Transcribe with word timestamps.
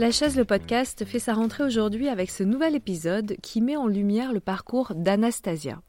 La 0.00 0.12
chaise, 0.12 0.36
le 0.36 0.44
podcast, 0.44 1.04
fait 1.04 1.20
sa 1.20 1.34
rentrée 1.34 1.62
aujourd'hui 1.62 2.08
avec 2.08 2.30
ce 2.30 2.42
nouvel 2.42 2.74
épisode 2.74 3.36
qui 3.42 3.60
met 3.60 3.76
en 3.76 3.86
lumière 3.86 4.32
le 4.32 4.40
parcours 4.40 4.92
d'Anastasia. 4.96 5.82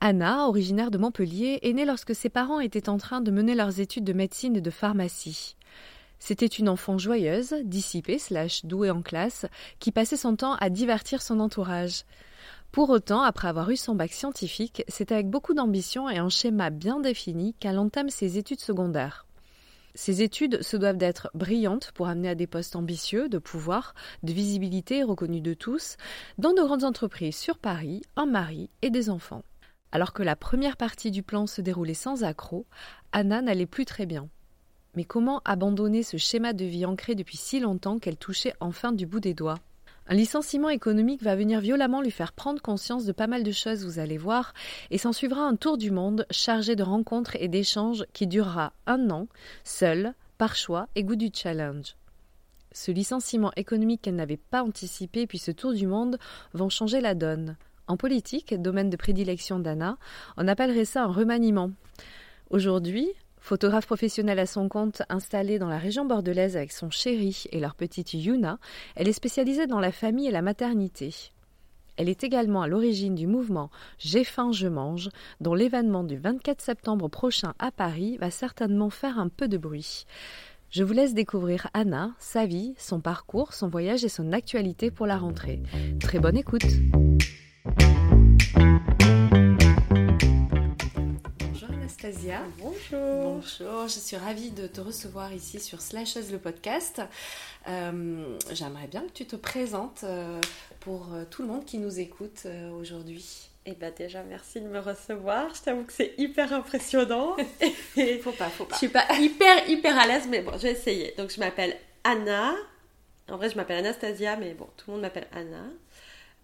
Anna, 0.00 0.46
originaire 0.46 0.90
de 0.90 0.98
Montpellier, 0.98 1.60
est 1.62 1.72
née 1.72 1.84
lorsque 1.84 2.14
ses 2.14 2.28
parents 2.28 2.60
étaient 2.60 2.88
en 2.88 2.98
train 2.98 3.22
de 3.22 3.30
mener 3.30 3.54
leurs 3.54 3.80
études 3.80 4.04
de 4.04 4.12
médecine 4.12 4.56
et 4.56 4.60
de 4.60 4.68
pharmacie. 4.68 5.56
C'était 6.24 6.46
une 6.46 6.68
enfant 6.68 6.98
joyeuse, 6.98 7.52
dissipée, 7.64 8.16
slash 8.16 8.64
douée 8.64 8.92
en 8.92 9.02
classe, 9.02 9.44
qui 9.80 9.90
passait 9.90 10.16
son 10.16 10.36
temps 10.36 10.54
à 10.54 10.70
divertir 10.70 11.20
son 11.20 11.40
entourage. 11.40 12.04
Pour 12.70 12.90
autant, 12.90 13.22
après 13.22 13.48
avoir 13.48 13.70
eu 13.70 13.76
son 13.76 13.96
bac 13.96 14.12
scientifique, 14.12 14.84
c'est 14.86 15.10
avec 15.10 15.28
beaucoup 15.28 15.52
d'ambition 15.52 16.08
et 16.08 16.18
un 16.18 16.28
schéma 16.28 16.70
bien 16.70 17.00
défini 17.00 17.54
qu'elle 17.54 17.76
entame 17.76 18.08
ses 18.08 18.38
études 18.38 18.60
secondaires. 18.60 19.26
Ces 19.96 20.22
études 20.22 20.62
se 20.62 20.76
doivent 20.76 20.96
d'être 20.96 21.28
brillantes 21.34 21.90
pour 21.90 22.06
amener 22.06 22.28
à 22.28 22.36
des 22.36 22.46
postes 22.46 22.76
ambitieux, 22.76 23.28
de 23.28 23.38
pouvoir, 23.38 23.92
de 24.22 24.32
visibilité 24.32 25.02
reconnus 25.02 25.42
de 25.42 25.54
tous, 25.54 25.96
dans 26.38 26.54
de 26.54 26.62
grandes 26.62 26.84
entreprises 26.84 27.36
sur 27.36 27.58
Paris, 27.58 28.00
un 28.14 28.26
mari 28.26 28.70
et 28.82 28.90
des 28.90 29.10
enfants. 29.10 29.42
Alors 29.90 30.12
que 30.12 30.22
la 30.22 30.36
première 30.36 30.76
partie 30.76 31.10
du 31.10 31.24
plan 31.24 31.48
se 31.48 31.62
déroulait 31.62 31.94
sans 31.94 32.22
accroc, 32.22 32.64
Anna 33.10 33.42
n'allait 33.42 33.66
plus 33.66 33.86
très 33.86 34.06
bien. 34.06 34.28
Mais 34.94 35.04
comment 35.04 35.40
abandonner 35.46 36.02
ce 36.02 36.18
schéma 36.18 36.52
de 36.52 36.66
vie 36.66 36.84
ancré 36.84 37.14
depuis 37.14 37.38
si 37.38 37.60
longtemps 37.60 37.98
qu'elle 37.98 38.18
touchait 38.18 38.52
enfin 38.60 38.92
du 38.92 39.06
bout 39.06 39.20
des 39.20 39.32
doigts? 39.32 39.58
Un 40.06 40.14
licenciement 40.14 40.68
économique 40.68 41.22
va 41.22 41.34
venir 41.34 41.60
violemment 41.60 42.02
lui 42.02 42.10
faire 42.10 42.34
prendre 42.34 42.60
conscience 42.60 43.06
de 43.06 43.12
pas 43.12 43.26
mal 43.26 43.42
de 43.42 43.52
choses, 43.52 43.86
vous 43.86 43.98
allez 43.98 44.18
voir, 44.18 44.52
et 44.90 44.98
s'en 44.98 45.12
suivra 45.12 45.42
un 45.42 45.56
tour 45.56 45.78
du 45.78 45.90
monde 45.90 46.26
chargé 46.30 46.76
de 46.76 46.82
rencontres 46.82 47.36
et 47.36 47.48
d'échanges 47.48 48.04
qui 48.12 48.26
durera 48.26 48.74
un 48.86 49.08
an, 49.10 49.28
seul, 49.64 50.12
par 50.36 50.56
choix 50.56 50.88
et 50.94 51.04
goût 51.04 51.16
du 51.16 51.30
challenge. 51.32 51.96
Ce 52.72 52.90
licenciement 52.90 53.52
économique 53.56 54.02
qu'elle 54.02 54.16
n'avait 54.16 54.36
pas 54.36 54.62
anticipé 54.62 55.26
puis 55.26 55.38
ce 55.38 55.52
tour 55.52 55.72
du 55.72 55.86
monde 55.86 56.18
vont 56.52 56.68
changer 56.68 57.00
la 57.00 57.14
donne. 57.14 57.56
En 57.86 57.96
politique, 57.96 58.54
domaine 58.60 58.90
de 58.90 58.96
prédilection 58.96 59.58
d'Anna, 59.58 59.96
on 60.36 60.48
appellerait 60.48 60.84
ça 60.84 61.04
un 61.04 61.12
remaniement. 61.12 61.70
Aujourd'hui, 62.50 63.08
Photographe 63.42 63.86
professionnelle 63.86 64.38
à 64.38 64.46
son 64.46 64.68
compte, 64.68 65.02
installée 65.08 65.58
dans 65.58 65.68
la 65.68 65.76
région 65.76 66.04
bordelaise 66.04 66.56
avec 66.56 66.70
son 66.70 66.90
chéri 66.90 67.42
et 67.50 67.58
leur 67.58 67.74
petite 67.74 68.14
Yuna, 68.14 68.58
elle 68.94 69.08
est 69.08 69.12
spécialisée 69.12 69.66
dans 69.66 69.80
la 69.80 69.90
famille 69.90 70.28
et 70.28 70.30
la 70.30 70.42
maternité. 70.42 71.12
Elle 71.96 72.08
est 72.08 72.22
également 72.22 72.62
à 72.62 72.68
l'origine 72.68 73.16
du 73.16 73.26
mouvement 73.26 73.68
J'ai 73.98 74.22
faim, 74.22 74.52
je 74.52 74.68
mange, 74.68 75.08
dont 75.40 75.54
l'événement 75.54 76.04
du 76.04 76.16
24 76.16 76.60
septembre 76.60 77.08
prochain 77.08 77.54
à 77.58 77.72
Paris 77.72 78.16
va 78.18 78.30
certainement 78.30 78.90
faire 78.90 79.18
un 79.18 79.28
peu 79.28 79.48
de 79.48 79.58
bruit. 79.58 80.04
Je 80.70 80.84
vous 80.84 80.92
laisse 80.92 81.12
découvrir 81.12 81.66
Anna, 81.74 82.12
sa 82.20 82.46
vie, 82.46 82.74
son 82.78 83.00
parcours, 83.00 83.54
son 83.54 83.68
voyage 83.68 84.04
et 84.04 84.08
son 84.08 84.32
actualité 84.32 84.92
pour 84.92 85.06
la 85.06 85.18
rentrée. 85.18 85.60
Très 85.98 86.20
bonne 86.20 86.36
écoute! 86.36 86.62
Bonjour. 92.58 92.98
Bonjour, 93.22 93.86
je 93.86 94.00
suis 94.00 94.16
ravie 94.16 94.50
de 94.50 94.66
te 94.66 94.80
recevoir 94.80 95.32
ici 95.32 95.60
sur 95.60 95.80
Slashes 95.80 96.32
le 96.32 96.38
podcast. 96.38 97.00
Euh, 97.68 98.38
j'aimerais 98.50 98.88
bien 98.88 99.02
que 99.02 99.12
tu 99.12 99.24
te 99.24 99.36
présentes 99.36 100.00
euh, 100.02 100.40
pour 100.80 101.12
euh, 101.12 101.24
tout 101.30 101.42
le 101.42 101.48
monde 101.48 101.64
qui 101.64 101.78
nous 101.78 102.00
écoute 102.00 102.48
aujourd'hui. 102.80 103.48
Eh 103.66 103.74
bien 103.74 103.92
déjà, 103.96 104.24
merci 104.24 104.60
de 104.60 104.66
me 104.66 104.80
recevoir. 104.80 105.54
Je 105.54 105.62
t'avoue 105.62 105.84
que 105.84 105.92
c'est 105.92 106.14
hyper 106.18 106.52
impressionnant. 106.52 107.36
faut 108.22 108.32
pas, 108.32 108.48
faut 108.48 108.64
pas. 108.64 108.74
Je 108.74 108.78
suis 108.78 108.88
pas 108.88 109.06
hyper, 109.20 109.68
hyper 109.68 109.96
à 109.96 110.08
l'aise, 110.08 110.26
mais 110.28 110.42
bon, 110.42 110.52
je 110.54 110.62
vais 110.62 110.72
essayer. 110.72 111.14
Donc 111.16 111.30
je 111.30 111.38
m'appelle 111.38 111.76
Anna. 112.02 112.52
En 113.28 113.36
vrai, 113.36 113.48
je 113.48 113.54
m'appelle 113.54 113.78
Anastasia, 113.78 114.34
mais 114.34 114.54
bon, 114.54 114.66
tout 114.76 114.86
le 114.88 114.94
monde 114.94 115.02
m'appelle 115.02 115.28
Anna. 115.30 115.66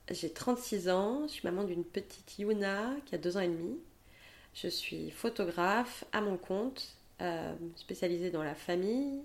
J'ai 0.09 0.31
36 0.31 0.89
ans. 0.89 1.23
Je 1.27 1.33
suis 1.33 1.43
maman 1.45 1.65
d'une 1.65 1.85
petite 1.85 2.39
Yuna 2.39 2.91
qui 3.07 3.17
a 3.17 3.19
deux 3.19 3.37
ans 3.37 3.41
et 3.41 3.49
demi. 3.49 3.77
Je 4.63 4.69
suis 4.69 5.11
photographe 5.11 6.05
à 6.13 6.21
mon 6.21 6.37
compte, 6.37 6.89
euh, 7.21 7.55
spécialisée 7.77 8.31
dans 8.31 8.43
la 8.43 8.55
famille 8.55 9.21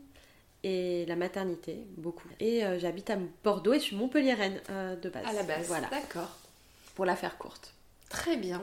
et 0.63 1.05
la 1.07 1.15
maternité, 1.15 1.77
beaucoup. 1.97 2.27
Et 2.39 2.63
euh, 2.63 2.77
j'habite 2.77 3.09
à 3.09 3.17
Bordeaux 3.43 3.73
et 3.73 3.79
je 3.79 3.85
suis 3.85 3.95
montpelliéraine 3.95 4.61
euh, 4.69 4.95
de 4.95 5.09
base. 5.09 5.25
À 5.25 5.33
la 5.33 5.43
base, 5.43 5.67
voilà. 5.67 5.87
D'accord. 5.87 6.37
Pour 6.93 7.05
la 7.05 7.15
faire 7.15 7.37
courte. 7.39 7.73
Très 8.09 8.37
bien. 8.37 8.61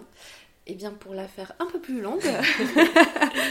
Et 0.67 0.73
eh 0.73 0.75
bien, 0.77 0.93
pour 0.93 1.15
la 1.15 1.27
faire 1.27 1.53
un 1.59 1.67
peu 1.67 1.81
plus 1.81 2.01
longue, 2.01 2.23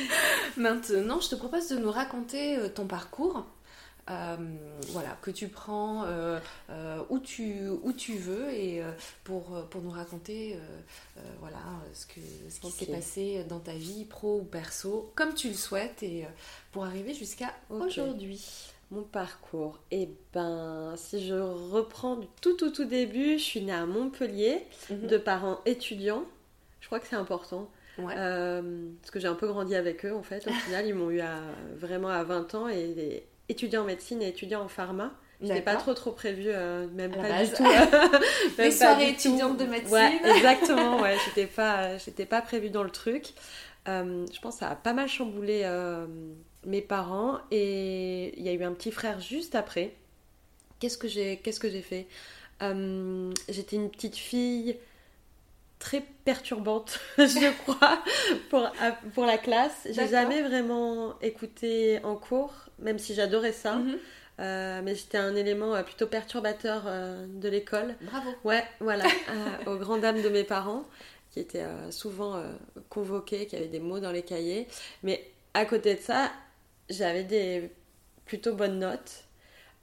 maintenant, 0.58 1.20
je 1.20 1.30
te 1.30 1.36
propose 1.36 1.68
de 1.68 1.78
nous 1.78 1.92
raconter 1.92 2.58
ton 2.74 2.88
parcours 2.88 3.46
euh, 4.10 4.36
voilà, 4.88 5.18
que 5.22 5.30
tu 5.30 5.50
prends 5.50 6.04
euh, 6.06 6.40
euh, 6.70 7.04
où, 7.10 7.20
tu, 7.20 7.68
où 7.84 7.94
tu 7.94 8.18
veux 8.18 8.50
et 8.52 8.82
pour, 9.24 9.68
pour 9.70 9.82
nous 9.82 9.92
raconter 9.92 10.58
voilà, 11.40 11.58
ce, 11.94 12.06
que, 12.08 12.20
ce 12.50 12.60
qui 12.60 12.72
s'est 12.72 12.92
passé 12.92 13.44
dans 13.48 13.60
ta 13.60 13.74
vie, 13.74 14.06
pro 14.06 14.40
ou 14.40 14.44
perso, 14.44 15.12
comme 15.16 15.34
tu 15.34 15.50
le 15.50 15.54
souhaites, 15.54 16.02
et 16.04 16.26
pour 16.72 16.86
arriver 16.86 17.14
jusqu'à 17.14 17.54
aujourd'hui. 17.70 18.46
Mon 18.92 19.04
parcours, 19.04 19.78
eh 19.92 20.10
ben, 20.34 20.96
si 20.98 21.24
je 21.24 21.36
reprends 21.36 22.16
du 22.16 22.26
tout 22.42 22.54
tout 22.54 22.72
tout 22.72 22.86
début, 22.86 23.38
je 23.38 23.44
suis 23.44 23.62
née 23.62 23.72
à 23.72 23.86
Montpellier, 23.86 24.66
mhm. 24.90 25.06
de 25.06 25.18
parents 25.20 25.60
étudiants. 25.68 26.24
Je 26.82 26.88
crois 26.88 27.00
que 27.00 27.06
c'est 27.06 27.16
important. 27.16 27.70
parce 27.98 29.12
que 29.12 29.20
j'ai 29.20 29.28
un 29.28 29.36
peu 29.36 29.48
grandi 29.48 29.76
avec 29.76 30.06
eux 30.06 30.16
en 30.16 30.24
fait. 30.24 30.48
Au 30.48 30.52
final, 30.66 30.88
ils 30.88 30.96
m'ont 30.96 31.12
eu 31.12 31.20
à, 31.20 31.40
vraiment 31.76 32.10
à 32.10 32.24
20 32.24 32.56
ans 32.56 32.68
et 32.68 33.28
étudiant 33.50 33.82
en 33.82 33.86
médecine 33.86 34.22
et 34.22 34.30
étudiant 34.30 34.62
en 34.62 34.68
pharma. 34.68 35.12
C'était 35.42 35.62
pas 35.62 35.76
trop 35.76 35.94
trop 35.94 36.12
prévu, 36.12 36.46
euh, 36.48 36.88
même 36.94 37.12
pas 37.16 37.44
du 37.44 37.52
tout. 37.52 37.64
Les 38.58 38.72
soirées 38.72 39.10
étudiantes 39.10 39.58
de 39.58 39.66
médecine. 39.66 39.94
Ouais, 39.94 40.20
exactement. 40.36 41.02
Ouais, 41.02 41.16
j'étais 41.26 41.48
pas, 41.48 41.98
j'étais 41.98 42.26
pas 42.26 42.42
prévue 42.42 42.70
dans 42.70 42.84
le 42.84 42.90
truc. 42.90 43.28
Euh, 43.88 44.26
je 44.32 44.40
pense 44.42 44.56
que 44.56 44.60
ça 44.60 44.70
a 44.70 44.76
pas 44.76 44.94
mal 44.94 45.08
chamboulé 45.08 45.62
euh, 45.64 46.06
mes 46.66 46.82
parents 46.82 47.40
et 47.52 48.38
il 48.38 48.46
y 48.46 48.50
a 48.50 48.54
eu 48.54 48.64
un 48.64 48.74
petit 48.74 48.92
frère 48.92 49.22
juste 49.22 49.56
après. 49.56 49.94
Qu'est-ce 50.80 50.98
que 50.98 51.08
j'ai, 51.08 51.38
qu'est-ce 51.38 51.60
que 51.60 51.70
j'ai 51.70 51.82
fait? 51.82 52.08
J'étais 53.48 53.78
une 53.78 53.90
petite 53.90 54.18
fille 54.18 54.78
très 55.80 56.02
perturbante, 56.26 57.00
je 57.18 57.54
crois, 57.64 58.04
pour, 58.50 58.70
pour 59.16 59.26
la 59.26 59.38
classe. 59.38 59.88
J'ai 59.90 60.08
jamais 60.08 60.42
vraiment 60.42 61.18
écouté 61.22 62.00
en 62.04 62.16
cours, 62.16 62.54
même 62.80 63.00
si 63.00 63.16
j'adorais 63.16 63.54
ça. 63.54 63.76
Mhm. 63.76 63.98
Euh, 64.40 64.82
mais 64.84 64.96
j'étais 64.96 65.18
un 65.18 65.36
élément 65.36 65.76
euh, 65.76 65.84
plutôt 65.84 66.08
perturbateur 66.08 66.84
euh, 66.86 67.26
de 67.28 67.50
l'école. 67.50 67.96
Bravo. 68.02 68.30
Ouais, 68.44 68.64
voilà, 68.80 69.04
aux 69.66 69.76
grandes 69.76 70.02
dames 70.02 70.22
de 70.22 70.30
mes 70.30 70.44
parents, 70.44 70.86
qui 71.32 71.40
étaient 71.40 71.66
souvent 71.92 72.42
convoqués, 72.90 73.46
qui 73.46 73.56
avaient 73.56 73.68
des 73.68 73.80
mots 73.80 74.00
dans 74.00 74.12
les 74.12 74.24
cahiers. 74.24 74.68
Mais 75.04 75.30
à 75.54 75.66
côté 75.66 75.96
de 75.96 76.02
ça, 76.02 76.32
j'avais 76.90 77.24
des 77.24 77.70
plutôt 78.26 78.56
bonnes 78.56 78.80
notes. 78.80 79.26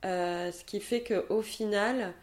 ce 0.02 0.64
qui 0.64 0.80
fait 0.80 1.02
qu'au 1.02 1.42
final, 1.42 2.14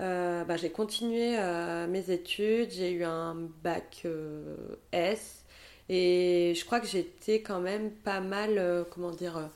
euh, 0.00 0.44
bah, 0.44 0.56
j'ai 0.56 0.70
continué 0.70 1.36
euh, 1.38 1.86
mes 1.88 2.10
études, 2.10 2.70
j'ai 2.70 2.92
eu 2.92 3.04
un 3.04 3.34
bac 3.62 4.02
euh, 4.04 4.54
S 4.92 5.44
et 5.88 6.54
je 6.56 6.64
crois 6.64 6.78
que 6.78 6.86
j'étais 6.86 7.42
quand 7.42 7.60
même 7.60 7.90
pas 7.90 8.20
mal, 8.20 8.84
comment 8.90 9.10
dire, 9.10 9.48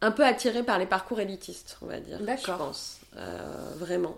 un 0.00 0.10
peu 0.10 0.24
attirée 0.24 0.62
par 0.62 0.78
les 0.78 0.86
parcours 0.86 1.18
élitistes, 1.20 1.78
on 1.82 1.86
va 1.86 2.00
dire. 2.00 2.20
D'accord. 2.20 2.58
Je 2.58 2.64
pense. 2.64 3.00
vraiment. 3.76 4.16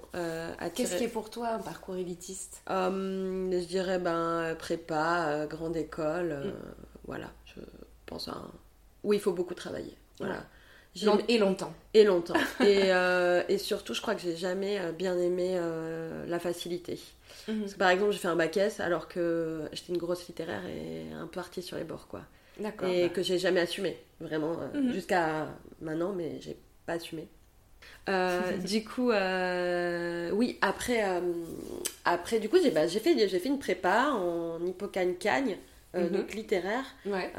Qu'est-ce 0.74 0.96
qui 0.96 1.04
est 1.04 1.08
pour 1.08 1.30
toi 1.30 1.50
un 1.50 1.58
parcours 1.60 1.96
élitiste? 1.96 2.62
Je 2.68 3.64
dirais 3.64 3.98
ben, 3.98 4.56
prépa, 4.58 5.46
grande 5.48 5.76
école, 5.76 6.34
mm. 6.46 6.52
voilà. 7.06 7.30
Je 7.46 7.60
pense 8.06 8.28
à 8.28 8.32
un... 8.32 8.50
où 9.04 9.12
il 9.12 9.20
faut 9.20 9.32
beaucoup 9.32 9.54
travailler. 9.54 9.96
Voilà. 10.18 10.42
Et 11.28 11.38
longtemps. 11.38 11.72
Et 11.94 12.04
longtemps. 12.04 12.34
et, 12.60 12.92
euh, 12.92 13.42
et, 13.48 13.58
surtout, 13.58 13.94
je 13.94 14.00
crois 14.00 14.14
que 14.14 14.20
j'ai 14.20 14.36
jamais 14.36 14.78
euh, 14.78 14.92
bien 14.92 15.18
aimé 15.18 15.52
euh, 15.54 16.26
la 16.26 16.38
facilité. 16.38 16.98
Mhm. 17.46 17.60
Parce 17.60 17.74
que 17.74 17.78
par 17.78 17.90
exemple, 17.90 18.12
j'ai 18.12 18.18
fait 18.18 18.28
un 18.28 18.36
bac 18.36 18.56
S 18.56 18.80
alors 18.80 19.08
que 19.08 19.62
j'étais 19.72 19.92
une 19.92 19.98
grosse 19.98 20.26
littéraire 20.26 20.66
et 20.66 21.12
un 21.12 21.26
peu 21.26 21.40
artiste 21.40 21.68
sur 21.68 21.76
les 21.76 21.84
bords, 21.84 22.08
quoi. 22.08 22.22
D'accord. 22.58 22.88
Et 22.88 23.10
que 23.10 23.22
j'ai 23.22 23.38
jamais 23.38 23.60
assumé, 23.60 23.96
vraiment, 24.20 24.56
mhm. 24.74 24.92
jusqu'à 24.92 25.48
maintenant, 25.80 26.12
mais 26.12 26.40
j'ai 26.40 26.56
pas 26.86 26.94
assumé. 26.94 27.28
du 28.66 28.84
coup, 28.84 29.10
oui, 30.32 30.58
après, 30.62 31.04
après, 32.04 32.40
du 32.40 32.48
coup, 32.48 32.56
j'ai 32.62 32.70
bah, 32.70 32.88
fait, 32.88 33.28
fait 33.28 33.48
une 33.48 33.58
prépa 33.58 34.12
en 34.12 34.64
hippocagne-cagne. 34.66 35.56
donc 35.94 36.34
littéraire, 36.34 36.84
ouais. 37.06 37.32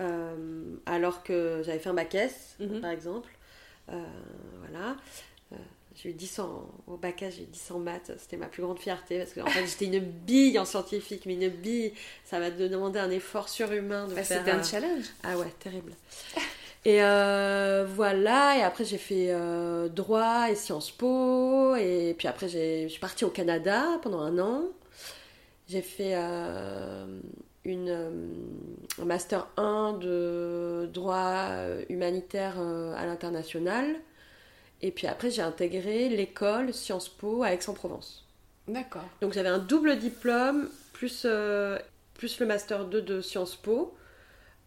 alors 0.85 1.23
que 1.23 1.61
j'avais 1.65 1.79
fait 1.79 1.89
un 1.89 1.93
bac 1.95 2.15
S, 2.15 2.55
par 2.81 2.91
exemple. 2.91 3.29
Voilà. 4.59 4.95
J'ai 6.01 6.11
eu 6.11 6.13
10 6.13 6.39
ans 6.39 6.69
au 6.87 6.95
bac 6.95 7.25
j'ai 7.35 7.43
eu 7.43 7.45
10 7.45 7.71
en 7.71 7.79
maths, 7.79 8.11
c'était 8.17 8.37
ma 8.37 8.45
plus 8.45 8.63
grande 8.63 8.79
fierté 8.79 9.17
parce 9.17 9.33
que 9.33 9.41
en 9.41 9.47
fait 9.47 9.65
j'étais 9.65 9.85
une 9.85 9.99
bille 9.99 10.57
en 10.57 10.63
scientifique, 10.63 11.25
mais 11.25 11.33
une 11.33 11.49
bille, 11.49 11.93
ça 12.23 12.39
va 12.39 12.51
te 12.51 12.63
demander 12.67 12.99
un 12.99 13.09
effort 13.09 13.49
surhumain 13.49 14.07
de 14.07 14.15
bah, 14.15 14.23
faire. 14.23 14.39
C'était 14.39 14.51
un 14.51 14.63
challenge. 14.63 15.05
Ah 15.23 15.37
ouais, 15.37 15.53
terrible. 15.59 15.91
et 16.85 17.03
euh, 17.03 17.85
voilà, 17.95 18.57
et 18.57 18.61
après 18.61 18.85
j'ai 18.85 18.97
fait 18.97 19.27
euh, 19.29 19.89
droit 19.89 20.49
et 20.49 20.55
Sciences 20.55 20.91
Po, 20.91 21.75
et 21.75 22.15
puis 22.17 22.29
après 22.29 22.47
je 22.47 22.87
suis 22.87 22.99
partie 23.01 23.25
au 23.25 23.29
Canada 23.29 23.99
pendant 24.01 24.21
un 24.21 24.39
an. 24.39 24.63
J'ai 25.67 25.81
fait 25.81 26.13
euh, 26.15 27.19
une, 27.71 28.79
un 29.01 29.05
master 29.05 29.47
1 29.57 29.93
de 29.93 30.89
droit 30.93 31.49
humanitaire 31.89 32.59
à 32.59 33.05
l'international. 33.05 33.95
Et 34.81 34.91
puis 34.91 35.07
après, 35.07 35.29
j'ai 35.29 35.41
intégré 35.41 36.09
l'école 36.09 36.73
Sciences 36.73 37.09
Po 37.09 37.43
à 37.43 37.53
Aix-en-Provence. 37.53 38.25
D'accord. 38.67 39.03
Donc 39.21 39.33
j'avais 39.33 39.49
un 39.49 39.59
double 39.59 39.97
diplôme 39.97 40.69
plus, 40.93 41.23
euh, 41.25 41.79
plus 42.13 42.39
le 42.39 42.45
master 42.45 42.85
2 42.85 43.01
de 43.01 43.21
Sciences 43.21 43.55
Po 43.55 43.95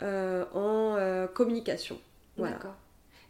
euh, 0.03 0.45
en 0.53 0.97
euh, 0.97 1.27
communication. 1.27 1.99
D'accord. 2.37 2.75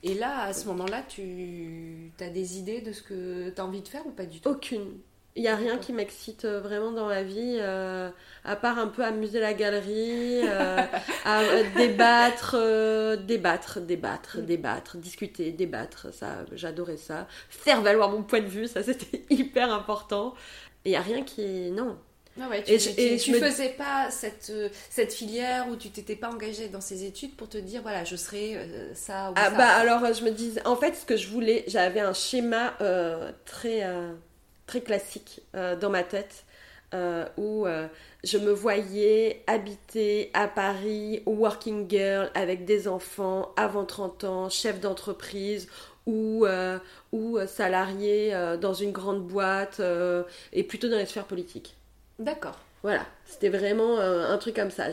Et 0.03 0.15
là, 0.15 0.43
à 0.43 0.53
ce 0.53 0.67
moment-là, 0.67 1.03
tu 1.07 2.13
as 2.19 2.31
des 2.31 2.59
idées 2.59 2.81
de 2.81 2.93
ce 2.93 3.03
que 3.03 3.51
tu 3.51 3.61
as 3.61 3.65
envie 3.65 3.83
de 3.83 3.89
faire 3.89 4.07
ou 4.07 4.11
pas 4.11 4.27
du 4.27 4.41
tout? 4.41 4.49
Aucune. 4.49 4.99
Il 5.34 5.43
n'y 5.43 5.49
a 5.49 5.56
rien 5.56 5.79
qui 5.79 5.94
m'excite 5.94 6.44
euh, 6.44 6.61
vraiment 6.61 6.93
dans 6.93 7.08
la 7.08 7.23
vie, 7.23 7.56
euh, 7.58 8.11
à 8.44 8.55
part 8.55 8.79
un 8.79 8.88
peu 8.88 9.02
amuser 9.02 9.40
la 9.40 9.55
galerie, 9.55 10.43
euh, 10.46 10.76
à 11.25 11.43
débattre, 11.75 12.56
débattre, 13.25 13.81
débattre, 13.81 14.38
mm. 14.38 14.44
débattre, 14.44 14.96
discuter, 14.99 15.50
débattre. 15.50 16.12
Ça, 16.12 16.44
j'adorais 16.52 16.99
ça. 16.99 17.26
Faire 17.49 17.81
valoir 17.81 18.11
mon 18.11 18.23
point 18.23 18.40
de 18.40 18.46
vue, 18.46 18.69
ça 18.69 18.82
c'était 18.82 19.25
hyper 19.31 19.73
important. 19.73 20.34
Et 20.84 20.90
il 20.90 20.93
n'y 20.93 20.96
a 20.96 21.00
rien 21.00 21.23
qui. 21.23 21.70
Non. 21.70 21.96
Ah 22.38 22.49
ouais, 22.49 22.62
tu, 22.62 22.73
et, 22.73 23.17
tu, 23.19 23.34
faisais 23.34 23.70
pas 23.70 24.11
cette, 24.11 24.52
cette 24.90 25.12
filière 25.12 25.69
où 25.69 25.76
tu 25.76 25.90
t'étais 25.90 26.17
pas 26.17 26.31
engagée 26.31 26.69
dans 26.69 26.81
ces 26.81 27.05
études 27.05 27.37
pour 27.37 27.46
te 27.46 27.58
dire 27.58 27.82
voilà 27.82 28.05
je 28.05 28.17
serai 28.17 28.56
ça 28.94 29.31
ou 29.31 29.34
ah 29.37 29.50
ça. 29.50 29.56
bah 29.58 29.69
alors 29.69 30.14
je 30.14 30.25
me 30.25 30.31
disais 30.31 30.67
en 30.67 30.75
fait 30.75 30.94
ce 30.94 31.05
que 31.05 31.19
je 31.19 31.29
voulais 31.29 31.62
j'avais 31.67 32.00
un 32.00 32.14
schéma 32.14 32.73
très 33.44 33.82
très 34.73 34.81
classique 34.81 35.43
euh, 35.55 35.77
dans 35.77 35.91
ma 35.91 36.03
tête. 36.03 36.45
Euh, 36.95 37.25
où 37.39 37.67
euh, 37.67 37.87
je 38.23 38.37
me 38.37 38.53
voyais 38.53 39.43
habiter 39.47 40.31
à 40.35 40.47
Paris, 40.47 41.23
working 41.25 41.89
girl, 41.89 42.31
avec 42.35 42.67
des 42.67 42.87
enfants, 42.87 43.51
avant 43.57 43.87
30 43.87 44.25
ans, 44.25 44.51
chef 44.51 44.79
d'entreprise 44.79 45.69
ou, 46.05 46.47
ou 47.13 47.39
salarié 47.47 48.35
dans 48.61 48.75
une 48.75 48.93
grande 48.93 49.27
boîte 49.27 49.81
et 50.53 50.65
plutôt 50.65 50.89
dans 50.91 50.99
les 50.99 51.07
sphères 51.07 51.25
politiques. 51.25 51.77
D'accord. 52.19 52.59
Voilà, 52.83 53.07
c'était 53.25 53.49
vraiment 53.49 53.99
un 53.99 54.37
truc 54.37 54.57
comme 54.57 54.71
ça. 54.71 54.89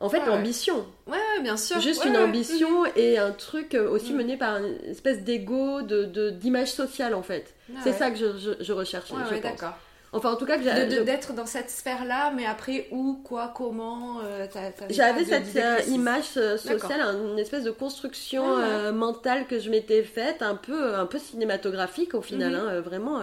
En 0.00 0.08
fait, 0.08 0.24
l'ambition. 0.26 0.86
Ouais, 1.06 1.40
bien 1.42 1.56
sûr. 1.56 1.80
Juste 1.80 2.04
une 2.04 2.16
ambition 2.16 2.86
et 2.94 3.18
un 3.18 3.32
truc 3.32 3.74
aussi 3.74 4.12
mm. 4.12 4.16
mené 4.16 4.36
par 4.36 4.58
une 4.58 4.76
espèce 4.84 5.24
d'ego, 5.24 5.82
de, 5.82 6.30
d'image 6.30 6.72
sociale, 6.72 7.14
en 7.14 7.22
fait. 7.22 7.54
Ah 7.70 7.80
c'est 7.82 7.92
ça 7.92 8.10
que 8.10 8.16
je, 8.16 8.54
je, 8.60 8.72
recherchais. 8.72 9.14
Ouais, 9.14 9.40
d'accord. 9.40 9.74
Enfin, 10.12 10.32
en 10.32 10.36
tout 10.36 10.46
cas, 10.46 10.60
j'avais. 10.60 11.04
D'être 11.04 11.34
dans 11.34 11.46
cette 11.46 11.70
sphère-là, 11.70 12.32
mais 12.34 12.46
après, 12.46 12.88
où, 12.90 13.20
quoi, 13.24 13.52
comment 13.54 14.20
euh, 14.22 14.46
J'avais 14.88 15.24
cette 15.24 15.54
euh, 15.56 15.80
image 15.88 16.36
euh, 16.36 16.56
sociale, 16.56 17.00
une 17.32 17.38
espèce 17.38 17.64
de 17.64 17.70
construction 17.70 18.92
mentale 18.92 19.46
que 19.46 19.58
je 19.58 19.70
m'étais 19.70 20.02
faite, 20.02 20.42
un 20.42 20.54
peu, 20.54 20.94
un 20.94 21.06
peu 21.06 21.18
cinématographique 21.18 22.14
au 22.14 22.22
final, 22.22 22.52
mhm. 22.52 22.58
hein, 22.58 22.80
vraiment 22.80 23.20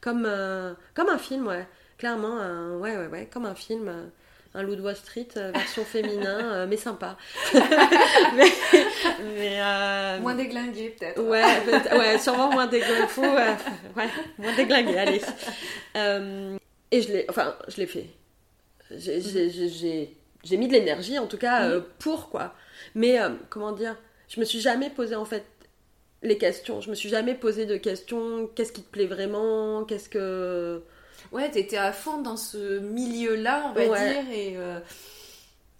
comme, 0.00 0.28
comme 0.94 1.08
un 1.08 1.18
film, 1.18 1.46
ouais. 1.46 1.66
Clairement, 1.98 2.36
ouais, 2.78 2.96
ouais, 2.96 3.08
ouais, 3.08 3.28
comme 3.32 3.44
un 3.44 3.56
film 3.56 3.90
un 4.58 4.62
loup 4.62 4.74
de 4.74 4.82
Wall 4.82 4.96
Street 4.96 5.28
euh, 5.36 5.52
version 5.52 5.84
féminin, 5.92 6.52
euh, 6.52 6.66
mais 6.66 6.76
sympa. 6.76 7.16
mais, 7.54 8.50
euh, 9.60 10.18
Moins 10.18 10.34
déglingué 10.34 10.96
peut-être. 10.98 11.22
Ouais, 11.22 11.96
ouais, 11.96 12.18
sûrement 12.18 12.50
moins 12.50 12.66
déglingué. 12.66 13.06
ouais, 13.18 14.08
moins 14.36 14.56
déglingué, 14.56 14.98
allez. 14.98 15.20
et 16.90 17.02
je 17.02 17.12
l'ai, 17.12 17.26
enfin, 17.28 17.54
je 17.68 17.76
l'ai 17.76 17.86
fait. 17.86 18.06
J'ai 18.90 20.56
mis 20.56 20.66
de 20.66 20.72
l'énergie, 20.72 21.18
en 21.18 21.26
tout 21.26 21.38
cas, 21.38 21.68
mhm. 21.68 21.84
pour 22.00 22.28
quoi. 22.28 22.54
Mais 22.94 23.18
comment 23.48 23.72
dire, 23.72 23.96
je 24.28 24.40
me 24.40 24.44
suis 24.44 24.60
jamais 24.60 24.90
posé 24.90 25.14
en 25.14 25.24
fait 25.24 25.44
les 26.22 26.36
questions. 26.36 26.80
Je 26.80 26.90
me 26.90 26.96
suis 26.96 27.08
jamais 27.08 27.34
posé 27.34 27.64
de 27.64 27.76
questions. 27.76 28.50
Qu'est-ce 28.56 28.72
qui 28.72 28.82
te 28.82 28.90
plaît 28.90 29.06
vraiment 29.06 29.84
Qu'est-ce 29.84 30.08
que 30.08 30.82
ouais, 31.32 31.50
t'étais 31.50 31.76
à 31.76 31.92
fond 31.92 32.20
dans 32.20 32.36
ce 32.36 32.78
milieu-là, 32.78 33.66
on 33.70 33.72
va 33.72 33.84
dire, 33.84 34.30
et. 34.32 34.56
Euh, 34.56 34.80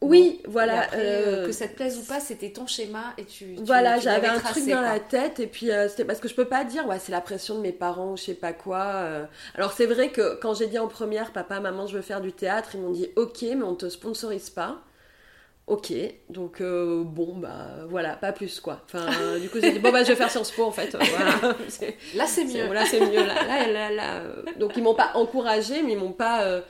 oui, 0.00 0.40
voilà. 0.46 0.92
Euh, 0.94 1.46
que 1.46 1.52
ça 1.52 1.66
te 1.66 1.74
plaise 1.74 1.98
ou 1.98 2.04
pas, 2.04 2.20
c'était 2.20 2.50
ton 2.50 2.68
schéma 2.68 3.14
et 3.18 3.24
tu. 3.24 3.56
voilà, 3.64 3.98
j'avais 3.98 4.28
un 4.28 4.38
truc 4.38 4.64
dans 4.68 4.80
la 4.80 5.00
tête 5.00 5.40
et 5.40 5.48
puis 5.48 5.72
euh, 5.72 5.88
c'était 5.88 6.04
parce 6.04 6.20
que 6.20 6.28
je 6.28 6.36
peux 6.36 6.44
pas 6.44 6.62
dire, 6.62 6.86
ouais, 6.86 7.00
c'est 7.00 7.10
la 7.10 7.20
pression 7.20 7.56
de 7.56 7.60
mes 7.60 7.72
parents 7.72 8.12
ou 8.12 8.16
je 8.16 8.22
sais 8.22 8.34
pas 8.34 8.52
quoi. 8.52 9.04
Alors 9.56 9.72
c'est 9.72 9.86
vrai 9.86 10.10
que 10.10 10.38
quand 10.40 10.54
j'ai 10.54 10.68
dit 10.68 10.78
en 10.78 10.86
première, 10.86 11.32
papa, 11.32 11.58
maman, 11.58 11.88
je 11.88 11.96
veux 11.96 12.02
faire 12.02 12.20
du 12.20 12.32
théâtre, 12.32 12.70
ils 12.74 12.80
m'ont 12.80 12.92
dit, 12.92 13.08
ok, 13.16 13.42
mais 13.42 13.64
on 13.64 13.74
te 13.74 13.88
sponsorise 13.88 14.50
pas. 14.50 14.80
Ok, 15.68 15.92
donc 16.30 16.62
euh, 16.62 17.02
bon, 17.04 17.36
bah 17.36 17.84
voilà, 17.90 18.14
pas 18.14 18.32
plus 18.32 18.58
quoi. 18.58 18.80
Enfin, 18.86 19.38
du 19.38 19.50
coup, 19.50 19.58
j'ai 19.60 19.72
dit, 19.72 19.78
bon, 19.78 19.92
bah 19.92 20.02
je 20.02 20.08
vais 20.08 20.16
faire 20.16 20.30
Sciences 20.30 20.50
Po 20.50 20.64
en 20.64 20.72
fait. 20.72 20.94
Là, 22.14 22.26
c'est 22.26 22.44
mieux. 22.46 22.72
Là, 22.72 22.86
c'est 22.86 23.00
mieux. 23.00 23.26
Là, 23.26 23.68
là, 23.70 23.90
là, 23.90 24.16
euh, 24.16 24.42
Donc, 24.58 24.78
ils 24.78 24.82
m'ont 24.82 24.94
pas 24.94 25.10
encouragé, 25.12 25.82
mais 25.82 25.92
ils 25.92 25.98
m'ont 25.98 26.12
pas. 26.12 26.44
Euh, 26.44 26.62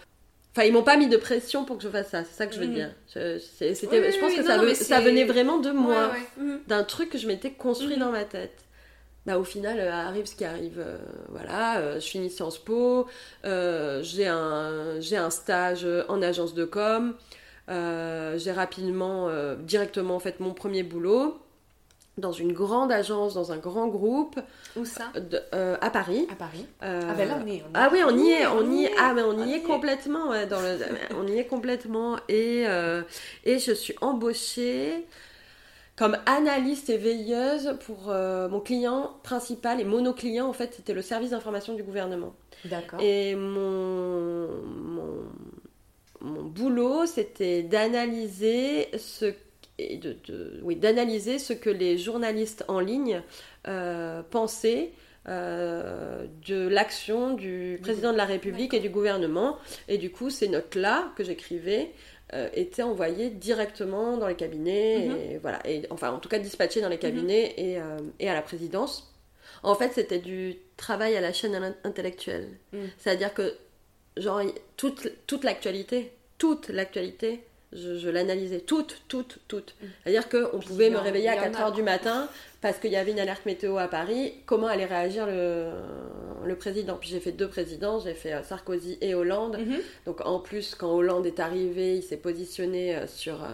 enfin, 0.53 0.67
ils 0.67 0.73
m'ont 0.73 0.83
pas 0.83 0.97
mis 0.97 1.07
de 1.07 1.17
pression 1.17 1.65
pour 1.65 1.77
que 1.77 1.85
je 1.85 1.89
fasse 1.89 2.09
ça, 2.09 2.25
c'est 2.25 2.37
ça 2.37 2.49
que 2.49 2.57
je 2.57 2.59
veux 2.59 2.67
mm. 2.67 2.75
dire. 2.75 2.91
Je, 3.15 3.39
c'était, 3.39 4.11
je 4.11 4.19
pense 4.19 4.35
que 4.35 4.43
ça, 4.43 4.75
ça, 4.75 5.01
venait 5.01 5.25
vraiment 5.25 5.59
de 5.59 5.71
moi, 5.71 6.11
mm. 6.37 6.57
d'un 6.67 6.83
truc 6.83 7.11
que 7.11 7.19
je 7.19 7.29
m'étais 7.29 7.53
construit 7.53 7.97
mm. 7.97 8.01
dans 8.01 8.11
ma 8.11 8.25
tête. 8.25 8.65
Bah, 9.27 9.39
au 9.39 9.45
final, 9.45 9.79
arrive 9.79 10.27
ce 10.27 10.35
qui 10.35 10.45
arrive. 10.45 10.85
voilà, 11.29 12.01
je 12.01 12.05
finis 12.05 12.31
Sciences 12.31 12.59
Po, 12.59 13.07
j'ai 13.45 14.27
un, 14.27 14.99
j'ai 14.99 15.17
un 15.17 15.31
stage 15.31 15.87
en 16.09 16.21
agence 16.21 16.53
de 16.53 16.65
com. 16.65 17.15
Euh, 17.69 18.39
j'ai 18.39 18.53
rapidement, 18.53 19.29
euh, 19.29 19.55
directement 19.57 20.19
fait 20.19 20.41
mon 20.41 20.55
premier 20.55 20.83
boulot 20.83 21.39
dans 22.17 22.33
une 22.33 22.53
grande 22.53 22.91
agence, 22.91 23.35
dans 23.35 23.53
un 23.53 23.59
grand 23.59 23.87
groupe. 23.87 24.41
Où 24.77 24.85
ça? 24.85 25.05
euh, 25.55 25.77
À 25.81 25.91
Paris. 25.91 26.27
À 26.33 26.35
Paris. 26.35 26.67
ah 26.81 27.15
ben 27.17 27.29
là 27.29 27.39
on 27.41 27.47
y 27.47 27.57
est. 27.57 27.65
ah 27.75 27.89
oui, 27.93 28.01
on 28.05 28.17
y 28.19 28.31
est, 28.31 28.47
on 28.47 28.71
y 28.73 28.85
est. 28.87 28.93
Ah 28.99 29.13
mais 29.15 29.23
on 29.23 29.39
y 29.47 29.53
est 29.53 29.63
complètement. 29.63 30.31
dans 30.47 30.61
le, 30.61 30.79
on 31.17 31.27
y 31.29 31.39
est 31.39 31.47
complètement. 31.47 32.17
Et, 32.29 32.65
et 33.45 33.59
je 33.59 33.73
suis 33.73 33.95
embauchée 34.01 35.07
comme 35.97 36.17
analyste 36.27 36.91
et 36.91 36.97
veilleuse 36.97 37.77
pour 37.87 38.07
mon 38.09 38.61
client 38.61 39.13
principal 39.23 39.81
et 39.81 39.85
monoclient 39.85 40.41
en 40.41 40.53
fait 40.53 40.75
c'était 40.75 40.95
le 40.95 41.03
service 41.03 41.31
d'information 41.31 41.75
du 41.75 41.83
gouvernement. 41.85 42.35
D'accord. 42.65 43.01
Et 43.01 43.37
mon, 43.37 44.49
mon 44.49 45.15
mon 46.21 46.43
boulot, 46.43 47.07
c'était 47.07 47.63
d'analyser 47.63 48.89
ce 48.99 49.33
de, 49.79 50.61
oui, 50.63 50.77
d'analyser 50.77 51.39
ce 51.39 51.53
que 51.53 51.71
les 51.71 51.99
journalistes 51.99 52.65
en 52.69 52.81
ligne 52.81 53.23
euh, 53.69 54.23
pensaient 54.29 54.91
euh, 55.29 56.27
de 56.47 56.67
l'action 56.69 57.35
du 57.35 57.79
président 57.83 58.13
de 58.13 58.17
la 58.17 58.25
République 58.25 58.75
et 58.75 58.81
du 58.81 58.89
gouvernement. 58.89 59.59
Et 59.87 59.99
du 59.99 60.11
coup, 60.11 60.31
ces 60.31 60.49
notes-là 60.49 61.13
que 61.17 61.23
j'écrivais 61.23 61.93
euh, 62.33 62.49
étaient 62.55 62.83
envoyées 62.83 63.31
directement 63.31 64.17
dans 64.17 64.27
les 64.27 64.37
cabinets, 64.37 65.07
mhm. 65.09 65.17
et, 65.17 65.39
voilà, 65.39 65.61
et, 65.67 65.83
enfin 65.91 66.11
en 66.11 66.19
tout 66.19 66.29
cas 66.29 66.39
dispatchées 66.39 66.81
dans 66.81 66.89
les 66.89 66.99
cabinets 66.99 67.55
mhm. 67.57 68.11
et, 68.19 68.25
et, 68.25 68.29
à 68.29 68.35
la 68.35 68.43
présidence. 68.43 69.15
En 69.63 69.75
fait, 69.75 69.93
c'était 69.93 70.19
du 70.19 70.57
travail 70.77 71.17
à 71.17 71.21
la 71.21 71.33
chaîne 71.33 71.75
intellectuelle. 71.85 72.49
Mhm. 72.73 72.89
C'est-à-dire 72.99 73.33
que 73.35 73.55
genre, 74.19 74.43
toute, 74.77 75.09
toute 75.27 75.45
l'actualité, 75.45 76.13
toute 76.39 76.69
l'actualité, 76.69 77.43
je, 77.73 78.09
l'analysais, 78.09 78.61
toute, 78.61 79.03
toute, 79.09 79.39
toute. 79.47 79.75
Mm. 79.81 79.87
C'est-à-dire 80.03 80.29
qu'on 80.29 80.59
pouvait 80.59 80.91
me 80.91 80.99
réveiller 80.99 81.29
à 81.29 81.49
4h 81.49 81.75
du 81.75 81.83
matin 81.83 82.29
parce 82.61 82.79
qu'il 82.79 82.91
y 82.91 82.97
avait 82.97 83.13
une 83.13 83.21
alerte 83.21 83.45
météo 83.47 83.77
à 83.77 83.89
Paris, 83.89 84.35
comment 84.47 84.67
allait 84.67 84.87
réagir 84.87 85.27
le, 85.27 85.71
le 86.45 86.57
président? 86.57 86.97
Puis 86.97 87.11
j'ai 87.11 87.21
fait 87.21 87.33
deux 87.33 87.49
présidents, 87.49 88.01
j'ai 88.01 88.15
fait 88.15 88.33
euh, 88.33 88.43
Sarkozy 88.43 88.99
et 89.01 89.15
Hollande. 89.15 89.57
Mm-hmm. 89.57 89.81
Donc 90.07 90.21
en 90.25 90.41
plus, 90.41 90.75
quand 90.75 90.91
Hollande 90.91 91.27
est 91.27 91.41
arrivé, 91.41 91.97
il 91.97 92.03
s'est 92.03 92.17
positionné 92.17 92.97
euh, 92.97 93.07
sur... 93.07 93.43
Euh, 93.45 93.49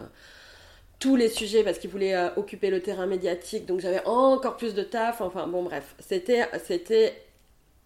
tous 1.00 1.16
les 1.16 1.28
sujets 1.28 1.64
parce 1.64 1.78
qu'il 1.78 1.90
voulait 1.90 2.14
occuper 2.36 2.70
le 2.70 2.80
terrain 2.80 3.04
médiatique 3.04 3.66
donc 3.66 3.80
j'avais 3.80 4.00
encore 4.06 4.56
plus 4.56 4.74
de 4.74 4.82
taf 4.82 5.20
enfin 5.20 5.46
bon 5.48 5.64
bref 5.64 5.96
c'était 5.98 6.48
c'était 6.64 7.12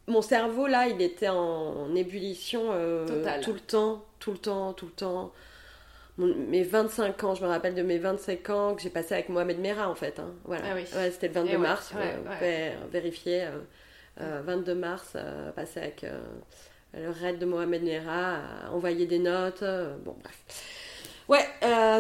mon 0.09 0.23
cerveau 0.23 0.67
là, 0.67 0.89
il 0.89 1.01
était 1.03 1.29
en 1.29 1.95
ébullition 1.95 2.71
euh, 2.73 3.07
tout 3.43 3.53
le 3.53 3.61
temps, 3.61 4.05
tout 4.19 4.33
le 4.33 4.39
temps, 4.39 4.73
tout 4.73 4.87
le 4.87 4.93
temps. 4.93 5.33
mes 6.19 6.63
25 6.65 7.23
ans, 7.25 7.35
je 7.35 7.43
me 7.45 7.49
rappelle 7.49 7.75
de 7.75 7.83
mes 7.83 7.99
25 7.99 8.51
ans 8.51 8.75
que 8.75 8.83
j'ai 8.83 8.91
passé 8.91 9.15
avec 9.15 9.29
Mohamed 9.29 9.61
Merah 9.61 9.89
en 9.89 9.95
fait. 9.95 10.19
Hein. 10.19 10.33
Voilà. 10.45 10.65
Ah 10.71 10.75
oui. 10.75 10.85
Ouais, 10.97 11.11
c'était 11.11 11.29
le 11.29 11.35
22 11.35 11.51
Eh 11.55 11.57
mars, 11.59 11.93
ouais, 11.95 12.15
euh, 12.27 12.41
ouais. 12.41 12.77
vérifier. 12.91 13.45
euh, 13.45 13.51
euh, 14.21 14.43
22 14.45 14.75
mars, 14.75 15.13
passé 15.55 15.79
avec 15.81 16.05
le 16.95 17.11
raid 17.11 17.39
de 17.39 17.47
Mohamed 17.47 17.85
Merah, 17.85 18.37
euh, 18.39 18.69
envoyer 18.73 19.07
des 19.07 19.21
notes. 19.21 19.63
bon, 20.05 20.17
bref. 20.23 20.65
Ouais, 21.29 21.47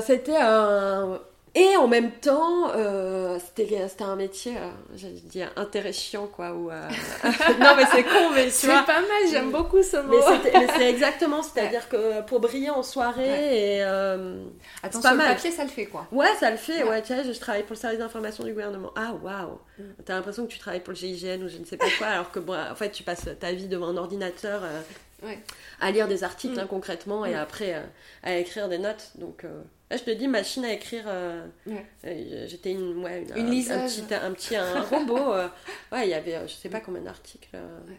c'était 0.02 0.36
un. 0.36 1.20
Et 1.54 1.76
en 1.76 1.88
même 1.88 2.10
temps, 2.12 2.70
euh, 2.74 3.38
c'était 3.38 3.80
un 4.00 4.16
métier, 4.16 4.56
euh, 4.56 4.68
j'allais 4.94 5.14
dire, 5.14 5.50
intéressant, 5.56 6.26
quoi. 6.26 6.46
Euh, 6.50 6.88
non, 7.60 7.74
mais 7.76 7.84
c'est 7.90 8.04
con, 8.04 8.30
mais 8.34 8.44
tu 8.46 8.50
C'est 8.52 8.66
vois. 8.68 8.82
pas 8.82 9.00
mal, 9.00 9.08
j'aime 9.30 9.50
beaucoup 9.50 9.82
ce 9.82 9.96
mot. 9.96 10.16
mais 10.44 10.66
c'est 10.76 10.88
exactement, 10.90 11.42
c'est-à-dire 11.42 11.88
que 11.88 12.22
pour 12.22 12.40
briller 12.40 12.70
en 12.70 12.82
soirée 12.82 13.76
et. 13.76 13.82
euh, 13.82 14.44
Attends, 14.82 15.00
pas 15.00 15.08
sur 15.08 15.10
le 15.12 15.16
mal. 15.24 15.34
papier, 15.34 15.50
ça 15.50 15.64
le 15.64 15.70
fait 15.70 15.86
quoi. 15.86 16.06
Ouais, 16.12 16.28
ça 16.38 16.50
le 16.50 16.56
fait, 16.56 16.82
Ouais. 16.84 16.90
ouais, 16.90 17.02
tu 17.02 17.14
vois, 17.14 17.22
je, 17.22 17.38
travaille 17.38 17.62
pour 17.62 17.74
le 17.74 17.80
service 17.80 17.98
d'information 17.98 18.44
du 18.44 18.50
gouvernement. 18.52 18.92
Ah, 18.96 19.12
waouh 19.22 19.58
Mm. 19.78 19.82
T'as 20.04 20.14
l'impression 20.14 20.44
que 20.44 20.50
tu 20.50 20.58
travailles 20.58 20.80
pour 20.80 20.92
le 20.92 20.98
GIGN 20.98 21.40
ou 21.44 21.48
je 21.48 21.56
ne 21.58 21.64
sais 21.64 21.76
pas 21.76 21.86
quoi, 21.98 22.08
alors 22.08 22.32
que, 22.32 22.40
bon, 22.40 22.54
en 22.58 22.74
fait, 22.74 22.90
tu 22.90 23.04
passes 23.04 23.28
ta 23.38 23.52
vie 23.52 23.68
devant 23.68 23.86
un 23.88 23.96
ordinateur 23.96 24.62
euh, 24.64 24.80
Ouais. 25.26 25.38
à 25.80 25.90
lire 25.92 26.08
des 26.08 26.24
articles, 26.24 26.56
Mm. 26.56 26.60
hein, 26.60 26.66
concrètement, 26.68 27.24
et 27.24 27.34
Mm. 27.34 27.38
après 27.38 27.82
à 28.24 28.34
écrire 28.36 28.68
des 28.68 28.78
notes. 28.78 29.12
Donc, 29.16 29.44
là, 29.90 29.96
je 29.96 30.02
te 30.02 30.10
dis, 30.10 30.28
machine 30.28 30.64
à 30.64 30.72
écrire, 30.72 31.04
euh, 31.06 31.46
Ouais. 31.66 31.84
euh, 32.04 32.46
j'étais 32.48 32.72
une, 32.72 33.02
ouais, 33.04 33.22
une, 33.36 33.36
Une 33.54 33.72
un, 33.72 33.86
petit, 33.86 34.02
un 34.14 34.32
petit 34.32 34.56
un 34.56 34.82
robot. 34.82 35.32
euh, 35.34 35.48
ouais, 35.92 36.06
il 36.06 36.10
y 36.10 36.14
avait, 36.14 36.38
je 36.46 36.52
sais 36.54 36.68
pas 36.68 36.80
combien 36.80 37.02
d'articles. 37.02 37.48
Ouais. 37.52 37.96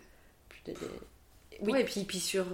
plus 0.49 0.61
des- 0.65 0.73
des- 0.73 0.87
Oui. 1.61 1.71
Ouais, 1.73 1.81
et 1.81 1.83
puis, 1.85 2.03
puis 2.03 2.19
sur 2.19 2.45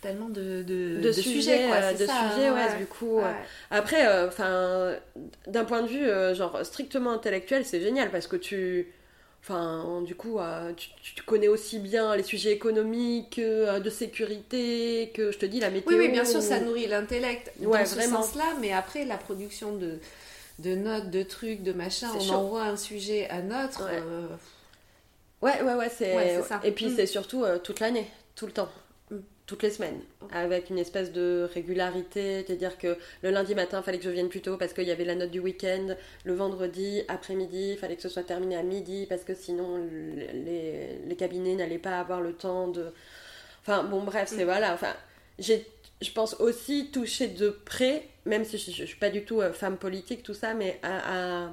tellement 0.00 0.30
de, 0.30 0.62
de, 0.62 0.96
de, 0.96 1.00
de 1.02 1.12
sujets, 1.12 1.66
quoi, 1.68 1.92
de 1.92 2.06
ça, 2.06 2.30
sujets, 2.32 2.46
hein, 2.46 2.54
ouais, 2.54 2.78
du 2.78 2.86
coup. 2.86 3.20
Après, 3.70 4.24
enfin, 4.26 4.94
d'un 5.46 5.64
point 5.64 5.82
de 5.82 5.88
vue 5.88 6.34
genre 6.34 6.64
strictement 6.64 7.10
intellectuel, 7.12 7.66
c'est 7.66 7.80
génial 7.82 8.10
parce 8.10 8.26
que 8.26 8.36
tu, 8.36 8.88
enfin, 9.42 10.02
du 10.02 10.14
coup, 10.14 10.38
euh, 10.38 10.72
tu, 10.74 10.88
tu 11.02 11.22
connais 11.22 11.48
aussi 11.48 11.78
bien 11.78 12.14
les 12.16 12.22
sujets 12.22 12.52
économiques, 12.52 13.38
euh, 13.38 13.80
de 13.80 13.90
sécurité, 13.90 15.10
que 15.14 15.30
je 15.32 15.38
te 15.38 15.46
dis 15.46 15.60
la 15.60 15.70
météo. 15.70 15.96
Oui, 15.96 16.04
oui, 16.06 16.12
bien 16.12 16.24
sûr, 16.24 16.42
ça 16.42 16.60
nourrit 16.60 16.86
l'intellect 16.86 17.52
Ouais, 17.60 17.80
dans 17.80 17.86
ce 17.86 17.94
vraiment. 17.94 18.22
sens-là, 18.22 18.54
mais 18.60 18.72
après, 18.72 19.04
la 19.04 19.16
production 19.16 19.76
de, 19.76 19.98
de 20.58 20.74
notes, 20.74 21.10
de 21.10 21.22
trucs, 21.22 21.62
de 21.62 21.72
machins, 21.72 22.08
C'est 22.12 22.18
on 22.18 22.24
chaud. 22.24 22.34
envoie 22.34 22.64
un 22.64 22.76
sujet 22.76 23.28
à 23.30 23.42
notre. 23.42 23.84
Ouais. 23.84 24.00
euh, 24.02 24.26
Ouais, 25.42 25.62
ouais, 25.62 25.74
ouais, 25.74 25.88
c'est. 25.88 26.14
Ouais. 26.14 26.40
Et 26.64 26.72
puis 26.72 26.86
Mm. 26.86 26.96
c'est 26.96 27.06
surtout 27.06 27.44
euh, 27.44 27.58
toute 27.58 27.80
l'année, 27.80 28.06
tout 28.36 28.46
le 28.46 28.52
temps. 28.52 28.68
Toutes 29.50 29.64
les 29.64 29.70
semaines, 29.70 30.00
avec 30.30 30.70
une 30.70 30.78
espèce 30.78 31.10
de 31.10 31.48
régularité, 31.52 32.44
c'est-à-dire 32.46 32.78
que 32.78 32.96
le 33.22 33.30
lundi 33.30 33.56
matin, 33.56 33.80
il 33.80 33.84
fallait 33.84 33.98
que 33.98 34.04
je 34.04 34.10
vienne 34.10 34.28
plus 34.28 34.42
tôt 34.42 34.56
parce 34.56 34.72
qu'il 34.72 34.84
y 34.84 34.92
avait 34.92 35.04
la 35.04 35.16
note 35.16 35.32
du 35.32 35.40
week-end, 35.40 35.88
le 36.24 36.34
vendredi 36.34 37.02
après-midi, 37.08 37.72
il 37.72 37.76
fallait 37.76 37.96
que 37.96 38.02
ce 38.02 38.08
soit 38.08 38.22
terminé 38.22 38.56
à 38.56 38.62
midi 38.62 39.06
parce 39.08 39.24
que 39.24 39.34
sinon 39.34 39.76
les, 40.32 40.98
les 41.04 41.16
cabinets 41.16 41.56
n'allaient 41.56 41.78
pas 41.78 41.98
avoir 41.98 42.20
le 42.20 42.32
temps 42.32 42.68
de... 42.68 42.92
Enfin 43.62 43.82
bon 43.82 44.04
bref, 44.04 44.30
c'est 44.32 44.44
Mm. 44.44 44.44
voilà, 44.44 44.72
enfin 44.72 44.94
j'ai 45.40 45.66
je 46.00 46.12
pense 46.12 46.34
aussi 46.40 46.90
toucher 46.92 47.26
de 47.28 47.50
près, 47.50 48.08
même 48.24 48.44
si 48.44 48.56
je, 48.56 48.70
je, 48.70 48.84
suis 48.84 48.96
pas 48.98 49.10
du 49.10 49.24
tout 49.24 49.40
euh, 49.42 49.52
femme 49.52 49.76
politique, 49.78 50.22
tout 50.22 50.32
ça, 50.34 50.54
mais 50.54 50.78
à, 50.82 51.46
à 51.46 51.50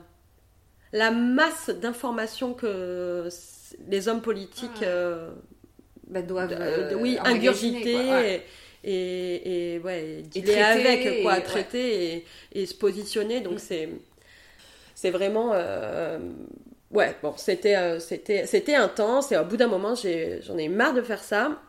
la 0.94 1.12
masse 1.12 1.70
d'informations 1.70 2.54
que 2.54 3.28
les 3.88 4.08
hommes 4.08 4.22
politiques 4.22 4.82
Ouais. 4.82 4.88
euh, 4.88 5.32
bah, 6.08 6.22
doivent. 6.22 6.56
euh, 6.60 6.94
oui, 6.96 7.18
ingurgiter 7.24 7.94
quoi, 7.94 8.16
ouais. 8.16 8.44
et, 8.84 8.92
et, 8.94 9.74
et, 9.76 9.80
ouais, 9.80 10.22
dealer 10.24 10.54
traiter, 10.56 10.88
avec, 10.88 11.22
quoi, 11.24 11.38
et- 11.40 11.44
traiter 11.44 12.14
et, 12.16 12.26
et 12.54 12.66
se 12.66 12.74
positionner. 12.76 13.42
Donc 13.42 13.56
Mm. 13.56 13.60
c'est, 13.60 13.90
c'est 14.96 15.12
vraiment. 15.12 15.52
euh, 15.54 16.20
ouais, 16.92 17.16
bon, 17.22 17.34
c'était, 17.38 17.76
euh, 17.76 18.00
c'était, 18.00 18.46
c'était 18.46 18.76
intense 18.76 19.32
et 19.32 19.38
au 19.38 19.46
bout 19.46 19.58
d'un 19.58 19.68
moment, 19.68 19.96
j'ai, 19.96 20.42
j'en 20.42 20.58
ai 20.58 20.66
eu 20.66 20.70
marre 20.70 20.94
de 20.94 21.02
faire 21.02 21.24
ça. 21.24 21.62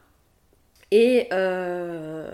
Et 0.91 1.29
euh, 1.35 2.31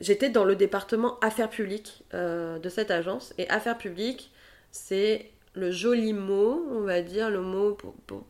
j'étais 0.00 0.28
dans 0.30 0.44
le 0.44 0.54
département 0.54 1.18
affaires 1.20 1.50
publiques 1.50 2.04
euh, 2.14 2.58
de 2.60 2.68
cette 2.68 2.92
agence. 2.92 3.34
Et 3.36 3.48
affaires 3.48 3.78
publiques, 3.78 4.30
c'est 4.70 5.30
le 5.54 5.72
joli 5.72 6.12
mot, 6.12 6.64
on 6.70 6.80
va 6.82 7.00
dire, 7.02 7.30
le 7.30 7.40
mot 7.40 7.72
pour- 7.74 7.94
pour- 8.06 8.24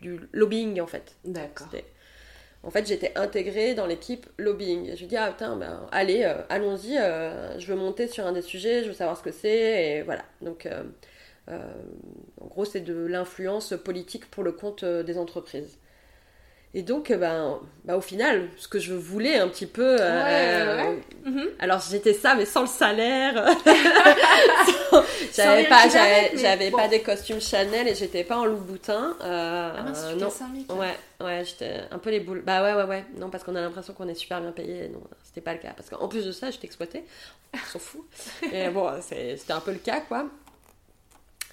du 0.00 0.18
lobbying 0.32 0.80
en 0.80 0.86
fait. 0.86 1.16
D'accord. 1.24 1.68
C'était- 1.70 1.84
En 2.62 2.70
fait, 2.70 2.86
j'étais 2.86 3.12
intégrée 3.16 3.74
dans 3.74 3.86
l'équipe 3.86 4.26
lobbying. 4.38 4.94
Je 4.94 5.00
lui 5.00 5.06
dis, 5.06 5.16
ah 5.16 5.30
putain, 5.32 5.56
ben, 5.56 5.86
allez, 5.90 6.22
euh, 6.24 6.42
allons-y, 6.48 6.96
euh, 6.98 7.58
je 7.58 7.66
veux 7.66 7.74
monter 7.76 8.06
sur 8.06 8.26
un 8.26 8.32
des 8.32 8.42
sujets, 8.42 8.82
je 8.84 8.88
veux 8.88 8.94
savoir 8.94 9.16
ce 9.18 9.22
que 9.22 9.32
c'est, 9.32 9.98
et 9.98 10.02
voilà. 10.02 10.24
Donc, 10.42 10.66
euh, 10.66 10.84
euh, 11.50 11.58
en 12.40 12.46
gros, 12.46 12.64
c'est 12.64 12.80
de 12.80 12.94
l'influence 13.06 13.74
politique 13.84 14.30
pour 14.30 14.44
le 14.44 14.52
compte 14.52 14.84
des 14.84 15.18
entreprises. 15.18 15.78
Et 16.74 16.82
donc, 16.82 17.10
euh, 17.10 17.18
ben, 17.18 17.58
ben, 17.84 17.96
au 17.96 18.00
final, 18.00 18.48
ce 18.56 18.66
que 18.66 18.78
je 18.78 18.94
voulais 18.94 19.36
un 19.36 19.48
petit 19.48 19.66
peu. 19.66 19.96
euh, 20.00 20.22
Ouais, 20.24 20.90
euh, 21.26 21.30
Mhm. 21.30 21.48
alors 21.58 21.80
j'étais 21.90 22.14
ça, 22.14 22.34
mais 22.34 22.46
sans 22.46 22.62
le 22.62 22.66
salaire. 22.66 23.34
J'avais 25.34 25.64
pas, 25.64 25.88
j'avais, 25.88 26.70
bon. 26.70 26.76
pas 26.78 26.88
des 26.88 27.00
costumes 27.00 27.40
Chanel 27.40 27.88
et 27.88 27.94
j'étais 27.94 28.24
pas 28.24 28.36
en 28.38 28.44
Louboutin. 28.44 29.16
Euh, 29.22 29.72
Ah 29.76 29.82
mince, 29.82 30.04
non. 30.16 30.28
Ouais, 30.76 30.96
ouais, 31.20 31.42
j'étais 31.44 31.80
un 31.90 31.98
peu 31.98 32.10
les 32.10 32.20
boules. 32.20 32.42
Bah 32.44 32.62
ouais, 32.62 32.74
ouais, 32.74 32.88
ouais. 32.88 33.04
Non, 33.18 33.30
parce 33.30 33.44
qu'on 33.44 33.54
a 33.56 33.60
l'impression 33.60 33.92
qu'on 33.94 34.08
est 34.08 34.14
super 34.14 34.40
bien 34.40 34.52
payé. 34.52 34.88
Non, 34.88 35.00
c'était 35.24 35.40
pas 35.40 35.52
le 35.54 35.58
cas. 35.58 35.72
Parce 35.76 35.88
qu'en 35.90 36.08
plus 36.08 36.24
de 36.26 36.32
ça, 36.32 36.50
j'étais 36.50 36.66
exploitée. 36.66 37.04
On 37.54 37.58
s'en 37.72 37.78
fout. 37.78 38.02
Et 38.52 38.68
bon, 38.68 38.90
c'était 39.00 39.52
un 39.52 39.60
peu 39.60 39.72
le 39.72 39.78
cas, 39.78 40.00
quoi. 40.00 40.26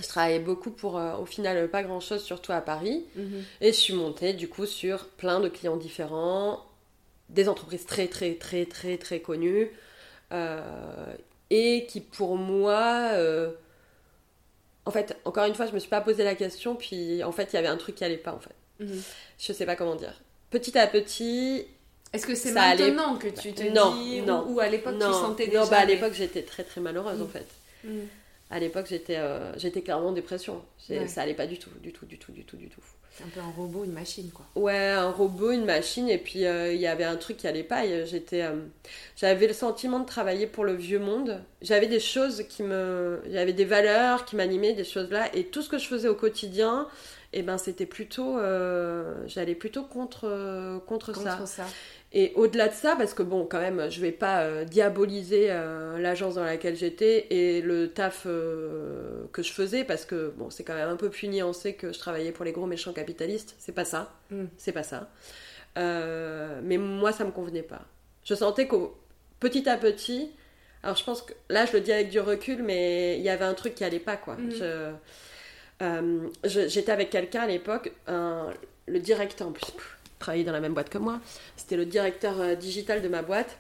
Je 0.02 0.08
travaillais 0.08 0.40
beaucoup 0.40 0.72
pour, 0.72 0.98
euh, 0.98 1.16
au 1.18 1.26
final, 1.26 1.68
pas 1.70 1.84
grand 1.84 2.00
chose, 2.00 2.24
surtout 2.24 2.52
à 2.52 2.62
Paris. 2.62 3.04
Mhm. 3.16 3.44
Et 3.62 3.68
je 3.74 3.78
suis 3.78 3.94
montée, 3.94 4.34
du 4.34 4.48
coup, 4.48 4.66
sur 4.66 5.06
plein 5.10 5.40
de 5.40 5.50
clients 5.50 5.78
différents, 5.78 6.64
des 7.30 7.50
entreprises 7.50 7.86
très, 7.86 8.08
très, 8.08 8.34
très, 8.36 8.66
très, 8.66 8.98
très 8.98 9.20
connues. 9.20 9.70
euh, 10.32 10.62
et 11.50 11.86
qui, 11.88 12.02
pour 12.02 12.38
moi. 12.38 13.10
euh, 13.14 13.52
en 14.86 14.92
fait, 14.92 15.18
encore 15.26 15.46
une 15.46 15.56
fois, 15.56 15.66
je 15.66 15.74
me 15.74 15.80
suis 15.80 15.90
pas 15.90 16.02
posé 16.02 16.24
la 16.24 16.36
question, 16.36 16.76
puis 16.76 17.24
en 17.24 17.32
fait, 17.32 17.50
il 17.52 17.56
y 17.56 17.60
avait 17.60 17.68
un 17.68 17.78
truc 17.78 17.96
qui 17.96 18.04
allait 18.04 18.18
pas, 18.18 18.32
en 18.34 18.40
fait. 18.40 18.56
Mhm. 18.80 19.02
Je 19.40 19.54
sais 19.54 19.66
pas 19.66 19.76
comment 19.76 19.96
dire. 19.96 20.14
Petit 20.52 20.78
à 20.78 20.88
petit, 20.88 21.66
Est-ce 22.14 22.26
que 22.26 22.34
c'est 22.34 22.54
Ça 22.54 22.62
allait- 22.64 22.90
maintenant 22.92 23.18
que 23.18 23.28
tu 23.28 23.54
te 23.54 23.62
Non, 23.72 23.94
dis. 23.96 24.22
non. 24.22 24.46
Ou, 24.48 24.56
ou 24.56 24.60
à 24.60 24.68
l'époque 24.68 24.96
tu 25.00 25.06
sentais 25.06 25.46
déjà. 25.48 25.60
non 25.64 25.68
bah, 25.70 25.78
à 25.78 25.86
mais- 25.86 25.94
l'époque, 25.94 26.14
j'étais 26.14 26.42
très 26.42 26.64
très 26.64 26.82
malheureuse, 26.82 27.20
Mm. 27.20 27.24
en 27.24 27.28
fait. 27.28 27.48
Mhm. 27.84 28.08
À 28.50 28.60
l'époque, 28.60 28.88
j'étais 28.90 29.18
euh, 29.18 29.56
j'étais 29.58 29.82
clairement 29.82 30.08
en 30.08 30.12
dépression. 30.12 30.64
Ouais. 30.90 31.08
Ça 31.08 31.22
allait 31.22 31.36
pas 31.36 31.48
du 31.48 31.60
tout, 31.60 31.70
du 31.82 31.94
tout, 31.94 32.06
du 32.06 32.18
tout, 32.18 32.32
du 32.32 32.44
tout, 32.44 32.58
du 32.58 32.68
tout. 32.68 32.82
C'est 33.12 33.24
un 33.24 33.28
peu 33.28 33.40
un 33.42 33.52
robot, 33.52 33.84
une 33.84 33.92
machine, 33.92 34.32
quoi. 34.32 34.46
Ouais, 34.56 34.90
un 34.90 35.12
robot, 35.12 35.52
une 35.52 35.66
machine, 35.66 36.10
et 36.10 36.18
puis 36.18 36.46
euh, 36.46 36.74
il 36.74 36.80
y 36.80 36.88
avait 36.88 37.04
un 37.04 37.18
truc 37.18 37.38
qui 37.38 37.48
allait 37.48 37.64
pas. 37.64 37.86
et 37.86 38.06
J'étais, 38.06 38.44
euh, 38.44 38.56
j'avais 39.16 39.48
le 39.48 39.54
sentiment 39.54 40.00
de 40.00 40.06
travailler 40.06 40.48
pour 40.48 40.64
le 40.64 40.74
vieux 40.74 41.00
monde. 41.00 41.42
J'avais 41.62 41.88
des 41.88 42.00
choses 42.00 42.44
qui 42.48 42.64
me, 42.64 43.22
j'avais 43.30 43.54
des 43.54 43.66
valeurs 43.66 44.26
qui 44.26 44.36
m'animaient, 44.36 44.74
des 44.74 44.84
choses 44.84 45.10
là, 45.10 45.30
et 45.36 45.46
tout 45.46 45.62
ce 45.62 45.70
que 45.70 45.78
je 45.78 45.88
faisais 45.88 46.08
au 46.08 46.16
quotidien, 46.16 46.88
et 47.32 47.44
ben 47.44 47.58
c'était 47.58 47.86
plutôt, 47.86 48.40
euh, 48.40 49.16
j'allais 49.28 49.54
plutôt 49.54 49.84
contre, 49.84 50.28
euh, 50.28 50.80
contre, 50.80 51.14
ça. 51.14 51.36
Contre 51.36 51.48
ça. 51.48 51.66
Et 52.12 52.32
au-delà 52.36 52.70
de 52.70 52.74
ça, 52.74 52.96
parce 52.96 53.14
que 53.14 53.22
bon, 53.22 53.46
quand 53.46 53.60
même, 53.60 53.90
je 53.92 54.02
vais 54.02 54.12
pas 54.12 54.42
euh, 54.42 54.64
diaboliser 54.66 55.48
euh, 55.52 56.00
l'agence 56.00 56.36
dans 56.36 56.44
laquelle 56.44 56.76
j'étais 56.76 57.28
et 57.30 57.62
le 57.62 57.90
taf 57.92 58.24
euh, 58.26 59.26
que 59.32 59.44
je 59.44 59.52
faisais, 59.54 59.84
parce 59.84 60.06
que 60.06 60.34
bon, 60.36 60.50
c'est 60.50 60.64
quand 60.64 60.74
même 60.74 60.90
un 60.90 60.96
peu 60.96 61.10
plus 61.12 61.28
nuancé 61.28 61.74
que 61.76 61.94
je 61.94 62.00
travaillais 62.00 62.32
pour 62.32 62.46
les 62.46 62.52
gros 62.52 62.66
méchants 62.66 62.94
capitalistes. 62.94 63.56
C'est 63.60 63.74
pas 63.76 63.86
ça. 63.86 64.12
Mm. 64.32 64.46
C'est 64.58 64.72
pas 64.72 64.82
ça. 64.84 65.10
Mais 65.76 66.78
moi, 66.78 67.12
ça 67.12 67.24
me 67.26 67.32
convenait 67.32 67.62
pas. 67.64 67.82
Je 68.26 68.34
sentais 68.34 68.68
qu'au 68.68 68.98
petit 69.40 69.70
à 69.70 69.78
petit, 69.78 70.32
alors 70.84 70.96
je 70.98 71.04
pense 71.04 71.22
que 71.22 71.34
là, 71.50 71.66
je 71.66 71.74
le 71.74 71.82
dis 71.82 71.92
avec 71.92 72.10
du 72.10 72.20
recul, 72.20 72.64
mais 72.64 73.18
il 73.18 73.24
y 73.24 73.30
avait 73.30 73.46
un 73.46 73.54
truc 73.54 73.76
qui 73.76 73.84
allait 73.84 74.00
pas, 74.00 74.18
quoi. 74.18 74.36
Je- 74.50 74.92
J'étais 76.44 76.92
avec 76.92 77.10
quelqu'un 77.12 77.42
à 77.42 77.48
l'époque, 77.48 77.92
le 78.08 79.00
directeur 79.00 79.48
en 79.48 79.52
plus, 79.52 79.72
pff, 79.72 79.98
travaillait 80.20 80.44
dans 80.44 80.52
la 80.52 80.60
même 80.60 80.74
boîte 80.74 80.90
que 80.90 80.98
moi. 80.98 81.20
C'était 81.56 81.78
le 81.78 81.86
directeur 81.86 82.40
euh, 82.40 82.56
digital 82.56 83.02
de 83.02 83.08
ma 83.08 83.22
boîte 83.22 83.58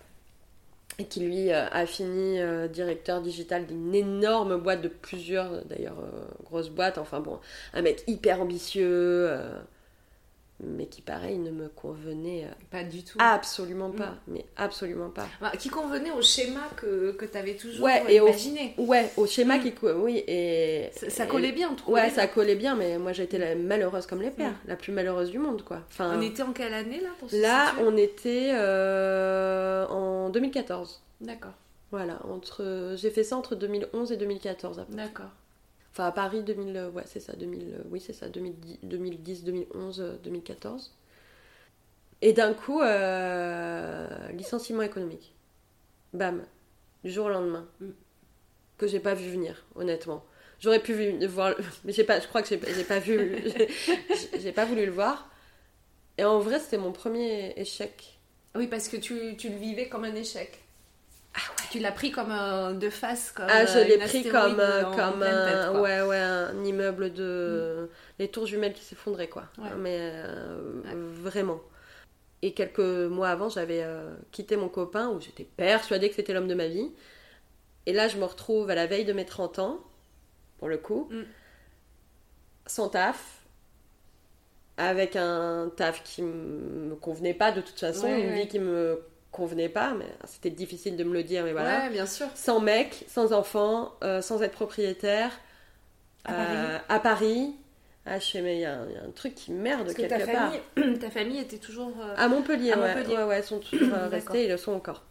et 1.00 1.06
qui 1.06 1.22
lui 1.22 1.52
euh, 1.52 1.68
a 1.72 1.86
fini 1.86 2.40
euh, 2.40 2.68
directeur 2.68 3.22
digital 3.22 3.66
d'une 3.66 3.96
énorme 3.96 4.58
boîte 4.58 4.82
de 4.82 4.90
plusieurs 4.90 5.66
d'ailleurs 5.66 5.98
grosses 6.44 6.70
boîtes. 6.70 6.98
Enfin 6.98 7.22
bon, 7.22 7.40
un 7.74 7.82
mec 7.82 8.04
hyper 8.08 8.42
ambitieux, 8.42 9.32
mais 10.62 10.88
qui 10.88 11.02
pareil 11.02 11.38
ne 11.38 11.52
me 11.52 11.70
convenait 11.70 12.46
euh, 12.46 12.54
Pas 12.70 12.84
du 12.84 13.04
tout. 13.04 13.18
absolument 13.22 13.92
pas, 13.92 14.08
Mm. 14.08 14.34
mais 14.34 14.46
absolument 14.58 15.10
pas. 15.10 15.26
Bah, 15.40 15.52
qui 15.58 15.70
convenait 15.70 16.12
au 16.12 16.22
schéma 16.22 16.62
que, 16.76 17.12
que 17.12 17.26
tu 17.26 17.38
avais 17.38 17.56
toujours 17.56 17.86
Ouais, 17.86 18.04
et 18.10 18.20
au- 18.20 18.28
imaginé. 18.28 18.74
Ouais, 18.78 19.10
au 19.18 19.26
schéma 19.26 19.58
Mm. 19.58 19.62
qui 19.64 19.74
oui 19.96 20.24
et 20.28 20.90
Ça, 20.94 21.10
ça 21.10 21.26
et- 21.26 21.28
collait 21.28 21.52
bien, 21.54 21.70
on 21.72 21.76
trouvait 21.76 22.02
Ouais, 22.02 22.08
bien. 22.08 22.16
ça 22.16 22.28
collait 22.28 22.56
bien, 22.56 22.76
mais 22.76 22.98
moi 22.98 23.14
j'étais 23.14 23.38
la 23.38 23.56
malheureuse 23.56 24.06
comme 24.06 24.22
les 24.22 24.32
pères, 24.32 24.52
Mm. 24.52 24.68
la 24.68 24.76
plus 24.76 24.92
malheureuse 24.92 25.30
du 25.32 25.40
monde 25.40 25.64
quoi. 25.64 25.82
Enfin, 25.90 26.18
On 26.18 26.22
était 26.22 26.44
en 26.44 26.52
quelle 26.52 26.74
année 26.74 27.00
là 27.00 27.10
pour 27.20 27.30
se 27.30 27.42
Là, 27.42 27.68
situer 27.70 27.84
on 27.88 27.98
était 27.98 28.52
euh, 28.54 29.88
en 29.88 30.30
2014. 30.30 31.02
D'accord. 31.22 31.54
Voilà, 31.92 32.20
entre, 32.32 32.94
j'ai 32.98 33.10
fait 33.10 33.24
ça 33.24 33.36
entre 33.36 33.56
2011 33.56 34.12
et 34.12 34.18
2014. 34.18 34.86
D'accord. 34.90 35.30
Enfin, 35.92 36.06
à 36.06 36.12
Paris, 36.12 36.44
2000, 36.44 36.92
ouais, 36.94 37.04
c'est 37.06 37.20
ça, 37.20 37.34
2000, 37.34 37.84
oui, 37.90 38.00
c'est 38.00 38.14
ça, 38.14 38.30
2010, 38.30 38.80
2010 38.84 39.44
2011, 39.44 40.20
2014. 40.24 40.94
Et 42.22 42.34
d'un 42.34 42.54
coup, 42.54 42.82
euh, 42.82 44.08
licenciement 44.34 44.82
économique. 44.82 45.34
Bam, 46.14 46.44
du 47.04 47.12
jour 47.12 47.28
au 47.28 47.30
lendemain. 47.30 47.68
Mm. 47.80 47.90
Que 48.78 48.88
j'ai 48.88 49.00
pas 49.00 49.14
vu 49.14 49.30
venir, 49.30 49.66
honnêtement. 49.76 50.24
J'aurais 50.60 50.80
pu 50.80 51.26
voir, 51.26 51.56
mais 51.84 51.94
j'ai 51.94 52.04
pas, 52.04 52.20
je 52.20 52.28
crois 52.28 52.42
que 52.42 52.50
j'ai, 52.50 52.60
j'ai 52.74 52.84
pas 52.84 53.00
vu, 53.00 53.38
j'ai 54.40 54.52
pas 54.52 54.66
voulu 54.66 54.86
le 54.86 54.92
voir. 54.92 55.30
Et 56.18 56.24
en 56.24 56.40
vrai, 56.40 56.60
c'était 56.60 56.78
mon 56.78 56.92
premier 56.92 57.54
échec. 57.58 58.20
Oui, 58.56 58.68
parce 58.68 58.90
que 58.90 58.98
tu, 58.98 59.38
tu 59.38 59.50
le 59.50 59.56
vivais 59.56 59.88
comme 59.88 60.04
un 60.04 60.16
échec. 60.16 60.60
Ouais. 61.50 61.66
Tu 61.72 61.80
l'as 61.80 61.92
pris 61.92 62.12
comme 62.12 62.32
un, 62.32 62.74
de 62.74 62.90
face, 62.90 63.32
comme 63.32 63.46
Ah, 63.50 63.66
je 63.66 63.80
l'ai 63.80 63.98
pris 63.98 64.24
comme, 64.24 64.62
comme 64.96 65.24
un, 65.24 65.80
ouais, 65.80 66.02
ouais, 66.02 66.18
un 66.18 66.64
immeuble 66.64 67.14
de. 67.14 67.84
Mm. 67.84 67.94
Les 68.20 68.28
tours 68.28 68.46
jumelles 68.46 68.74
qui 68.74 68.84
s'effondraient, 68.84 69.30
quoi. 69.30 69.46
Mais 69.78 69.98
euh, 70.00 70.58
vraiment. 71.14 71.62
Et 72.42 72.54
quelques 72.54 72.80
mois 72.80 73.30
avant, 73.30 73.50
j'avais 73.50 73.84
euh, 73.84 74.16
quitté 74.32 74.56
mon 74.56 74.70
copain 74.70 75.10
où 75.10 75.20
j'étais 75.20 75.44
persuadée 75.44 76.10
que 76.10 76.16
c'était 76.16 76.34
l'homme 76.34 76.48
de 76.48 76.56
ma 76.56 76.68
vie. 76.68 76.92
Et 77.86 77.94
là, 77.94 78.08
je 78.08 78.18
me 78.18 78.26
retrouve 78.26 78.70
à 78.70 78.76
la 78.76 78.86
veille 78.86 79.06
de 79.06 79.14
mes 79.14 79.26
30 79.26 79.60
ans, 79.60 79.80
pour 80.58 80.70
le 80.70 80.78
coup, 80.78 81.10
mm. 81.12 81.24
sans 82.66 82.90
taf, 82.90 83.42
avec 84.78 85.16
un 85.16 85.72
taf 85.76 86.04
qui 86.04 86.22
me 86.22 86.96
convenait 86.96 87.34
pas 87.34 87.52
de 87.52 87.62
toute 87.62 87.80
façon, 87.80 88.08
une 88.08 88.34
vie 88.34 88.48
qui 88.48 88.60
me 88.60 89.02
convenait 89.32 89.70
pas, 89.70 89.94
mais 89.94 90.08
c'était 90.26 90.50
difficile 90.50 90.98
de 90.98 91.04
me 91.04 91.14
le 91.14 91.24
dire, 91.24 91.44
mais 91.44 91.52
voilà. 91.52 91.82
Ouais, 91.82 91.90
bien 91.90 92.06
sûr. 92.06 92.28
Sans 92.36 92.60
mec, 92.60 93.06
sans 93.08 93.34
enfant, 93.34 93.94
euh, 94.04 94.22
sans 94.22 94.42
être 94.42 94.54
propriétaire, 94.54 95.32
à 96.26 96.34
Paris. 96.34 96.56
Euh, 96.58 96.78
à 96.90 97.00
Paris 97.00 97.56
ah, 98.06 98.18
je 98.18 98.26
sais, 98.26 98.42
mais 98.42 98.56
il 98.56 98.62
y, 98.62 98.66
a 98.66 98.80
un 98.80 99.12
truc 99.14 99.36
qui 99.36 99.52
merde 99.52 99.84
Parce 99.84 99.94
quelque 99.94 100.10
ta 100.10 100.26
part. 100.26 100.52
Famille, 100.76 101.00
ta 101.00 101.12
famille 101.12 101.40
était 101.40 101.58
toujours. 101.58 101.94
Euh, 102.02 102.16
à 102.18 102.28
Montpellier, 102.28 102.74
ouais. 102.74 102.96
Montpellier. 102.96 103.18
ouais. 103.18 103.24
Ouais, 103.24 103.42
sont 103.44 103.60
toujours 103.60 103.94
restés, 104.10 104.46
ils 104.46 104.50
le 104.50 104.58
sont 104.58 104.72
encore. 104.72 105.04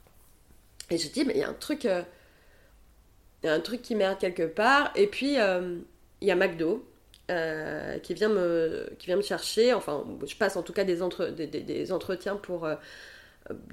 Et 0.90 0.98
je 0.98 1.08
dis, 1.08 1.24
mais 1.24 1.34
il 1.34 1.40
y 1.40 1.44
a 1.44 1.48
un 1.48 1.54
truc. 1.54 1.84
Il 1.84 3.46
y 3.46 3.48
a 3.48 3.52
un 3.52 3.60
truc 3.60 3.82
qui 3.82 3.94
merde 3.94 4.18
quelque 4.18 4.46
part. 4.46 4.90
Et 4.96 5.06
puis, 5.06 5.34
il 5.34 6.26
y 6.28 6.30
a 6.30 6.34
McDo. 6.34 6.84
qui, 8.02 8.14
vient 8.14 8.30
me, 8.30 8.90
qui 8.98 9.06
vient 9.06 9.16
me 9.16 9.22
chercher, 9.22 9.74
enfin 9.74 10.04
je 10.26 10.34
passe 10.34 10.56
en 10.56 10.62
tout 10.62 10.72
cas 10.72 10.82
des, 10.82 11.02
entre, 11.02 11.26
des, 11.26 11.46
des, 11.46 11.92
entretiens 11.92 12.34
pour 12.36 12.66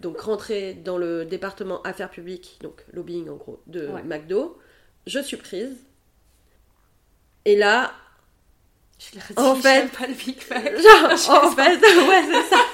donc 0.01 0.20
rentrer 0.22 0.74
dans 0.74 0.98
le 0.98 1.25
département 1.25 1.82
affaires 1.84 2.10
publiques, 2.10 2.60
donc 2.62 2.84
lobbying 2.94 3.29
en 3.29 3.36
gros, 3.36 3.62
de 3.67 3.88
McDo. 4.05 4.58
Je 5.08 5.20
suis 5.20 5.38
prise. 5.38 5.75
Et 7.46 7.55
là, 7.55 7.94
je 9.00 9.39
en 9.39 9.55
fait, 9.55 9.91
pas 9.91 10.08
le 10.08 10.13
Big 10.13 10.38
Mac. 10.50 10.74
Genre, 10.77 11.44
en 11.44 11.51
fait, 11.51 11.77
ouais, 11.82 12.24
c'est 12.32 12.55
ça. 12.55 12.65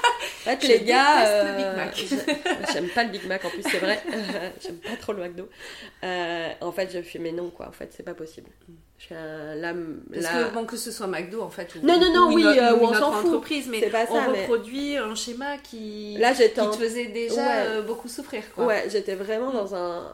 En 0.42 0.58
fait, 0.58 0.68
les 0.68 0.82
gars, 0.82 1.28
euh, 1.28 1.92
j'aime 2.74 2.90
pas 2.90 3.04
le 3.04 3.10
Big 3.10 3.26
Mac 3.28 3.46
en 3.46 3.50
plus, 3.50 3.64
c'est 3.64 3.78
vrai. 3.78 4.02
j'aime 4.62 4.78
pas 4.78 4.96
trop 5.00 5.14
le 5.14 5.24
McDo. 5.24 5.48
Euh, 6.04 6.50
en 6.62 6.72
fait, 6.72 6.92
je 6.92 7.02
fais 7.02 7.20
mais 7.20 7.32
non 7.32 7.50
quoi. 7.50 7.68
En 7.68 7.72
fait, 7.72 7.92
c'est 7.96 8.04
pas 8.04 8.14
possible. 8.14 8.50
Je 8.98 9.06
suis 9.06 9.16
un, 9.16 9.56
là, 9.56 9.74
Parce 10.12 10.28
que 10.28 10.54
bon 10.54 10.66
que 10.66 10.78
ce 10.78 10.92
soit 10.92 11.08
McDo 11.08 11.42
en 11.42 11.50
fait. 11.50 11.76
Ou, 11.76 11.86
non 11.86 12.00
non 12.00 12.14
non 12.14 12.34
oui, 12.34 12.46
euh, 12.46 12.76
ou, 12.76 12.86
on 12.86 12.94
s'en 12.94 13.12
fout. 13.12 13.30
Entreprise, 13.30 13.68
mais 13.68 13.82
pas 13.90 14.06
ça, 14.06 14.14
on 14.14 14.32
reproduit 14.32 14.98
un 14.98 15.16
schéma 15.16 15.58
qui 15.58 16.18
là, 16.20 16.34
qui 16.34 16.50
te 16.50 16.72
faisait 16.74 17.08
déjà 17.08 17.82
beaucoup 17.82 18.08
souffrir 18.08 18.44
quoi. 18.54 18.66
Ouais, 18.66 18.86
j'étais 18.90 19.16
vraiment 19.16 19.52
dans 19.52 19.76
un 19.76 20.12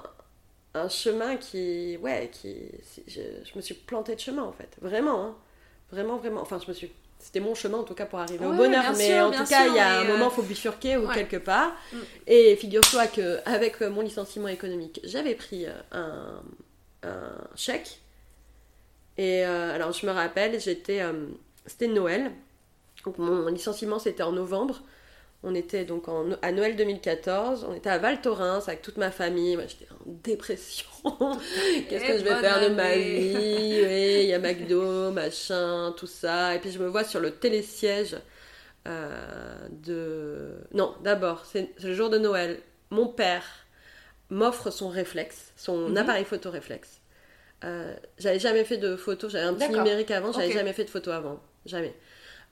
un 0.74 0.90
chemin 0.90 1.38
qui 1.38 1.98
ouais 2.04 2.30
qui 2.32 2.70
je, 3.08 3.22
je, 3.44 3.56
me 3.56 3.62
suis 3.62 3.74
plantée 3.74 4.14
de 4.14 4.20
chemin 4.20 4.44
en 4.44 4.52
fait 4.52 4.70
vraiment. 4.82 5.26
Hein. 5.26 5.36
Vraiment, 5.92 6.18
vraiment. 6.18 6.42
Enfin, 6.42 6.60
je 6.64 6.68
me 6.68 6.74
suis. 6.74 6.92
C'était 7.20 7.40
mon 7.40 7.56
chemin 7.56 7.80
en 7.80 7.84
tout 7.84 7.94
cas 7.94 8.06
pour 8.06 8.20
arriver 8.20 8.46
au 8.46 8.54
bonheur. 8.54 8.94
Mais 8.98 9.20
en 9.20 9.32
tout 9.32 9.44
cas, 9.46 9.68
il 9.68 9.76
y 9.76 9.80
a 9.80 10.00
un 10.00 10.04
moment, 10.06 10.30
il 10.30 10.36
faut 10.36 10.44
bifurquer 10.44 10.98
ou 10.98 11.08
quelque 11.08 11.38
part. 11.38 11.74
Mm. 11.91 11.98
Et 12.28 12.56
figure-toi 12.56 13.08
qu'avec 13.08 13.82
mon 13.82 14.02
licenciement 14.02 14.48
économique, 14.48 15.00
j'avais 15.04 15.36
pris 15.36 15.65
euh, 15.65 15.72
un, 15.91 16.41
un, 17.04 17.38
chèque. 17.56 18.00
Et 19.18 19.46
euh, 19.46 19.74
alors, 19.74 19.91
je 19.94 20.06
me 20.06 20.12
rappelle, 20.12 20.60
j'étais. 20.60 21.02
Euh, 21.02 21.28
c'était 21.65 21.88
Noël. 21.88 22.32
Donc, 23.04 23.18
mon 23.18 23.48
licenciement, 23.48 24.00
c'était 24.00 24.24
en 24.24 24.32
novembre. 24.32 24.82
On 25.43 25.54
était 25.54 25.86
donc 25.86 26.08
en, 26.08 26.32
à 26.41 26.52
Noël 26.52 26.76
2014, 26.76 27.67
on 27.69 27.76
était 27.76 27.91
à 27.91 28.00
Val 28.00 28.21
Thorens 28.21 28.67
avec 28.67 28.82
toute 28.82 28.97
ma 28.97 29.12
famille. 29.12 29.56
Moi, 29.56 29.65
j'étais 29.67 29.91
en 29.91 30.04
dépression. 30.06 30.88
Qu'est-ce 31.89 32.06
que 32.06 32.17
je 32.17 32.23
vais 32.23 32.36
faire 32.38 32.67
de 32.67 32.73
ma 32.73 32.95
vie 32.95 33.80
Oui, 33.84 34.23
il 34.23 34.30
y 34.30 34.34
a 34.34 34.39
McDo, 34.39 35.12
machin, 35.12 35.93
tout 35.95 36.08
ça. 36.08 36.56
Et 36.56 36.60
puis 36.60 36.71
je 36.71 36.80
me 36.80 36.88
vois 36.88 37.04
sur 37.04 37.19
le 37.19 37.32
télésiège 37.32 38.17
euh, 38.88 39.67
de. 39.69 40.56
Non, 40.73 40.95
d'abord, 41.04 41.45
c'est 41.45 41.69
le 41.84 41.93
jour 41.93 42.10
de 42.10 42.17
Noël. 42.17 42.60
Mon 42.89 43.08
père 43.08 43.45
m'offre 44.30 44.71
son 44.71 44.89
réflexe, 44.89 45.54
son 45.56 45.89
mhm. 45.89 45.97
appareil 45.97 46.26
photo 46.26 46.50
réflexe. 46.50 47.02
Euh, 47.63 47.95
j'avais 48.17 48.39
jamais 48.39 48.63
fait 48.63 48.78
de 48.78 48.95
photo, 48.95 49.30
j'avais 49.30 49.45
un 49.45 49.54
petit 49.54 49.69
numérique 49.69 50.12
avant, 50.12 50.32
j'avais 50.32 50.52
jamais 50.52 50.73
fait 50.73 50.86
de 50.86 50.89
photo 50.89 51.12
avant. 51.12 51.39
Jamais. 51.65 51.93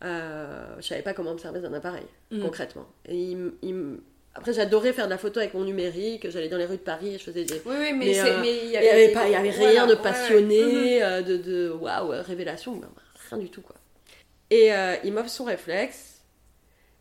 Euh, 0.04 0.76
je 0.80 0.88
savais 0.88 1.02
pas 1.02 1.14
comment 1.14 1.34
me 1.34 1.38
servir 1.38 1.62
d'un 1.62 1.74
appareil, 1.74 2.06
mm. 2.32 2.42
concrètement. 2.42 2.86
Et 3.08 3.16
il, 3.16 4.00
Après, 4.34 4.54
j'adorais 4.54 4.94
faire 4.94 5.06
de 5.06 5.12
la 5.12 5.18
photo 5.18 5.40
avec 5.40 5.54
mon 5.54 5.64
numérique. 5.64 6.30
J'allais 6.30 6.50
dans 6.50 6.58
les 6.58 6.66
rues 6.66 6.78
de 6.78 6.82
Paris 6.82 7.16
et 7.16 7.18
je 7.18 7.24
faisais 7.24 7.46
des. 7.46 7.62
Oui, 7.66 7.76
oui 7.80 7.94
mais, 7.94 8.20
euh, 8.20 8.44
il 8.44 8.72
y 8.72 8.78
avait, 8.78 9.52
rien 9.52 9.88
de 9.88 9.96
passionné, 9.96 11.04
euh, 11.04 11.22
de, 11.22 11.38
de 11.38 11.70
waouh, 11.70 12.10
révélation, 12.24 12.82
rien 13.30 13.38
du 13.38 13.50
tout 13.50 13.62
quoi. 13.62 13.76
Et 14.50 14.72
il 15.04 15.14
m'offre 15.14 15.30
son 15.30 15.46
réflexe. 15.46 16.12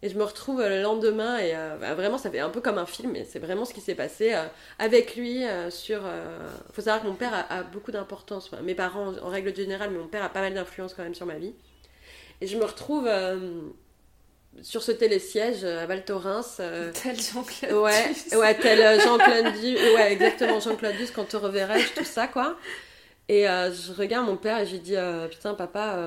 Et 0.03 0.11
je 0.11 0.19
me 0.19 0.25
retrouve 0.25 0.61
le 0.61 0.83
lendemain 0.83 1.39
et 1.39 1.55
bah, 1.81 1.95
vraiment 1.95 2.19
ça 2.19 2.31
fait 2.31 2.39
un 2.39 2.51
peu 2.51 2.61
comme 2.61 2.77
un 2.77 2.85
film 2.85 3.17
et 3.17 3.25
c'est 3.25 3.39
vraiment 3.39 3.65
ce 3.65 3.73
qui 3.73 3.81
s'est 3.81 3.95
passé 3.95 4.35
avec 4.79 5.17
lui 5.17 5.45
sur... 5.71 6.03
Il 6.03 6.75
faut 6.75 6.83
savoir 6.83 7.01
que 7.01 7.07
mon 7.07 7.15
père 7.15 7.33
a, 7.33 7.61
a 7.61 7.63
beaucoup 7.63 7.91
d'importance, 7.91 8.53
mes 8.63 8.75
parents 8.75 9.15
en 9.23 9.29
règle 9.29 9.57
générale, 9.57 9.89
mais 9.93 9.99
mon 9.99 10.09
père 10.09 10.23
a 10.23 10.29
pas 10.29 10.43
mal 10.43 10.53
d'influence 10.53 10.93
quand 10.93 11.05
même 11.05 11.15
sur 11.15 11.25
ma 11.25 11.39
vie. 11.39 11.55
Et 12.40 12.47
je 12.47 12.57
me 12.57 12.64
retrouve 12.64 13.07
euh, 13.07 13.61
sur 14.62 14.83
ce 14.83 14.92
télésiège 14.92 15.64
euh, 15.64 15.83
à 15.83 15.87
Val 15.87 16.05
Thorens. 16.05 16.59
Euh, 16.61 16.92
tel 16.92 17.20
Jean-Claude 17.20 17.73
ouais, 17.73 18.12
Ouais, 18.37 18.55
tel 18.59 19.01
Jean-Claude 19.01 19.55
Duss. 19.61 19.81
Ouais, 19.94 20.12
exactement, 20.12 20.61
Jean-Claude 20.61 20.97
Duss, 20.97 21.11
quand 21.11 21.25
te 21.25 21.37
reverrai-je, 21.37 21.94
tout 21.94 22.05
ça, 22.05 22.29
quoi. 22.29 22.57
Et 23.29 23.44
je 23.44 23.92
regarde 23.92 24.27
mon 24.27 24.37
père 24.37 24.59
et 24.59 24.66
je 24.66 24.73
lui 24.73 24.81
dis 24.81 24.97
Putain, 25.31 25.55
papa, 25.55 25.99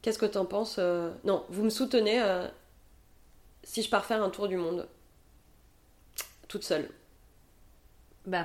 qu'est-ce 0.00 0.18
que 0.18 0.26
t'en 0.26 0.44
penses 0.44 0.78
Non, 1.24 1.44
vous 1.48 1.64
me 1.64 1.70
soutenez 1.70 2.22
si 3.64 3.82
je 3.82 3.90
pars 3.90 4.04
faire 4.04 4.22
un 4.22 4.30
tour 4.30 4.46
du 4.46 4.56
monde 4.56 4.86
toute 6.46 6.62
seule. 6.62 6.88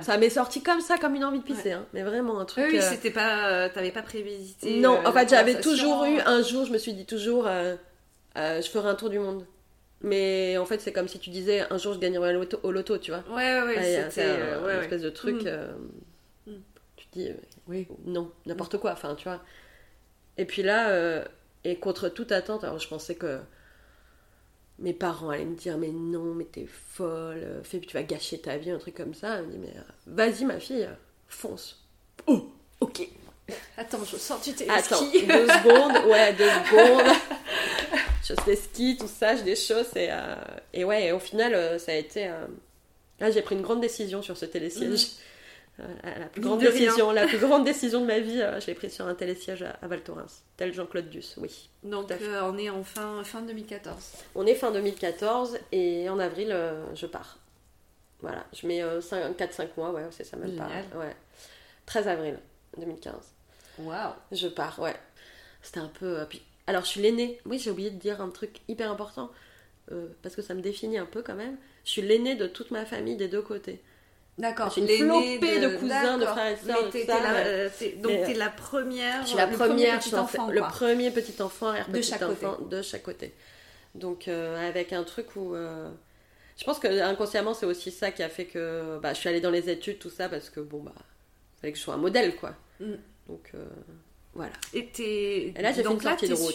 Ça 0.02 0.18
m'est 0.18 0.30
sorti 0.30 0.62
comme 0.62 0.80
ça, 0.80 0.98
comme 0.98 1.14
une 1.14 1.24
envie 1.24 1.38
de 1.38 1.44
pisser, 1.44 1.72
hein. 1.72 1.86
mais 1.92 2.02
vraiment 2.02 2.38
un 2.40 2.44
truc. 2.44 2.66
Oui, 2.70 2.78
euh, 2.78 2.82
c'était 2.82 3.10
pas. 3.10 3.48
Euh, 3.48 3.68
t'avais 3.72 3.90
pas 3.90 4.02
prévisité. 4.02 4.80
Non, 4.80 4.98
euh, 4.98 5.08
en 5.08 5.12
fait, 5.12 5.28
j'avais 5.28 5.60
toujours 5.60 6.04
eu. 6.04 6.18
Un 6.20 6.42
jour, 6.42 6.64
je 6.64 6.72
me 6.72 6.78
suis 6.78 6.92
dit 6.92 7.06
toujours, 7.06 7.48
je 8.36 8.68
ferai 8.70 8.88
un 8.88 8.94
tour 8.94 9.10
du 9.10 9.18
monde. 9.18 9.46
Mais 10.02 10.58
en 10.58 10.66
fait, 10.66 10.80
c'est 10.80 10.92
comme 10.92 11.08
si 11.08 11.18
tu 11.18 11.30
disais, 11.30 11.64
un 11.70 11.78
jour, 11.78 11.94
je 11.94 11.98
gagnerai 11.98 12.36
au 12.62 12.70
loto, 12.70 12.98
tu 12.98 13.10
vois. 13.10 13.24
Ouais, 13.34 13.62
ouais, 13.62 14.10
c'était. 14.10 14.28
une 14.28 14.80
espèce 14.82 15.02
de 15.02 15.10
truc. 15.10 15.42
Mm. 15.42 16.50
Mm. 16.50 16.60
Tu 16.96 17.06
te 17.06 17.18
dis, 17.18 17.30
oui. 17.66 17.88
non, 18.04 18.30
n'importe 18.44 18.78
quoi, 18.78 18.92
enfin, 18.92 19.14
tu 19.14 19.24
vois. 19.24 19.40
Et 20.38 20.44
puis 20.44 20.62
là, 20.62 21.24
et 21.64 21.76
contre 21.76 22.08
toute 22.08 22.32
attente, 22.32 22.64
alors 22.64 22.78
je 22.78 22.88
pensais 22.88 23.14
que 23.14 23.40
mes 24.78 24.92
parents 24.92 25.30
allaient 25.30 25.44
me 25.44 25.56
dire 25.56 25.78
mais 25.78 25.90
non 25.90 26.34
mais 26.34 26.44
t'es 26.44 26.66
folle 26.66 27.40
euh, 27.42 27.62
fais 27.62 27.80
tu 27.80 27.94
vas 27.94 28.02
gâcher 28.02 28.38
ta 28.38 28.56
vie 28.56 28.70
un 28.70 28.78
truc 28.78 28.94
comme 28.94 29.14
ça. 29.14 29.38
Elle 29.38 29.46
me 29.46 29.52
dit 29.52 29.58
mais 29.58 29.74
euh, 29.76 29.82
vas-y 30.06 30.44
ma 30.44 30.60
fille 30.60 30.84
euh, 30.84 30.94
fonce. 31.28 31.84
Oh 32.26 32.50
ok. 32.80 33.08
Attends 33.76 34.04
je 34.04 34.16
sors 34.16 34.40
du 34.40 34.52
téléski. 34.52 34.94
Attends 34.94 35.04
deux 35.12 35.48
secondes 35.48 36.10
ouais 36.10 36.32
deux 36.34 36.48
secondes. 36.48 37.16
Je 38.24 38.34
fais 38.42 38.56
ski 38.56 38.96
tout 38.98 39.08
ça 39.08 39.36
je 39.36 39.42
des 39.42 39.56
choses 39.56 39.96
et, 39.96 40.10
et 40.72 40.84
ouais 40.84 41.12
au 41.12 41.20
final 41.20 41.78
ça 41.78 41.92
a 41.92 41.94
été 41.94 42.30
là 43.20 43.30
j'ai 43.30 43.42
pris 43.42 43.54
une 43.54 43.62
grande 43.62 43.80
décision 43.80 44.20
sur 44.20 44.36
ce 44.36 44.44
télésiège. 44.44 45.04
Euh, 45.04 45.22
la, 45.78 46.26
plus 46.26 46.40
grande 46.40 46.60
décision, 46.60 47.10
la 47.10 47.26
plus 47.26 47.38
grande 47.38 47.64
décision 47.64 48.00
de 48.00 48.06
ma 48.06 48.18
vie, 48.18 48.40
euh, 48.40 48.60
je 48.60 48.66
l'ai 48.66 48.74
prise 48.74 48.94
sur 48.94 49.06
un 49.06 49.14
télésiège 49.14 49.62
à, 49.62 49.70
à 49.82 49.86
Val 49.86 50.02
Thorens, 50.02 50.42
tel 50.56 50.72
Jean-Claude 50.72 51.10
Duss, 51.10 51.34
oui. 51.36 51.68
Donc 51.82 52.10
euh, 52.10 52.40
on 52.44 52.56
est 52.56 52.70
en 52.70 52.82
fin, 52.82 53.22
fin 53.24 53.42
2014. 53.42 53.94
On 54.34 54.46
est 54.46 54.54
fin 54.54 54.70
2014 54.70 55.58
et 55.72 56.08
en 56.08 56.18
avril, 56.18 56.56
je 56.94 57.06
pars. 57.06 57.38
Voilà, 58.20 58.46
je 58.54 58.66
mets 58.66 58.82
4-5 58.82 59.68
mois, 59.76 59.92
ouais, 59.92 60.02
c'est 60.10 60.24
ça 60.24 60.38
même 60.38 60.56
pas. 60.56 60.68
Ouais. 60.96 61.14
13 61.84 62.08
avril 62.08 62.38
2015. 62.78 63.14
Waouh 63.80 64.12
Je 64.32 64.48
pars, 64.48 64.78
ouais. 64.80 64.96
C'était 65.60 65.80
un 65.80 65.88
peu. 65.88 66.26
alors 66.66 66.82
je 66.82 66.88
suis 66.88 67.02
l'aînée. 67.02 67.38
Oui, 67.44 67.58
j'ai 67.58 67.70
oublié 67.70 67.90
de 67.90 67.98
dire 67.98 68.22
un 68.22 68.30
truc 68.30 68.60
hyper 68.68 68.90
important. 68.90 69.30
parce 70.22 70.34
que 70.34 70.40
ça 70.40 70.54
me 70.54 70.62
définit 70.62 70.96
un 70.96 71.06
peu 71.06 71.22
quand 71.22 71.34
même. 71.34 71.58
Je 71.84 71.90
suis 71.90 72.02
l'aînée 72.02 72.34
de 72.34 72.46
toute 72.46 72.70
ma 72.70 72.86
famille 72.86 73.16
des 73.16 73.28
deux 73.28 73.42
côtés. 73.42 73.82
D'accord. 74.38 74.70
J'ai 74.74 74.82
une 74.82 75.08
flopée 75.08 75.60
de, 75.60 75.76
cousins, 75.78 76.18
de 76.18 76.26
frères 76.26 76.52
et 76.52 76.56
sœurs. 76.56 76.82
donc 78.02 78.24
tu 78.24 78.30
es 78.30 78.34
la 78.34 78.50
première. 78.50 79.22
Je 79.22 79.28
suis 79.28 79.36
la 79.36 79.46
première, 79.46 79.98
petit 79.98 80.14
enfant, 80.14 80.48
le 80.48 80.60
premier 80.60 81.10
petit 81.10 81.40
enfant, 81.40 81.72
de 81.88 82.02
chaque 82.02 82.22
enfant 82.22 82.54
côté. 82.54 82.76
de 82.76 82.82
chaque 82.82 83.02
côté. 83.02 83.34
Donc 83.94 84.28
avec 84.28 84.92
un 84.92 85.04
truc 85.04 85.36
où 85.36 85.54
je 85.54 86.64
pense 86.64 86.78
que 86.78 86.88
inconsciemment 87.02 87.54
c'est 87.54 87.66
aussi 87.66 87.90
ça 87.90 88.10
qui 88.10 88.22
a 88.22 88.28
fait 88.28 88.46
que 88.46 88.98
bah, 89.02 89.12
je 89.12 89.20
suis 89.20 89.28
allée 89.28 89.40
dans 89.40 89.50
les 89.50 89.68
études 89.68 89.98
tout 89.98 90.10
ça 90.10 90.28
parce 90.28 90.48
que 90.48 90.60
bon 90.60 90.80
bah 90.80 90.92
fallait 91.60 91.72
que 91.72 91.78
je 91.78 91.84
sois 91.84 91.94
un 91.94 91.98
modèle 91.98 92.36
quoi. 92.36 92.54
Mm. 92.80 92.94
Donc 93.28 93.52
voilà. 94.36 94.52
Et, 94.74 95.52
là, 95.58 95.72
j'ai 95.72 95.82
fait 95.82 95.90
une 95.90 96.00
sortie 96.00 96.28
de 96.28 96.34
route. 96.34 96.54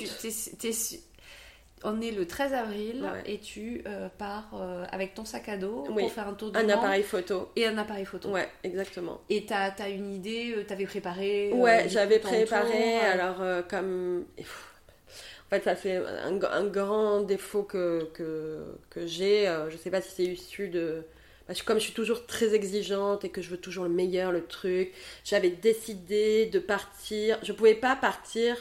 On 1.84 2.02
est 2.02 2.12
le 2.12 2.28
13 2.28 2.54
avril 2.54 3.10
et 3.26 3.40
tu 3.40 3.84
euh, 3.88 4.08
pars 4.18 4.52
euh, 4.54 4.86
avec 4.92 5.14
ton 5.14 5.26
sac 5.26 5.50
à 5.50 5.58
dos 5.58 5.84
pour 5.84 6.12
faire 6.12 6.28
un 6.28 6.34
tour 6.34 6.52
du 6.52 6.60
Un 6.60 6.70
appareil 6.70 7.04
photo. 7.04 7.50
Et 7.56 7.66
un 7.66 7.78
appareil 7.78 8.06
photo. 8.06 8.30
Ouais, 8.30 8.50
exactement. 8.64 9.22
Et 9.30 9.46
tu 9.46 9.54
as, 9.54 9.90
une 9.90 10.14
idée, 10.14 10.54
euh, 10.56 10.64
tu 10.66 10.74
avais 10.74 10.86
préparé 10.86 11.52
Ouais, 11.54 11.88
j'avais 11.90 12.20
préparé. 12.20 13.00
alors, 13.00 13.66
comme. 13.68 14.26
En 14.40 15.56
fait, 15.56 15.64
ça 15.64 15.76
c'est 15.76 15.98
un, 15.98 16.42
un, 16.42 16.66
grand 16.66 17.22
défaut 17.22 17.64
que, 17.64 18.10
que, 18.14 18.64
que 18.90 19.06
j'ai. 19.06 19.54
je 19.70 19.76
sais 19.76 19.90
pas 19.90 20.00
si 20.02 20.12
c'est 20.16 20.24
issu 20.24 20.70
de 20.70 21.04
parce 21.52 21.64
que 21.64 21.66
comme 21.68 21.80
je 21.80 21.84
suis 21.84 21.94
toujours 21.94 22.26
très 22.26 22.54
exigeante 22.54 23.26
et 23.26 23.30
que 23.30 23.42
je 23.42 23.50
veux 23.50 23.58
toujours 23.58 23.84
le 23.84 23.90
meilleur, 23.90 24.32
le 24.32 24.46
truc, 24.46 24.94
j'avais 25.26 25.50
décidé 25.50 26.46
de 26.46 26.60
partir. 26.60 27.40
Je 27.44 27.52
ne 27.52 27.58
pouvais 27.58 27.76
pas 27.76 27.98
partir, 27.98 28.56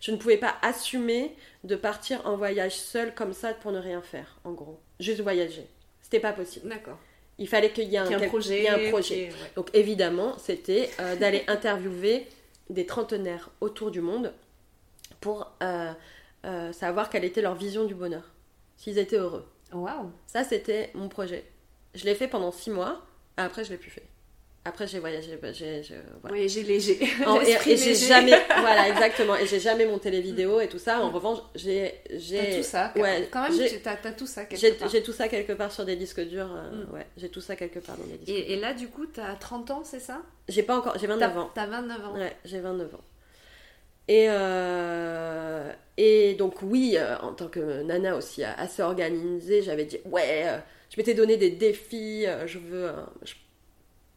je 0.00 0.10
ne 0.10 0.16
pouvais 0.16 0.38
pas 0.38 0.56
assumer 0.62 1.36
de 1.62 1.76
partir 1.76 2.26
en 2.26 2.36
voyage 2.36 2.74
seule 2.74 3.14
comme 3.14 3.32
ça 3.32 3.52
pour 3.54 3.70
ne 3.70 3.78
rien 3.78 4.00
faire, 4.00 4.38
en 4.44 4.52
gros. 4.52 4.80
Juste 4.98 5.20
voyager. 5.20 5.66
C'était 6.00 6.20
pas 6.20 6.32
possible. 6.32 6.68
D'accord. 6.68 6.98
Il 7.38 7.48
fallait 7.48 7.70
qu'il 7.70 7.88
y 7.88 7.94
ait 7.94 7.98
un, 7.98 8.28
projet. 8.28 8.68
un 8.68 8.90
projet. 8.90 9.30
Donc 9.56 9.70
évidemment, 9.74 10.36
c'était 10.38 10.90
euh, 11.00 11.16
d'aller 11.16 11.44
interviewer 11.48 12.26
des 12.68 12.86
trentenaires 12.86 13.50
autour 13.60 13.90
du 13.90 14.00
monde 14.00 14.32
pour 15.20 15.52
euh, 15.62 15.92
euh, 16.44 16.72
savoir 16.72 17.10
quelle 17.10 17.24
était 17.24 17.42
leur 17.42 17.54
vision 17.54 17.84
du 17.84 17.94
bonheur, 17.94 18.30
s'ils 18.76 18.98
étaient 18.98 19.16
heureux. 19.16 19.46
Waouh 19.72 20.10
Ça, 20.26 20.44
c'était 20.44 20.90
mon 20.94 21.08
projet. 21.08 21.44
Je 21.94 22.04
l'ai 22.04 22.14
fait 22.14 22.28
pendant 22.28 22.52
six 22.52 22.70
mois. 22.70 23.04
Après, 23.36 23.64
je 23.64 23.70
l'ai 23.70 23.76
plus 23.76 23.90
fait. 23.90 24.06
Après, 24.70 24.86
j'ai 24.86 25.00
voyagé. 25.00 25.36
Bah, 25.42 25.52
j'ai, 25.52 25.82
Oui, 26.30 26.48
j'ai 26.48 26.62
léger. 26.62 26.96
et, 27.66 27.76
j'ai 27.76 27.94
jamais. 27.96 28.40
voilà, 28.60 28.88
exactement. 28.92 29.34
Et 29.34 29.44
j'ai 29.44 29.58
jamais 29.58 29.84
monté 29.84 30.12
les 30.12 30.20
vidéos 30.20 30.60
et 30.60 30.68
tout 30.68 30.78
ça. 30.78 31.00
En 31.00 31.10
mm. 31.10 31.14
revanche, 31.14 31.38
j'ai. 31.56 31.92
j'ai 32.14 32.58
tout 32.58 32.62
ça. 32.62 32.92
Ouais, 32.94 33.28
quand 33.32 33.50
même, 33.50 33.68
t'as, 33.82 33.96
as 34.04 34.12
tout 34.12 34.28
ça 34.28 34.44
quelque 34.44 34.78
part. 34.78 34.88
J'ai 34.88 35.02
tout 35.02 35.12
ça 35.12 35.26
quelque 35.26 35.54
part 35.54 35.72
sur 35.72 35.84
des 35.84 35.96
disques 35.96 36.20
durs. 36.20 36.52
Euh, 36.54 36.84
mm. 36.84 36.94
Ouais, 36.94 37.06
j'ai 37.16 37.28
tout 37.30 37.40
ça 37.40 37.56
quelque 37.56 37.80
part 37.80 37.96
dans 37.96 38.04
des 38.04 38.18
disques 38.18 38.30
et, 38.30 38.52
Et 38.52 38.60
là, 38.60 38.72
du 38.72 38.86
coup, 38.86 39.06
t'as 39.06 39.34
30 39.34 39.72
ans, 39.72 39.82
c'est 39.84 39.98
ça? 39.98 40.22
J'ai 40.48 40.62
pas 40.62 40.78
encore. 40.78 40.96
J'ai 41.00 41.08
29 41.08 41.36
ans. 41.36 41.50
T'as 41.52 41.66
29 41.66 42.06
ans. 42.06 42.14
Ouais, 42.14 42.36
j'ai 42.44 42.60
29 42.60 42.94
ans. 42.94 43.00
Et, 44.06 44.26
euh, 44.28 45.72
et 45.96 46.34
donc, 46.34 46.62
oui, 46.62 46.94
euh, 46.96 47.18
en 47.18 47.32
tant 47.32 47.48
que 47.48 47.82
nana 47.82 48.14
aussi 48.14 48.44
assez 48.44 48.82
organisée, 48.82 49.62
j'avais 49.62 49.84
dit 49.84 49.98
ouais 50.04 50.44
je 50.90 50.96
m'étais 50.96 51.14
donné 51.14 51.36
des 51.36 51.50
défis. 51.50 52.24
Je 52.46 52.58
veux, 52.58 52.90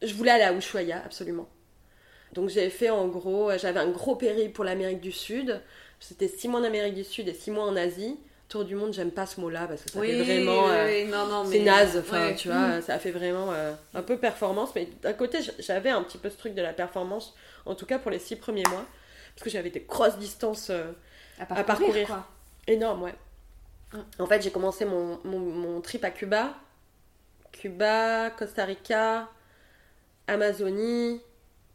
je, 0.04 0.14
voulais 0.14 0.30
aller 0.30 0.44
à 0.44 0.52
Ushuaia 0.52 1.02
absolument. 1.04 1.48
Donc 2.32 2.48
j'ai 2.48 2.70
fait 2.70 2.90
en 2.90 3.08
gros, 3.08 3.50
euh, 3.50 3.58
j'avais 3.58 3.80
un 3.80 3.90
gros 3.90 4.16
périple 4.16 4.52
pour 4.52 4.64
l'Amérique 4.64 5.00
du 5.00 5.12
Sud. 5.12 5.60
C'était 6.00 6.28
six 6.28 6.48
mois 6.48 6.60
en 6.60 6.64
Amérique 6.64 6.94
du 6.94 7.04
Sud 7.04 7.28
et 7.28 7.34
six 7.34 7.50
mois 7.50 7.64
en 7.64 7.76
Asie. 7.76 8.18
Tour 8.48 8.64
du 8.64 8.74
monde, 8.74 8.92
j'aime 8.92 9.10
pas 9.10 9.24
ce 9.24 9.40
mot-là 9.40 9.66
parce 9.66 9.82
que 9.82 9.90
ça 9.90 10.00
fait 10.00 10.22
vraiment, 10.22 11.46
c'est 11.46 11.60
naze. 11.60 11.96
Enfin, 11.96 12.34
tu 12.34 12.48
vois, 12.48 12.82
ça 12.82 12.94
a 12.94 12.98
fait 12.98 13.10
vraiment 13.10 13.52
un 13.94 14.02
peu 14.02 14.18
performance. 14.18 14.70
Mais 14.74 14.86
d'un 15.02 15.14
côté, 15.14 15.38
j'avais 15.60 15.88
un 15.88 16.02
petit 16.02 16.18
peu 16.18 16.28
ce 16.28 16.36
truc 16.36 16.54
de 16.54 16.60
la 16.60 16.74
performance, 16.74 17.34
en 17.64 17.74
tout 17.74 17.86
cas 17.86 17.98
pour 17.98 18.10
les 18.10 18.18
six 18.18 18.36
premiers 18.36 18.64
mois, 18.64 18.84
parce 19.34 19.44
que 19.44 19.50
j'avais 19.50 19.70
des 19.70 19.80
grosses 19.80 20.18
distances 20.18 20.70
à 21.38 21.64
parcourir. 21.64 22.26
Énorme, 22.66 23.02
ouais. 23.02 23.14
En 24.18 24.26
fait, 24.26 24.42
j'ai 24.42 24.50
commencé 24.50 24.84
mon, 24.84 25.20
mon, 25.24 25.80
trip 25.80 26.04
à 26.04 26.10
Cuba. 26.10 26.54
Cuba, 27.52 28.30
Costa 28.30 28.64
Rica, 28.64 29.28
Amazonie, 30.26 31.20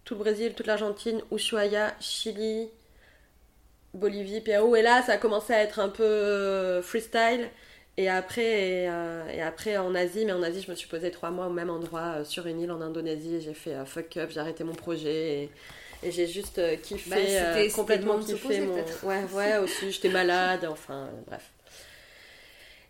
tout 0.05 0.15
le 0.15 0.19
Brésil, 0.19 0.53
toute 0.55 0.67
l'Argentine, 0.67 1.21
Ushuaia, 1.31 1.93
Chili, 1.99 2.69
Bolivie, 3.93 4.41
Pérou. 4.41 4.75
Et 4.75 4.81
là, 4.81 5.01
ça 5.03 5.13
a 5.13 5.17
commencé 5.17 5.53
à 5.53 5.61
être 5.61 5.79
un 5.79 5.89
peu 5.89 6.03
euh, 6.03 6.81
freestyle. 6.81 7.49
Et 7.97 8.09
après, 8.09 8.87
euh, 8.87 9.27
et, 9.29 9.41
après 9.41 9.75
en 9.77 9.93
Asie, 9.93 10.25
mais 10.25 10.31
en 10.31 10.41
Asie, 10.41 10.61
je 10.61 10.71
me 10.71 10.75
suis 10.75 10.87
posé 10.87 11.11
trois 11.11 11.31
mois 11.31 11.47
au 11.47 11.51
même 11.51 11.69
endroit 11.69 12.19
euh, 12.19 12.23
sur 12.23 12.47
une 12.47 12.61
île 12.61 12.71
en 12.71 12.81
Indonésie. 12.81 13.35
Et 13.35 13.41
j'ai 13.41 13.53
fait 13.53 13.75
fuck 13.85 14.17
up, 14.17 14.29
j'ai 14.31 14.39
arrêté 14.39 14.63
mon 14.63 14.75
projet. 14.75 15.49
Et, 16.03 16.11
j'ai 16.11 16.27
juste 16.27 16.61
kiffé, 16.81 17.09
bah, 17.09 17.69
complètement 17.75 18.19
kiffé 18.19 18.61
mon. 18.61 18.75
Ouais, 19.03 19.25
ouais, 19.33 19.57
aussi, 19.57 19.91
j'étais 19.91 20.07
malade, 20.07 20.65
enfin, 20.69 21.09
bref. 21.27 21.51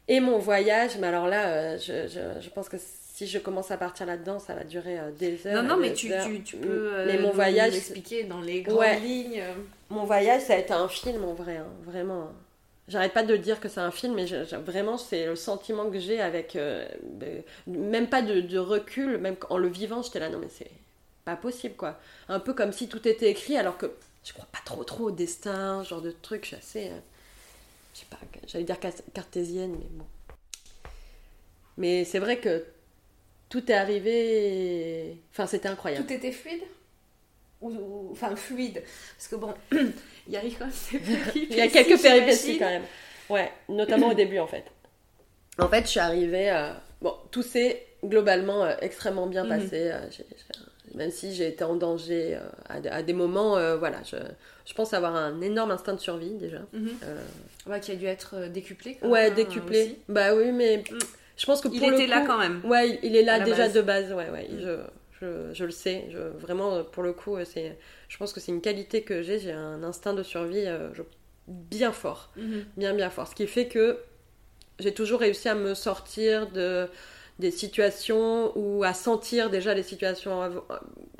Et 0.09 0.19
mon 0.19 0.39
voyage, 0.39 0.97
mais 0.99 1.05
alors 1.05 1.27
là, 1.27 1.47
euh, 1.49 1.77
je, 1.77 2.07
je, 2.07 2.41
je, 2.41 2.49
pense 2.49 2.67
que 2.67 2.77
si 3.19 3.27
je 3.27 3.37
commence 3.37 3.69
à 3.69 3.75
partir 3.75 4.05
là-dedans, 4.05 4.39
ça 4.39 4.55
va 4.55 4.63
durer 4.63 4.97
euh, 4.97 5.11
des 5.11 5.45
heures. 5.45 5.61
Non, 5.61 5.75
non, 5.75 5.77
mais 5.77 5.93
tu, 5.93 6.09
tu, 6.23 6.41
tu, 6.41 6.55
peux 6.55 7.05
mais 7.05 7.17
euh, 7.17 7.21
mon 7.21 7.31
voyage, 7.31 7.75
expliquer 7.75 8.23
dans 8.23 8.39
les 8.39 8.61
grandes 8.61 9.03
lignes. 9.03 9.43
Mon 9.89 10.05
voyage, 10.05 10.43
ça 10.43 10.53
a 10.53 10.57
été 10.57 10.71
un 10.71 10.87
film 10.87 11.25
en 11.25 11.33
vrai, 11.33 11.57
hein, 11.57 11.67
vraiment. 11.83 12.31
J'arrête 12.87 13.11
pas 13.11 13.23
de 13.23 13.35
dire 13.35 13.59
que 13.59 13.67
c'est 13.67 13.81
un 13.81 13.91
film, 13.91 14.15
mais 14.15 14.25
vraiment, 14.25 14.97
c'est 14.97 15.25
le 15.25 15.35
sentiment 15.35 15.89
que 15.89 15.99
j'ai 15.99 16.21
avec. 16.21 16.57
même 17.67 18.07
pas 18.07 18.21
de, 18.21 18.39
de, 18.39 18.57
recul, 18.57 19.17
même 19.17 19.35
en 19.49 19.57
le 19.57 19.67
vivant, 19.67 20.01
j'étais 20.01 20.19
là, 20.19 20.29
non, 20.29 20.39
mais 20.39 20.47
c'est 20.49 20.71
pas 21.25 21.35
possible, 21.35 21.75
quoi. 21.75 21.99
Un 22.29 22.39
peu 22.39 22.53
comme 22.53 22.71
si 22.71 22.87
tout 22.87 23.05
était 23.05 23.29
écrit, 23.29 23.57
alors 23.57 23.77
que 23.77 23.91
je 24.23 24.31
crois 24.31 24.47
pas 24.49 24.61
trop, 24.63 24.85
trop 24.85 25.07
au 25.07 25.11
destin, 25.11 25.83
genre 25.83 26.01
de 26.01 26.11
truc, 26.21 26.43
je 26.43 26.47
suis 26.47 26.55
assez 26.55 26.91
je 27.93 27.99
sais 27.99 28.05
pas, 28.09 28.17
j'allais 28.47 28.63
dire 28.63 28.79
cartésienne, 29.13 29.71
mais 29.71 29.87
bon. 29.91 30.05
Mais 31.75 32.05
c'est 32.05 32.19
vrai 32.19 32.39
que 32.39 32.63
tout 33.49 33.71
est 33.71 33.75
arrivé. 33.75 35.17
Enfin, 35.31 35.47
c'était 35.47 35.69
incroyable. 35.69 36.05
Tout 36.05 36.13
était 36.13 36.31
fluide 36.31 36.61
ou, 37.61 38.09
Enfin, 38.11 38.35
fluide. 38.35 38.81
Parce 39.17 39.27
que 39.27 39.35
bon, 39.35 39.53
il 39.71 40.33
y 40.33 40.37
arrive 40.37 40.57
quand 40.57 40.65
même 40.65 41.01
Il 41.35 41.55
y 41.55 41.61
a 41.61 41.67
quelques 41.67 42.01
péripéties 42.01 42.57
quand 42.57 42.69
même. 42.69 42.83
Ouais, 43.29 43.51
notamment 43.67 44.09
au 44.09 44.13
début 44.15 44.39
en 44.39 44.47
fait. 44.47 44.65
En 45.57 45.67
fait, 45.67 45.81
je 45.81 45.87
suis 45.87 45.99
arrivée. 45.99 46.49
Euh, 46.51 46.71
bon, 47.01 47.13
tout 47.31 47.43
s'est 47.43 47.85
globalement 48.05 48.63
euh, 48.63 48.75
extrêmement 48.81 49.27
bien 49.27 49.43
mhm. 49.43 49.49
passé. 49.49 49.91
Euh, 49.91 49.99
même 50.95 51.11
si 51.11 51.35
j'ai 51.35 51.47
été 51.47 51.63
en 51.63 51.75
danger 51.75 52.39
à, 52.67 53.03
des 53.03 53.13
moments, 53.13 53.51
voilà, 53.77 53.97
je, 54.03 54.17
je 54.65 54.73
pense 54.73 54.93
avoir 54.93 55.15
un 55.15 55.39
énorme 55.41 55.69
instinct 55.69 55.93
de 55.93 55.99
survie 55.99 56.35
déjà. 56.35 56.59
Mhm. 56.73 56.89
Euh, 57.03 57.79
qui 57.79 57.91
a 57.91 57.95
dû 57.95 58.05
être 58.05 58.47
décuplé. 58.47 58.97
ouais, 59.03 59.31
décuplé. 59.31 59.99
bah 60.07 60.33
oui, 60.35 60.51
mais 60.51 60.77
mm. 60.77 60.97
Je 61.39 61.45
pense 61.45 61.61
que 61.61 61.69
pour 61.69 61.77
il 61.77 61.93
était 61.93 62.05
là 62.05 62.23
quand 62.27 62.37
même. 62.37 62.61
Ouais, 62.65 62.99
il 63.01 63.15
est 63.15 63.23
là 63.23 63.39
déjà 63.39 63.69
de 63.69 63.81
base. 63.81 64.11
Ouais, 64.11 64.29
ouais. 64.29 64.47
Mm. 64.51 64.59
Je, 64.59 64.77
je, 65.21 65.53
je, 65.53 65.65
le 65.65 65.71
sais. 65.71 66.05
Je, 66.11 66.19
vraiment, 66.19 66.83
pour 66.83 67.01
le 67.01 67.13
coup, 67.13 67.37
c'est. 67.45 67.77
Je 68.09 68.17
pense 68.17 68.33
que 68.33 68.41
c'est 68.41 68.51
une 68.51 68.61
qualité 68.61 69.03
que 69.03 69.23
j'ai. 69.23 69.39
J'ai 69.39 69.53
un 69.53 69.81
instinct 69.83 70.13
de 70.13 70.21
survie 70.21 70.65
euh, 70.65 70.89
bien 71.47 71.93
fort, 71.93 72.31
mhm. 72.35 72.65
bien 72.75 72.93
bien 72.93 73.09
fort. 73.09 73.27
Ce 73.27 73.35
qui 73.35 73.47
fait 73.47 73.67
que 73.67 73.99
j'ai 74.79 74.93
toujours 74.93 75.21
réussi 75.21 75.47
à 75.47 75.55
me 75.55 75.73
sortir 75.73 76.51
de 76.51 76.87
des 77.39 77.51
situations 77.51 78.51
ou 78.57 78.83
à 78.83 78.93
sentir 78.93 79.49
déjà 79.49 79.73
les 79.73 79.83
situations 79.83 80.61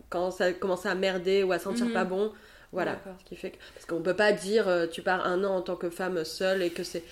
quand 0.09 0.31
ça 0.31 0.51
commençait 0.51 0.89
à 0.89 0.95
merder 0.95 1.43
ou 1.43 1.53
à 1.53 1.59
sentir 1.59 1.85
mhm. 1.85 1.93
pas 1.93 2.03
bon 2.03 2.33
voilà. 2.71 2.99
Ce 3.19 3.25
qui 3.25 3.35
fait 3.35 3.51
que... 3.51 3.57
Parce 3.73 3.85
qu'on 3.85 4.01
peut 4.01 4.15
pas 4.15 4.31
dire 4.31 4.67
euh, 4.67 4.85
tu 4.85 5.01
pars 5.01 5.25
un 5.25 5.43
an 5.43 5.55
en 5.55 5.61
tant 5.61 5.75
que 5.75 5.89
femme 5.89 6.23
seule 6.23 6.61
et 6.61 6.69
que 6.69 6.83
c'est 6.83 7.03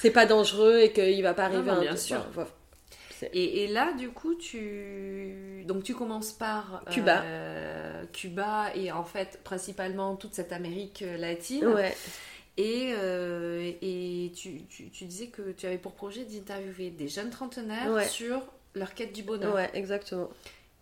c'est 0.00 0.10
pas 0.10 0.24
dangereux 0.24 0.80
et 0.80 0.92
qu'il 0.92 1.22
va 1.22 1.34
pas 1.34 1.44
arriver 1.44 1.70
un 1.70 1.80
bien 1.80 1.96
sûr. 1.96 2.24
et, 3.34 3.64
et, 3.64 3.68
là, 3.68 3.92
du 3.92 4.08
coup, 4.08 4.34
tu 4.34 5.62
donc 5.66 5.84
tu 5.84 5.94
commences 5.94 6.32
par 6.32 6.82
Cuba, 6.90 7.22
euh, 7.22 8.04
Cuba 8.12 8.74
et 8.74 8.90
en 8.92 9.04
fait 9.04 9.40
principalement 9.44 10.16
toute 10.16 10.34
cette 10.34 10.52
Amérique 10.52 11.04
latine. 11.18 11.66
Ouais. 11.66 11.94
Et, 12.56 12.92
euh, 12.94 13.72
et 13.80 14.32
tu, 14.34 14.64
tu, 14.64 14.90
tu, 14.90 15.04
disais 15.04 15.28
que 15.28 15.52
tu 15.52 15.66
avais 15.66 15.78
pour 15.78 15.92
projet 15.92 16.24
d'interviewer 16.24 16.90
des 16.90 17.08
jeunes 17.08 17.30
trentenaires 17.30 18.02
sur 18.08 18.42
leur 18.74 18.94
quête 18.94 19.12
du 19.12 19.22
bonheur. 19.22 19.54
Ouais, 19.54 19.70
exactement. 19.74 20.30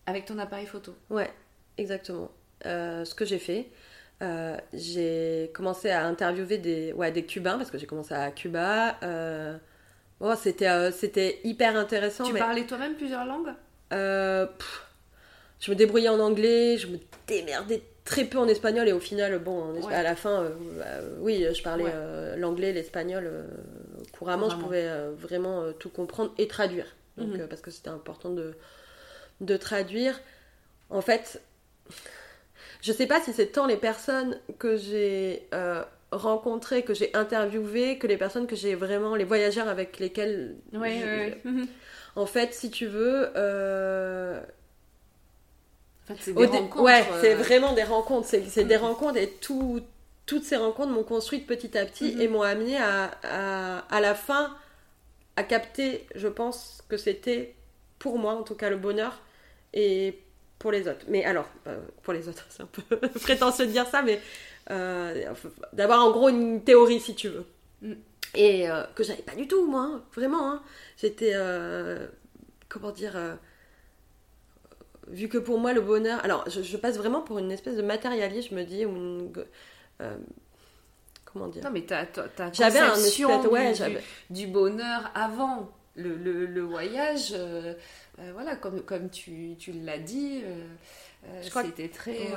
Avec 0.07 0.25
ton 0.27 0.39
appareil 0.39 0.67
photo. 0.67 0.95
Ouais, 1.11 1.31
exactement. 1.77 2.31
ce 2.65 3.15
que 3.15 3.25
j'ai 3.25 3.39
fait. 3.41 3.69
Euh, 4.21 4.57
j'ai 4.73 5.51
commencé 5.55 5.91
à 5.91 6.05
interviewer 6.07 6.59
des, 6.59 6.93
ouais, 6.93 7.13
des 7.13 7.25
Cubains, 7.25 7.57
parce 7.57 7.71
que 7.71 7.79
j'ai 7.79 7.87
commencé 7.87 8.15
à 8.15 8.31
Cuba. 8.31 8.97
Euh, 9.03 9.57
bon, 10.21 10.35
c'était, 10.37 10.69
euh, 10.69 10.91
c'était 10.91 11.41
hyper 11.45 11.77
intéressant. 11.77 12.25
Tu 12.25 12.35
parlais 12.35 12.67
toi-même 12.67 12.95
plusieurs 12.95 13.25
langues? 13.25 13.53
Je 13.91 15.71
me 15.71 15.77
débrouillais 15.77 16.09
en 16.09 16.21
anglais, 16.21 16.79
je 16.79 16.87
me 16.87 16.99
démerdais 17.27 17.83
très 18.05 18.25
peu 18.25 18.39
en 18.39 18.49
espagnol, 18.49 18.89
et 18.89 18.93
au 18.93 19.01
final, 19.01 19.39
bon, 19.39 19.75
à 19.91 20.03
la 20.03 20.15
fin, 20.15 20.51
oui, 21.21 21.47
je 21.53 21.63
parlais 21.63 21.93
l'anglais, 22.37 22.73
l'espagnol 22.73 23.31
couramment, 24.13 24.51
je 24.51 24.57
pouvais 24.57 24.89
vraiment 25.17 25.73
tout 25.73 25.91
comprendre 25.91 26.33
et 26.39 26.49
traduire. 26.49 26.87
Donc, 27.17 27.35
mhm. 27.35 27.49
parce 27.49 27.61
que 27.61 27.73
c'était 27.73 27.89
important 27.89 28.31
de, 28.31 28.55
de 29.41 29.57
traduire. 29.57 30.21
En 30.91 31.01
fait, 31.01 31.43
je 32.81 32.93
sais 32.93 33.07
pas 33.07 33.21
si 33.21 33.33
c'est 33.33 33.49
tant 33.49 33.67
les 33.67 33.77
personnes 33.77 34.39
que 34.59 34.77
j'ai 34.77 35.49
rencontrées, 36.11 36.83
que 36.83 36.95
j'ai 36.95 37.15
interviewées, 37.15 37.99
que 37.99 38.07
les 38.07 38.17
personnes 38.17 38.47
que 38.47 38.57
j'ai 38.57 38.75
vraiment, 38.75 39.15
les 39.15 39.25
voyageurs 39.25 39.69
avec 39.69 39.99
lesquels. 39.99 40.57
Oui, 40.73 41.01
oui, 41.03 41.35
oui. 41.45 41.69
En 42.17 42.27
fait, 42.27 42.55
si 42.55 42.71
tu 42.71 42.87
veux. 42.87 43.31
Euh... 43.37 44.41
En 46.05 46.15
fait, 46.15 46.21
c'est 46.21 46.33
des 46.33 46.47
rencontres. 46.47 46.83
Ouais, 46.83 47.05
c'est 47.21 47.35
euh, 47.35 47.37
vraiment 47.37 47.75
des 47.75 47.85
rencontres. 47.85 48.27
C'est 48.27 48.65
des 48.65 48.77
rencontres 48.77 49.19
et 49.19 49.29
tout, 49.29 49.83
toutes 50.25 50.45
ces 50.45 50.57
rencontres 50.57 50.93
m'ont 50.93 51.05
construite 51.05 51.47
petit 51.47 51.77
à 51.77 51.85
petit 51.85 52.15
mhm. 52.15 52.21
et 52.21 52.29
m'ont 52.29 52.43
amené 52.43 52.79
à, 52.79 53.11
à, 53.23 53.79
à, 53.95 54.01
la 54.01 54.15
fin 54.15 54.57
à 55.37 55.43
capter, 55.43 56.07
je 56.15 56.29
pense, 56.29 56.83
que 56.89 56.97
c'était 56.97 57.55
pour 57.99 58.19
moi, 58.19 58.35
en 58.35 58.43
tout 58.43 58.55
cas, 58.55 58.71
le 58.71 58.79
bonheur 58.79 59.21
et 59.75 60.19
pour 60.59 60.73
les 60.73 60.89
autres. 60.89 61.05
Mais 61.09 61.25
alors, 61.25 61.49
euh, 61.67 61.79
pour 62.03 62.13
les 62.13 62.29
autres, 62.29 62.47
c'est 62.51 62.63
un 62.63 62.67
peu 62.67 62.97
prétentieux 63.21 63.67
de 63.67 63.73
dire 63.73 63.87
ça, 63.87 64.03
mais 64.03 64.21
euh, 64.71 65.33
d'avoir 65.73 66.05
en 66.05 66.11
gros 66.11 66.29
une 66.29 66.63
théorie 66.63 67.01
si 67.01 67.15
tu 67.15 67.29
veux. 67.29 67.47
Mm. 67.83 67.93
Et 68.35 68.71
euh, 68.71 68.83
que 68.95 69.03
j'avais 69.03 69.23
pas 69.23 69.35
du 69.35 69.49
tout, 69.49 69.67
moi, 69.67 69.83
hein, 69.83 70.03
vraiment. 70.15 70.53
Hein. 70.53 70.63
J'étais. 70.99 71.35
Comment 72.69 72.91
dire. 72.91 73.17
vu 75.07 75.29
que 75.29 75.39
pour 75.39 75.59
moi, 75.59 75.73
le 75.73 75.81
bonheur. 75.81 76.23
Alors, 76.23 76.45
je, 76.51 76.77
passe 76.77 76.99
vraiment 76.99 77.23
pour 77.23 77.39
une 77.39 77.51
espèce 77.51 77.77
de 77.77 77.83
matérialiste, 77.83 78.51
je 78.51 78.55
me 78.55 78.65
dis, 78.65 78.85
ou 78.85 78.95
une. 78.95 79.33
comment 81.25 81.49
dire 81.49 81.65
Non, 81.65 81.71
mais 81.71 81.87
t'as, 81.87 82.05
j'avais 82.53 82.81
un 82.81 82.95
espèce, 82.95 83.47
ouais, 83.47 83.73
du, 83.73 84.45
du, 84.45 84.47
bonheur 84.47 85.11
avant 85.15 85.73
le, 85.95 86.15
le, 86.15 86.45
le 86.45 86.61
voyage. 86.61 87.35
Voilà, 88.33 88.57
comme, 88.57 88.83
comme 88.83 89.11
tu, 89.11 89.55
tu 89.59 89.73
l'as 89.73 89.99
dit, 89.99 90.43
c'était 91.43 91.89
très. 91.89 92.31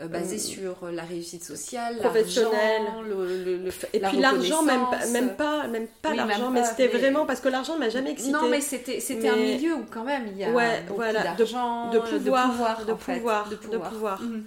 Euh, 0.00 0.08
basé 0.08 0.36
euh, 0.36 0.38
sur 0.38 0.90
la 0.90 1.02
réussite 1.02 1.44
sociale, 1.44 1.98
professionnelle, 1.98 2.82
le, 3.06 3.44
le, 3.44 3.68
et 3.92 4.00
puis 4.00 4.18
l'argent 4.18 4.62
même 4.62 4.86
pas 4.90 5.06
même 5.06 5.36
pas 5.36 5.66
même 5.66 5.86
pas 6.00 6.14
l'argent, 6.14 6.50
mais 6.50 6.64
c'était 6.64 6.88
vraiment 6.88 7.26
parce 7.26 7.40
que 7.40 7.48
l'argent 7.48 7.74
ne 7.74 7.80
m'a 7.80 7.90
jamais 7.90 8.12
excité. 8.12 8.32
Non, 8.32 8.48
mais 8.48 8.60
c'était 8.60 9.00
c'était 9.00 9.28
un 9.28 9.36
milieu 9.36 9.74
où 9.74 9.84
quand 9.90 10.04
même 10.04 10.26
il 10.28 10.38
y 10.38 10.44
a 10.44 10.50
ouais, 10.50 10.82
beaucoup 10.82 11.00
voilà, 11.00 11.22
d'argent, 11.22 11.90
de, 11.90 11.98
de, 11.98 12.02
pouvoir, 12.02 12.84
de 12.86 12.92
pouvoir, 12.94 13.48
de 13.50 13.56
pouvoir, 13.56 14.22
mhm. 14.22 14.44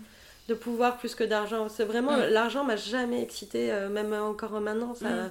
de 0.47 0.53
pouvoir, 0.55 0.97
plus 0.97 1.13
que 1.13 1.23
d'argent. 1.23 1.69
C'est 1.69 1.85
vraiment 1.85 2.13
mhm. 2.13 2.29
l'argent 2.29 2.63
m'a 2.63 2.75
jamais 2.75 3.21
excité, 3.21 3.71
euh, 3.71 3.89
même 3.89 4.13
encore 4.13 4.59
maintenant 4.59 4.95
ça 4.95 5.29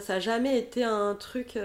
ça 0.00 0.14
a 0.14 0.20
jamais 0.20 0.58
été 0.58 0.84
un 0.84 1.16
truc. 1.16 1.58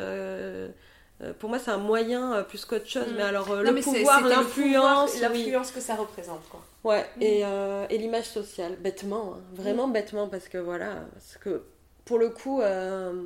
Pour 1.39 1.49
moi, 1.49 1.59
c'est 1.59 1.71
un 1.71 1.77
moyen 1.77 2.43
plus 2.47 2.65
qu'autre 2.65 2.87
chose, 2.87 3.07
mais 3.15 3.23
alors 3.23 3.55
le 3.55 3.81
pouvoir, 3.81 4.21
l'influence, 4.25 5.19
l'influence 5.19 5.71
que 5.71 5.81
ça 5.81 5.95
représente, 5.95 6.47
quoi. 6.49 6.61
Ouais, 6.83 7.05
mm. 7.17 7.21
et, 7.21 7.41
euh, 7.43 7.85
et 7.89 7.97
l'image 7.97 8.25
sociale, 8.25 8.75
bêtement, 8.79 9.33
hein. 9.35 9.41
vraiment 9.53 9.87
mm. 9.87 9.93
bêtement, 9.93 10.27
parce 10.27 10.47
que 10.47 10.57
voilà, 10.57 11.05
parce 11.13 11.37
que 11.37 11.63
pour 12.05 12.19
le 12.19 12.29
coup, 12.29 12.61
euh, 12.61 13.23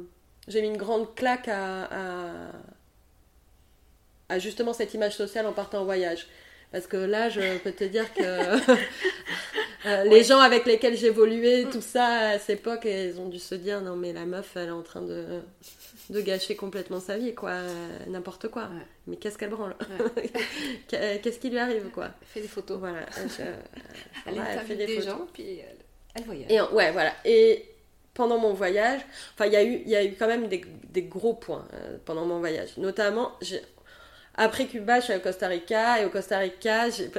j'ai 0.47 0.61
mis 0.61 0.69
une 0.69 0.77
grande 0.77 1.13
claque 1.15 1.47
à, 1.47 1.89
à, 4.29 4.39
justement 4.39 4.73
cette 4.73 4.93
image 4.93 5.15
sociale 5.15 5.45
en 5.45 5.53
partant 5.53 5.81
en 5.81 5.85
voyage. 5.85 6.27
Parce 6.71 6.87
que 6.87 6.97
là, 6.97 7.29
je 7.29 7.59
peux 7.59 7.71
te 7.71 7.83
dire 7.83 8.11
que 8.15 8.23
euh, 9.85 10.03
les 10.05 10.23
gens 10.23 10.39
avec 10.39 10.65
lesquels 10.65 10.97
j'évoluais, 10.97 11.65
mm. 11.65 11.69
tout 11.69 11.81
ça, 11.81 12.05
à 12.05 12.39
cette 12.39 12.61
époque, 12.61 12.85
ils 12.85 13.19
ont 13.19 13.29
dû 13.29 13.37
se 13.37 13.53
dire 13.53 13.81
non, 13.81 13.95
mais 13.95 14.11
la 14.11 14.25
meuf, 14.25 14.53
elle 14.55 14.69
est 14.69 14.71
en 14.71 14.81
train 14.81 15.03
de 15.03 15.41
de 16.09 16.21
gâcher 16.21 16.55
complètement 16.55 16.99
sa 16.99 17.17
vie, 17.17 17.33
quoi. 17.33 17.59
N'importe 18.07 18.49
quoi. 18.49 18.69
Mais 19.07 19.17
qu'est-ce 19.17 19.37
qu'elle 19.37 19.49
branle 19.49 19.75
Qu'est-ce 20.87 21.39
qui 21.39 21.49
lui 21.49 21.59
arrive, 21.59 21.89
quoi? 21.93 22.09
Elle 22.21 22.27
fait 22.27 22.41
des 22.41 22.47
photos. 22.47 22.79
Voilà. 22.79 22.99
elle, 24.25 24.59
fait 24.65 24.75
des, 24.75 25.01
gens, 25.01 25.27
puis 25.33 25.59
elle, 26.15 26.23
voyage. 26.23 26.51
Et, 26.51 26.61
ouais, 26.73 26.91
voilà. 26.91 27.13
Et 27.25 27.65
pendant 28.13 28.37
mon 28.37 28.53
voyage, 28.53 29.01
enfin, 29.33 29.45
il 29.47 29.53
y, 29.53 29.55
a 29.55 29.63
eu, 29.63 29.83
y 29.85 29.95
a 29.95 30.03
eu 30.03 30.13
quand 30.13 30.27
même 30.27 30.47
des, 30.47 30.63
des 30.89 31.03
gros 31.03 31.33
points 31.33 31.67
euh, 31.73 31.97
pendant 32.05 32.25
mon 32.25 32.39
voyage. 32.39 32.77
Notamment, 32.77 33.31
après 34.35 34.65
Cuba, 34.65 34.99
je 34.99 35.05
suis 35.05 35.15
au 35.15 35.19
Costa 35.19 35.47
Rica, 35.47 36.01
et 36.01 36.05
au 36.05 36.09
Costa 36.09 36.37
Rica, 36.39 36.89
j'ai 36.89 37.09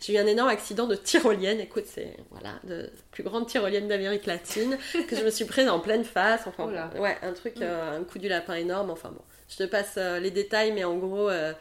j'ai 0.00 0.14
eu 0.14 0.18
un 0.18 0.26
énorme 0.26 0.48
accident 0.48 0.86
de 0.86 0.94
tyrolienne. 0.94 1.60
Écoute, 1.60 1.84
c'est 1.86 2.16
voilà, 2.30 2.54
de 2.64 2.90
plus 3.10 3.22
grande 3.24 3.46
tyrolienne 3.46 3.88
d'Amérique 3.88 4.26
latine 4.26 4.78
que 5.08 5.16
je 5.16 5.24
me 5.24 5.30
suis 5.30 5.44
prise 5.44 5.68
en 5.68 5.80
pleine 5.80 6.04
face. 6.04 6.46
Enfin, 6.46 6.90
ouais, 6.98 7.16
un 7.22 7.32
truc, 7.32 7.56
mm. 7.56 7.62
euh, 7.62 7.98
un 7.98 8.04
coup 8.04 8.18
du 8.18 8.28
lapin 8.28 8.54
énorme. 8.54 8.90
Enfin 8.90 9.10
bon, 9.10 9.22
je 9.48 9.56
te 9.56 9.64
passe 9.64 9.94
euh, 9.96 10.20
les 10.20 10.30
détails, 10.30 10.72
mais 10.72 10.84
en 10.84 10.96
gros, 10.96 11.28
euh, 11.28 11.52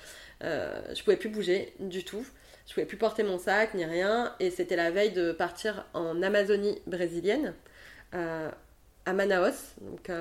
je 0.41 1.04
pouvais 1.04 1.17
plus 1.17 1.30
bouger 1.30 1.73
du 1.80 2.04
tout. 2.04 2.26
Je 2.67 2.73
pouvais 2.73 2.86
plus 2.86 2.97
porter 2.97 3.23
mon 3.23 3.39
sac 3.39 3.73
ni 3.73 3.86
rien. 3.86 4.36
Et 4.39 4.52
c'était 4.52 4.76
la 4.76 4.91
veille 4.91 5.12
de 5.12 5.32
partir 5.32 5.86
en 5.93 6.21
Amazonie 6.21 6.80
brésilienne. 6.86 7.54
à 8.13 9.13
Manaus, 9.13 9.73
donc 9.82 10.12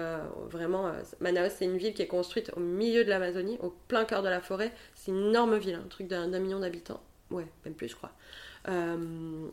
vraiment, 0.49 0.93
Manaus 1.19 1.51
c'est 1.59 1.65
une 1.65 1.77
ville 1.77 1.93
qui 1.93 2.03
est 2.03 2.07
construite 2.07 2.53
au 2.57 2.61
milieu 2.61 3.05
de 3.05 3.11
l'Amazonie, 3.11 3.59
au 3.61 3.75
plein 3.89 4.05
cœur 4.05 4.23
de 4.23 4.29
la 4.29 4.41
forêt. 4.41 4.71
C'est 4.95 5.11
une 5.11 5.27
énorme 5.27 5.59
ville, 5.59 5.75
un 5.75 5.89
truc 5.89 6.07
d'un 6.07 6.39
million 6.39 6.61
d'habitants 6.61 7.01
ouais, 7.31 7.47
même 7.65 7.75
plus, 7.75 7.89
je 7.89 7.97
crois. 7.97 8.13
Euh, 8.69 8.97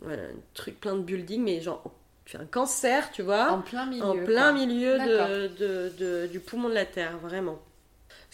voilà, 0.02 0.24
un 0.24 0.42
truc 0.54 0.80
plein 0.80 0.96
de 0.96 1.02
buildings, 1.02 1.44
mais 1.44 1.62
genre, 1.62 1.84
tu 2.26 2.38
as 2.38 2.40
un 2.40 2.46
cancer, 2.46 3.12
tu 3.12 3.22
vois. 3.22 3.52
En 3.52 3.62
plein 3.62 3.86
milieu. 3.86 4.04
En 4.04 4.18
plein 4.24 4.52
milieu 4.54 4.98
de, 4.98 5.88
de, 5.98 6.28
du 6.28 6.40
poumon 6.40 6.70
de 6.70 6.74
la 6.74 6.86
Terre, 6.86 7.18
vraiment. 7.18 7.60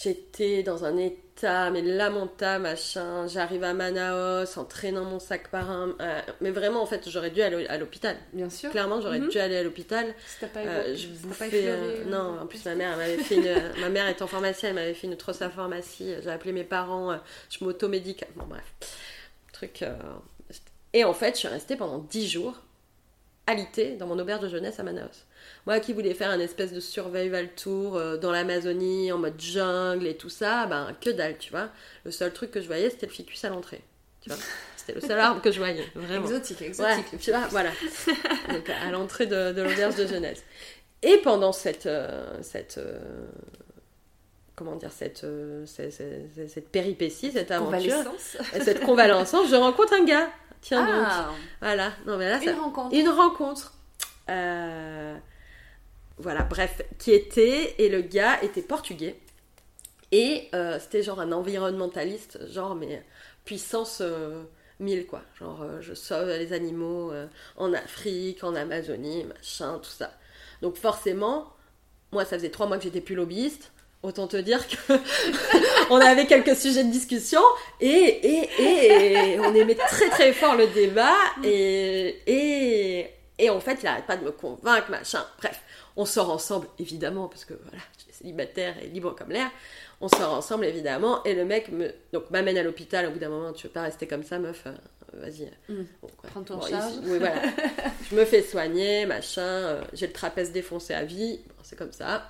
J'étais 0.02 0.64
dans 0.64 0.86
un 0.86 0.96
état, 0.96 1.70
mais 1.72 1.82
lamentable, 1.82 2.64
machin. 2.64 3.28
J'arrive 3.28 3.66
à 3.66 3.74
Manaus 3.74 4.58
en 4.58 4.64
traînant 4.64 5.04
mon 5.04 5.20
sac 5.20 5.50
par 5.50 5.70
un. 5.70 5.94
Euh, 6.00 6.22
mais 6.40 6.52
vraiment, 6.52 6.82
en 6.82 6.86
fait, 6.86 7.10
j'aurais 7.10 7.32
dû 7.32 7.42
aller 7.42 7.68
à 7.68 7.78
l'hôpital. 7.78 8.16
Bien 8.32 8.50
sûr. 8.50 8.70
Clairement, 8.72 9.02
j'aurais 9.02 9.20
mhm. 9.20 9.28
dû 9.28 9.40
aller 9.40 9.58
à 9.58 9.64
l'hôpital. 9.64 10.16
Si 10.26 10.40
t'as 10.40 10.48
pas, 10.48 10.62
euh, 10.62 10.96
je 10.96 11.08
bouffais. 11.08 11.50
Pas 11.50 12.10
non, 12.10 12.40
en 12.40 12.48
plus, 12.48 12.64
ma 12.64 12.76
mère, 12.76 12.96
m'avait 12.96 13.18
fait 13.18 13.36
une... 13.36 13.62
ma 13.82 13.90
mère 13.90 14.08
étant 14.08 14.28
pharmacienne, 14.28 14.70
elle 14.70 14.84
m'avait 14.84 14.94
fait 14.94 15.08
une 15.08 15.18
trousse 15.18 15.42
à 15.42 15.50
pharmacie. 15.50 16.14
J'ai 16.24 16.30
appelé 16.30 16.54
mes 16.54 16.64
parents, 16.64 17.20
je 17.50 17.66
m'automédique. 17.66 18.24
Bon, 18.38 18.46
bref. 18.48 18.64
Euh, 19.82 19.96
et 20.94 21.04
en 21.04 21.14
fait, 21.14 21.36
je 21.36 21.40
suis 21.40 21.48
restée 21.48 21.76
pendant 21.76 22.00
10 22.00 22.28
jours 22.28 22.62
alitée 23.48 23.96
dans 23.96 24.06
mon 24.06 24.20
auberge 24.20 24.42
de 24.42 24.50
jeunesse 24.50 24.80
à 24.80 24.84
Manaus. 24.84 25.26
Moi 25.66 25.80
qui 25.80 25.94
voulais 25.94 26.14
faire 26.14 26.30
un 26.30 26.40
espèce 26.40 26.72
de 26.72 26.80
survival 26.80 27.50
tour 27.56 27.98
euh, 27.98 28.18
dans 28.18 28.32
l'Amazonie, 28.32 29.12
en 29.12 29.18
mode 29.18 29.40
jungle 29.40 30.06
et 30.06 30.16
tout 30.16 30.30
ça, 30.30 30.68
ben 30.68 30.96
que 31.02 31.10
dalle, 31.10 31.38
tu 31.38 31.52
vois. 31.52 31.70
Le 32.06 32.12
seul 32.12 32.32
truc 32.32 32.52
que 32.52 32.62
je 32.62 32.68
voyais, 32.68 32.90
c'était 32.90 33.08
le 33.08 33.12
ficus 33.12 33.44
à 33.46 33.50
l'entrée. 33.50 33.82
Tu 34.22 34.30
vois 34.30 34.38
C'était 34.78 34.94
le 34.94 35.02
seul 35.02 35.20
arbre 35.20 35.42
que 35.42 35.52
je 35.52 35.58
voyais, 35.58 35.86
vraiment. 35.96 36.26
Exotique, 36.26 36.62
exotique. 36.62 37.20
tu 37.20 37.32
vois, 37.32 37.48
voilà. 37.50 37.72
Donc 38.50 38.70
à 38.70 38.92
l'entrée 38.92 39.26
de, 39.26 39.52
de 39.52 39.62
l'auberge 39.62 39.96
de 39.96 40.06
jeunesse. 40.06 40.44
Et 41.02 41.18
pendant 41.18 41.54
cette, 41.54 41.86
euh, 41.86 42.38
cette 42.42 42.80
comment 44.60 44.76
dire, 44.76 44.92
cette, 44.92 45.24
euh, 45.24 45.66
cette, 45.66 46.70
péripétie, 46.70 47.32
cette 47.32 47.50
aventure, 47.50 48.12
cette 48.62 48.82
convalescence, 48.82 49.50
je 49.50 49.56
rencontre 49.56 49.94
un 49.94 50.04
gars. 50.04 50.30
Tiens 50.60 50.86
donc. 50.86 51.06
Ah. 51.08 51.32
Voilà. 51.62 51.94
Non, 52.06 52.18
mais 52.18 52.30
là, 52.30 52.44
une 52.44 52.60
rencontre. 52.60 52.94
Une 52.94 53.08
rencontre. 53.08 53.74
Euh, 54.30 55.16
voilà, 56.18 56.44
bref, 56.44 56.82
qui 56.98 57.14
était, 57.14 57.76
et 57.78 57.88
le 57.88 58.02
gars 58.02 58.44
était 58.44 58.62
portugais. 58.62 59.18
Et 60.12 60.50
euh, 60.54 60.78
c'était 60.80 61.04
genre 61.04 61.22
un 61.22 61.32
environnementaliste, 61.32 62.52
genre, 62.52 62.76
mais 62.76 63.02
puissance 63.46 64.04
1000, 64.82 65.08
quoi. 65.08 65.22
Genre, 65.40 65.66
je 65.80 65.94
sauve 65.94 66.28
les 66.28 66.52
animaux 66.52 67.14
en 67.56 67.72
Afrique, 67.72 68.44
en 68.44 68.56
Amazonie, 68.56 69.24
machin, 69.24 69.80
tout 69.82 69.90
ça. 69.90 70.12
Donc 70.62 70.76
forcément, 70.76 71.54
moi, 72.12 72.26
ça 72.26 72.36
faisait 72.36 72.50
trois 72.50 72.68
mois 72.68 72.78
que 72.78 72.84
j'étais 72.84 73.00
plus 73.00 73.16
lobbyiste. 73.16 73.72
Autant 74.02 74.28
te 74.28 74.38
dire 74.38 74.66
que 74.66 74.94
on 75.90 75.98
avait 75.98 76.26
quelques 76.26 76.56
sujets 76.56 76.86
de 76.86 76.92
discussion 76.92 77.42
et, 77.82 77.90
et, 77.90 78.50
et 78.62 79.40
on 79.42 79.54
aimait 79.54 79.76
très 79.76 80.08
très 80.10 80.32
fort 80.32 80.56
le 80.56 80.68
débat 80.68 81.18
et, 81.44 82.22
et, 82.26 83.10
et 83.38 83.50
en 83.50 83.60
fait 83.60 83.80
il 83.82 83.86
n'arrête 83.86 84.06
pas 84.06 84.16
de 84.16 84.24
me 84.24 84.32
convaincre, 84.32 84.90
machin. 84.90 85.26
Bref, 85.40 85.62
on 85.98 86.06
sort 86.06 86.30
ensemble 86.30 86.68
évidemment 86.80 87.28
parce 87.28 87.44
que 87.44 87.54
voilà, 87.54 87.84
je 87.98 88.04
suis 88.06 88.14
célibataire 88.14 88.76
et 88.82 88.88
libre 88.88 89.14
comme 89.18 89.32
l'air. 89.32 89.52
On 90.00 90.08
sort 90.08 90.34
ensemble 90.34 90.64
évidemment 90.64 91.22
et 91.26 91.34
le 91.34 91.44
mec 91.44 91.68
me 91.70 91.92
donc 92.14 92.32
m'amène 92.32 92.58
à 92.58 92.64
l'hôpital 92.64 93.06
au 93.08 93.12
bout 93.12 93.20
d'un 93.20 93.28
moment. 93.28 93.52
Tu 93.52 93.68
veux 93.68 93.74
pas 93.74 93.82
rester 93.82 94.08
comme 94.08 94.24
ça, 94.24 94.40
meuf 94.40 94.64
euh, 94.66 94.72
Vas-y. 95.12 95.52
Mm. 95.68 95.84
Prends 96.24 96.44
ton 96.44 96.62
charge. 96.62 96.94
oui, 97.04 97.18
voilà. 97.18 97.42
je 98.10 98.16
me 98.16 98.24
fais 98.24 98.44
soigner, 98.44 99.06
machin. 99.06 99.42
Euh, 99.42 99.82
j'ai 99.92 100.08
le 100.08 100.14
trapèze 100.14 100.54
défoncé 100.54 100.94
à 100.94 101.04
vie. 101.04 101.42
c'est 101.64 101.78
comme 101.78 101.92
ça. 101.92 102.30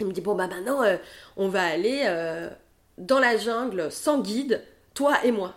Il 0.00 0.06
me 0.06 0.12
dit 0.12 0.20
Bon, 0.20 0.34
bah 0.34 0.46
maintenant, 0.46 0.82
euh, 0.82 0.96
on 1.36 1.48
va 1.48 1.64
aller 1.64 2.02
euh, 2.06 2.48
dans 2.98 3.18
la 3.18 3.36
jungle 3.36 3.90
sans 3.90 4.20
guide, 4.20 4.62
toi 4.94 5.18
et 5.24 5.30
moi. 5.32 5.54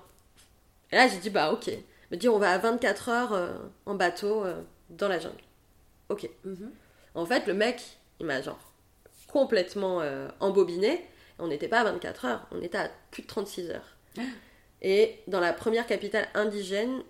Et 0.91 0.95
là, 0.95 1.07
j'ai 1.07 1.17
dit 1.17 1.29
Bah, 1.29 1.51
ok. 1.51 1.67
Il 1.67 1.77
me 2.11 2.17
dit 2.17 2.29
On 2.29 2.39
va 2.39 2.51
à 2.51 2.57
24 2.57 3.09
heures 3.09 3.33
euh, 3.33 3.53
en 3.85 3.95
bateau 3.95 4.43
dans 4.89 5.07
la 5.07 5.19
jungle. 5.19 5.41
Ok. 6.09 6.29
Mhm. 6.43 6.71
En 7.15 7.25
fait, 7.25 7.45
le 7.47 7.53
mec, 7.53 7.81
il 8.19 8.25
m'a 8.25 8.41
genre 8.41 8.59
complètement 9.27 10.01
embobiné. 10.39 11.05
On 11.39 11.47
n'était 11.47 11.67
pas 11.67 11.79
à 11.79 11.83
24 11.85 12.25
heures, 12.25 12.47
on 12.51 12.61
était 12.61 12.77
à 12.77 12.89
plus 13.11 13.23
de 13.23 13.27
36 13.27 13.71
heures. 13.71 13.97
Et 14.83 15.19
dans 15.27 15.39
la 15.39 15.53
première 15.53 15.85
capitale 15.87 16.27
indigène 16.33 17.01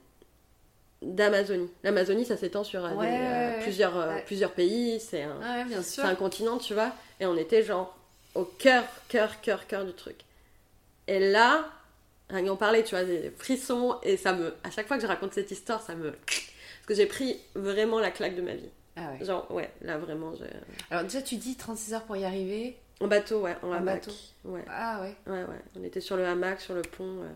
d'Amazonie. 1.01 1.69
L'Amazonie, 1.83 2.25
ça 2.25 2.37
s'étend 2.37 2.63
sur 2.63 2.83
Ouais, 2.83 2.89
des, 2.91 2.95
ouais, 2.97 3.07
ouais. 3.07 3.59
plusieurs, 3.63 3.95
Ouais. 3.95 4.23
plusieurs 4.25 4.51
pays, 4.51 4.99
c'est 4.99 5.23
un, 5.23 5.39
c'est 5.81 6.01
un 6.01 6.15
continent, 6.15 6.57
tu 6.59 6.73
vois. 6.73 6.91
Et 7.21 7.25
on 7.25 7.37
était 7.37 7.63
genre 7.63 7.95
au 8.35 8.43
cœur, 8.43 8.83
cœur, 9.07 9.39
cœur, 9.41 9.67
cœur 9.67 9.85
du 9.85 9.93
truc. 9.93 10.17
Et 11.07 11.19
là, 11.31 11.69
rien 12.29 12.45
qu'en 12.45 12.55
parler, 12.57 12.83
tu 12.83 12.95
vois, 12.95 13.05
des 13.05 13.31
frissons. 13.37 13.97
Et 14.03 14.17
ça 14.17 14.33
me. 14.33 14.53
À 14.63 14.71
chaque 14.71 14.87
fois 14.87 14.97
que 14.97 15.03
je 15.03 15.07
raconte 15.07 15.33
cette 15.33 15.51
histoire, 15.51 15.81
ça 15.81 15.95
me. 15.95 16.11
Parce 16.11 16.87
que 16.87 16.95
j'ai 16.95 17.05
pris 17.05 17.37
vraiment 17.55 17.99
la 17.99 18.11
claque 18.11 18.35
de 18.35 18.41
ma 18.41 18.55
vie. 18.55 18.69
Ah 18.97 19.11
ouais. 19.17 19.25
Genre, 19.25 19.49
ouais, 19.51 19.69
là 19.81 19.97
vraiment. 19.97 20.33
Alors 20.89 21.03
déjà, 21.03 21.21
tu 21.21 21.35
dis 21.37 21.55
36 21.55 21.93
heures 21.93 22.03
pour 22.03 22.17
y 22.17 22.25
arriver. 22.25 22.75
En 22.99 23.07
bateau, 23.07 23.41
ouais, 23.41 23.55
en, 23.63 23.69
En 23.69 23.71
hamac. 23.73 23.95
bateau. 24.05 24.11
Ouais, 24.45 24.65
Ah 24.69 25.01
ouais. 25.01 25.15
ouais, 25.31 25.43
ouais. 25.43 25.59
On 25.79 25.83
était 25.83 26.01
sur 26.01 26.17
le 26.17 26.25
hamac, 26.25 26.59
sur 26.59 26.73
le 26.73 26.81
pont. 26.81 27.21
ouais. 27.21 27.27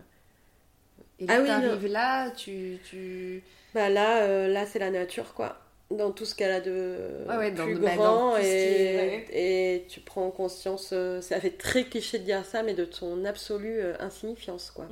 Et 1.18 1.26
là, 1.26 1.34
Ah 1.38 1.76
oui, 1.80 1.88
là, 1.88 2.30
tu... 2.30 2.78
tu... 2.90 3.42
Bah 3.74 3.88
là, 3.88 4.22
euh, 4.22 4.48
là 4.48 4.66
c'est 4.66 4.78
la 4.78 4.90
nature, 4.90 5.32
quoi. 5.34 5.56
Dans 5.90 6.10
tout 6.10 6.24
ce 6.24 6.34
qu'elle 6.34 6.50
a 6.50 6.60
de 6.60 7.24
Ouais, 7.28 7.36
ouais, 7.36 7.52
plus 7.52 7.78
bah, 7.78 7.90
dans 7.90 7.96
grand. 7.96 8.30
tout 8.32 8.36
ce 8.38 8.42
qui 8.42 8.46
et, 8.48 8.84
est- 8.94 8.98
ouais. 8.98 9.26
et 9.30 9.86
tu 9.88 10.00
prends 10.00 10.30
conscience, 10.32 10.90
euh, 10.92 11.20
ça 11.20 11.40
fait 11.40 11.52
très 11.56 11.84
cliché 11.84 12.18
de 12.18 12.24
dire 12.24 12.44
ça, 12.44 12.64
mais 12.64 12.74
de 12.74 12.84
ton 12.84 13.24
absolue 13.24 13.78
euh, 13.80 13.94
insignifiance, 14.00 14.72
quoi. 14.72 14.88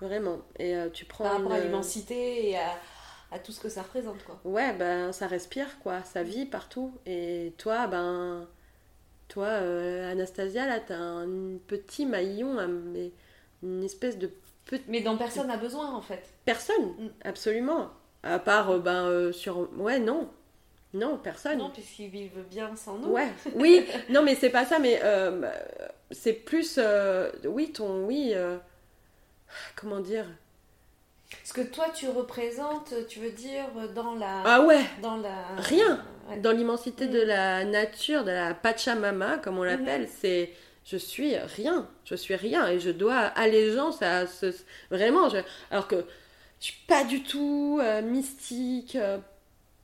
Vraiment. 0.00 0.38
Et 0.58 0.74
euh, 0.74 0.88
tu 0.90 1.04
prends. 1.04 1.24
Par 1.24 1.34
rapport 1.36 1.52
à 1.52 1.60
l'immensité 1.60 2.50
et 2.50 2.56
à, 2.56 2.76
à 3.30 3.38
tout 3.38 3.52
ce 3.52 3.60
que 3.60 3.68
ça 3.68 3.82
représente, 3.82 4.24
quoi. 4.24 4.40
Ouais, 4.44 4.72
ben 4.72 5.12
ça 5.12 5.26
respire, 5.28 5.78
quoi. 5.80 6.02
Ça 6.02 6.22
vit 6.24 6.46
partout. 6.46 6.92
Et 7.06 7.52
toi, 7.58 7.86
ben. 7.86 8.48
Toi, 9.28 9.46
Anastasia, 9.46 10.66
là, 10.66 10.80
t'as 10.80 10.96
un 10.98 11.56
petit 11.68 12.04
maillon, 12.04 12.66
mais 12.92 13.12
une 13.62 13.84
espèce 13.84 14.18
de 14.18 14.28
Mais 14.88 15.02
dont 15.02 15.16
personne 15.16 15.46
n'a 15.46 15.56
besoin, 15.56 15.94
en 15.94 16.02
fait. 16.02 16.24
personne, 16.44 16.86
Mm. 16.98 17.08
absolument. 17.22 17.90
À 18.22 18.38
part, 18.38 18.70
euh, 18.70 18.78
ben, 18.78 19.06
euh, 19.06 19.32
sur. 19.32 19.68
Ouais, 19.78 19.98
non. 19.98 20.28
Non, 20.92 21.18
personne. 21.18 21.58
Non, 21.58 21.70
puisqu'ils 21.70 22.08
vivent 22.08 22.44
bien 22.50 22.74
sans 22.76 22.98
nous. 22.98 23.08
Ouais, 23.10 23.28
oui, 23.54 23.86
non 24.08 24.22
mais 24.22 24.34
c'est 24.34 24.50
pas 24.50 24.64
ça, 24.64 24.78
mais 24.80 24.98
euh, 25.04 25.48
c'est 26.10 26.32
plus, 26.32 26.80
oui, 27.44 27.72
ton, 27.72 28.06
oui, 28.06 28.34
comment 29.76 30.00
dire? 30.00 30.26
Ce 31.44 31.52
que 31.52 31.60
toi, 31.60 31.86
tu 31.94 32.08
représentes, 32.08 32.92
tu 33.08 33.20
veux 33.20 33.30
dire, 33.30 33.66
dans 33.94 34.14
la... 34.16 34.42
Ah 34.44 34.60
ouais, 34.62 34.80
Dans 35.00 35.16
la... 35.16 35.44
Rien. 35.58 36.04
Ouais. 36.28 36.38
dans 36.38 36.50
l'immensité 36.50 37.06
Mm. 37.06 37.10
de 37.10 37.20
la 37.22 37.64
nature, 37.64 38.24
de 38.24 38.30
la 38.32 38.52
Pachamama, 38.54 39.38
comme 39.38 39.58
on 39.58 39.62
l'appelle, 39.62 40.08
c'est, 40.08 40.50
je 40.84 40.96
suis 40.96 41.36
rien, 41.36 41.86
je 42.04 42.16
suis 42.16 42.34
rien, 42.34 42.66
et 42.68 42.80
je 42.80 42.90
dois 42.90 43.16
allégeance 43.18 44.02
à 44.02 44.26
ce, 44.26 44.46
vraiment, 44.90 45.28
je- 45.28 45.38
alors 45.70 45.86
que 45.86 46.04
je 46.60 46.66
suis 46.66 46.78
pas 46.86 47.04
du 47.04 47.22
tout 47.22 47.78
euh, 47.82 48.02
mystique, 48.02 48.96
euh, 48.96 49.18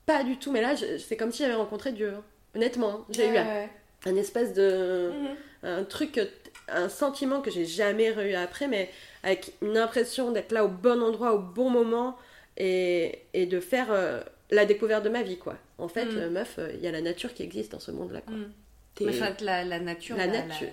pas 0.05 0.23
du 0.23 0.37
tout, 0.39 0.53
mais 0.53 0.61
là, 0.61 0.75
c'est 0.77 1.17
comme 1.17 1.33
si 1.33 1.43
j'avais 1.43 1.55
rencontré 1.55 1.93
Dieu, 1.93 2.13
hein. 2.15 2.23
honnêtement, 2.55 3.05
j'ai 3.11 3.27
eu 3.29 3.33
Ouais, 3.33 3.69
un, 4.07 4.17
espèce 4.17 4.53
de... 4.55 5.11
Mhm. 5.13 5.37
un 5.65 5.85
truc, 5.85 6.13
que- 6.13 6.29
un 6.69 6.89
sentiment 6.89 7.41
que 7.41 7.51
j'ai 7.51 7.65
jamais 7.65 8.13
eu 8.13 8.35
après, 8.35 8.69
mais 8.69 8.91
avec 9.23 9.53
une 9.63 9.77
impression 9.79 10.33
d'être 10.33 10.53
là 10.53 10.65
au 10.65 10.69
bon 10.69 11.03
endroit, 11.03 11.33
au 11.35 11.39
bon 11.39 11.71
moment, 11.71 12.17
et, 12.57 13.21
et 13.35 13.47
de 13.47 13.61
faire 13.61 13.89
euh, 13.91 14.21
la 14.51 14.65
découverte 14.65 15.05
de 15.05 15.09
ma 15.09 15.23
vie, 15.23 15.39
quoi. 15.39 15.57
En 15.79 15.89
fait, 15.89 16.07
Mm. 16.07 16.17
euh, 16.19 16.31
meuf, 16.31 16.57
euh, 16.59 16.71
il 16.75 16.81
y 16.81 16.87
a 16.87 16.93
la 16.93 17.01
nature 17.03 17.35
qui 17.35 17.43
existe 17.43 17.73
dans 17.73 17.81
ce 17.81 17.91
monde-là, 17.91 18.21
quoi. 18.21 18.35
Mm. 18.35 18.53
Mais 19.03 19.09
enfin, 19.11 19.35
la, 19.43 19.63
la 19.65 19.79
nature, 19.79 20.17
La 20.17 20.27
la, 20.27 20.43
nature. 20.43 20.69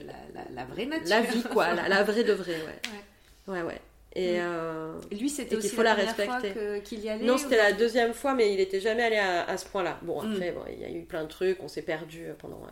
La, 0.56 0.64
vraie 0.66 0.86
nature. 0.86 1.10
la 1.10 1.22
vie, 1.22 1.44
quoi, 1.44 1.74
la, 1.74 2.04
vraie 2.04 2.24
de 2.24 2.32
vraie, 2.34 2.54
ouais. 3.48 3.54
Ouais, 3.54 3.62
ouais. 3.64 3.82
Et 4.16 4.38
Mm. 4.38 4.42
euh, 4.42 5.00
Et 5.12 5.16
lui, 5.16 5.30
c'était 5.30 5.56
aussi 5.56 5.70
faut 5.70 5.82
la, 5.82 5.96
la 5.96 6.04
première 6.06 6.16
fois 6.26 6.38
respecter. 6.40 6.82
qu'il 6.84 7.00
y 7.04 7.10
allait 7.10 7.26
non, 7.26 7.34
ou- 7.34 7.38
c'était 7.40 7.58
la 7.58 7.74
deuxième 7.74 8.14
fois, 8.14 8.36
mais 8.36 8.54
il 8.54 8.60
était 8.60 8.80
jamais 8.80 9.02
allé 9.04 9.18
à, 9.18 9.44
à 9.44 9.58
ce 9.58 9.66
point-là. 9.68 9.98
Bon, 10.04 10.22
Mm. 10.22 10.34
après, 10.34 10.52
bon, 10.52 10.62
il 10.72 10.80
y 10.80 10.86
a 10.86 10.90
eu 10.92 11.02
plein 11.04 11.24
de 11.24 11.30
trucs, 11.30 11.62
on 11.64 11.68
s'est 11.68 11.82
perdu 11.82 12.26
pendant 12.38 12.62
euh, 12.64 12.70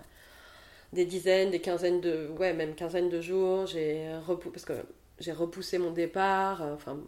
des 0.94 1.06
dizaines, 1.06 1.50
des 1.50 1.60
quinzaines 1.60 2.00
de, 2.02 2.28
ouais, 2.38 2.54
même 2.54 2.76
quinzaine 2.76 3.10
de 3.10 3.22
jours. 3.22 3.66
J'ai 3.66 4.06
repou- 4.28 4.52
parce 4.52 4.66
que 4.66 4.74
j'ai 5.20 5.32
repoussé 5.32 5.78
mon 5.80 5.92
départ. 5.92 6.62
euh, 6.62 6.76
Enfin, 6.76 7.00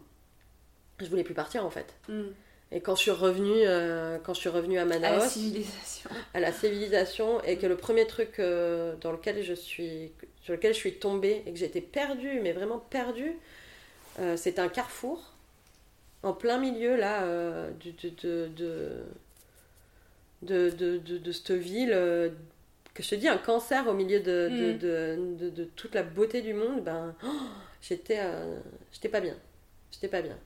je 1.00 1.06
voulais 1.06 1.24
plus 1.24 1.34
partir 1.34 1.64
en 1.64 1.70
fait. 1.70 1.94
Mm. 2.08 2.22
Et 2.72 2.80
quand 2.80 2.96
je 2.96 3.02
suis 3.02 3.10
revenue, 3.12 3.52
euh, 3.66 4.18
quand 4.24 4.34
je 4.34 4.40
suis 4.40 4.48
revenue 4.48 4.78
à 4.78 4.82
À 4.82 4.84
la 4.84 4.98
Manaus, 4.98 5.28
civilisation. 5.28 6.10
à 6.32 6.40
la 6.40 6.50
civilisation, 6.50 7.40
et 7.44 7.56
que 7.56 7.66
le 7.66 7.76
premier 7.76 8.04
truc 8.06 8.40
euh, 8.40 8.96
dans 9.00 9.12
lequel 9.12 9.44
je 9.44 9.54
suis, 9.54 10.10
sur 10.42 10.54
lequel 10.54 10.72
je 10.74 10.78
suis 10.78 10.94
tombée 10.94 11.42
et 11.46 11.52
que 11.52 11.58
j'étais 11.58 11.80
perdue, 11.82 12.40
mais 12.42 12.52
vraiment 12.52 12.78
perdue, 12.78 13.36
euh, 14.18 14.36
c'était 14.36 14.60
un 14.60 14.68
carrefour 14.68 15.32
en 16.22 16.32
plein 16.34 16.58
milieu 16.58 16.96
là 16.96 17.24
euh, 17.24 17.70
de, 18.02 18.10
de, 20.42 20.70
de, 20.70 21.18
de, 21.18 21.32
cette 21.32 21.52
ville. 21.52 21.92
euh, 21.92 22.30
que 22.94 23.02
je 23.02 23.10
te 23.10 23.14
dis, 23.16 23.28
un 23.28 23.38
cancer 23.38 23.88
au 23.88 23.94
milieu 23.94 24.20
de, 24.20 24.50
de, 24.80 25.16
Mm. 25.16 25.66
toute 25.76 25.94
la 25.94 26.02
beauté 26.04 26.42
du 26.42 26.54
monde, 26.54 26.82
ben, 26.84 27.14
oh, 27.24 27.28
j'étais 27.82 28.20
j'étais 28.92 29.08
pas 29.08 29.20
bien. 29.20 29.36
J'étais 29.92 30.08
pas 30.08 30.22
bien. 30.22 30.38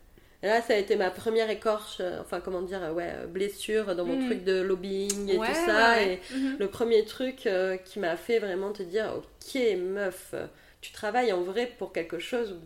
Et 0.43 0.47
là, 0.47 0.63
ça 0.63 0.75
a 0.75 0.77
été 0.77 0.97
ma 0.97 1.11
première 1.11 1.51
écorche, 1.51 2.01
enfin, 2.21 2.41
comment 2.41 2.63
dire, 2.63 2.93
ouais, 2.95 3.13
blessure 3.29 3.97
dans 3.97 4.05
mon 4.07 4.17
Mm. 4.17 4.27
truc 4.27 4.45
de 4.45 4.61
lobbying 4.63 5.29
et 5.31 5.39
Ouais, 5.39 5.47
tout 5.47 5.55
ça. 5.55 5.97
ouais, 5.97 6.05
Et 6.05 6.09
ouais. 6.09 6.21
Mhm. 6.31 6.57
le 6.61 6.69
premier 6.69 7.05
truc 7.05 7.49
qui 7.85 7.99
m'a 8.01 8.17
fait 8.17 8.39
vraiment 8.39 8.73
te 8.73 8.83
dire, 8.83 9.15
ok, 9.17 9.61
meuf, 9.79 10.35
tu 10.81 10.93
travailles 10.93 11.33
en 11.33 11.43
vrai 11.43 11.67
pour 11.79 11.93
quelque 11.93 12.19
chose 12.19 12.57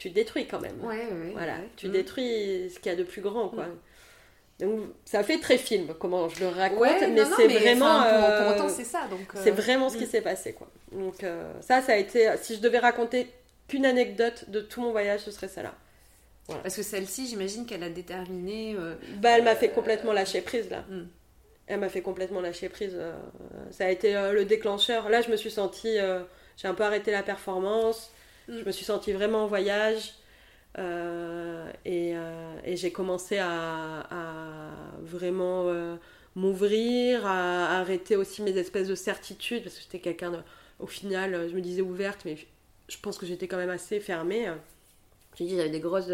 tu 0.00 0.10
détruis 0.10 0.46
quand 0.48 0.58
même. 0.60 0.78
Ouais, 0.82 0.96
ouais, 0.96 1.12
ouais. 1.26 1.30
Voilà, 1.32 1.52
Ouais. 1.54 1.68
tu 1.76 1.88
Mm. 1.88 1.92
détruis 1.92 2.70
ce 2.74 2.78
qu'il 2.80 2.90
y 2.90 2.94
a 2.94 2.98
de 2.98 3.04
plus 3.04 3.20
grand, 3.22 3.48
quoi. 3.50 3.66
Mm. 3.66 3.78
Donc, 4.60 4.80
ça 5.04 5.22
fait 5.22 5.38
très 5.38 5.56
film, 5.58 5.94
comment 5.98 6.28
je 6.28 6.40
le 6.40 6.48
raconte, 6.48 6.80
mais 6.80 7.24
c'est 7.36 7.46
vraiment... 7.48 7.86
enfin, 7.98 8.10
pour, 8.10 8.20
pour 8.20 8.30
euh, 8.48 8.54
autant, 8.56 8.68
c'est 8.68 8.84
ça. 8.84 9.06
Donc, 9.08 9.20
euh, 9.34 9.40
c'est 9.42 9.50
vraiment 9.52 9.88
ce 9.88 9.96
qui 9.96 10.04
mm. 10.04 10.08
s'est 10.08 10.20
passé, 10.22 10.52
quoi. 10.54 10.68
Donc, 10.92 11.22
euh, 11.22 11.52
ça, 11.60 11.80
ça 11.82 11.92
a 11.92 11.96
été... 11.96 12.28
Si 12.42 12.56
je 12.56 12.60
devais 12.60 12.78
raconter 12.78 13.28
qu'une 13.68 13.86
anecdote 13.86 14.46
de 14.48 14.60
tout 14.60 14.80
mon 14.82 14.90
voyage, 14.90 15.20
ce 15.20 15.30
serait 15.30 15.48
celle-là. 15.48 15.74
Parce 16.64 16.74
que 16.74 16.82
celle-ci, 16.82 17.28
j'imagine 17.28 17.64
qu'elle 17.64 17.84
a 17.84 17.90
déterminé. 17.90 18.74
euh, 18.76 18.94
Bah, 19.22 19.30
elle 19.36 19.44
m'a 19.44 19.54
fait 19.54 19.68
Euh, 19.70 19.74
complètement 19.74 20.12
lâcher 20.12 20.40
prise, 20.40 20.68
là. 20.68 20.84
Elle 21.68 21.78
m'a 21.78 21.88
fait 21.88 22.02
complètement 22.02 22.40
lâcher 22.40 22.68
prise. 22.68 22.94
euh, 22.96 23.12
ça 23.70 23.84
a 23.84 23.90
été 23.90 24.16
euh, 24.16 24.32
le 24.32 24.44
déclencheur. 24.44 25.08
Là, 25.10 25.20
je 25.20 25.30
me 25.30 25.36
suis 25.36 25.50
sentie... 25.52 25.98
euh, 26.00 26.20
j'ai 26.56 26.66
un 26.68 26.74
peu 26.74 26.82
arrêté 26.82 27.12
la 27.12 27.22
performance. 27.22 28.10
Je 28.50 28.64
me 28.64 28.72
suis 28.72 28.84
sentie 28.84 29.12
vraiment 29.12 29.44
en 29.44 29.46
voyage. 29.46 30.14
euh, 30.78 31.70
et 31.86 32.16
euh, 32.16 32.58
et 32.64 32.76
j'ai 32.76 32.92
commencé 32.92 33.38
à, 33.38 34.06
vraiment 35.02 35.64
euh, 35.68 35.96
m'ouvrir, 36.36 37.26
à, 37.26 37.78
arrêter 37.80 38.16
aussi 38.16 38.42
mes 38.42 38.56
espèces 38.58 38.88
de 38.88 38.94
certitudes. 38.96 39.64
Parce 39.64 39.76
que 39.76 39.82
j'étais 39.82 40.00
quelqu'un, 40.00 40.32
de- 40.32 40.38
au 40.80 40.86
final, 40.88 41.48
je 41.50 41.54
me 41.56 41.60
disais 41.62 41.82
ouverte, 41.82 42.22
mais 42.26 42.36
je 42.88 42.98
pense 43.02 43.18
que 43.18 43.26
j'étais 43.26 43.48
quand 43.48 43.58
même 43.58 43.70
assez 43.70 44.00
fermée. 44.00 44.48
J'ai 45.36 45.46
dit, 45.46 45.56
j'avais 45.56 45.70
des 45.70 45.80
grosses 45.80 46.12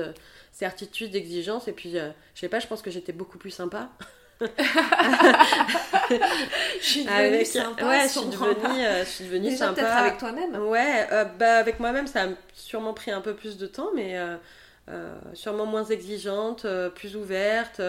certitudes, 0.53 1.14
exigences. 1.16 1.68
Et 1.68 1.72
puis, 1.75 1.92
je 1.92 2.40
sais 2.40 2.49
pas, 2.51 2.61
je 2.61 2.66
pense 2.68 2.83
que 2.83 2.90
j'étais 2.92 3.12
beaucoup 3.14 3.38
plus 3.38 3.53
sympa. 3.53 3.90
Je 6.81 6.85
suis 6.85 7.05
devenue 7.05 7.16
Avec- 7.16 7.46
sympa. 7.46 7.88
ouais, 7.88 8.03
je 8.05 8.09
suis 8.18 8.27
devenue, 8.29 8.85
euh, 8.85 9.05
je 9.05 9.09
suis 9.09 9.25
devenue 9.25 9.51
Déjà, 9.51 9.57
sympa. 9.66 9.75
peut-être 9.81 9.96
avec 9.96 10.18
toi-même. 10.18 10.57
Ouais, 10.66 11.07
euh, 11.12 11.25
bah, 11.25 11.57
avec 11.59 11.81
moi-même, 11.81 12.07
ça 12.07 12.25
a 12.25 12.29
sûrement 12.55 12.92
pris 12.94 13.11
un 13.11 13.20
peu 13.20 13.35
plus 13.35 13.57
de 13.57 13.66
temps, 13.66 13.90
mais 13.94 14.16
euh, 14.18 14.37
sûrement 15.35 15.66
moins 15.66 15.85
exigeante, 15.85 16.66
plus 16.94 17.16
ouverte, 17.16 17.81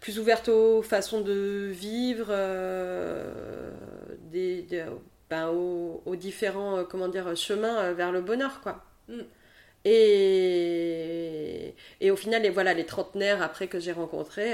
plus 0.00 0.18
ouverte 0.18 0.48
aux 0.48 0.82
façons 0.82 1.20
de 1.22 1.68
vivre, 1.72 2.32
des, 4.30 4.62
des- 4.62 4.84
ben, 5.30 5.48
aux, 5.48 6.02
aux 6.06 6.16
différents 6.16 6.84
comment 6.84 7.08
dire, 7.08 7.34
chemins 7.36 7.92
vers 7.92 8.12
le 8.12 8.20
bonheur, 8.20 8.60
quoi. 8.62 8.84
Mm. 9.08 9.20
Et, 9.84 11.74
et 12.00 12.10
au 12.10 12.16
final, 12.16 12.42
les, 12.42 12.50
voilà, 12.50 12.74
les 12.74 12.84
trentenaires 12.86 13.42
après 13.42 13.66
que 13.68 13.78
j'ai 13.80 13.92
rencontrés, 13.92 14.52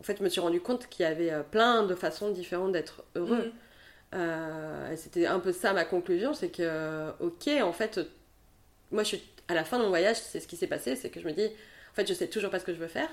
en 0.00 0.04
fait, 0.04 0.18
je 0.18 0.22
me 0.22 0.28
suis 0.28 0.40
rendu 0.40 0.60
compte 0.60 0.88
qu'il 0.88 1.04
y 1.04 1.06
avait 1.06 1.32
euh, 1.32 1.42
plein 1.42 1.84
de 1.84 1.94
façons 1.94 2.30
différentes 2.30 2.72
d'être 2.72 3.04
heureux. 3.14 3.46
Mm. 3.46 3.52
Euh, 4.14 4.92
et 4.92 4.96
C'était 4.96 5.26
un 5.26 5.40
peu 5.40 5.52
ça 5.52 5.72
ma 5.72 5.84
conclusion, 5.84 6.34
c'est 6.34 6.50
que, 6.50 7.10
ok, 7.20 7.48
en 7.62 7.72
fait, 7.72 8.00
moi, 8.90 9.02
je 9.02 9.08
suis 9.08 9.22
à 9.48 9.54
la 9.54 9.64
fin 9.64 9.78
de 9.78 9.82
mon 9.82 9.88
voyage, 9.88 10.16
c'est 10.16 10.40
ce 10.40 10.46
qui 10.46 10.56
s'est 10.56 10.66
passé, 10.66 10.96
c'est 10.96 11.10
que 11.10 11.20
je 11.20 11.26
me 11.26 11.32
dis, 11.32 11.46
en 11.46 11.94
fait, 11.94 12.06
je 12.06 12.14
sais 12.14 12.28
toujours 12.28 12.50
pas 12.50 12.58
ce 12.58 12.64
que 12.64 12.74
je 12.74 12.78
veux 12.78 12.88
faire. 12.88 13.08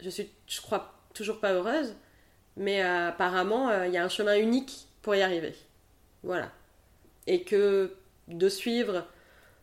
Je 0.00 0.10
suis, 0.10 0.30
je 0.46 0.60
crois, 0.60 0.94
toujours 1.14 1.40
pas 1.40 1.52
heureuse, 1.52 1.94
mais 2.56 2.82
euh, 2.82 3.08
apparemment, 3.08 3.70
euh, 3.70 3.86
il 3.86 3.92
y 3.92 3.96
a 3.96 4.04
un 4.04 4.08
chemin 4.08 4.36
unique 4.36 4.86
pour 5.02 5.14
y 5.14 5.22
arriver. 5.22 5.54
Voilà. 6.22 6.50
Et 7.26 7.42
que 7.42 7.94
de 8.28 8.48
suivre 8.48 9.06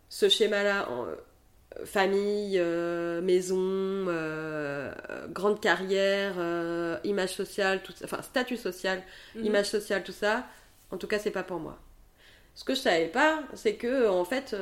ce 0.09 0.29
schéma-là, 0.29 0.87
euh, 0.89 1.15
famille, 1.83 2.57
euh, 2.59 3.21
maison, 3.21 3.57
euh, 3.59 4.93
grande 5.29 5.59
carrière, 5.59 6.35
euh, 6.37 6.97
image 7.03 7.33
sociale, 7.33 7.81
tout 7.83 7.91
ça, 7.91 8.05
enfin 8.05 8.21
statut 8.21 8.55
social, 8.57 9.01
Mhm. 9.35 9.45
image 9.45 9.65
sociale, 9.67 10.03
tout 10.03 10.11
ça, 10.13 10.45
en 10.91 10.97
tout 10.97 11.07
cas, 11.07 11.19
c'est 11.19 11.31
pas 11.31 11.43
pour 11.43 11.59
moi. 11.59 11.77
Ce 12.55 12.63
que 12.63 12.73
je 12.73 12.79
savais 12.79 13.07
pas, 13.07 13.43
c'est 13.53 13.75
que 13.75 14.07
en 14.07 14.23
fait, 14.23 14.55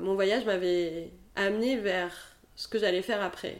mon 0.00 0.14
voyage 0.14 0.46
m'avait 0.46 1.10
amené 1.36 1.76
vers 1.76 2.12
ce 2.56 2.68
que 2.68 2.78
j'allais 2.78 3.02
faire 3.02 3.22
après. 3.22 3.58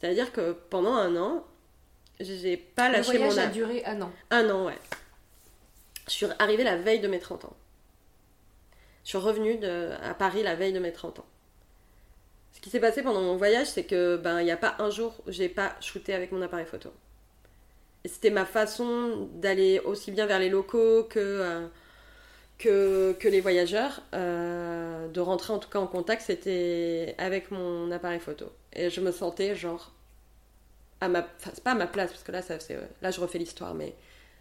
C'est-à-dire 0.00 0.30
que 0.30 0.52
pendant 0.70 0.94
un 0.94 1.16
an, 1.16 1.44
j'ai 2.20 2.56
pas 2.56 2.88
Le 2.88 2.94
lâché 2.98 3.16
voyage 3.18 3.34
mon 3.36 3.42
a 3.42 3.46
duré 3.46 3.84
un 3.84 4.00
an. 4.02 4.12
Un 4.30 4.48
an, 4.50 4.66
ouais. 4.66 4.78
Je 6.06 6.12
suis 6.12 6.26
arrivée 6.38 6.62
la 6.62 6.76
veille 6.76 7.00
de 7.00 7.08
mes 7.08 7.18
30 7.18 7.44
ans. 7.44 7.56
Je 9.02 9.08
suis 9.10 9.18
revenue 9.18 9.56
de- 9.58 9.90
à 10.02 10.14
Paris 10.14 10.42
la 10.42 10.54
veille 10.54 10.72
de 10.72 10.78
mes 10.78 10.92
30 10.92 11.18
ans. 11.18 11.26
Ce 12.58 12.60
qui 12.60 12.70
s'est 12.70 12.80
passé 12.80 13.02
pendant 13.04 13.20
mon 13.20 13.36
voyage, 13.36 13.68
c'est 13.68 13.84
que 13.84 14.16
ben 14.16 14.40
il 14.40 14.44
n'y 14.44 14.50
a 14.50 14.56
pas 14.56 14.74
un 14.80 14.90
jour 14.90 15.14
où 15.24 15.30
j'ai 15.30 15.48
pas 15.48 15.76
shooté 15.80 16.12
avec 16.12 16.32
mon 16.32 16.42
appareil 16.42 16.66
photo. 16.66 16.90
Et 18.02 18.08
c'était 18.08 18.30
ma 18.30 18.44
façon 18.44 19.28
d'aller 19.34 19.78
aussi 19.84 20.10
bien 20.10 20.26
vers 20.26 20.40
les 20.40 20.48
locaux 20.48 21.04
que, 21.04 21.20
euh, 21.20 21.66
que, 22.58 23.12
que 23.12 23.28
les 23.28 23.40
voyageurs, 23.40 24.02
euh, 24.12 25.06
de 25.06 25.20
rentrer 25.20 25.52
en 25.52 25.60
tout 25.60 25.70
cas 25.70 25.78
en 25.78 25.86
contact, 25.86 26.22
c'était 26.22 27.14
avec 27.18 27.52
mon 27.52 27.92
appareil 27.92 28.18
photo. 28.18 28.46
Et 28.72 28.90
je 28.90 29.00
me 29.00 29.12
sentais 29.12 29.54
genre 29.54 29.92
à 31.00 31.08
ma, 31.08 31.20
enfin 31.20 31.52
c'est 31.54 31.62
pas 31.62 31.72
à 31.72 31.76
ma 31.76 31.86
place 31.86 32.10
parce 32.10 32.24
que 32.24 32.32
là 32.32 32.42
ça 32.42 32.58
c'est, 32.58 32.76
là 33.02 33.12
je 33.12 33.20
refais 33.20 33.38
l'histoire, 33.38 33.72
mais 33.74 33.94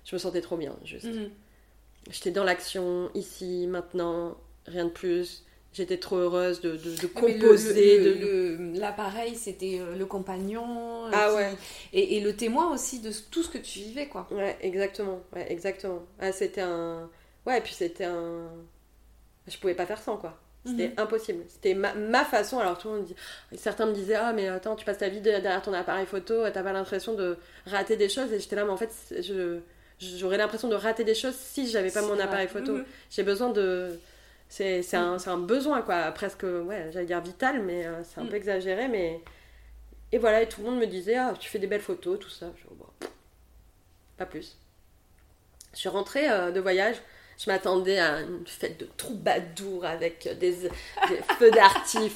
je 0.05 0.15
me 0.15 0.20
sentais 0.20 0.41
trop 0.41 0.57
bien 0.57 0.76
juste. 0.84 1.05
Mhm. 1.05 1.30
J'étais 2.09 2.32
dans 2.32 2.43
l'action, 2.43 3.11
ici, 3.13 3.68
maintenant, 3.68 4.38
rien 4.65 4.86
de 4.86 4.89
plus. 4.89 5.43
J'étais 5.78 5.97
trop 5.99 6.15
heureuse 6.17 6.59
de, 6.61 6.71
de, 6.75 7.05
composer. 7.07 7.99
de, 7.99 8.80
L'appareil, 8.80 9.36
c'était 9.36 9.78
euh, 9.80 9.95
le 9.95 10.05
compagnon. 10.07 11.05
euh, 11.05 11.09
Ah 11.13 11.28
qui- 11.30 11.36
ouais. 11.36 11.55
Et, 11.93 12.17
et 12.17 12.19
le 12.19 12.36
témoin 12.36 12.73
aussi 12.73 12.99
de 12.99 13.11
tout 13.30 13.43
ce 13.43 13.49
que 13.49 13.59
tu 13.59 13.80
vivais, 13.80 14.07
quoi. 14.07 14.28
Ouais, 14.32 14.57
exactement. 14.61 15.21
Ouais, 15.36 15.45
exactement. 15.51 16.01
Ah, 16.19 16.32
c'était 16.32 16.61
un. 16.61 17.07
Ouais, 17.45 17.59
et 17.59 17.61
puis 17.61 17.73
c'était 17.75 18.05
un. 18.05 18.47
Je 19.47 19.55
pouvais 19.59 19.75
pas 19.75 19.86
faire 19.86 20.01
sans, 20.01 20.17
quoi. 20.17 20.36
C'était 20.65 20.88
Mhm. 20.89 20.93
impossible. 20.97 21.43
C'était 21.47 21.75
ma, 21.75 21.93
ma 21.93 22.25
façon. 22.25 22.57
Alors 22.59 22.78
tout 22.80 22.89
le 22.89 22.95
monde 22.95 23.05
dit. 23.05 23.15
Certains 23.55 23.86
me 23.86 23.93
disaient 23.93 24.15
Ah, 24.15 24.34
mais 24.34 24.47
attends, 24.47 24.75
tu 24.75 24.84
passes 24.84 24.97
ta 24.97 25.09
vie 25.09 25.19
de- 25.19 25.25
derrière 25.25 25.61
ton 25.61 25.73
appareil 25.73 26.07
photo, 26.07 26.41
t'as 26.51 26.63
pas 26.63 26.73
l'impression 26.73 27.13
de 27.13 27.38
rater 27.67 27.97
des 27.97 28.09
choses? 28.09 28.34
Et 28.34 28.39
j'étais 28.39 28.55
là, 28.55 28.65
mais 28.65 28.71
en 28.71 28.78
fait, 28.78 28.91
je. 29.21 29.59
J'aurais 29.99 30.38
l'impression 30.38 30.67
de 30.67 30.75
rater 30.75 31.03
des 31.03 31.15
choses 31.15 31.36
si 31.36 31.67
j'avais 31.69 31.89
pas 31.91 32.01
mon 32.01 32.15
vrai. 32.15 32.23
appareil 32.23 32.47
photo. 32.47 32.73
Mhm. 32.73 32.86
J'ai 33.11 33.23
besoin 33.23 33.49
de. 33.51 33.91
C'est 34.50 34.93
un, 34.95 35.20
c'est 35.20 35.30
un 35.30 35.38
besoin, 35.38 35.82
quoi. 35.82 36.12
Presque, 36.12 36.43
ouais, 36.43 36.89
j'allais 36.91 37.06
dire 37.06 37.22
vital, 37.22 37.62
mais 37.64 37.86
euh, 37.86 38.02
c'est 38.04 38.20
un 38.22 38.24
Mm. 38.24 38.30
peu 38.30 38.36
exagéré. 38.36 38.88
Mais. 38.88 39.22
Et 40.12 40.18
voilà, 40.20 40.41
et 40.41 40.48
tout 40.48 40.62
le 40.62 40.70
monde 40.70 40.80
me 40.80 40.88
disait 40.88 41.16
Ah, 41.18 41.34
tu 41.39 41.50
fais 41.50 41.60
des 41.60 41.68
belles 41.68 41.82
photos, 41.82 42.18
tout 42.20 42.30
ça. 42.30 42.48
Je 42.58 42.64
Bon, 42.76 42.86
pas 44.18 44.26
plus. 44.26 44.56
Je 45.74 45.80
suis 45.80 45.89
rentrée 45.89 46.30
euh, 46.30 46.52
de 46.52 46.60
voyage. 46.60 46.95
Je 47.38 47.52
m'attendais 47.52 48.00
à 48.00 48.22
une 48.22 48.48
fête 48.48 48.80
de 48.80 48.88
troubadour 48.98 49.86
avec 49.86 50.24
des, 50.39 50.54
des 50.54 50.70
feux 51.38 51.52
d'artifice. 51.52 52.12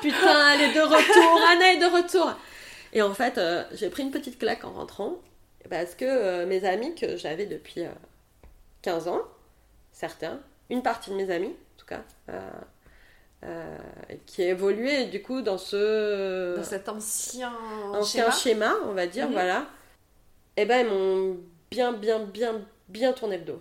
Putain, 0.00 0.50
elle 0.54 0.70
est 0.70 0.74
de 0.74 0.80
retour, 0.82 1.40
Anna 1.48 1.72
est 1.72 1.78
de 1.78 1.86
retour. 1.96 2.32
Et 2.92 3.02
en 3.02 3.12
fait, 3.12 3.38
euh, 3.38 3.64
j'ai 3.72 3.88
pris 3.90 4.02
une 4.04 4.12
petite 4.12 4.38
claque 4.38 4.64
en 4.64 4.70
rentrant 4.72 5.16
parce 5.68 5.94
que 5.96 6.04
euh, 6.04 6.46
mes 6.46 6.64
amis 6.64 6.94
que 6.94 7.16
j'avais 7.16 7.46
depuis 7.46 7.80
euh, 7.80 7.88
15 8.82 9.08
ans, 9.08 9.22
certains, 9.90 10.38
une 10.72 10.82
partie 10.82 11.10
de 11.10 11.14
mes 11.16 11.30
amis 11.30 11.48
en 11.48 11.78
tout 11.78 11.86
cas, 11.86 12.02
euh, 12.30 12.40
euh, 13.44 13.76
qui 14.26 14.42
a 14.42 14.48
évolué 14.48 15.06
du 15.06 15.20
coup 15.22 15.42
dans 15.42 15.58
ce 15.58 16.56
Dans 16.56 16.64
cet 16.64 16.88
ancien, 16.88 17.52
ancien 17.92 18.30
schéma. 18.30 18.70
schéma, 18.70 18.74
on 18.88 18.92
va 18.92 19.06
dire, 19.06 19.26
Mhm. 19.26 19.32
voilà, 19.32 19.66
et 20.56 20.64
ben 20.64 20.86
ils 20.86 20.90
m'ont 20.92 21.36
bien, 21.70 21.92
bien, 21.92 22.20
bien, 22.20 22.60
bien 22.88 23.12
tourné 23.12 23.38
le 23.38 23.44
dos. 23.44 23.60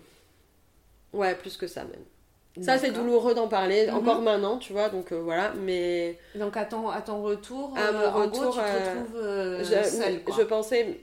Ouais, 1.14 1.36
plus 1.36 1.58
que 1.58 1.68
ça 1.68 1.84
même. 1.84 2.64
Ça, 2.64 2.78
c'est 2.78 2.92
douloureux 2.92 3.34
d'en 3.34 3.48
parler, 3.48 3.88
Mhm. 3.88 3.96
encore 3.96 4.22
maintenant, 4.22 4.58
tu 4.58 4.74
vois, 4.74 4.90
donc 4.90 5.12
euh, 5.14 5.20
voilà, 5.22 5.54
mais 5.58 6.20
Donc 6.36 6.56
à 6.58 6.66
ton, 6.66 6.90
à 6.90 7.02
ton 7.02 7.22
retour, 7.24 7.74
À 7.78 7.88
euh, 7.88 7.92
mon 7.94 8.06
en 8.08 8.28
gros, 8.28 8.40
retour, 8.48 8.54
tu 8.56 8.60
te 8.60 8.98
retrouves 8.98 9.64
je, 9.64 9.90
seule, 9.90 10.24
quoi. 10.24 10.36
je 10.38 10.42
pensais 10.44 11.00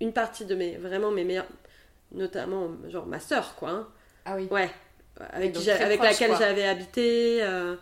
une 0.00 0.12
partie 0.12 0.44
de 0.44 0.54
mes, 0.54 0.76
vraiment 0.76 1.10
mes 1.10 1.24
meilleurs, 1.24 1.46
notamment 2.12 2.68
genre 2.88 3.06
ma 3.06 3.18
sœur, 3.18 3.54
quoi, 3.56 3.70
hein. 3.70 3.88
Ah 4.26 4.36
oui. 4.36 4.46
ouais, 4.50 4.70
avec, 5.30 5.52
donc 5.52 5.66
avec 5.68 5.98
proche, 5.98 6.10
laquelle 6.10 6.36
j'avais 6.38 6.64
habité, 6.66 7.42
euh, 7.42 7.76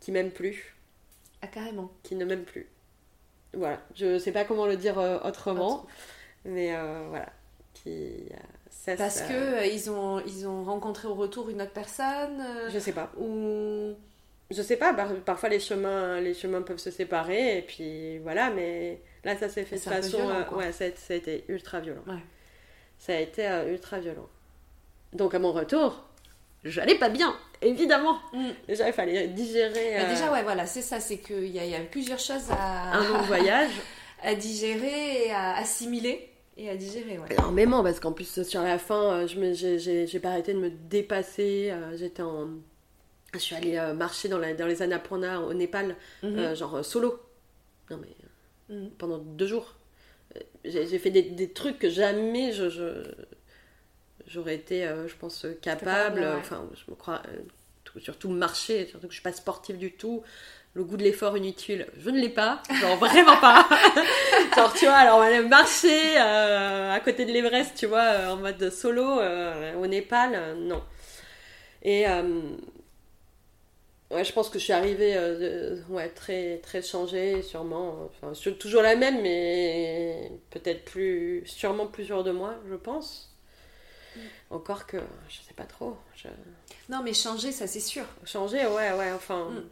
qui 0.00 0.12
m'aime 0.12 0.30
plus, 0.30 0.74
Ah 1.42 1.46
carrément. 1.46 1.90
qui 2.02 2.14
ne 2.14 2.24
m'aime 2.24 2.44
plus. 2.44 2.66
Voilà, 3.54 3.80
je 3.94 4.18
sais 4.18 4.32
pas 4.32 4.44
comment 4.44 4.66
le 4.66 4.76
dire 4.76 4.98
euh, 4.98 5.18
autrement, 5.24 5.86
mais 6.44 6.74
euh, 6.74 7.04
voilà, 7.10 7.26
qui 7.74 8.24
Parce 8.96 9.20
euh, 9.22 9.60
que 9.62 9.72
ils 9.72 9.90
ont 9.90 10.20
ils 10.20 10.46
ont 10.46 10.64
rencontré 10.64 11.06
au 11.08 11.14
retour 11.14 11.50
une 11.50 11.60
autre 11.62 11.72
personne 11.72 12.42
je 12.70 12.78
sais 12.78 12.92
pas. 12.92 13.12
ou 13.18 13.92
Je 14.50 14.62
sais 14.62 14.76
pas, 14.76 14.94
par- 14.94 15.14
parfois 15.16 15.48
les 15.50 15.60
chemins, 15.60 16.18
les 16.20 16.32
chemins 16.34 16.62
peuvent 16.62 16.78
se 16.78 16.90
séparer 16.90 17.58
et 17.58 17.62
puis 17.62 18.18
voilà, 18.20 18.50
mais 18.50 19.00
là 19.24 19.36
ça 19.36 19.48
s'est 19.50 19.64
fait 19.64 19.76
de 19.76 19.80
façon. 19.82 20.16
violent, 20.16 20.46
euh, 20.52 20.56
ouais, 20.56 20.72
ça 20.72 20.86
a, 20.86 20.88
ça 20.96 21.12
a 21.14 21.16
été 21.18 21.44
ultra 21.48 21.80
violent. 21.80 22.02
Ouais. 22.06 22.22
Ça 22.98 23.12
a 23.14 23.16
été 23.20 23.46
euh, 23.46 23.70
ultra 23.72 23.98
violent. 24.00 24.28
Donc 25.12 25.34
à 25.34 25.38
mon 25.38 25.52
retour, 25.52 26.04
j'allais 26.64 26.94
pas 26.96 27.08
bien, 27.08 27.34
évidemment. 27.60 28.18
Mm. 28.32 28.48
Déjà 28.68 28.86
il 28.88 28.92
fallait 28.92 29.28
digérer 29.28 29.94
Bah, 29.96 30.04
euh, 30.04 30.08
déjà 30.10 30.32
ouais 30.32 30.42
voilà 30.42 30.66
c'est 30.66 30.82
ça 30.82 31.00
c'est 31.00 31.18
qu'il 31.18 31.44
y, 31.46 31.58
y 31.58 31.74
a 31.74 31.80
plusieurs 31.80 32.18
choses 32.18 32.50
à, 32.50 32.92
un 32.98 33.08
long 33.08 33.22
voyage. 33.26 33.70
à 34.22 34.34
digérer 34.34 35.26
et 35.26 35.30
à 35.32 35.56
assimiler 35.56 36.28
et 36.56 36.68
à 36.70 36.76
digérer 36.76 37.18
ouais. 37.18 37.32
Énormément, 37.32 37.82
parce 37.82 37.98
qu'en 37.98 38.12
plus 38.12 38.42
sur 38.42 38.62
la 38.62 38.78
fin, 38.78 39.24
euh, 39.24 39.26
j'ai- 39.26 40.18
pas 40.20 40.30
arrêté 40.30 40.52
de 40.54 40.58
me 40.58 40.70
dépasser. 40.70 41.70
euh, 41.72 41.96
J'étais 41.96 42.22
en. 42.22 42.48
Je 43.34 43.38
suis 43.38 43.54
allée 43.56 43.80
marcher 43.96 44.28
dans, 44.28 44.36
la- 44.38 44.52
dans 44.52 44.66
les 44.66 44.82
Annapurna 44.82 45.40
au 45.40 45.54
Népal, 45.54 45.96
Mhm. 46.22 46.38
euh, 46.38 46.54
genre 46.54 46.84
solo. 46.84 47.18
Non 47.90 47.98
mais. 47.98 48.14
Mhm. 48.76 48.90
pendant 48.98 49.18
deux 49.18 49.46
jours. 49.46 49.74
J'ai 50.64 50.86
j'ai 50.86 50.98
fait 50.98 51.10
des, 51.10 51.22
des 51.22 51.50
trucs 51.52 51.78
que 51.78 51.88
jamais 51.90 52.52
je, 52.52 52.68
je- 52.68 53.10
j'aurais 54.26 54.54
été, 54.56 54.86
euh, 54.86 55.08
je 55.08 55.14
pense, 55.16 55.44
euh, 55.44 55.58
capable. 55.60 56.20
Ouais. 56.20 56.26
Enfin, 56.38 56.68
je 56.74 56.90
me 56.90 56.96
crois, 56.96 57.22
euh, 57.28 57.38
tout- 57.84 58.00
surtout 58.00 58.30
marcher, 58.30 58.86
surtout 58.86 59.06
que 59.08 59.12
je 59.12 59.18
suis 59.18 59.22
pas 59.22 59.32
sportive 59.32 59.78
du 59.78 59.92
tout. 59.92 60.22
Le 60.74 60.84
goût 60.84 60.96
de 60.96 61.02
l'effort 61.02 61.36
inutile, 61.36 61.86
je 61.98 62.08
ne 62.10 62.18
l'ai 62.18 62.30
pas, 62.30 62.62
genre 62.80 62.96
vraiment 62.96 63.36
pas. 63.36 63.68
genre, 64.56 64.72
tu 64.72 64.86
vois, 64.86 64.94
alors 64.96 65.18
on 65.18 65.22
allait 65.22 65.42
marcher 65.42 66.18
euh, 66.18 66.92
à 66.92 67.00
côté 67.00 67.26
de 67.26 67.32
l'Everest, 67.32 67.72
tu 67.76 67.86
vois, 67.86 68.00
euh, 68.02 68.28
en 68.30 68.36
mode 68.36 68.70
solo 68.70 69.20
euh, 69.20 69.74
au 69.76 69.86
Népal, 69.86 70.32
euh, 70.34 70.54
non. 70.54 70.82
Et 71.82 72.08
euh, 72.08 72.22
ouais, 74.10 74.24
je 74.24 74.32
pense 74.32 74.48
que 74.50 74.58
je 74.58 74.64
suis 74.64 74.72
arrivée 74.72 75.16
euh, 75.16 75.80
ouais, 75.88 76.08
très, 76.10 76.58
très 76.58 76.82
changée, 76.82 77.42
sûrement. 77.42 78.10
Enfin, 78.22 78.32
toujours 78.58 78.82
la 78.82 78.96
même, 78.96 79.22
mais 79.22 80.30
peut-être 80.50 80.84
plus, 80.84 81.42
sûrement 81.46 81.86
plus 81.86 82.04
sûre 82.06 82.24
de 82.24 82.30
moi, 82.32 82.54
je 82.68 82.74
pense. 82.74 83.31
Encore 84.50 84.86
que, 84.86 84.98
je 85.28 85.36
sais 85.36 85.54
pas 85.54 85.64
trop. 85.64 85.96
Je... 86.16 86.28
non 86.88 87.02
mais 87.02 87.14
changer 87.14 87.52
ça 87.52 87.66
c'est 87.66 87.80
sûr 87.80 88.04
Changer, 88.24 88.66
ouais, 88.66 88.92
ouais, 88.92 89.12
enfin. 89.12 89.50
Mm. 89.50 89.64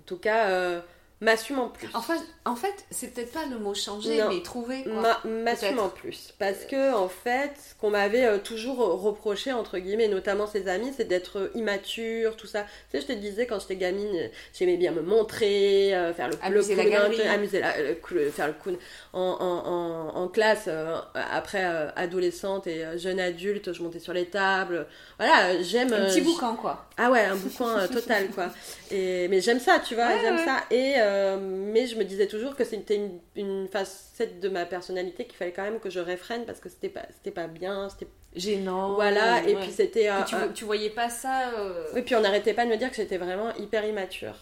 En 0.00 0.02
tout 0.06 0.18
cas, 0.18 0.50
euh, 0.50 0.80
m'assume 1.20 1.58
en 1.58 1.68
plus. 1.68 1.88
en 1.94 2.56
fait 2.56 2.74
c'est 2.90 3.14
peut-être 3.14 3.32
pas 3.32 3.46
le 3.50 3.58
mot 3.58 3.72
changer 3.74 4.18
Non. 4.18 4.28
mais 4.28 4.42
trouver 4.42 4.84
m'assume 5.24 5.78
en 5.78 5.88
plus. 5.88 6.34
Parce 6.38 6.64
que, 6.64 6.94
en 6.94 7.08
fait, 7.08 7.52
ce 7.56 7.74
qu'on 7.80 7.90
m'avait 7.90 8.24
euh, 8.26 8.38
toujours 8.38 8.78
reproché, 9.00 9.52
entre 9.52 9.78
guillemets, 9.78 10.08
notamment 10.08 10.46
ses 10.46 10.68
amis, 10.68 10.92
c'est 10.96 11.04
d'être 11.08 11.38
euh, 11.38 11.50
immature, 11.54 12.36
tout 12.36 12.46
ça. 12.46 12.62
Tu 12.90 12.98
sais, 12.98 13.00
je 13.00 13.06
te 13.06 13.12
disais, 13.12 13.46
quand 13.46 13.58
j'étais 13.60 13.76
gamine, 13.76 14.14
euh, 14.14 14.28
j'aimais 14.52 14.76
bien 14.76 14.90
me 14.92 15.00
montrer, 15.02 15.94
euh, 15.94 16.12
faire 16.12 16.28
le, 16.28 16.34
Amuser 16.42 16.74
le 16.74 16.90
la 16.90 17.00
cool, 17.08 17.20
amuser 17.22 17.60
la- 17.60 17.80
le 17.82 17.94
cool- 17.94 18.30
faire 18.30 18.48
le 18.48 18.54
cool 18.54 18.76
en, 19.12 19.20
en, 19.20 19.66
en, 19.66 20.22
en 20.22 20.28
classe. 20.28 20.64
euh, 20.66 20.96
après, 21.32 21.64
euh, 21.64 21.88
adolescente 21.96 22.66
et 22.66 22.84
euh, 22.84 22.98
jeune 22.98 23.20
adulte, 23.20 23.72
je 23.72 23.82
montais 23.82 24.00
sur 24.00 24.12
les 24.12 24.26
tables. 24.26 24.86
Voilà, 25.18 25.46
euh, 25.50 25.58
j'aime... 25.62 25.92
un 25.92 25.96
euh, 26.02 26.08
petit 26.08 26.20
boucan 26.20 26.56
quoi 26.56 26.86
ah 26.96 27.10
ouais, 27.10 27.22
un 27.24 27.34
bouquin 27.34 27.78
euh, 27.78 27.88
total 27.88 28.28
quoi. 28.28 28.50
Et 28.92 29.26
mais 29.28 29.40
j'aime 29.40 29.58
ça, 29.58 29.80
tu 29.80 29.94
vois, 29.96 30.06
Ouais, 30.06 30.20
j'aime 30.22 30.36
ouais. 30.36 30.44
ça. 30.44 30.58
Et 30.70 30.94
euh, 31.04 31.36
mais 31.40 31.86
je 31.86 31.96
me 31.96 32.04
disais 32.04 32.26
toujours 32.26 32.56
que 32.56 32.64
c'était 32.64 32.96
une, 32.96 33.20
une 33.36 33.68
facette 33.68 34.40
de 34.40 34.48
ma 34.48 34.64
personnalité 34.64 35.24
qu'il 35.24 35.36
fallait 35.36 35.52
quand 35.52 35.62
même 35.62 35.80
que 35.80 35.90
je 35.90 36.00
réfrène 36.00 36.44
parce 36.44 36.60
que 36.60 36.68
c'était 36.68 36.88
pas 36.88 37.06
c'était 37.14 37.30
pas 37.30 37.46
bien, 37.46 37.88
c'était 37.88 38.10
gênant 38.34 38.94
voilà. 38.94 39.42
Et 39.44 39.54
ouais. 39.54 39.60
puis 39.62 39.70
c'était 39.70 40.08
euh, 40.10 40.22
tu, 40.26 40.34
euh, 40.34 40.48
tu 40.54 40.64
voyais 40.64 40.90
pas 40.90 41.10
ça 41.10 41.50
euh, 41.58 41.86
oui, 41.94 42.02
puis 42.02 42.14
on 42.14 42.20
n'arrêtait 42.20 42.54
pas 42.54 42.64
de 42.64 42.70
me 42.70 42.76
dire 42.76 42.90
que 42.90 42.96
j'étais 42.96 43.18
vraiment 43.18 43.54
hyper 43.56 43.84
immature. 43.84 44.34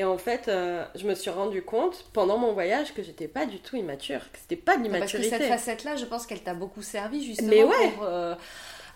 Et 0.00 0.04
en 0.04 0.16
fait, 0.16 0.48
euh, 0.48 0.84
je 0.94 1.06
me 1.06 1.14
suis 1.14 1.30
rendu 1.30 1.62
compte 1.62 2.06
pendant 2.14 2.38
mon 2.38 2.54
voyage 2.54 2.94
que 2.94 3.02
j'étais 3.02 3.28
pas 3.28 3.44
du 3.44 3.58
tout 3.58 3.76
immature, 3.76 4.20
que 4.32 4.38
c'était 4.38 4.56
pas 4.56 4.78
de 4.78 4.88
parce 4.88 5.12
que 5.12 5.22
cette 5.22 5.42
facette 5.42 5.84
là 5.84 5.96
je 5.96 6.06
pense 6.06 6.26
qu'elle 6.26 6.40
t'a 6.42 6.54
beaucoup 6.54 6.80
servi 6.80 7.22
justement 7.22 7.50
Mais 7.50 7.64
ouais. 7.64 7.90
pour 7.90 8.04
euh, 8.04 8.34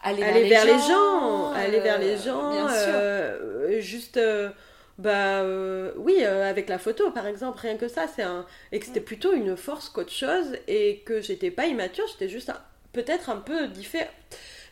aller, 0.02 0.22
aller 0.22 0.48
vers 0.48 0.64
les 0.64 0.72
gens, 0.72 0.78
gens 0.78 1.52
aller 1.52 1.80
vers 1.80 1.98
les 1.98 2.14
euh, 2.14 2.24
gens, 2.24 2.50
bien 2.50 2.68
sûr 2.68 2.92
euh, 2.94 3.80
juste 3.80 4.16
euh, 4.16 4.50
bah 4.98 5.40
euh, 5.42 5.92
oui, 5.96 6.18
euh, 6.20 6.48
avec 6.48 6.68
la 6.68 6.78
photo 6.78 7.10
par 7.10 7.26
exemple, 7.26 7.58
rien 7.60 7.76
que 7.76 7.88
ça, 7.88 8.06
c'est 8.06 8.22
un 8.22 8.46
et 8.72 8.78
que 8.78 8.86
c'était 8.86 9.00
plutôt 9.00 9.32
une 9.32 9.56
force 9.56 9.88
qu'autre 9.88 10.12
chose 10.12 10.56
et 10.68 11.02
que 11.04 11.20
j'étais 11.20 11.50
pas 11.50 11.66
immature, 11.66 12.04
j'étais 12.12 12.28
juste 12.28 12.50
un- 12.50 12.60
peut-être 12.92 13.28
un 13.30 13.38
peu 13.38 13.66
différente, 13.68 14.08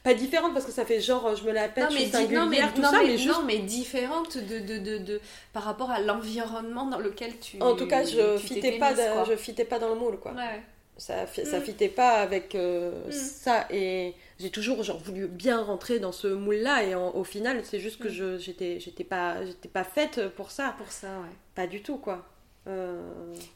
pas 0.05 0.15
différente 0.15 0.53
parce 0.53 0.65
que 0.65 0.71
ça 0.73 0.85
fait 0.85 1.01
genre 1.01 1.35
je 1.35 1.45
me 1.45 1.51
la 1.53 1.69
pète, 1.69 1.85
Non 1.85 1.91
je 1.91 1.97
suis 1.97 2.07
singulière, 2.11 2.45
non, 2.45 2.51
mais, 2.51 2.59
tout 2.75 2.81
non, 2.83 2.91
ça, 2.91 2.99
mais- 3.03 3.09
mais 3.09 3.19
juste 3.19 3.39
non, 3.39 3.45
mais 3.45 3.59
différente 3.59 4.39
de, 4.39 4.59
de, 4.61 4.79
de, 4.79 4.99
de- 4.99 5.21
par 5.53 5.65
rapport 5.65 5.91
à 5.91 6.01
l'environnement 6.01 6.87
dans 6.87 6.99
lequel 7.01 7.39
tu. 7.41 7.61
en 7.61 7.75
tout 7.75 7.87
cas 7.89 8.05
je 8.05 8.37
fitais 8.39 8.79
pas, 8.79 8.91
mise, 8.93 9.03
je 9.29 9.37
fitais 9.37 9.65
pas 9.65 9.79
dans 9.81 9.89
le 9.89 9.97
moule 9.97 10.19
quoi. 10.19 10.33
Ouais. 10.33 10.63
Ça, 10.99 11.27
ça 11.27 11.59
Mm. 11.59 11.63
fitait 11.63 11.89
pas 11.89 12.11
avec 12.21 12.55
euh, 12.55 12.93
Mm. 13.09 13.13
ça 13.13 13.67
et 13.71 14.15
j'ai 14.43 14.51
toujours 14.51 14.83
genre 14.83 14.99
voulu 14.99 15.27
bien 15.29 15.63
rentrer 15.63 15.99
dans 16.01 16.13
ce 16.13 16.27
moule 16.27 16.57
là 16.57 16.83
et 16.85 16.95
en- 16.95 17.11
au 17.15 17.25
final 17.25 17.61
c'est 17.65 17.81
juste 17.81 17.99
que 18.03 18.09
Mm. 18.09 18.13
je 18.13 18.39
j'étais 18.39 18.81
j'étais 18.81 19.05
pas 19.05 19.45
j'étais 19.47 19.69
pas 19.69 19.85
faite 19.85 20.29
pour 20.37 20.51
ça, 20.51 20.75
Pour 20.77 20.91
ça, 20.93 21.09
ouais. 21.21 21.35
pas 21.55 21.67
du 21.67 21.81
tout 21.83 21.97
quoi. 21.97 22.27
Euh, 22.69 23.03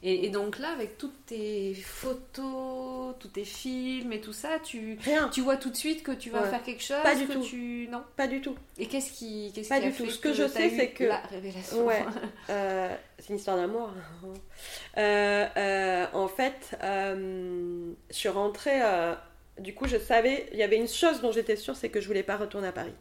Et, 0.03 0.25
et 0.25 0.29
donc 0.29 0.59
là, 0.59 0.67
avec 0.73 0.97
toutes 0.97 1.25
tes 1.27 1.73
photos, 1.75 3.15
tous 3.19 3.29
tes 3.29 3.45
films 3.45 4.11
et 4.11 4.19
tout 4.19 4.33
ça, 4.33 4.59
tu, 4.61 4.97
rien, 5.01 5.29
tu 5.29 5.39
vois 5.39 5.55
tout 5.55 5.69
de 5.69 5.77
suite 5.77 6.03
que 6.03 6.11
tu 6.11 6.29
vas 6.29 6.41
Ouais. 6.41 6.49
faire 6.49 6.61
quelque 6.61 6.83
chose 6.83 6.97
Pas 7.03 7.15
du 7.15 7.25
que 7.25 7.31
tout. 7.31 7.41
tu... 7.41 7.87
Non? 7.89 8.03
Pas 8.17 8.27
du 8.27 8.41
tout. 8.41 8.55
Et 8.77 8.85
qu'est-ce 8.87 9.13
qui, 9.13 9.53
qu'est-ce 9.55 9.69
Pas 9.69 9.79
qui 9.79 9.85
a 9.85 9.89
du 9.91 9.95
tout. 9.95 10.05
fait 10.07 10.11
Ce 10.11 10.19
que 10.19 10.33
je 10.33 10.45
sais, 10.45 10.69
c'est 10.71 10.89
que- 10.89 11.05
La 11.05 11.21
révélation. 11.21 11.85
Ouais. 11.85 12.03
Euh, 12.49 12.93
c'est 13.19 13.29
une 13.29 13.35
histoire 13.37 13.55
d'amour. 13.55 13.91
Euh, 14.97 15.45
euh, 15.55 16.05
en 16.13 16.27
fait, 16.27 16.75
je 16.81 17.93
suis 18.11 18.29
rentrée. 18.29 18.81
Du 19.59 19.73
coup, 19.73 19.87
je 19.87 19.97
savais. 19.97 20.47
Il 20.53 20.57
y 20.59 20.63
avait 20.63 20.77
une 20.77 20.87
chose 20.87 21.21
dont 21.21 21.31
j'étais 21.31 21.55
sûre, 21.55 21.75
c'est 21.75 21.89
que 21.89 21.99
je 22.01 22.07
voulais 22.07 22.23
pas 22.23 22.37
retourner 22.37 22.67
à 22.67 22.71
Paris. 22.71 22.93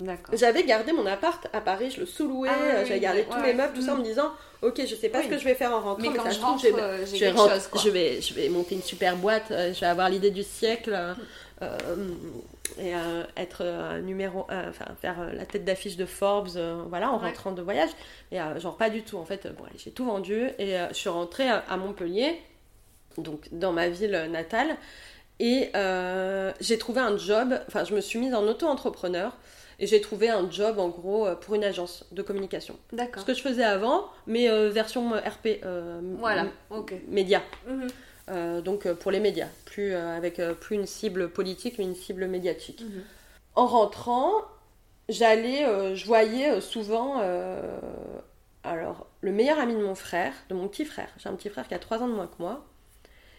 D'accord. 0.00 0.32
J'avais 0.36 0.62
gardé 0.62 0.92
mon 0.92 1.06
appart 1.06 1.44
à 1.52 1.60
Paris, 1.60 1.90
je 1.90 1.98
le 2.00 2.06
sous-louais, 2.06 2.48
Ah 2.52 2.56
oui, 2.60 2.86
j'avais 2.86 3.00
gardé 3.00 3.24
tous 3.24 3.34
ouais. 3.34 3.42
mes 3.48 3.54
meubles, 3.54 3.72
tout 3.74 3.82
ça, 3.82 3.94
en 3.94 3.96
me 3.98 4.04
disant, 4.04 4.30
ok, 4.62 4.80
je 4.86 4.94
sais 4.94 5.08
pas 5.08 5.18
Oui. 5.18 5.24
ce 5.24 5.30
que 5.30 5.38
je 5.38 5.44
vais 5.44 5.56
faire 5.56 5.72
en 5.72 5.80
rentrant, 5.80 5.96
Mais 6.02 6.08
mais, 6.10 6.16
quand 6.18 6.24
ça 6.24 6.30
je 6.30 6.40
rentre, 6.40 6.62
je 6.62 6.68
vais, 6.68 6.80
euh, 6.80 7.04
je, 7.04 7.16
vais 7.24 7.32
chose, 7.36 7.66
quoi. 7.66 7.80
je 7.82 7.90
vais, 7.90 8.20
je 8.20 8.32
vais 8.34 8.48
monter 8.48 8.76
une 8.76 8.82
super 8.82 9.16
boîte, 9.16 9.50
euh, 9.50 9.72
je 9.74 9.80
vais 9.80 9.86
avoir 9.86 10.08
l'idée 10.08 10.30
du 10.30 10.44
siècle 10.44 10.96
euh, 11.62 11.74
et 12.78 12.94
euh, 12.94 13.24
être 13.36 13.62
euh, 13.64 14.00
numéro, 14.00 14.42
enfin 14.48 14.84
faire 15.02 15.16
la 15.34 15.44
tête 15.44 15.64
d'affiche 15.64 15.96
de 15.96 16.06
Forbes, 16.06 16.50
voilà, 16.88 17.10
en 17.10 17.18
Ouais. 17.20 17.26
rentrant 17.30 17.50
de 17.50 17.62
voyage. 17.62 17.90
Et 18.30 18.38
genre 18.58 18.76
pas 18.76 18.90
du 18.90 19.02
tout, 19.02 19.16
en 19.18 19.24
fait, 19.24 19.48
bon, 19.58 19.64
allez, 19.64 19.80
j'ai 19.84 19.90
tout 19.90 20.04
vendu 20.04 20.48
et 20.60 20.76
je 20.90 20.94
suis 20.94 21.08
rentrée 21.08 21.48
à, 21.48 21.64
à 21.68 21.76
Montpellier, 21.76 22.40
donc 23.18 23.48
dans 23.52 23.72
ma 23.72 23.88
ville 23.88 24.28
natale. 24.30 24.76
Et 25.40 25.70
euh, 25.76 26.52
j'ai 26.60 26.78
trouvé 26.78 27.00
un 27.00 27.16
job, 27.16 27.60
enfin 27.68 27.84
je 27.84 27.94
me 27.94 28.00
suis 28.00 28.18
mise 28.18 28.34
en 28.34 28.46
auto-entrepreneur 28.46 29.36
et 29.78 29.86
j'ai 29.86 30.00
trouvé 30.00 30.28
un 30.28 30.50
job 30.50 30.78
en 30.78 30.88
gros 30.88 31.26
euh, 31.26 31.34
pour 31.36 31.54
une 31.54 31.64
agence 31.64 32.04
de 32.10 32.22
communication. 32.22 32.76
D'accord. 32.92 33.22
Ce 33.22 33.26
que 33.26 33.34
je 33.34 33.42
faisais 33.42 33.64
avant, 33.64 34.06
mais 34.26 34.50
euh, 34.50 34.70
version 34.70 35.10
RP, 35.10 35.60
euh, 35.64 36.00
Voilà, 36.18 36.46
ok. 36.70 36.94
média. 37.08 37.42
Mhm. 37.66 37.88
Donc 38.62 38.86
pour 38.92 39.10
les 39.10 39.20
médias, 39.20 39.48
plus, 39.64 39.94
avec 39.94 40.38
plus 40.60 40.76
une 40.76 40.84
cible 40.84 41.30
politique, 41.30 41.76
mais 41.78 41.84
une 41.84 41.94
cible 41.94 42.26
médiatique. 42.26 42.82
Mhm. 42.82 43.02
En 43.54 43.66
rentrant, 43.66 44.32
j'allais, 45.08 45.64
je 45.96 46.04
voyais 46.04 46.60
souvent, 46.60 47.22
alors 48.64 49.06
le 49.22 49.32
meilleur 49.32 49.58
ami 49.58 49.74
de 49.74 49.80
mon 49.80 49.94
frère, 49.94 50.34
de 50.50 50.54
mon 50.54 50.68
petit 50.68 50.84
frère. 50.84 51.08
J'ai 51.16 51.30
un 51.30 51.36
petit 51.36 51.48
frère 51.48 51.66
qui 51.68 51.72
a 51.72 51.78
3 51.78 52.02
ans 52.02 52.08
de 52.08 52.12
moins 52.12 52.26
que 52.26 52.36
moi. 52.38 52.66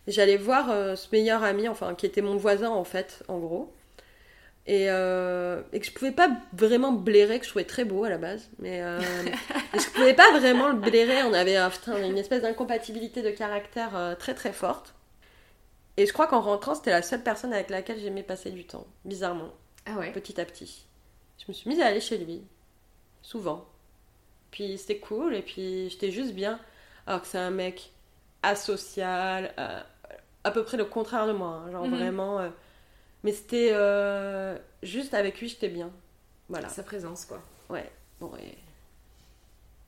J'allais 0.07 0.37
voir 0.37 0.69
euh, 0.71 0.95
ce 0.95 1.07
meilleur 1.11 1.43
ami, 1.43 1.67
enfin 1.67 1.95
qui 1.95 2.05
était 2.05 2.21
mon 2.21 2.35
voisin 2.35 2.69
en 2.69 2.83
fait, 2.83 3.23
en 3.27 3.39
gros. 3.39 3.73
Et, 4.65 4.85
euh, 4.89 5.61
et 5.73 5.79
que 5.79 5.85
je 5.85 5.91
pouvais 5.91 6.11
pas 6.11 6.29
vraiment 6.53 6.91
blairer, 6.91 7.39
que 7.39 7.45
je 7.45 7.49
trouvais 7.49 7.65
très 7.65 7.85
beau 7.85 8.03
à 8.03 8.09
la 8.09 8.17
base. 8.19 8.49
Mais 8.59 8.81
euh, 8.83 8.99
et 9.73 9.79
je 9.79 9.89
pouvais 9.89 10.13
pas 10.13 10.31
vraiment 10.37 10.67
le 10.67 10.75
blairer. 10.75 11.23
On 11.23 11.33
avait 11.33 11.57
euh, 11.57 11.69
putain, 11.69 11.97
une 12.05 12.17
espèce 12.17 12.43
d'incompatibilité 12.43 13.21
de 13.23 13.31
caractère 13.31 13.95
euh, 13.95 14.15
très 14.15 14.35
très 14.35 14.53
forte. 14.53 14.93
Et 15.97 16.05
je 16.05 16.13
crois 16.13 16.27
qu'en 16.27 16.41
rentrant, 16.41 16.75
c'était 16.75 16.91
la 16.91 17.01
seule 17.01 17.23
personne 17.23 17.51
avec 17.51 17.69
laquelle 17.69 17.99
j'aimais 17.99 18.23
passer 18.23 18.51
du 18.51 18.63
temps, 18.65 18.85
bizarrement 19.05 19.49
Ah 19.85 19.97
ouais. 19.97 20.11
petit 20.11 20.39
à 20.39 20.45
petit. 20.45 20.85
Je 21.39 21.45
me 21.47 21.53
suis 21.53 21.67
mise 21.69 21.81
à 21.81 21.87
aller 21.87 21.99
chez 21.99 22.17
lui, 22.17 22.43
souvent. 23.21 23.65
Puis 24.51 24.77
c'était 24.77 24.99
cool, 24.99 25.35
et 25.35 25.41
puis 25.41 25.89
j'étais 25.89 26.11
juste 26.11 26.33
bien. 26.33 26.59
Alors 27.07 27.21
que 27.21 27.27
c'est 27.27 27.37
un 27.39 27.51
mec 27.51 27.91
asocial, 28.43 29.53
euh, 29.59 29.79
à 30.43 30.51
peu 30.51 30.63
près 30.63 30.77
le 30.77 30.85
contraire 30.85 31.27
de 31.27 31.33
moi, 31.33 31.63
hein, 31.67 31.71
genre 31.71 31.85
Mhm. 31.85 31.95
vraiment. 31.95 32.39
euh, 32.39 32.49
mais 33.23 33.31
c'était 33.33 33.69
euh, 33.73 34.57
juste 34.83 35.13
avec 35.13 35.39
lui, 35.39 35.49
j'étais 35.49 35.67
bien. 35.69 35.89
Voilà. 36.47 36.69
Sa 36.69 36.83
présence, 36.83 37.25
quoi. 37.25 37.41
Ouais. 37.69 37.91
Bon, 38.19 38.31
et. 38.41 38.57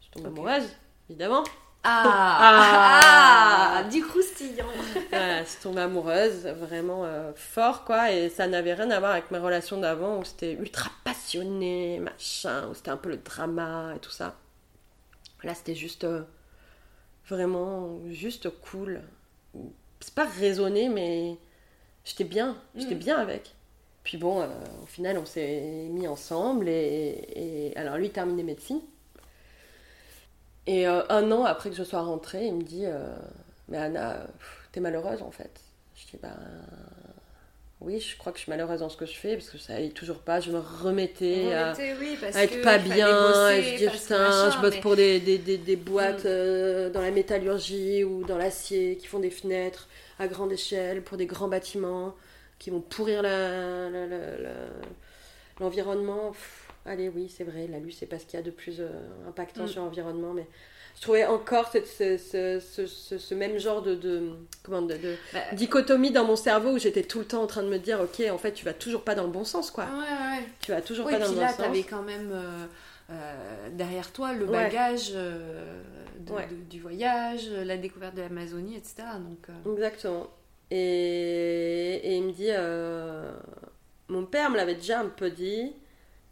Je 0.01 0.09
tombe 0.11 0.25
Ok. 0.27 0.31
amoureuse, 0.37 0.69
évidemment. 1.09 1.43
Ah, 1.83 2.03
Ah. 2.41 3.73
Ah, 3.77 3.83
Du 3.85 4.03
croustillant 4.05 4.67
Voilà, 5.09 5.43
je 5.43 5.49
suis 5.49 5.61
tombée 5.61 5.81
amoureuse, 5.81 6.45
vraiment 6.45 7.05
euh, 7.05 7.31
fort, 7.35 7.85
quoi. 7.85 8.11
Et 8.11 8.29
ça 8.29 8.45
n'avait 8.47 8.73
rien 8.75 8.91
à 8.91 8.99
voir 8.99 9.13
avec 9.13 9.31
mes 9.31 9.39
relations 9.39 9.77
d'avant 9.79 10.19
où 10.19 10.23
c'était 10.25 10.51
ultra 10.53 10.91
passionné, 11.03 11.97
machin, 11.99 12.67
où 12.67 12.75
c'était 12.75 12.91
un 12.91 12.97
peu 12.97 13.09
le 13.09 13.17
drama 13.17 13.93
et 13.95 13.99
tout 13.99 14.11
ça. 14.11 14.35
Là, 15.43 15.55
c'était 15.55 15.73
juste 15.73 16.05
vraiment 17.31 17.99
juste 18.09 18.49
cool. 18.61 19.01
C'est 19.99 20.13
pas 20.13 20.25
raisonné, 20.25 20.89
mais 20.89 21.37
j'étais 22.05 22.23
bien, 22.23 22.57
j'étais 22.75 22.95
Mm. 22.95 22.99
bien 22.99 23.17
avec. 23.17 23.53
Puis 24.03 24.17
bon, 24.17 24.41
euh, 24.41 24.47
au 24.83 24.85
final, 24.85 25.17
on 25.17 25.25
s'est 25.25 25.87
mis 25.91 26.07
ensemble 26.07 26.67
et, 26.69 27.27
et- 27.35 27.77
alors 27.77 27.97
lui 27.97 28.07
il 28.07 28.11
terminait 28.11 28.43
médecine. 28.43 28.81
Et 30.67 30.87
euh, 30.87 31.03
un 31.09 31.31
an 31.31 31.43
après 31.45 31.69
que 31.69 31.75
je 31.75 31.83
sois 31.83 32.01
rentrée, 32.01 32.47
il 32.47 32.55
me 32.55 32.61
dit 32.63 32.85
euh, 32.85 33.15
Mais 33.67 33.77
Anna, 33.77 34.27
t'es 34.71 34.79
malheureuse 34.79 35.21
en 35.21 35.31
fait. 35.31 35.59
Je 35.95 36.05
dis 36.07 36.17
Ben 36.21 36.35
oui, 37.81 37.99
je 37.99 38.15
crois 38.17 38.31
que 38.31 38.37
je 38.37 38.43
suis 38.43 38.49
malheureuse 38.51 38.79
dans 38.79 38.89
ce 38.89 38.95
que 38.97 39.05
je 39.07 39.13
fais 39.17 39.33
parce 39.35 39.49
que 39.49 39.57
ça 39.57 39.73
allait 39.75 39.89
toujours 39.89 40.19
pas. 40.19 40.39
Je 40.39 40.51
me 40.51 40.59
remettais 40.59 41.51
à, 41.53 41.73
Remettez, 41.73 41.93
oui, 41.99 42.15
parce 42.21 42.35
à 42.35 42.43
être 42.43 42.59
que 42.59 42.63
pas 42.63 42.77
bien. 42.77 43.07
bosser, 43.11 43.57
et 43.59 43.63
je 43.63 43.85
dis 43.85 43.97
Putain, 43.97 44.19
machin, 44.19 44.51
je 44.55 44.61
bosse 44.61 44.75
mais- 44.75 44.81
pour 44.81 44.95
des, 44.95 45.19
des, 45.19 45.37
des, 45.39 45.57
des 45.57 45.75
boîtes 45.75 46.23
Mm. 46.25 46.27
euh, 46.27 46.89
dans 46.91 47.01
la 47.01 47.11
métallurgie 47.11 48.03
ou 48.03 48.23
dans 48.23 48.37
l'acier 48.37 48.97
qui 48.97 49.07
font 49.07 49.19
des 49.19 49.31
fenêtres 49.31 49.87
à 50.19 50.27
grande 50.27 50.51
échelle 50.51 51.01
pour 51.01 51.17
des 51.17 51.25
grands 51.25 51.47
bâtiments 51.47 52.15
qui 52.59 52.69
vont 52.69 52.81
pourrir 52.81 53.23
la- 53.23 53.89
la- 53.89 54.05
la- 54.07 54.37
la- 54.37 54.49
l'environnement. 55.59 56.33
Allez, 56.85 57.09
oui, 57.09 57.31
c'est 57.35 57.43
vrai, 57.43 57.67
la 57.67 57.79
luce, 57.79 57.97
c'est 57.99 58.05
pas 58.07 58.17
ce 58.19 58.25
qu'il 58.25 58.39
y 58.39 58.41
a 58.41 58.45
de 58.45 58.51
plus 58.51 58.79
euh, 58.79 58.89
impactant 59.27 59.63
Mm. 59.63 59.67
sur 59.67 59.81
l'environnement, 59.83 60.33
mais 60.33 60.47
je 60.95 61.01
trouvais 61.01 61.25
encore 61.25 61.69
cette- 61.71 61.87
ce, 61.87 62.17
ce, 62.59 62.85
ce, 63.17 63.33
même 63.35 63.57
genre 63.57 63.81
de, 63.81 63.95
de, 63.95 64.31
comment, 64.63 64.81
de, 64.81 64.95
de 64.97 65.15
Bah, 65.33 65.39
dichotomie 65.53 66.11
dans 66.11 66.25
mon 66.25 66.35
cerveau 66.35 66.71
où 66.71 66.77
j'étais 66.77 67.03
tout 67.03 67.19
le 67.19 67.25
temps 67.25 67.41
en 67.43 67.47
train 67.47 67.63
de 67.63 67.69
me 67.69 67.77
dire, 67.79 67.99
ok, 68.01 68.21
en 68.31 68.37
fait, 68.37 68.51
tu 68.53 68.65
vas 68.65 68.73
toujours 68.73 69.01
pas 69.03 69.15
dans 69.15 69.23
le 69.23 69.31
bon 69.31 69.43
sens, 69.43 69.71
quoi. 69.71 69.85
Ouais, 69.85 70.37
ouais. 70.37 70.43
Tu 70.61 70.71
vas 70.71 70.81
toujours 70.81 71.05
pas 71.05 71.19
dans 71.19 71.25
puis 71.25 71.35
le 71.35 71.41
là, 71.41 71.47
bon 71.47 71.53
sens. 71.53 71.57
t'avais 71.65 71.83
quand 71.83 72.03
même 72.03 72.29
euh, 72.31 72.65
euh, 73.11 73.69
derrière 73.71 74.11
toi 74.11 74.33
le 74.33 74.45
bagage 74.45 75.11
euh, 75.15 75.81
de- 76.19 76.69
du 76.69 76.79
voyage, 76.79 77.49
la 77.49 77.77
découverte 77.77 78.15
de 78.15 78.21
l'Amazonie, 78.21 78.75
etc. 78.77 78.95
Donc, 79.19 79.73
Exactement. 79.75 80.27
Et, 80.69 81.99
et 82.03 82.15
il 82.17 82.23
me 82.23 82.31
dit, 82.31 82.49
mon 84.07 84.25
père 84.25 84.49
me 84.49 84.57
l'avait 84.57 84.75
déjà 84.75 84.99
un 84.99 85.07
peu 85.09 85.29
dit, 85.29 85.73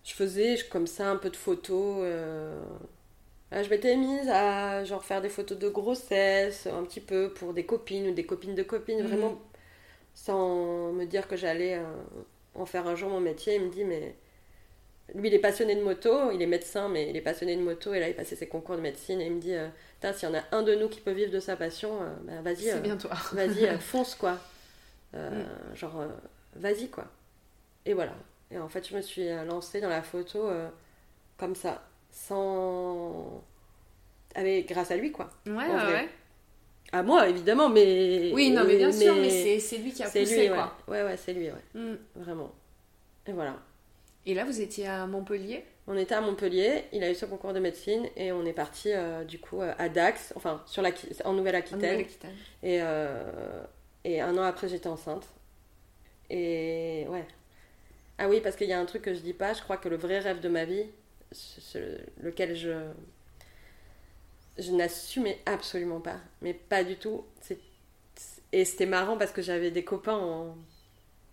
je 0.03 0.13
faisais 0.13 0.57
comme 0.69 0.87
ça 0.87 1.09
un 1.09 1.17
peu 1.17 1.29
de 1.29 1.35
photos. 1.35 2.05
Euh, 3.53 3.63
je 3.63 3.69
m'étais 3.69 3.95
mise 3.95 4.29
à 4.29 4.83
genre 4.85 5.03
faire 5.03 5.21
des 5.21 5.29
photos 5.29 5.57
de 5.57 5.69
grossesse, 5.69 6.67
un 6.67 6.83
petit 6.83 7.01
peu 7.01 7.33
pour 7.33 7.53
des 7.53 7.65
copines 7.65 8.07
ou 8.09 8.13
des 8.13 8.25
copines 8.25 8.55
de 8.55 8.63
copines, 8.63 9.01
Mhm. 9.01 9.07
vraiment 9.07 9.41
sans 10.15 10.91
me 10.93 11.05
dire 11.05 11.27
que 11.27 11.35
j'allais 11.37 11.75
euh, 11.77 11.83
en 12.55 12.65
faire 12.65 12.87
un 12.87 12.95
jour 12.95 13.09
mon 13.09 13.21
métier. 13.21 13.55
Il 13.55 13.63
me 13.65 13.69
dit, 13.71 13.85
mais 13.85 14.15
lui, 15.15 15.29
il 15.29 15.33
est 15.33 15.39
passionné 15.39 15.75
de 15.75 15.81
moto, 15.83 16.31
il 16.31 16.41
est 16.41 16.45
médecin, 16.47 16.87
mais 16.89 17.09
il 17.09 17.15
est 17.17 17.21
passionné 17.21 17.55
de 17.55 17.61
moto, 17.61 17.93
et 17.93 17.99
là, 17.99 18.09
il 18.09 18.15
passait 18.15 18.35
ses 18.35 18.47
concours 18.47 18.75
de 18.75 18.81
médecine, 18.81 19.21
et 19.21 19.25
il 19.27 19.33
me 19.35 19.41
dit, 19.41 19.53
euh, 19.55 19.67
Putain, 19.95 20.13
s'il 20.13 20.29
y 20.29 20.31
en 20.31 20.35
a 20.37 20.43
un 20.51 20.63
de 20.63 20.75
nous 20.75 20.87
qui 20.89 21.01
peut 21.01 21.11
vivre 21.11 21.31
de 21.31 21.39
sa 21.39 21.55
passion, 21.57 22.01
euh, 22.03 22.13
bah, 22.23 22.41
vas-y. 22.43 22.65
c'est 22.65 22.73
euh, 22.75 22.79
bien 22.79 22.97
toi. 22.97 23.11
vas-y, 23.33 23.65
euh, 23.65 23.79
fonce 23.79 24.15
quoi. 24.15 24.37
Euh, 25.15 25.43
Genre, 25.75 25.99
euh, 26.01 26.07
vas-y 26.55 26.89
quoi. 26.89 27.05
Et 27.85 27.93
voilà. 27.93 28.13
Et 28.51 28.57
en 28.59 28.69
fait, 28.69 28.87
je 28.87 28.95
me 28.95 29.01
suis 29.01 29.27
euh, 29.29 29.43
lancée 29.45 29.81
dans 29.81 29.89
la 29.89 30.03
photo 30.03 30.47
euh, 30.47 30.69
comme 31.37 31.55
ça, 31.55 31.83
sans. 32.27 33.43
Avec, 34.35 34.69
grâce 34.69 34.91
à 34.91 34.95
lui 34.97 35.11
quoi. 35.11 35.29
Ouais, 35.45 35.53
ouais, 35.53 35.93
ouais. 35.93 36.09
À 36.91 37.03
moi 37.03 37.27
évidemment, 37.29 37.69
mais. 37.69 38.31
Oui, 38.33 38.51
non, 38.51 38.63
mais 38.65 38.77
bien 38.77 38.91
sûr, 38.91 39.15
mais 39.15 39.29
c'est- 39.29 39.59
c'est 39.59 39.77
lui 39.77 39.91
qui 39.91 40.03
a 40.03 40.07
c'est 40.07 40.21
poussé, 40.21 40.35
lui, 40.43 40.49
ouais. 40.49 40.55
quoi. 40.55 40.77
Ouais, 40.87 41.03
ouais, 41.03 41.17
c'est 41.17 41.33
lui, 41.33 41.47
ouais. 41.49 41.63
Mm. 41.79 41.95
Vraiment. 42.15 42.51
Et 43.27 43.31
voilà. 43.31 43.55
Et 44.25 44.33
là, 44.33 44.43
vous 44.43 44.59
étiez 44.61 44.87
à 44.87 45.05
Montpellier? 45.07 45.63
On 45.87 45.97
était 45.97 46.13
à 46.15 46.21
Montpellier, 46.21 46.83
il 46.93 47.03
a 47.03 47.09
eu 47.09 47.15
son 47.15 47.27
concours 47.27 47.53
de 47.53 47.59
médecine 47.59 48.07
et 48.15 48.31
on 48.31 48.45
est 48.45 48.53
parti 48.53 48.91
euh, 48.93 49.23
du 49.23 49.39
coup 49.39 49.61
euh, 49.61 49.73
à 49.79 49.89
Dax, 49.89 50.33
enfin 50.35 50.61
sur 50.67 50.83
la, 50.83 50.91
en 51.25 51.33
Nouvelle-Aquitaine. 51.33 52.05
Et, 52.61 52.79
euh, 52.81 53.63
et 54.03 54.21
un 54.21 54.37
an 54.37 54.43
après, 54.43 54.67
j'étais 54.67 54.87
enceinte. 54.87 55.27
Et 56.29 57.05
ouais. 57.09 57.25
Ah 58.19 58.29
oui, 58.29 58.39
parce 58.41 58.55
qu'il 58.55 58.67
y 58.67 58.73
a 58.73 58.79
un 58.79 58.85
truc 58.85 59.01
que 59.01 59.13
je 59.15 59.19
dis 59.21 59.33
pas, 59.33 59.53
je 59.53 59.61
crois 59.63 59.77
que 59.77 59.89
le 59.89 59.95
vrai 59.95 60.19
rêve 60.19 60.41
de 60.41 60.49
ma 60.49 60.65
vie, 60.65 60.85
lequel 62.21 62.55
je, 62.55 62.89
je 64.57 64.71
n'assumais 64.71 65.39
absolument 65.45 65.99
pas, 65.99 66.17
mais 66.41 66.53
pas 66.53 66.83
du 66.83 66.95
tout. 66.97 67.23
Et 68.51 68.65
c'était 68.65 68.85
marrant 68.85 69.17
parce 69.17 69.31
que 69.31 69.41
j'avais 69.41 69.71
des 69.71 69.83
copains 69.83 70.55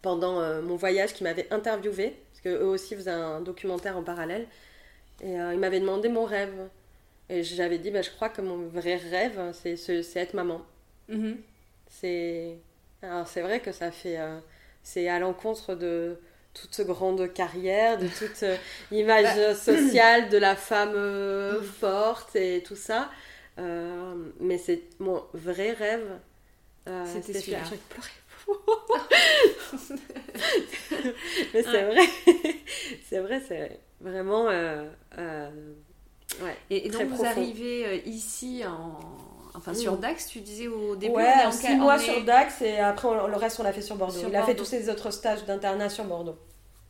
pendant 0.03 0.41
euh, 0.41 0.63
mon 0.63 0.77
voyage 0.77 1.15
qui 1.15 1.25
m'avaient 1.25 1.53
interviewé, 1.53 2.15
parce 2.31 2.43
qu'eux 2.43 2.65
aussi 2.65 2.95
faisaient 2.95 3.11
un 3.11 3.41
documentaire 3.41 3.97
en 3.97 4.03
parallèle, 4.03 4.47
et 5.23 5.41
euh, 5.41 5.55
ils 5.55 5.59
m'avaient 5.59 5.81
demandé 5.81 6.09
mon 6.09 6.25
rêve. 6.25 6.69
Et 7.29 7.43
j'avais 7.43 7.79
dit, 7.79 7.91
bah, 7.91 8.03
je 8.03 8.11
crois 8.11 8.29
que 8.29 8.41
mon 8.41 8.69
vrai 8.69 8.97
rêve, 8.97 9.53
c'est 9.53 10.17
être 10.17 10.35
maman. 10.35 10.63
Mm-hmm. 11.11 11.37
C'est. 11.91 12.59
Alors, 13.03 13.27
c'est 13.27 13.41
vrai 13.41 13.61
que 13.61 13.73
ça 13.73 13.91
fait. 13.91 14.19
Euh, 14.19 14.39
c'est 14.83 15.09
à 15.09 15.19
l'encontre 15.19 15.75
de 15.75 16.21
toute 16.61 16.81
grande 16.87 17.33
carrière, 17.33 17.99
de 17.99 18.09
toute 18.19 18.43
euh, 18.43 18.57
image 18.91 19.37
bah. 19.37 19.55
sociale 19.55 20.29
de 20.29 20.39
la 20.39 20.57
femme 20.57 20.95
euh, 20.95 21.61
mm. 21.61 21.65
forte 21.65 22.37
et 22.37 22.63
tout 22.63 22.77
ça. 22.77 23.11
Euh, 23.59 24.15
mais 24.41 24.59
c'est 24.59 24.83
mon 24.99 25.25
vrai 25.33 25.73
rêve. 25.73 26.19
C'était 27.07 27.41
celui-là. 27.41 27.59
J'ai 27.69 27.79
mais 31.53 31.63
c'est 31.63 31.83
vrai. 31.83 32.07
c'est 33.09 33.19
vrai, 33.19 33.43
c'est 33.49 33.81
vraiment. 34.01 34.45
ouais, 34.45 34.91
et, 36.71 36.89
donc 36.89 37.09
vous 37.09 37.25
arrivez 37.25 38.03
ici 38.07 38.63
en 38.65 39.01
Enfin, 39.57 39.75
sur 39.75 39.95
mm. 39.95 40.01
Dax, 40.01 40.27
tu 40.27 40.41
disais 40.41 40.69
au 40.69 40.97
début. 40.97 41.15
Ouais, 41.15 41.33
on 41.47 41.51
6 41.51 41.77
mois 41.77 41.99
sur 41.99 42.23
Dax 42.25 42.63
et 42.63 42.79
après 42.79 43.09
le 43.09 43.37
reste 43.37 43.59
on 43.59 43.63
l'a 43.63 43.73
fait 43.73 43.83
sur 43.83 43.97
Bordeaux. 43.97 44.19
Il 44.29 44.37
a 44.37 44.43
fait 44.43 44.55
tous 44.55 44.65
ses 44.65 44.91
autres 44.91 45.11
stages 45.11 45.45
d'internat 45.45 45.89
sur 45.89 46.05
Bordeaux. 46.05 46.37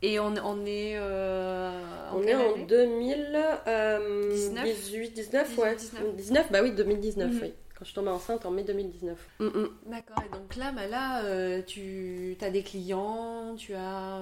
Et 0.01 0.19
on, 0.19 0.33
on 0.43 0.65
est. 0.65 0.97
Euh, 0.97 1.71
on 2.13 2.21
est 2.21 2.35
en 2.35 2.57
2018, 2.67 5.13
19, 5.13 5.57
euh, 5.57 5.61
ouais. 5.61 5.75
19. 6.15 6.51
bah 6.51 6.59
oui, 6.61 6.71
2019, 6.71 7.31
mhm. 7.31 7.39
oui. 7.41 7.53
Quand 7.73 7.79
je 7.81 7.85
suis 7.85 7.95
tombée 7.95 8.09
enceinte 8.09 8.45
en 8.45 8.51
mai 8.51 8.63
2019. 8.63 9.17
Mm, 9.39 9.45
mm. 9.45 9.69
D'accord, 9.87 10.21
et 10.23 10.29
donc 10.35 10.55
là, 10.55 10.71
bah 10.71 10.85
là 10.87 11.23
euh, 11.23 11.63
tu 11.63 12.37
as 12.41 12.51
des 12.51 12.61
clients, 12.61 13.55
tu 13.57 13.73
as. 13.73 14.21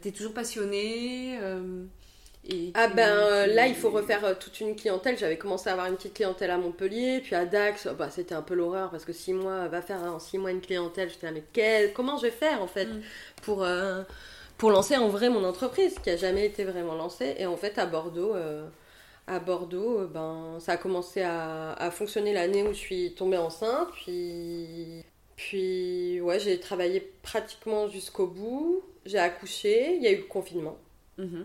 tu 0.00 0.08
es 0.08 0.12
toujours 0.12 0.32
passionnée 0.32 1.38
ah 2.74 2.88
ben 2.88 3.08
euh, 3.08 3.46
là, 3.46 3.66
il 3.66 3.74
faut 3.74 3.90
refaire 3.90 4.24
euh, 4.24 4.34
toute 4.38 4.60
une 4.60 4.76
clientèle. 4.76 5.18
J'avais 5.18 5.38
commencé 5.38 5.68
à 5.68 5.72
avoir 5.72 5.86
une 5.86 5.96
petite 5.96 6.14
clientèle 6.14 6.50
à 6.50 6.58
Montpellier, 6.58 7.20
puis 7.22 7.34
à 7.34 7.44
Dax, 7.44 7.88
bah, 7.98 8.10
c'était 8.10 8.34
un 8.34 8.42
peu 8.42 8.54
l'horreur 8.54 8.90
parce 8.90 9.04
que 9.04 9.12
six 9.12 9.32
mois, 9.32 9.68
va 9.68 9.82
faire 9.82 10.02
en 10.02 10.18
six 10.18 10.38
mois 10.38 10.50
une 10.50 10.60
clientèle. 10.60 11.10
J'étais 11.10 11.30
là, 11.30 11.32
mais 11.32 11.92
comment 11.94 12.16
je 12.16 12.22
vais 12.22 12.30
faire 12.30 12.62
en 12.62 12.66
fait 12.66 12.86
mm. 12.86 13.02
pour, 13.42 13.64
euh, 13.64 14.02
pour 14.58 14.70
lancer 14.70 14.96
en 14.96 15.08
vrai 15.08 15.28
mon 15.28 15.44
entreprise 15.44 15.96
qui 16.02 16.10
a 16.10 16.16
jamais 16.16 16.46
été 16.46 16.64
vraiment 16.64 16.94
lancée 16.94 17.34
Et 17.38 17.46
en 17.46 17.56
fait, 17.56 17.78
à 17.78 17.86
Bordeaux, 17.86 18.34
à 19.26 19.38
Bordeaux, 19.40 20.06
ben 20.06 20.58
ça 20.60 20.72
a 20.72 20.76
commencé 20.76 21.22
à, 21.22 21.72
à 21.72 21.90
fonctionner 21.90 22.32
l'année 22.32 22.62
où 22.62 22.68
je 22.68 22.78
suis 22.78 23.14
tombée 23.14 23.38
enceinte, 23.38 23.88
puis 23.92 25.04
puis 25.36 26.20
ouais, 26.22 26.40
j'ai 26.40 26.58
travaillé 26.58 27.00
pratiquement 27.22 27.88
jusqu'au 27.88 28.26
bout. 28.26 28.82
J'ai 29.04 29.18
accouché, 29.18 29.96
il 29.96 30.02
y 30.02 30.06
a 30.06 30.12
eu 30.12 30.16
le 30.16 30.22
confinement. 30.22 30.78
Mm-hmm. 31.18 31.44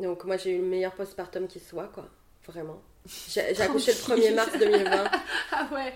Donc 0.00 0.24
moi 0.24 0.36
j'ai 0.36 0.52
eu 0.52 0.58
le 0.58 0.66
meilleur 0.66 0.92
postpartum 0.92 1.46
qui 1.48 1.60
soit, 1.60 1.88
quoi. 1.88 2.08
Vraiment. 2.46 2.80
J'ai 3.28 3.40
accouché 3.60 3.92
le 3.92 3.98
1er 3.98 4.34
mars 4.34 4.52
2020. 4.58 5.04
ah 5.52 5.68
ouais. 5.72 5.92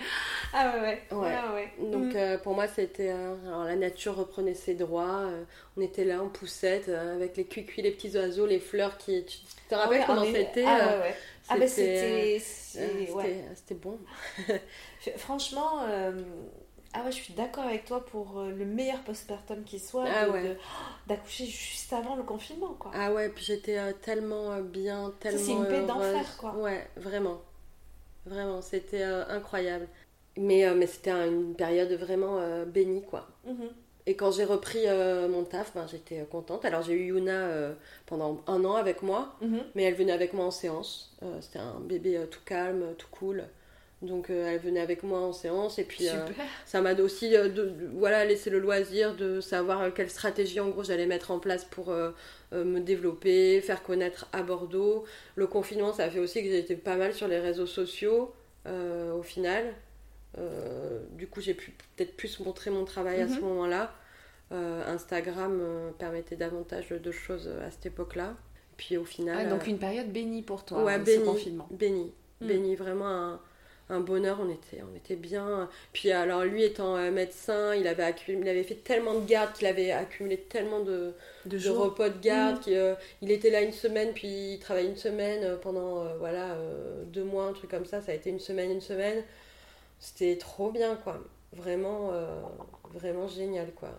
Ah 0.52 0.74
ouais, 0.76 1.02
ouais. 1.10 1.18
ouais. 1.54 1.72
Donc 1.90 2.14
mm. 2.14 2.16
euh, 2.16 2.38
pour 2.38 2.54
moi 2.54 2.68
c'était... 2.68 3.10
Euh, 3.10 3.34
alors 3.46 3.64
la 3.64 3.76
nature 3.76 4.16
reprenait 4.16 4.54
ses 4.54 4.74
droits. 4.74 5.20
Euh, 5.20 5.44
on 5.76 5.80
était 5.80 6.04
là 6.04 6.22
en 6.22 6.28
poussette 6.28 6.88
avec 6.88 7.36
les 7.36 7.44
cuicuis, 7.44 7.82
les 7.82 7.90
petits 7.90 8.16
oiseaux, 8.16 8.46
les 8.46 8.60
fleurs 8.60 8.98
qui... 8.98 9.24
Tu 9.24 9.38
te 9.68 9.74
rappelles 9.74 10.02
ah 10.02 10.06
comment 10.06 10.24
c'était 10.24 10.64
Ah 10.66 10.98
ouais, 11.00 11.14
Ah 11.48 11.56
bah 11.58 11.66
c'était... 11.66 12.38
C'était 12.38 13.74
bon. 13.74 13.98
Franchement 15.16 15.86
ah 16.94 17.04
ouais, 17.04 17.12
je 17.12 17.16
suis 17.16 17.32
d'accord 17.32 17.64
avec 17.64 17.86
toi 17.86 18.04
pour 18.04 18.38
euh, 18.38 18.50
le 18.50 18.66
meilleur 18.66 19.00
postpartum 19.00 19.64
qui 19.64 19.78
soit, 19.78 20.04
ah 20.06 20.26
d'accoucher 21.06 21.46
juste 21.46 21.92
avant 21.92 22.16
le 22.16 22.22
confinement, 22.22 22.74
quoi. 22.78 22.90
Ah 22.94 23.12
ouais, 23.12 23.30
puis 23.30 23.44
j'étais 23.44 23.78
euh, 23.78 23.92
tellement 23.92 24.52
euh, 24.52 24.60
bien, 24.60 25.12
tellement 25.18 25.40
C'est 25.42 25.52
une 25.52 25.66
paix 25.66 25.86
d'enfer, 25.86 26.36
quoi. 26.36 26.54
Ouais, 26.56 26.86
vraiment. 26.96 27.40
Vraiment, 28.26 28.60
c'était 28.60 29.02
incroyable. 29.02 29.88
Mais, 30.36 30.72
mais 30.74 30.86
c'était 30.86 31.10
une 31.10 31.54
période 31.54 31.92
vraiment 31.92 32.38
bénie, 32.66 33.02
quoi. 33.02 33.26
Mhm. 33.44 33.68
Et 34.06 34.14
quand 34.14 34.30
j'ai 34.30 34.44
repris 34.44 34.86
mon 35.28 35.44
taf, 35.44 35.74
ben, 35.74 35.86
j'étais 35.86 36.24
contente. 36.30 36.64
Alors 36.64 36.82
j'ai 36.82 36.92
eu 36.92 37.06
Yuna 37.06 37.74
pendant 38.06 38.40
un 38.46 38.64
an 38.64 38.76
avec 38.76 39.02
moi, 39.02 39.34
mhm. 39.40 39.60
mais 39.74 39.82
elle 39.84 39.94
venait 39.94 40.12
avec 40.12 40.34
moi 40.34 40.46
en 40.46 40.50
séance. 40.50 41.16
c'était 41.40 41.58
un 41.58 41.80
bébé 41.80 42.20
tout 42.30 42.40
calme, 42.44 42.94
tout 42.96 43.08
cool. 43.10 43.44
Donc 44.02 44.30
euh, 44.30 44.52
elle 44.52 44.58
venait 44.58 44.80
avec 44.80 45.04
moi 45.04 45.20
en 45.20 45.32
séance 45.32 45.78
et 45.78 45.84
puis 45.84 46.08
euh, 46.08 46.26
ça 46.66 46.80
m'a 46.80 46.92
aussi 46.94 47.36
euh, 47.36 47.48
de, 47.48 47.72
voilà, 47.94 48.24
laissé 48.24 48.50
le 48.50 48.58
loisir 48.58 49.14
de 49.14 49.40
savoir 49.40 49.94
quelle 49.94 50.10
stratégie 50.10 50.58
en 50.58 50.68
gros 50.70 50.82
j'allais 50.82 51.06
mettre 51.06 51.30
en 51.30 51.38
place 51.38 51.64
pour 51.64 51.94
me 52.52 52.80
développer, 52.80 53.60
faire 53.60 53.82
connaître 53.82 54.26
à 54.32 54.42
Bordeaux. 54.42 55.04
Le 55.36 55.46
confinement 55.46 55.92
ça 55.92 56.04
a 56.04 56.10
fait 56.10 56.18
aussi 56.18 56.42
que 56.42 56.50
j'étais 56.50 56.74
pas 56.74 56.96
mal 56.96 57.14
sur 57.14 57.28
les 57.28 57.38
réseaux 57.38 57.66
sociaux 57.66 58.34
au 58.66 59.22
final. 59.22 59.72
du 61.12 61.28
coup 61.28 61.40
j'ai 61.40 61.54
pu 61.54 61.72
peut-être 61.96 62.16
plus 62.16 62.40
montrer 62.40 62.70
mon 62.70 62.84
travail 62.84 63.20
à 63.20 63.28
ce 63.28 63.34
mhm. 63.34 63.42
moment-là. 63.42 63.94
Instagram 64.50 65.62
permettait 65.98 66.36
davantage 66.36 66.88
de 66.88 67.12
choses 67.12 67.48
à 67.64 67.70
cette 67.70 67.86
époque-là. 67.86 68.34
Puis 68.76 68.96
au 68.96 69.04
final... 69.04 69.48
donc 69.48 69.66
une 69.66 69.78
période 69.78 70.10
bénie 70.10 70.42
pour 70.42 70.64
toi, 70.64 70.82
ouais, 70.82 70.98
bénie, 70.98 71.24
ce 71.24 71.30
confinement. 71.30 71.68
Bénie, 71.70 72.10
mm. 72.40 72.46
bénie, 72.46 72.74
vraiment 72.74 73.06
un 73.06 73.40
un 73.88 74.00
bonheur, 74.00 74.38
on 74.40 74.48
était, 74.48 74.82
on 74.82 74.96
était 74.96 75.16
bien. 75.16 75.68
Puis 75.92 76.10
alors 76.10 76.44
lui 76.44 76.64
étant 76.64 76.96
euh, 76.96 77.10
médecin, 77.10 77.74
il 77.74 77.86
avait, 77.86 78.14
il 78.28 78.48
avait 78.48 78.62
fait 78.62 78.76
tellement 78.76 79.18
de 79.18 79.26
gardes 79.26 79.52
qu'il 79.52 79.66
avait 79.66 79.92
accumulé 79.92 80.38
tellement 80.38 80.80
de, 80.80 81.14
de, 81.46 81.68
repos 81.68 82.08
de 82.08 82.18
garde. 82.20 82.58
Mmh. 82.58 82.60
qu'il 82.60 82.74
euh, 82.74 82.94
il 83.20 83.30
était 83.30 83.50
là 83.50 83.60
une 83.60 83.72
semaine, 83.72 84.12
puis 84.14 84.54
il 84.54 84.58
travaillait 84.58 84.88
une 84.88 84.96
semaine 84.96 85.44
euh, 85.44 85.56
pendant 85.56 86.04
voilà 86.18 86.56
deux 87.06 87.24
mois, 87.24 87.46
un 87.46 87.52
truc 87.52 87.70
comme 87.70 87.86
ça. 87.86 88.00
Ça 88.00 88.12
a 88.12 88.14
été 88.14 88.30
une 88.30 88.40
semaine, 88.40 88.70
une 88.70 88.80
semaine. 88.80 89.22
C'était 90.00 90.36
trop 90.36 90.70
bien, 90.70 90.96
quoi. 90.96 91.20
Vraiment, 91.52 92.10
vraiment 92.92 93.28
génial, 93.28 93.70
quoi. 93.72 93.90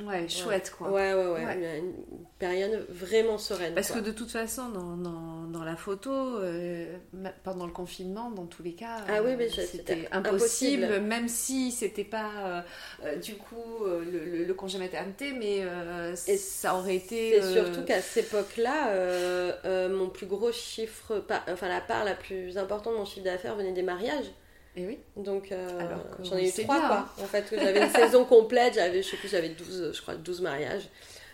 Ouais, 0.00 0.26
chouette 0.26 0.72
quoi. 0.76 0.90
Ouais, 0.90 1.12
ouais, 1.12 1.26
ouais. 1.26 1.78
Une, 1.78 1.92
période 2.38 2.86
vraiment 2.88 3.36
sereine. 3.36 3.74
Parce 3.74 3.92
que 3.92 3.98
de 3.98 4.10
toute 4.10 4.30
façon, 4.30 4.70
dans, 4.70 4.96
dans, 4.96 5.42
dans 5.46 5.64
la 5.64 5.76
photo, 5.76 6.10
euh, 6.10 6.96
pendant 7.44 7.66
le 7.66 7.72
confinement, 7.72 8.30
dans 8.30 8.46
tous 8.46 8.62
les 8.62 8.72
cas, 8.72 9.04
ah, 9.06 9.22
oui, 9.22 9.32
c'était 9.50 10.08
impossible, 10.10 11.00
même 11.00 11.28
si 11.28 11.70
c'était 11.70 12.04
pas 12.04 12.30
euh, 12.38 12.60
euh, 13.04 13.16
du 13.16 13.34
coup 13.34 13.84
le, 13.84 14.44
le, 14.44 14.54
congé 14.54 14.78
maternité, 14.78 15.32
mais 15.32 15.62
ça 16.16 16.74
aurait 16.74 16.96
été. 16.96 17.36
Et 17.36 17.42
surtout 17.42 17.84
qu'à 17.84 18.00
cette 18.00 18.26
époque-là, 18.26 19.88
mon 19.88 20.08
plus 20.08 20.26
gros 20.26 20.52
chiffre, 20.52 21.22
enfin 21.48 21.68
la 21.68 21.82
part 21.82 22.04
la 22.04 22.14
plus 22.14 22.56
importante 22.56 22.94
de 22.94 22.98
mon 22.98 23.04
chiffre 23.04 23.24
d'affaires 23.24 23.56
venait 23.56 23.72
des 23.72 23.82
mariages. 23.82 24.32
Et 24.76 24.86
oui. 24.86 24.98
Donc 25.16 25.52
euh, 25.52 25.68
j'en 26.22 26.36
ai 26.36 26.48
eu 26.48 26.52
trois 26.62 26.80
quoi. 26.80 27.08
En 27.20 27.26
fait, 27.26 27.44
j'avais 27.50 27.82
une 27.82 27.92
saison 27.94 28.24
complète, 28.24 28.74
j'avais 28.74 29.02
je 29.02 29.08
sais 29.08 29.16
plus, 29.16 29.28
j'avais 29.28 29.50
12 29.50 29.92
je 29.94 30.02
crois 30.02 30.14
12 30.14 30.40
mariages 30.40 30.88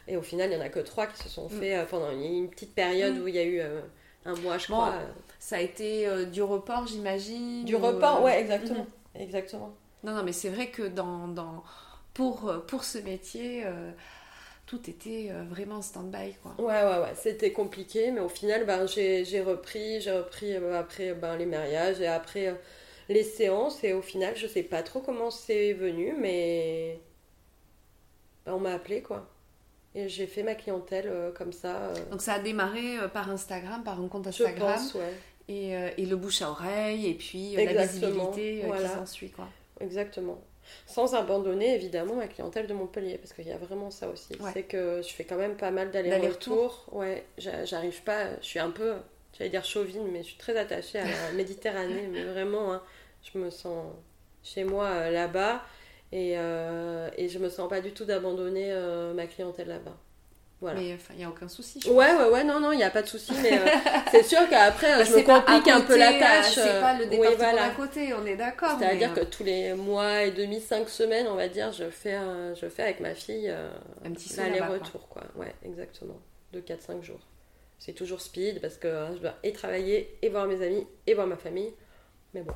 et 0.09 0.17
au 0.17 0.23
final, 0.23 0.51
il 0.51 0.55
y 0.55 0.57
en 0.57 0.65
a 0.65 0.71
que 0.71 0.81
trois 0.81 1.07
qui 1.07 1.23
se 1.23 1.29
sont 1.29 1.47
mm. 1.47 1.61
faits 1.61 1.79
euh, 1.79 1.85
pendant 1.85 2.11
une 2.11 2.49
petite 2.49 2.75
période 2.75 3.17
mm. 3.17 3.23
où 3.23 3.29
il 3.29 3.35
y 3.35 3.39
a 3.39 3.45
eu 3.45 3.61
euh, 3.61 3.81
un 4.25 4.35
mois 4.37 4.59
je 4.59 4.67
crois. 4.67 4.95
Ça 5.39 5.57
a 5.57 5.61
été 5.61 6.27
du 6.27 6.43
report, 6.43 6.87
j'imagine. 6.89 7.65
Du 7.65 7.77
report, 7.77 8.23
ouais, 8.23 8.41
exactement. 8.41 8.87
Mm-hmm. 9.17 9.23
Exactement. 9.23 9.75
Non 10.03 10.13
non, 10.13 10.23
mais 10.25 10.33
c'est 10.33 10.49
vrai 10.49 10.69
que 10.69 10.83
dans, 10.83 11.29
dans 11.29 11.63
pour 12.15 12.53
pour 12.67 12.85
ce 12.85 12.99
métier 12.99 13.65
tout 14.67 14.91
était 14.91 15.31
vraiment 15.49 15.81
stand-by. 15.81 16.35
Quoi. 16.43 16.55
Ouais, 16.59 16.83
ouais, 16.83 16.99
ouais, 17.03 17.15
c'était 17.17 17.53
compliqué, 17.53 18.11
mais 18.11 18.21
au 18.21 18.29
final, 18.29 18.67
ben, 18.67 18.87
j'ai 18.87 19.41
repris, 19.41 20.01
j'ai 20.01 20.13
repris 20.13 20.57
après 20.57 21.15
ben, 21.15 21.37
les 21.37 21.47
mariages 21.47 22.01
et 22.01 22.07
après 22.07 22.55
les 23.09 23.23
séances 23.23 23.83
et 23.85 23.93
au 23.93 24.03
final, 24.03 24.37
je 24.37 24.47
sais 24.47 24.63
pas 24.63 24.83
trop 24.83 25.01
comment 25.01 25.31
c'est 25.31 25.73
venu, 25.73 26.15
mais 26.19 27.01
on 28.47 28.59
m'a 28.59 28.75
appelé 28.75 29.03
quoi. 29.03 29.27
Et 29.95 30.09
j'ai 30.09 30.27
fait 30.27 30.43
ma 30.43 30.55
clientèle 30.55 31.09
euh, 31.09 31.33
comme 31.33 31.53
ça. 31.53 31.77
Euh. 31.77 31.95
Donc 32.11 32.21
ça 32.21 32.35
a 32.35 32.39
démarré 32.39 32.99
euh, 32.99 33.09
par 33.09 33.31
Instagram, 33.31 33.83
par 33.83 34.01
un 34.01 34.09
compte 34.09 34.27
Instagram. 34.27 34.75
Je 34.77 34.83
pense, 34.83 34.95
ouais. 34.95 35.15
et, 35.49 35.73
et, 35.97 36.07
le 36.07 36.17
bouche 36.17 36.43
à 36.43 36.51
oreille, 36.51 37.09
et 37.09 37.15
puis 37.15 37.57
la 37.57 37.87
visibilité 37.87 38.65
qui 38.65 38.89
s'ensuit. 38.89 39.31
Quoi. 39.31 39.49
Exactement. 39.81 40.41
Sans 40.87 41.15
abandonner 41.15 41.75
évidemment 41.75 42.15
ma 42.15 42.29
clientèle 42.29 42.67
de 42.67 42.75
Montpellier, 42.75 43.17
parce 43.17 43.33
qu'il 43.33 43.49
y 43.49 43.53
a 43.53 43.57
vraiment 43.57 43.91
ça 43.91 44.09
aussi. 44.09 44.37
C'est 44.53 44.65
que 44.65 45.01
je 45.03 45.09
fais 45.09 45.25
quand 45.25 45.39
même 45.39 45.57
pas 45.57 45.71
mal 45.71 45.91
d'allers-retours. 45.91 46.85
Ouais, 46.93 47.25
j'arrive 47.39 48.03
pas, 48.03 48.39
je 48.43 48.47
suis 48.47 48.59
un 48.59 48.71
peu, 48.71 48.97
j'allais 49.37 49.49
dire 49.49 49.65
chauvine, 49.65 50.07
mais 50.13 50.19
je 50.19 50.29
suis 50.29 50.37
très 50.37 50.59
attachée 50.59 50.99
à 50.99 51.05
la 51.07 51.33
Méditerranée, 51.37 52.09
mais 52.13 52.25
vraiment. 52.25 52.75
Hein, 52.75 52.83
je 53.23 53.39
me 53.39 53.51
sens 53.51 53.87
chez 54.43 54.65
moi 54.65 54.87
euh, 54.87 55.11
là-bas 55.11 55.63
et, 56.13 56.35
euh, 56.37 57.11
et 57.17 57.29
je 57.29 57.39
me 57.39 57.49
sens 57.49 57.69
pas 57.69 57.81
du 57.81 57.93
tout 57.93 58.05
d'abandonner 58.05 58.73
euh, 58.73 59.13
ma 59.15 59.27
clientèle 59.27 59.69
là-bas. 59.69 59.97
Voilà. 60.61 60.81
Mais 60.81 60.97
il 61.11 61.17
n'y 61.17 61.25
a 61.25 61.29
aucun 61.29 61.47
souci. 61.47 61.81
Ouais, 61.89 62.13
ouais, 62.15 62.31
ouais, 62.31 62.43
non, 62.43 62.59
non, 62.59 62.73
il 62.73 62.79
n'y 62.79 62.83
a 62.83 62.91
pas 62.91 63.03
de 63.03 63.07
souci, 63.07 63.33
mais 63.43 63.61
euh, 63.61 63.67
c'est 64.11 64.25
sûr 64.25 64.41
qu'après, 64.51 64.99
Bah, 64.99 65.05
je 65.05 65.15
me 65.15 65.23
complique 65.23 65.69
un 65.69 65.83
peu 65.83 65.97
la 65.97 66.19
tâche. 66.19 66.55
C'est 66.55 66.81
pas 66.81 66.99
le 66.99 67.07
département 67.07 67.31
oui, 67.31 67.37
voilà. 67.39 67.65
à 67.67 67.71
côté, 67.71 68.13
on 68.13 68.27
est 68.27 68.35
d'accord. 68.35 68.77
C'est-à-dire 68.77 69.13
mais, 69.15 69.21
que 69.21 69.27
tous 69.27 69.45
les 69.45 69.75
mois 69.75 70.25
et 70.25 70.33
demi, 70.33 70.61
cinq 70.61 70.89
semaines, 70.89 71.29
on 71.29 71.37
va 71.37 71.47
dire, 71.47 71.73
je 71.73 71.89
fais, 71.91 72.19
je 72.61 72.69
fais 72.69 72.83
avec 72.83 72.99
ma 72.99 73.15
fille 73.15 73.55
Un 74.05 74.11
petit 74.11 74.35
là-bas, 74.35 74.51
l'aller-retour, 74.51 75.09
quoi. 75.09 75.23
Ouais, 75.37 75.55
exactement. 75.65 76.19
De 76.53 76.61
4-5 76.61 77.03
jours. 77.03 77.21
C'est 77.79 77.93
toujours 77.93 78.21
speed 78.21 78.61
parce 78.61 78.77
que 78.77 78.89
euh, 78.89 79.15
je 79.15 79.21
dois 79.21 79.35
et 79.43 79.53
travailler, 79.53 80.19
et 80.23 80.29
voir 80.29 80.47
mes 80.47 80.63
amis, 80.65 80.87
et 81.07 81.15
voir 81.15 81.27
ma 81.27 81.37
famille. 81.37 81.73
Mais 82.35 82.43
bon. 82.43 82.53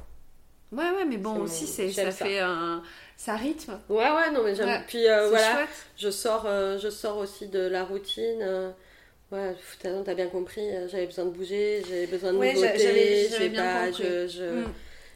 Ouais, 0.72 0.90
ouais, 0.90 1.04
mais 1.04 1.18
bon, 1.18 1.40
aussi, 1.40 1.66
c'est, 1.66 1.90
ça 1.92 2.10
ça. 2.10 2.24
fait 2.24 2.38
un. 2.40 2.82
Ça 3.16 3.36
rythme. 3.36 3.78
Ouais, 3.88 4.10
ouais, 4.10 4.30
non, 4.32 4.42
mais 4.42 4.54
j'aime. 4.54 4.68
Ouais, 4.68 4.80
Puis 4.88 5.06
euh, 5.06 5.28
voilà, 5.28 5.52
chouette. 5.52 5.68
je 5.96 6.10
sors, 6.10 6.44
euh, 6.46 6.78
je 6.78 6.88
sors 6.88 7.18
aussi 7.18 7.46
de 7.48 7.60
la 7.60 7.84
routine. 7.84 8.40
euh, 8.40 8.70
ouais, 9.30 9.54
t'as, 9.80 10.14
bien 10.14 10.28
compris, 10.28 10.66
euh, 10.74 10.88
j'avais 10.88 11.06
besoin 11.06 11.26
de 11.26 11.30
bouger, 11.30 11.82
j'avais 11.88 12.06
besoin 12.06 12.32
de 12.32 12.38
Ouais, 12.38 12.54
nouveautés. 12.54 13.28
j'avais- 13.28 13.50
pas, 13.50 13.86
compris. 13.88 14.02
je, 14.02 14.26
je, 14.28 14.44
Mm. 14.44 14.72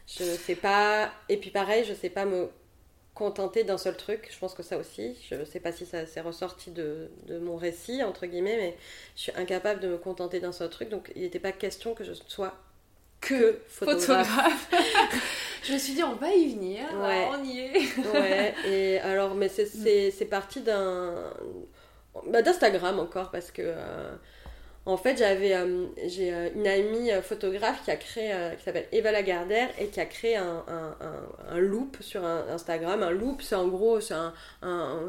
je 0.09 0.25
sais 0.25 0.55
pas. 0.57 1.11
Et 1.29 1.37
puis 1.39 1.51
pareil, 1.51 1.85
je 1.85 1.95
sais 1.95 2.11
pas 2.11 2.27
me 2.27 2.49
contenter 3.15 3.65
d'un 3.65 3.79
seul 3.79 3.97
truc. 3.97 4.29
Je 4.31 4.39
pense 4.39 4.53
que 4.55 4.63
ça 4.63 4.77
aussi, 4.77 5.17
je 5.31 5.43
sais 5.47 5.59
pas 5.61 5.73
si 5.73 5.87
ça 5.87 6.05
s'est 6.07 6.21
ressorti 6.21 6.71
de, 6.71 7.09
de 7.27 7.39
mon 7.39 7.57
récit, 7.57 8.03
entre 8.05 8.27
guillemets, 8.27 8.57
mais 8.59 8.77
je 9.17 9.23
suis 9.23 9.33
incapable 9.37 9.81
de 9.81 9.89
me 9.89 9.97
contenter 9.97 10.39
d'un 10.39 10.53
seul 10.53 10.69
truc. 10.69 10.91
Donc 10.91 11.11
il 11.17 11.23
n'était 11.23 11.39
pas 11.41 11.53
question 11.53 11.95
que 11.95 12.05
je 12.05 12.13
sois 12.29 12.55
que 13.21 13.59
photographe. 13.69 14.29
Photographe. 14.29 14.69
je 15.65 15.73
me 15.73 15.79
suis 15.79 15.95
dit, 15.95 16.03
on 16.05 16.15
va 16.15 16.31
y 16.33 16.55
venir. 16.55 16.83
Ouais. 17.03 17.27
On 17.31 17.45
y 17.45 17.61
est. 17.61 17.99
Ouais, 18.13 18.55
et 18.69 18.99
alors, 19.01 19.35
mais 19.35 19.49
c'est, 19.49 19.67
c'est, 20.11 20.25
parti 20.27 20.61
d'un. 20.61 21.15
bah, 22.29 22.43
d'Instagram 22.43 22.99
encore, 23.01 23.31
parce 23.31 23.51
que. 23.51 23.63
euh, 23.65 24.15
en 24.89 24.97
fait, 24.97 25.17
j'avais, 25.19 25.53
euh, 25.53 25.87
j'ai 26.07 26.33
euh, 26.33 26.49
une 26.55 26.65
amie 26.69 27.11
photographe 27.21 27.83
qui 27.85 27.91
a 27.91 27.97
créé, 27.97 28.33
euh, 28.33 28.55
qui 28.55 28.63
s'appelle 28.63 28.87
Eva 28.93 29.11
Lagardère 29.11 29.69
et 29.81 29.89
qui 29.89 29.99
a 29.99 30.05
créé 30.07 30.37
un, 30.37 30.63
un, 30.69 30.95
un- 31.05 31.55
un 31.57 31.59
loop 31.59 31.97
sur 32.01 32.25
un- 32.25 32.47
Instagram. 32.51 33.03
Un 33.03 33.11
loop, 33.11 33.43
c'est 33.43 33.57
en 33.57 33.67
gros, 33.67 34.01
c'est 34.01 34.15
un- 34.15 34.33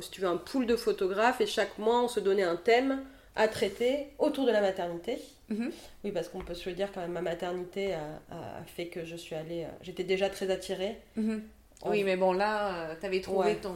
si 0.01 0.09
tu 0.09 0.21
veux, 0.21 0.27
un 0.29 0.37
pool 0.37 0.65
de 0.65 0.75
photographes 0.75 1.41
et 1.41 1.45
chaque 1.45 1.77
mois, 1.77 2.01
on 2.01 2.07
se 2.07 2.19
donnait 2.19 2.41
un 2.41 2.55
thème 2.55 3.03
à 3.35 3.47
traiter 3.47 4.07
autour 4.17 4.47
de 4.47 4.51
la 4.51 4.61
maternité. 4.61 5.19
Mhm. 5.49 5.71
Oui, 6.03 6.11
parce 6.11 6.27
qu'on 6.29 6.41
peut 6.41 6.53
se 6.53 6.67
le 6.69 6.75
dire 6.75 6.89
quand 6.93 7.01
même, 7.01 7.11
ma 7.13 7.21
maternité 7.21 7.93
a, 7.93 7.99
a 8.31 8.63
fait 8.65 8.87
que 8.87 9.05
je 9.05 9.15
suis 9.15 9.35
allée, 9.35 9.63
euh, 9.63 9.67
j'étais 9.81 10.03
déjà 10.03 10.29
très 10.29 10.49
attirée. 10.51 10.97
En- 11.83 11.91
Oui, 11.91 12.03
mais 12.03 12.17
bon, 12.17 12.33
là, 12.33 12.73
euh, 12.89 12.93
t'avais 12.99 13.21
trouvé 13.21 13.49
Ouais. 13.49 13.55
ton. 13.55 13.75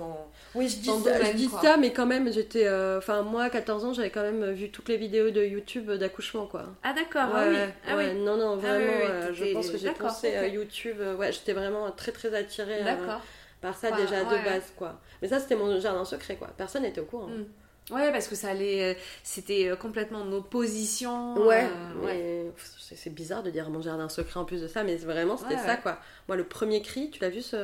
Oui, 0.55 0.67
je 0.67 0.77
dis, 0.77 0.85
ça, 0.87 0.93
je 0.97 1.03
domaine, 1.19 1.35
dis 1.35 1.47
quoi. 1.47 1.61
ça, 1.61 1.77
mais 1.77 1.93
quand 1.93 2.07
même, 2.07 2.33
j'étais. 2.33 2.65
euh, 2.65 2.97
Enfin, 2.97 3.21
moi, 3.21 3.43
à 3.43 3.49
14 3.51 3.85
ans, 3.85 3.93
j'avais 3.93 4.09
quand 4.09 4.23
même 4.23 4.51
vu 4.53 4.71
toutes 4.71 4.89
les 4.89 4.97
vidéos 4.97 5.29
de 5.29 5.43
YouTube 5.43 5.89
d'accouchement, 5.91 6.47
quoi. 6.47 6.63
Ah, 6.81 6.93
d'accord. 6.93 7.27
ouais, 7.33 7.39
ah 7.41 7.47
oui. 7.47 7.55
ouais, 7.55 7.69
Ah 7.87 7.95
ouais. 7.97 8.09
oui. 8.13 8.19
non, 8.21 8.37
non, 8.37 8.53
Ah 8.53 8.55
oui, 8.55 8.61
vraiment, 8.61 9.33
je 9.33 9.53
pense 9.53 9.69
que 9.69 9.77
j'ai 9.77 9.91
pensé 9.91 10.35
à. 10.35 10.47
YouTube. 10.47 10.97
ouais, 11.19 11.31
j'étais 11.31 11.53
vraiment 11.53 11.91
très, 11.91 12.11
très 12.11 12.33
attirée 12.33 12.81
euh, 12.81 13.17
par 13.61 13.77
ça 13.77 13.91
déjà 13.91 14.23
ouais. 14.23 14.39
de 14.39 14.43
base, 14.45 14.73
quoi. 14.75 14.99
Mais 15.21 15.27
ça, 15.27 15.39
c'était 15.39 15.55
mon 15.55 15.79
jardin 15.79 16.03
secret, 16.03 16.35
quoi. 16.37 16.49
Personne 16.57 16.81
n'était 16.81 17.01
au 17.01 17.05
courant. 17.05 17.27
Mm. 17.27 17.45
Ouais, 17.89 18.11
parce 18.11 18.27
que 18.27 18.35
ça 18.35 18.49
allait. 18.49 18.93
euh, 18.93 18.99
C'était 19.23 19.67
euh, 19.69 19.75
complètement 19.75 20.19
en 20.21 20.31
opposition. 20.31 21.35
Ouais, 21.45 21.65
euh, 21.65 22.05
ouais. 22.05 22.51
c'est- 22.95 23.09
bizarre 23.09 23.43
de 23.43 23.49
dire 23.49 23.69
mon 23.69 23.81
jardin 23.81 24.07
secret 24.07 24.39
en 24.39 24.45
plus 24.45 24.61
de 24.61 24.67
ça, 24.67 24.83
mais 24.83 24.95
vraiment, 24.97 25.35
c'était 25.37 25.55
Ouais, 25.55 25.65
ça, 25.65 25.75
quoi. 25.77 25.97
Moi, 26.27 26.37
le 26.37 26.43
premier 26.45 26.81
cri, 26.81 27.09
tu 27.09 27.19
l'as 27.19 27.29
vu 27.29 27.41
ce, 27.41 27.57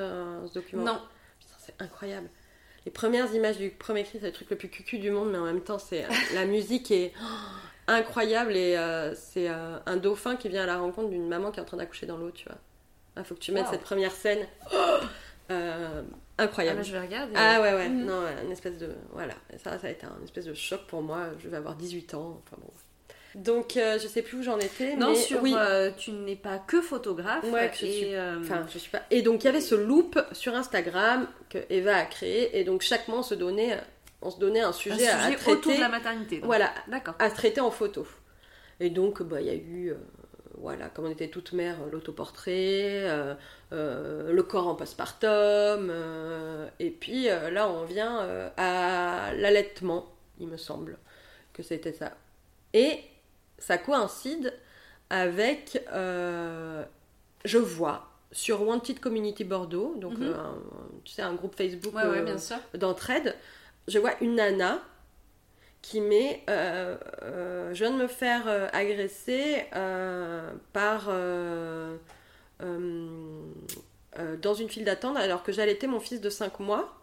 ce 0.48 0.54
document 0.54 0.84
Non. 0.84 1.00
C'est 1.60 1.76
incroyable. 1.80 2.30
Les 2.86 2.92
premières 2.92 3.34
images 3.34 3.58
du 3.58 3.70
premier 3.70 4.04
cri, 4.04 4.18
c'est 4.20 4.28
le 4.28 4.32
truc 4.34 4.50
le 4.50 4.56
plus 4.58 4.70
cucu 4.70 4.98
du 4.98 5.12
monde, 5.12 5.30
mais 5.32 5.38
en 5.38 5.44
même 5.46 5.62
temps, 5.62 5.80
c'est 5.80 6.06
la 6.34 6.46
musique 6.46 6.90
est 6.92 7.14
incroyable 7.88 8.56
et 8.56 8.76
euh, 8.78 9.14
c'est 9.16 9.50
euh, 9.50 9.78
un 9.86 9.98
dauphin 9.98 10.36
qui 10.36 10.50
vient 10.50 10.64
à 10.64 10.66
la 10.66 10.78
rencontre 10.80 11.10
d'une 11.10 11.28
maman 11.28 11.52
qui 11.52 11.60
est 11.60 11.64
en 11.64 11.66
train 11.66 11.78
d'accoucher 11.78 12.06
dans 12.06 12.18
l'eau, 12.18 12.32
tu 12.32 12.46
vois. 12.46 12.58
Il 13.18 13.24
faut 13.24 13.36
que 13.36 13.40
tu 13.40 13.52
mettes 13.52 13.66
Wow. 13.66 13.72
cette 13.72 13.82
première 13.84 14.12
scène. 14.12 14.46
Euh, 16.40 16.44
Ah, 16.44 16.44
incroyable. 16.44 16.78
bah, 16.78 16.84
je 16.84 16.92
vais 16.92 17.00
regarder. 17.00 17.34
Ah 17.36 17.62
ouais, 17.62 17.74
ouais, 17.74 17.90
Mhm. 17.90 18.06
non, 18.06 18.22
une 18.46 18.52
espèce 18.52 18.78
de. 18.78 18.90
Voilà, 19.12 19.34
ça, 19.64 19.80
ça 19.80 19.88
a 19.88 19.90
été 19.90 20.06
un 20.06 20.24
espèce 20.24 20.46
de 20.46 20.54
choc 20.54 20.82
pour 20.88 21.02
moi. 21.02 21.30
Je 21.40 21.48
vais 21.50 21.58
avoir 21.58 21.76
18 21.76 22.14
ans, 22.14 22.42
enfin 22.46 22.58
bon. 22.62 22.72
Donc, 23.36 23.78
euh, 23.78 24.00
je 24.00 24.08
sais 24.08 24.22
plus 24.24 24.38
où 24.40 24.44
j'en 24.44 24.58
étais, 24.58 24.96
Non, 24.96 25.10
mais 25.10 25.16
sur, 25.16 25.42
oui. 25.44 25.54
euh, 25.56 25.92
tu 25.96 26.12
n'es 26.12 26.36
pas 26.36 26.58
que 26.58 26.82
photographe. 26.82 27.44
Ouais, 27.52 27.70
que 27.70 27.78
je 27.78 27.86
et, 27.86 27.92
suis- 27.92 28.16
euh, 28.16 28.40
Enfin, 28.40 28.66
je 28.72 28.78
suis 28.80 28.90
pas. 28.90 29.02
Et 29.12 29.22
donc, 29.22 29.44
il 29.44 29.46
y 29.46 29.50
avait 29.50 29.62
ce 29.62 29.76
loop 29.76 30.20
sur 30.32 30.56
Instagram 30.56 31.28
que 31.50 31.60
Eva 31.70 31.96
a 31.98 32.06
créé, 32.06 32.58
et 32.60 32.64
donc 32.64 32.82
chaque 32.82 33.08
mois, 33.08 33.20
on 33.20 33.24
se 33.24 33.36
donnait, 33.36 33.80
on 34.24 34.32
se 34.32 34.40
donnait 34.40 34.62
un 34.62 34.70
un 34.70 34.74
sujet, 34.74 34.96
sujet 34.98 35.10
à 35.12 35.32
traiter. 35.36 35.52
autour 35.52 35.76
de 35.76 35.80
la 35.82 35.90
maternité. 35.90 36.38
donc. 36.38 36.46
Voilà, 36.46 36.72
D'accord. 36.88 37.14
à 37.20 37.30
traiter 37.30 37.62
en 37.62 37.70
photo. 37.72 38.08
Et 38.80 38.90
donc, 38.90 39.22
bah, 39.24 39.40
il 39.42 39.48
y 39.48 39.52
a 39.52 39.56
eu, 39.56 39.90
euh, 39.92 39.96
voilà, 40.58 40.90
comme 40.90 41.06
on 41.06 41.10
était 41.12 41.28
toutes 41.30 41.54
mères, 41.54 41.78
l'autoportrait, 41.92 43.04
euh, 43.06 43.36
euh, 43.74 44.32
le 44.34 44.44
corps 44.44 44.68
en 44.68 44.76
postpartum, 44.76 45.90
euh, 45.92 46.68
et 46.80 46.90
puis 46.90 47.30
euh, 47.30 47.50
là, 47.50 47.70
on 47.70 47.86
vient 47.86 48.22
euh, 48.22 48.50
à 48.58 49.34
l'allaitement, 49.36 50.06
il 50.40 50.48
me 50.48 50.58
semble 50.58 50.98
que 51.54 51.64
c'était 51.64 51.94
ça. 51.94 52.12
Et 52.74 53.00
ça 53.60 53.78
coïncide 53.78 54.54
avec, 55.10 55.82
euh, 55.94 56.84
je 57.46 57.58
vois, 57.58 58.10
sur 58.32 58.62
Wanted 58.62 59.00
Community 59.00 59.44
Bordeaux, 59.44 59.96
donc 59.98 60.18
Mhm. 60.18 60.24
euh, 60.24 60.36
un- 60.36 60.62
tu 61.06 61.14
sais, 61.14 61.22
un 61.22 61.34
groupe 61.34 61.56
Facebook 61.56 61.94
Ouais, 61.94 62.04
ouais, 62.08 62.26
euh, 62.30 62.78
d'entraide, 62.78 63.36
je 63.88 64.00
vois 64.00 64.12
une 64.22 64.36
nana 64.36 64.82
qui 65.88 66.02
met 66.02 66.44
euh, 66.50 66.98
euh, 67.24 67.74
Je 67.74 67.86
viens 67.86 67.94
de 67.94 68.02
me 68.02 68.08
faire 68.08 68.44
euh, 68.48 68.68
agresser 68.74 69.64
par. 70.74 71.10
dans 74.42 74.54
une 74.54 74.68
file 74.70 74.84
d'attente 74.84 75.16
alors 75.18 75.44
que 75.44 75.52
j'allaitais 75.52 75.88
mon 75.88 76.00
fils 76.00 76.20
de 76.22 76.30
5 76.30 76.60
mois. 76.60 76.94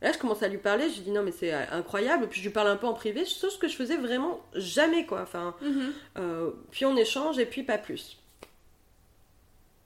Là, 0.00 0.10
je 0.10 0.18
commence 0.18 0.42
à 0.42 0.48
lui 0.48 0.58
parler, 0.58 0.88
je 0.90 0.96
lui 0.96 1.02
dis 1.02 1.10
non, 1.12 1.22
mais 1.22 1.30
c'est 1.30 1.52
incroyable. 1.52 2.26
Puis 2.28 2.40
je 2.40 2.46
lui 2.46 2.52
parle 2.52 2.66
un 2.68 2.76
peu 2.76 2.86
en 2.88 2.94
privé, 2.94 3.24
chose 3.24 3.56
que 3.58 3.68
je 3.68 3.76
faisais 3.76 3.96
vraiment 3.96 4.40
jamais, 4.54 5.06
quoi. 5.06 5.20
Enfin, 5.22 5.54
Mhm. 5.60 6.52
puis 6.72 6.84
on 6.84 6.96
échange 6.96 7.38
et 7.38 7.46
puis 7.46 7.62
pas 7.62 7.78
plus. 7.78 8.18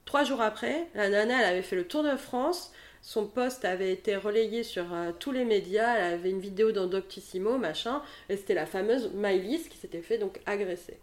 Trois 0.07 0.25
jours 0.25 0.41
après, 0.41 0.87
la 0.95 1.11
nana, 1.11 1.41
elle 1.43 1.49
avait 1.51 1.63
fait 1.63 1.77
le 1.77 1.87
tour 1.87 2.03
de 2.03 2.17
France. 2.17 2.73
Son 3.07 3.25
post 3.25 3.65
avait 3.65 3.93
été 3.93 4.17
relayé 4.17 4.65
sur 4.65 4.93
euh, 4.93 5.13
tous 5.17 5.31
les 5.31 5.45
médias. 5.45 5.95
Elle 5.95 6.15
avait 6.15 6.31
une 6.31 6.41
vidéo 6.41 6.73
dans 6.73 6.89
Doctissimo, 6.89 7.57
machin. 7.57 8.03
Et 8.29 8.37
c'était 8.37 8.53
la 8.53 8.67
fameuse 8.67 9.13
Maïlis 9.15 9.69
qui 9.69 9.79
s'était 9.79 10.03
fait 10.03 10.19
donc 10.19 10.41
agresser. 10.45 10.99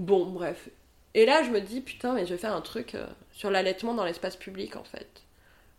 Bon, 0.00 0.26
bref. 0.26 0.70
Et 1.14 1.24
là, 1.26 1.44
je 1.44 1.50
me 1.50 1.60
dis, 1.60 1.82
putain, 1.82 2.14
mais 2.14 2.26
je 2.26 2.34
vais 2.34 2.36
faire 2.36 2.52
un 2.52 2.60
truc 2.60 2.96
euh, 2.96 3.06
sur 3.30 3.48
l'allaitement 3.48 3.94
dans 3.94 4.04
l'espace 4.04 4.34
public, 4.34 4.74
en 4.74 4.82
fait. 4.82 5.06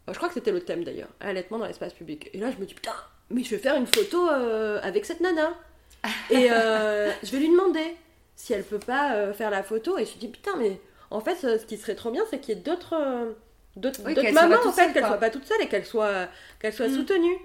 Euh, 0.07 0.13
je 0.13 0.17
crois 0.17 0.29
que 0.29 0.35
c'était 0.35 0.53
le 0.53 0.61
thème 0.61 0.85
d'ailleurs, 0.85 1.09
allaitement 1.19 1.59
dans 1.59 1.67
l'espace 1.67 1.93
public. 1.93 2.29
Et 2.31 2.37
là, 2.37 2.49
je 2.49 2.55
me 2.55 2.65
dis, 2.65 2.73
putain, 2.73 2.95
mais 3.29 3.43
je 3.43 3.49
vais 3.49 3.61
faire 3.61 3.75
une 3.75 3.87
photo 3.87 4.29
euh, 4.29 4.79
avec 4.83 5.03
cette 5.03 5.19
nana. 5.19 5.53
Et 6.29 6.47
je 6.47 7.29
vais 7.29 7.39
lui 7.39 7.49
demander 7.49 7.97
si 8.37 8.53
elle 8.53 8.63
peut 8.63 8.79
pas 8.79 9.33
faire 9.33 9.51
la 9.51 9.63
photo. 9.63 9.97
Et 9.97 10.05
je 10.05 10.15
me 10.15 10.19
dis, 10.21 10.27
putain, 10.29 10.55
mais 10.57 10.79
en 11.09 11.19
fait, 11.19 11.35
ce 11.35 11.65
qui 11.65 11.75
serait 11.75 11.95
trop 11.95 12.09
bien, 12.09 12.23
c'est 12.29 12.39
qu'il 12.39 12.55
y 12.55 12.57
ait 12.57 12.61
d'autres 12.61 13.35
d'autres 13.75 14.01
Oui, 14.05 14.13
mamans, 14.33 14.55
en 14.65 14.71
fait, 14.71 14.83
seule, 14.83 14.93
qu'elle 14.93 15.01
quoi. 15.03 15.09
soit 15.11 15.19
pas 15.19 15.29
toute 15.29 15.45
seule 15.45 15.61
et 15.61 15.67
qu'elle 15.67 15.85
soit, 15.85 16.27
qu'elle 16.59 16.73
soit 16.73 16.87
Mm. 16.87 16.95
soutenue. 16.95 17.37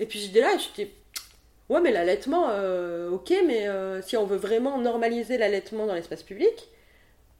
Et 0.00 0.06
puis 0.06 0.18
j'étais 0.18 0.40
là 0.40 0.56
dis, 0.56 0.88
ouais, 1.68 1.80
mais 1.80 1.92
l'allaitement, 1.92 2.46
euh, 2.50 3.10
ok, 3.10 3.32
mais 3.46 3.68
euh, 3.68 4.00
si 4.02 4.16
on 4.16 4.24
veut 4.26 4.36
vraiment 4.36 4.78
normaliser 4.78 5.38
l'allaitement 5.38 5.86
dans 5.86 5.94
l'espace 5.94 6.22
public, 6.22 6.68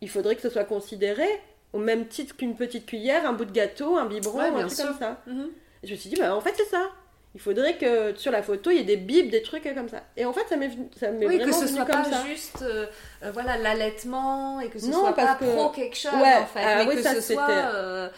il 0.00 0.08
faudrait 0.10 0.36
que 0.36 0.42
ce 0.42 0.50
soit 0.50 0.64
considéré 0.64 1.26
au 1.72 1.78
même 1.78 2.06
titre 2.06 2.36
qu'une 2.36 2.54
petite 2.54 2.86
cuillère, 2.86 3.26
un 3.26 3.32
bout 3.32 3.44
de 3.46 3.52
gâteau, 3.52 3.96
un 3.96 4.06
biberon, 4.06 4.38
Ouais, 4.38 4.48
un 4.62 4.66
truc 4.66 4.72
sûr. 4.78 4.88
comme 4.88 4.98
ça. 4.98 5.22
Mhm. 5.26 5.50
Et 5.82 5.86
je 5.86 5.92
me 5.92 5.96
suis 5.96 6.10
dit, 6.10 6.16
bah 6.16 6.34
en 6.36 6.40
fait, 6.40 6.54
c'est 6.56 6.66
ça. 6.68 6.90
Il 7.34 7.40
faudrait 7.40 7.78
que 7.78 8.14
sur 8.16 8.30
la 8.30 8.42
photo, 8.42 8.70
il 8.70 8.76
y 8.76 8.80
ait 8.80 8.84
des 8.84 8.98
bibes, 8.98 9.30
des 9.30 9.40
trucs 9.42 9.64
comme 9.74 9.88
ça. 9.88 10.02
Et 10.18 10.26
en 10.26 10.32
fait, 10.34 10.44
ça 10.48 10.56
m'est 10.56 10.70
ça 11.00 11.10
m'est 11.10 11.26
Oui, 11.26 11.36
vraiment 11.38 11.50
que 11.50 11.56
ce 11.58 11.64
venu 11.64 11.76
soit 11.76 11.84
comme 11.86 12.02
pas 12.02 12.10
ça. 12.10 12.26
juste 12.26 12.60
euh, 12.62 12.86
euh, 13.22 13.30
voilà 13.32 13.56
l'allaitement 13.56 14.60
et 14.60 14.68
que 14.68 14.78
ce 14.78 14.86
Non, 14.86 15.00
soit 15.00 15.14
parce 15.14 15.38
pas 15.38 15.46
que- 15.46 15.50
pro 15.50 15.70
quelque 15.70 15.96
chose 15.96 16.12
Ouais, 16.12 16.34
en 16.36 16.46
fait, 16.46 16.60
ah 16.62 16.76
mais 16.84 16.88
oui, 16.90 16.96
que 16.96 17.02
ça, 17.02 17.14
ce 17.14 17.32
soit 17.32 17.48
euh, 17.50 18.08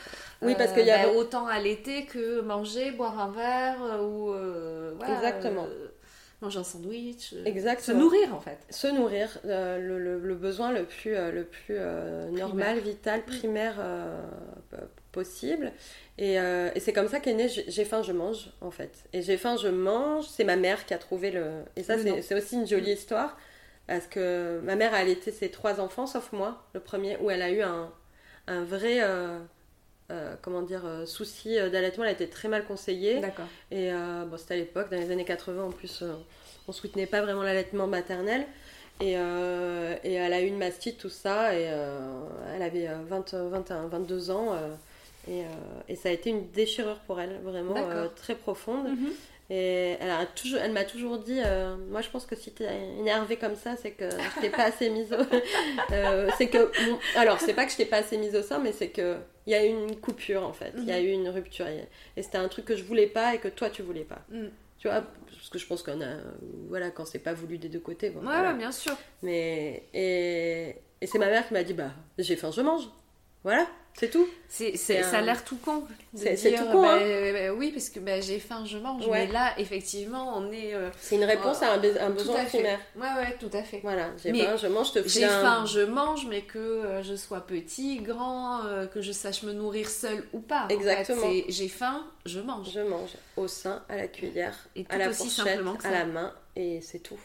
Oui, 0.43 0.57
parce 0.59 0.73
euh, 0.73 0.75
qu'il 0.75 0.87
y 0.87 0.91
avait- 0.91 1.13
bah, 1.13 1.17
autant 1.19 1.47
allaiter 1.47 2.07
que 2.07 2.41
manger, 2.41 2.91
boire 2.91 3.19
un 3.21 3.31
verre 3.31 3.77
euh, 3.85 4.03
ou 4.03 4.33
euh, 4.33 4.95
voilà, 4.99 5.15
Exactement. 5.15 5.65
euh, 5.65 5.89
manger 6.43 6.59
un 6.59 6.65
sandwich, 6.65 7.35
euh, 7.35 7.45
se 7.45 7.49
Exactement. 7.49 8.01
nourrir 8.01 8.35
en 8.35 8.41
fait. 8.41 8.59
Se 8.69 8.89
nourrir, 8.89 9.29
euh, 9.47 9.79
le, 9.79 9.99
le- 10.01 10.19
le 10.19 10.35
besoin 10.35 10.73
le 10.73 10.85
plus, 10.87 11.15
euh, 11.15 11.31
le 11.31 11.45
plus 11.45 11.77
euh, 11.79 12.29
normal, 12.31 12.81
vital, 12.81 13.23
primaire 13.23 13.77
euh, 13.79 14.21
possible. 15.15 15.73
Et, 16.19 16.39
euh, 16.39 16.71
et 16.75 16.81
c'est 16.81 16.93
comme 16.93 17.09
ça 17.09 17.21
qu'est 17.21 17.35
né 17.35 17.49
J'ai 17.49 17.85
faim, 17.85 18.03
je 18.03 18.13
mange, 18.13 18.51
en 18.61 18.71
fait. 18.71 19.05
Et 19.13 19.23
j'ai 19.23 19.37
faim, 19.37 19.57
je 19.57 19.69
mange. 19.69 20.27
C'est 20.29 20.45
ma 20.45 20.57
mère 20.57 20.85
qui 20.87 20.95
a 20.95 20.99
trouvé 20.99 21.31
le. 21.31 21.63
Et 21.77 21.83
ça, 21.83 21.95
c'est 21.99 22.35
aussi 22.35 22.57
une 22.57 22.67
jolie 22.67 22.93
histoire. 22.93 23.37
Parce 23.87 24.07
que 24.07 24.61
ma 24.65 24.77
mère 24.77 24.95
a 24.95 24.99
allaité 24.99 25.31
ses 25.31 25.51
trois 25.51 25.79
enfants, 25.79 26.07
sauf 26.07 26.33
moi, 26.33 26.65
le 26.73 26.81
premier, 26.81 27.19
où 27.21 27.31
elle 27.31 27.43
a 27.43 27.51
eu 27.51 27.63
un, 27.63 27.93
un 28.47 28.65
vrai. 28.65 28.99
euh, 29.03 29.39
euh, 30.13 30.35
comment 30.43 30.61
dire, 30.61 30.83
souci 31.07 31.55
d'allaitement, 31.57 32.05
elle 32.05 32.11
a 32.11 32.13
été 32.13 32.29
très 32.29 32.49
mal 32.49 32.67
conseillée. 32.67 33.21
D'accord. 33.21 33.47
Et 33.71 33.91
bon, 34.29 34.37
c'était 34.37 34.55
à 34.55 34.57
l'époque, 34.59 34.91
dans 34.91 34.99
les 34.99 35.11
années 35.11 35.25
80 35.25 35.65
en 35.65 35.71
plus, 35.71 36.05
on 36.69 36.73
soutenait 36.73 37.07
pas 37.07 37.23
vraiment 37.23 37.43
l'allaitement 37.43 37.87
maternel. 37.87 38.47
Et, 39.01 39.13
et, 39.13 40.13
elle 40.15 40.33
a 40.33 40.41
eu 40.41 40.47
une 40.47 40.59
mastite, 40.59 40.99
tout 40.99 41.09
ça, 41.11 41.55
et 41.55 41.65
elle 42.55 42.63
avait 42.63 42.87
20, 43.09 43.35
21, 43.35 43.87
22 43.89 44.31
ans. 44.31 44.55
Et, 45.29 45.43
et, 45.89 45.97
ça 45.97 46.09
a 46.09 46.13
été 46.13 46.31
une 46.31 46.51
déchirure 46.51 46.99
pour 47.07 47.21
elle, 47.21 47.41
vraiment 47.43 47.75
très 48.17 48.35
profonde. 48.35 48.89
Mhm. 48.89 49.13
Et 49.51 49.97
elle, 50.01 50.11
toujours, 50.35 50.61
m'a 50.73 50.85
toujours 50.85 51.19
dit, 51.19 51.41
euh, 51.45 51.77
moi 51.91 52.01
je 52.01 52.09
pense 52.09 52.25
que 52.25 52.35
si 52.35 52.51
t'es 52.51 52.67
énervée 52.99 53.37
comme 53.37 53.57
ça, 53.57 53.77
c'est 53.77 53.91
que 53.91 54.09
je 54.09 54.41
t'ai 54.41 54.49
pas 54.49 54.65
assez 54.65 54.89
mise 54.89 55.13
au... 55.13 55.17
euh, 55.93 56.31
c'est 56.39 56.49
que, 56.49 56.71
alors 57.19 57.39
c'est 57.41 57.53
pas 57.53 57.67
que 57.67 57.73
je 57.73 57.77
t'ai 57.77 57.85
pas 57.85 57.99
assez 57.99 58.17
mise 58.17 58.35
au 58.35 58.43
sein, 58.43 58.59
mais 58.59 58.73
c'est 58.73 58.89
que 58.89 59.19
il 59.47 59.53
y 59.53 59.55
a 59.55 59.63
eu 59.63 59.69
une 59.69 59.97
coupure 59.97 60.43
en 60.43 60.55
fait, 60.55 60.73
il 60.79 60.85
y 60.85 60.93
a 60.93 60.99
mhm. 60.99 61.07
eu 61.07 61.11
une 61.11 61.29
rupture. 61.29 61.67
Et 61.67 62.23
c'était 62.23 62.39
un 62.39 62.49
truc 62.49 62.65
que 62.65 62.75
je 62.75 62.85
voulais 62.85 63.07
pas 63.07 63.35
et 63.35 63.39
que 63.39 63.49
toi 63.49 63.69
tu 63.69 63.83
voulais 63.83 64.05
pas. 64.05 64.23
Mm. 64.31 64.47
Tu 64.79 64.89
vois, 64.89 65.03
parce 65.31 65.51
que 65.51 65.59
je 65.59 65.67
pense 65.67 65.83
qu'on 65.83 66.01
a, 66.01 66.17
voilà, 66.69 66.91
quand 66.91 67.05
c'est 67.05 67.19
pas 67.19 67.35
voulu 67.35 67.59
des 67.59 67.69
deux 67.69 67.81
côtés. 67.81 68.11
Bon, 68.11 68.27
ouais, 68.27 68.55
bien 68.55 68.73
sûr. 68.73 68.95
Mais, 69.23 69.83
et, 69.93 70.77
et 71.01 71.07
c'est 71.07 71.19
ma 71.19 71.27
mère 71.27 71.47
qui 71.47 71.55
m'a 71.55 71.63
dit, 71.63 71.75
bah 71.75 71.91
j'ai 72.19 72.37
faim, 72.37 72.51
je 72.51 72.63
mange. 72.63 72.89
Voilà. 73.43 73.67
C'est 73.97 74.11
tout. 74.11 74.29
C'est, 74.49 74.77
Ça 74.77 75.19
a 75.19 75.21
l'air 75.21 75.45
tout 75.45 75.57
con. 75.57 75.85
C'est, 76.15 76.35
tout 76.35 76.65
con. 76.65 76.83
Bah, 76.83 76.99
hein. 77.01 77.33
bah, 77.33 77.55
oui, 77.55 77.71
parce 77.71 77.91
que 77.91 78.01
bah, 78.01 78.21
j'ai 78.21 78.41
faim, 78.41 78.65
je 78.67 78.79
mange. 78.79 79.05
Mais 79.09 79.29
là, 79.29 79.55
effectivement, 79.59 80.37
on 80.37 80.51
est. 80.51 80.75
Euh, 80.75 80.91
c'est 81.01 81.15
une 81.15 81.25
réponse 81.25 81.63
à 81.63 81.73
un, 81.73 82.11
besoin 82.11 82.45
primaire. 82.45 82.81
Ouais, 82.97 83.03
ouais, 83.03 83.37
tout 83.39 83.51
à 83.53 83.63
fait. 83.63 83.81
Voilà, 83.83 84.11
j'ai 84.23 84.35
faim, 84.35 84.57
je 84.57 84.67
mange, 84.67 84.93
te 84.93 85.07
J'ai 85.07 85.27
faim, 85.27 85.65
je 85.67 85.81
mange, 85.81 86.27
mais 86.29 86.43
que 86.43 86.59
euh, 86.59 87.03
je 87.03 87.15
sois 87.15 87.41
petit, 87.41 87.99
grand, 87.99 88.65
euh, 88.65 88.87
que 88.87 89.01
je 89.01 89.13
sache 89.13 89.45
me 89.45 89.53
nourrir 89.53 89.89
seul 89.89 90.25
ou 90.33 90.41
pas. 90.41 90.67
Exactement. 90.71 91.31
j'ai 91.49 91.69
faim, 91.69 92.05
je 92.27 92.41
mange. 92.41 92.73
Je 92.73 92.81
mange 92.81 93.11
au 93.37 93.47
sein, 93.47 93.85
à 93.89 93.97
la 93.97 94.09
cuillère, 94.09 94.69
à 94.89 94.99
la 94.99 95.13
fourchette, 95.13 95.61
à 95.85 95.91
la 95.91 96.05
main, 96.05 96.33
et 96.57 96.81
c'est 96.81 97.01
tout. 97.01 97.19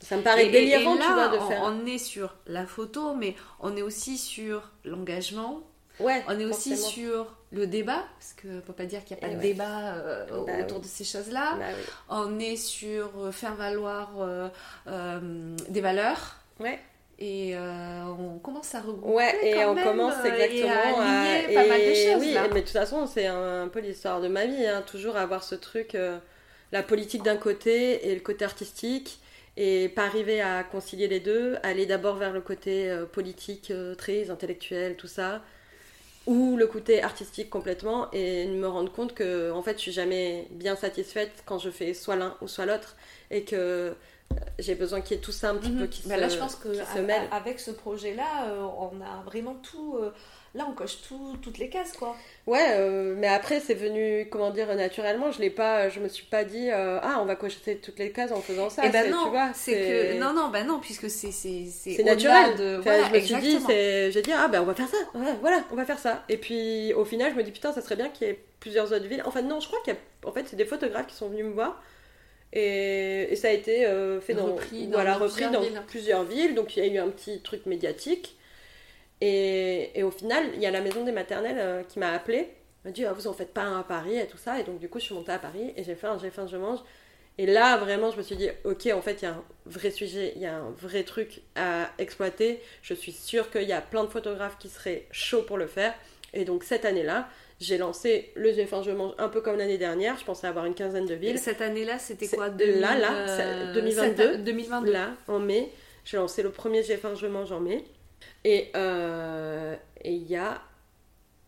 Ça 0.00 0.16
me 0.16 0.22
paraît 0.22 0.48
délirant, 0.48 0.96
tu 0.96 1.12
vois, 1.12 1.28
de 1.28 1.38
faire. 1.38 1.62
On 1.62 1.86
est 1.86 1.98
sur 1.98 2.34
la 2.46 2.66
photo, 2.66 3.14
mais 3.14 3.36
on 3.60 3.76
est 3.76 3.82
aussi 3.82 4.18
sur 4.18 4.70
l'engagement 4.84 5.62
Ouais, 6.00 6.22
on 6.28 6.38
est 6.38 6.44
aussi 6.44 6.76
sur 6.76 7.26
le 7.52 7.66
débat, 7.66 8.04
parce 8.18 8.34
qu'on 8.40 8.56
ne 8.56 8.60
peut 8.60 8.72
pas 8.72 8.84
dire 8.84 9.04
qu'il 9.04 9.16
n'y 9.16 9.24
a 9.24 9.28
pas 9.28 9.34
de 9.34 9.40
débat 9.40 9.94
euh, 9.94 10.44
bah 10.46 10.52
autour 10.60 10.80
de 10.80 10.86
ces 10.86 11.04
choses-là. 11.04 11.56
Bah 11.58 11.64
on 12.08 12.38
est 12.38 12.56
sur 12.56 13.10
euh, 13.18 13.32
faire 13.32 13.56
valoir 13.56 14.10
euh, 14.18 15.56
des 15.68 15.80
valeurs. 15.80 16.36
Ouais. 16.60 16.78
Et 17.18 17.54
on 17.58 18.38
commence 18.38 18.74
à 18.74 18.80
regrouper. 18.80 19.14
Ouais, 19.14 19.50
et 19.50 19.64
on 19.66 19.74
commence 19.74 20.24
exactement 20.24 21.00
à, 21.00 21.24
pas 21.52 21.66
mal 21.66 21.80
de 21.80 21.94
choses. 21.94 22.20
Oui, 22.20 22.34
mais 22.34 22.60
de 22.60 22.66
toute 22.66 22.70
façon, 22.70 23.06
c'est 23.06 23.26
un, 23.26 23.68
peu 23.68 23.80
l'histoire 23.80 24.22
de 24.22 24.28
ma 24.28 24.46
vie. 24.46 24.66
Hein, 24.66 24.82
toujours 24.86 25.18
avoir 25.18 25.44
ce 25.44 25.54
truc, 25.54 25.94
la 26.72 26.82
politique 26.82 27.22
d'un 27.22 27.36
côté 27.36 28.08
et 28.08 28.14
le 28.14 28.22
côté 28.22 28.46
artistique 28.46 29.20
et 29.58 29.90
pas 29.90 30.06
arriver 30.06 30.40
à 30.40 30.64
concilier 30.64 31.08
les 31.08 31.20
deux, 31.20 31.58
aller 31.62 31.84
d'abord 31.84 32.16
vers 32.16 32.32
le 32.32 32.40
côté 32.40 32.90
politique 33.12 33.70
très 33.98 34.30
intellectuel, 34.30 34.96
tout 34.96 35.06
ça, 35.06 35.42
ou 36.26 36.56
le 36.56 36.66
côté 36.66 37.02
artistique 37.02 37.50
complètement 37.50 38.10
et 38.12 38.46
me 38.46 38.68
rendre 38.68 38.92
compte 38.92 39.14
que 39.14 39.50
en 39.52 39.62
fait 39.62 39.76
je 39.78 39.82
suis 39.82 39.92
jamais 39.92 40.46
bien 40.50 40.76
satisfaite 40.76 41.42
quand 41.46 41.58
je 41.58 41.70
fais 41.70 41.94
soit 41.94 42.16
l'un 42.16 42.36
ou 42.42 42.48
soit 42.48 42.66
l'autre 42.66 42.96
et 43.30 43.44
que 43.44 43.94
j'ai 44.60 44.74
besoin 44.74 45.00
qu'il 45.00 45.16
y 45.16 45.20
ait 45.20 45.22
tout 45.22 45.32
ça 45.32 45.50
un 45.50 45.56
petit 45.56 45.70
peu 45.70 45.84
mhm. 45.84 45.88
qui 45.88 46.08
bah 46.08 46.16
se 46.16 46.20
là 46.20 46.28
je 46.28 46.36
pense 46.36 46.54
que 46.54 46.68
avec 47.32 47.60
ce 47.60 47.70
projet 47.70 48.14
là 48.14 48.46
euh, 48.46 48.62
on 48.62 49.00
a 49.00 49.22
vraiment 49.24 49.54
tout 49.54 49.96
euh, 50.00 50.12
là 50.54 50.66
on 50.68 50.72
coche 50.72 50.98
tout, 51.06 51.36
toutes 51.40 51.58
les 51.58 51.68
cases 51.68 51.92
quoi. 51.92 52.16
Ouais, 52.46 52.74
euh, 52.74 53.14
mais 53.16 53.28
après 53.28 53.60
c'est 53.60 53.74
venu 53.74 54.28
comment 54.30 54.50
dire 54.50 54.74
naturellement, 54.74 55.30
je 55.30 55.40
l'ai 55.40 55.50
pas 55.50 55.88
je 55.88 56.00
me 56.00 56.08
suis 56.08 56.26
pas 56.26 56.44
dit 56.44 56.70
ah 56.70 57.18
on 57.20 57.24
va 57.24 57.36
cocher 57.36 57.76
toutes 57.76 57.98
les 57.98 58.12
cases 58.12 58.32
en 58.32 58.40
faisant 58.40 58.68
ça, 58.70 58.84
Et 58.84 58.88
eh 58.88 58.90
ben 58.90 59.10
non, 59.10 59.32
c'est 59.54 59.72
que 59.72 60.20
non 60.20 60.32
non 60.32 60.48
bah 60.48 60.64
non 60.64 60.80
puisque 60.80 61.08
c'est 61.08 61.32
c'est 61.32 61.66
c'est 61.66 62.02
naturel. 62.02 62.56
De... 62.56 62.82
je 62.82 63.12
me 63.12 63.20
suis 63.20 63.36
dit 63.36 63.58
j'ai 64.12 64.22
dit 64.22 64.32
ah 64.32 64.48
ben 64.48 64.60
on 64.60 64.66
va 64.66 64.74
faire 64.74 64.88
ça. 64.88 64.98
voilà, 65.40 65.64
on 65.70 65.76
va 65.76 65.84
faire 65.84 65.98
ça. 65.98 66.24
Et 66.28 66.36
puis 66.36 66.92
au 66.94 67.04
final, 67.04 67.32
je 67.32 67.36
me 67.36 67.42
dis 67.42 67.52
putain, 67.52 67.72
ça 67.72 67.80
serait 67.80 67.96
bien 67.96 68.08
qu'il 68.08 68.26
y 68.26 68.30
ait 68.30 68.40
plusieurs 68.58 68.92
autres 68.92 69.06
villes. 69.06 69.22
Enfin 69.24 69.42
non, 69.42 69.60
je 69.60 69.68
crois 69.68 69.80
qu'il 69.84 69.94
y 69.94 69.96
a 69.96 70.28
en 70.28 70.32
fait, 70.32 70.46
c'est 70.48 70.56
des 70.56 70.66
photographes 70.66 71.06
qui 71.06 71.16
sont 71.16 71.28
venus 71.28 71.46
me 71.46 71.52
voir. 71.52 71.80
Et, 72.52 73.28
et 73.30 73.36
ça 73.36 73.48
a 73.48 73.52
été 73.52 73.86
euh, 73.86 74.20
fait 74.20 74.34
dans, 74.34 74.46
repris 74.46 74.86
dans, 74.86 74.94
voilà, 74.94 75.16
repris 75.16 75.44
dans 75.50 75.62
plusieurs 75.86 76.24
villes. 76.24 76.54
Donc 76.54 76.76
il 76.76 76.84
y 76.84 76.88
a 76.88 76.92
eu 76.92 76.98
un 76.98 77.08
petit 77.08 77.40
truc 77.40 77.66
médiatique. 77.66 78.36
Et, 79.20 79.98
et, 79.98 80.02
au 80.02 80.10
final, 80.10 80.44
il 80.54 80.62
y 80.62 80.66
a 80.66 80.70
la 80.70 80.80
maison 80.80 81.04
des 81.04 81.12
maternelles 81.12 81.58
euh, 81.58 81.82
qui 81.82 81.98
m'a 81.98 82.12
appelé. 82.12 82.48
m'a 82.84 82.90
dit, 82.90 83.04
ah, 83.04 83.12
vous 83.12 83.26
en 83.26 83.34
faites 83.34 83.52
pas 83.52 83.62
un 83.62 83.80
à 83.80 83.82
Paris 83.82 84.16
et 84.16 84.26
tout 84.26 84.38
ça. 84.38 84.58
Et 84.58 84.64
donc, 84.64 84.78
du 84.78 84.88
coup, 84.88 84.98
je 84.98 85.04
suis 85.04 85.14
montée 85.14 85.32
à 85.32 85.38
Paris 85.38 85.74
et 85.76 85.84
j'ai 85.84 85.94
fait 85.94 86.06
un 86.06 86.18
j'ai 86.18 86.30
faim, 86.30 86.46
je 86.46 86.56
mange. 86.56 86.78
Et 87.36 87.46
là, 87.46 87.76
vraiment, 87.76 88.10
je 88.10 88.16
me 88.16 88.22
suis 88.22 88.36
dit, 88.36 88.48
ok, 88.64 88.88
en 88.94 89.02
fait, 89.02 89.22
il 89.22 89.24
y 89.24 89.28
a 89.28 89.32
un 89.32 89.44
vrai 89.66 89.90
sujet, 89.90 90.32
il 90.36 90.42
y 90.42 90.46
a 90.46 90.56
un 90.56 90.70
vrai 90.70 91.04
truc 91.04 91.42
à 91.54 91.90
exploiter. 91.98 92.60
Je 92.82 92.94
suis 92.94 93.12
sûre 93.12 93.50
qu'il 93.50 93.64
y 93.64 93.72
a 93.72 93.80
plein 93.80 94.04
de 94.04 94.08
photographes 94.08 94.58
qui 94.58 94.68
seraient 94.68 95.06
chauds 95.10 95.42
pour 95.42 95.58
le 95.58 95.66
faire. 95.66 95.94
Et 96.32 96.44
donc, 96.44 96.64
cette 96.64 96.84
année-là, 96.84 97.28
j'ai 97.60 97.76
lancé 97.76 98.32
le 98.36 98.52
j'ai 98.52 98.64
faim, 98.64 98.82
je 98.82 98.90
mange 98.90 99.12
un 99.18 99.28
peu 99.28 99.42
comme 99.42 99.56
l'année 99.56 99.78
dernière. 99.78 100.16
Je 100.16 100.24
pensais 100.24 100.46
avoir 100.46 100.64
une 100.64 100.74
quinzaine 100.74 101.04
de 101.04 101.14
villes. 101.14 101.34
Et 101.34 101.38
cette 101.38 101.60
année-là, 101.60 101.98
c'était 101.98 102.26
quoi 102.26 102.48
Là, 102.48 102.98
là, 102.98 103.72
2022. 103.74 104.38
2022. 104.38 104.90
Là, 104.90 105.10
en 105.28 105.38
mai. 105.38 105.70
J'ai 106.04 106.16
lancé 106.16 106.42
le 106.42 106.50
premier 106.50 106.82
j'ai 106.82 106.96
faim, 106.96 107.14
je 107.14 107.26
mange 107.26 107.52
en 107.52 107.60
mai. 107.60 107.84
Euh, 108.46 109.76
et 110.00 110.12
il 110.12 110.26
y 110.26 110.36
a 110.36 110.62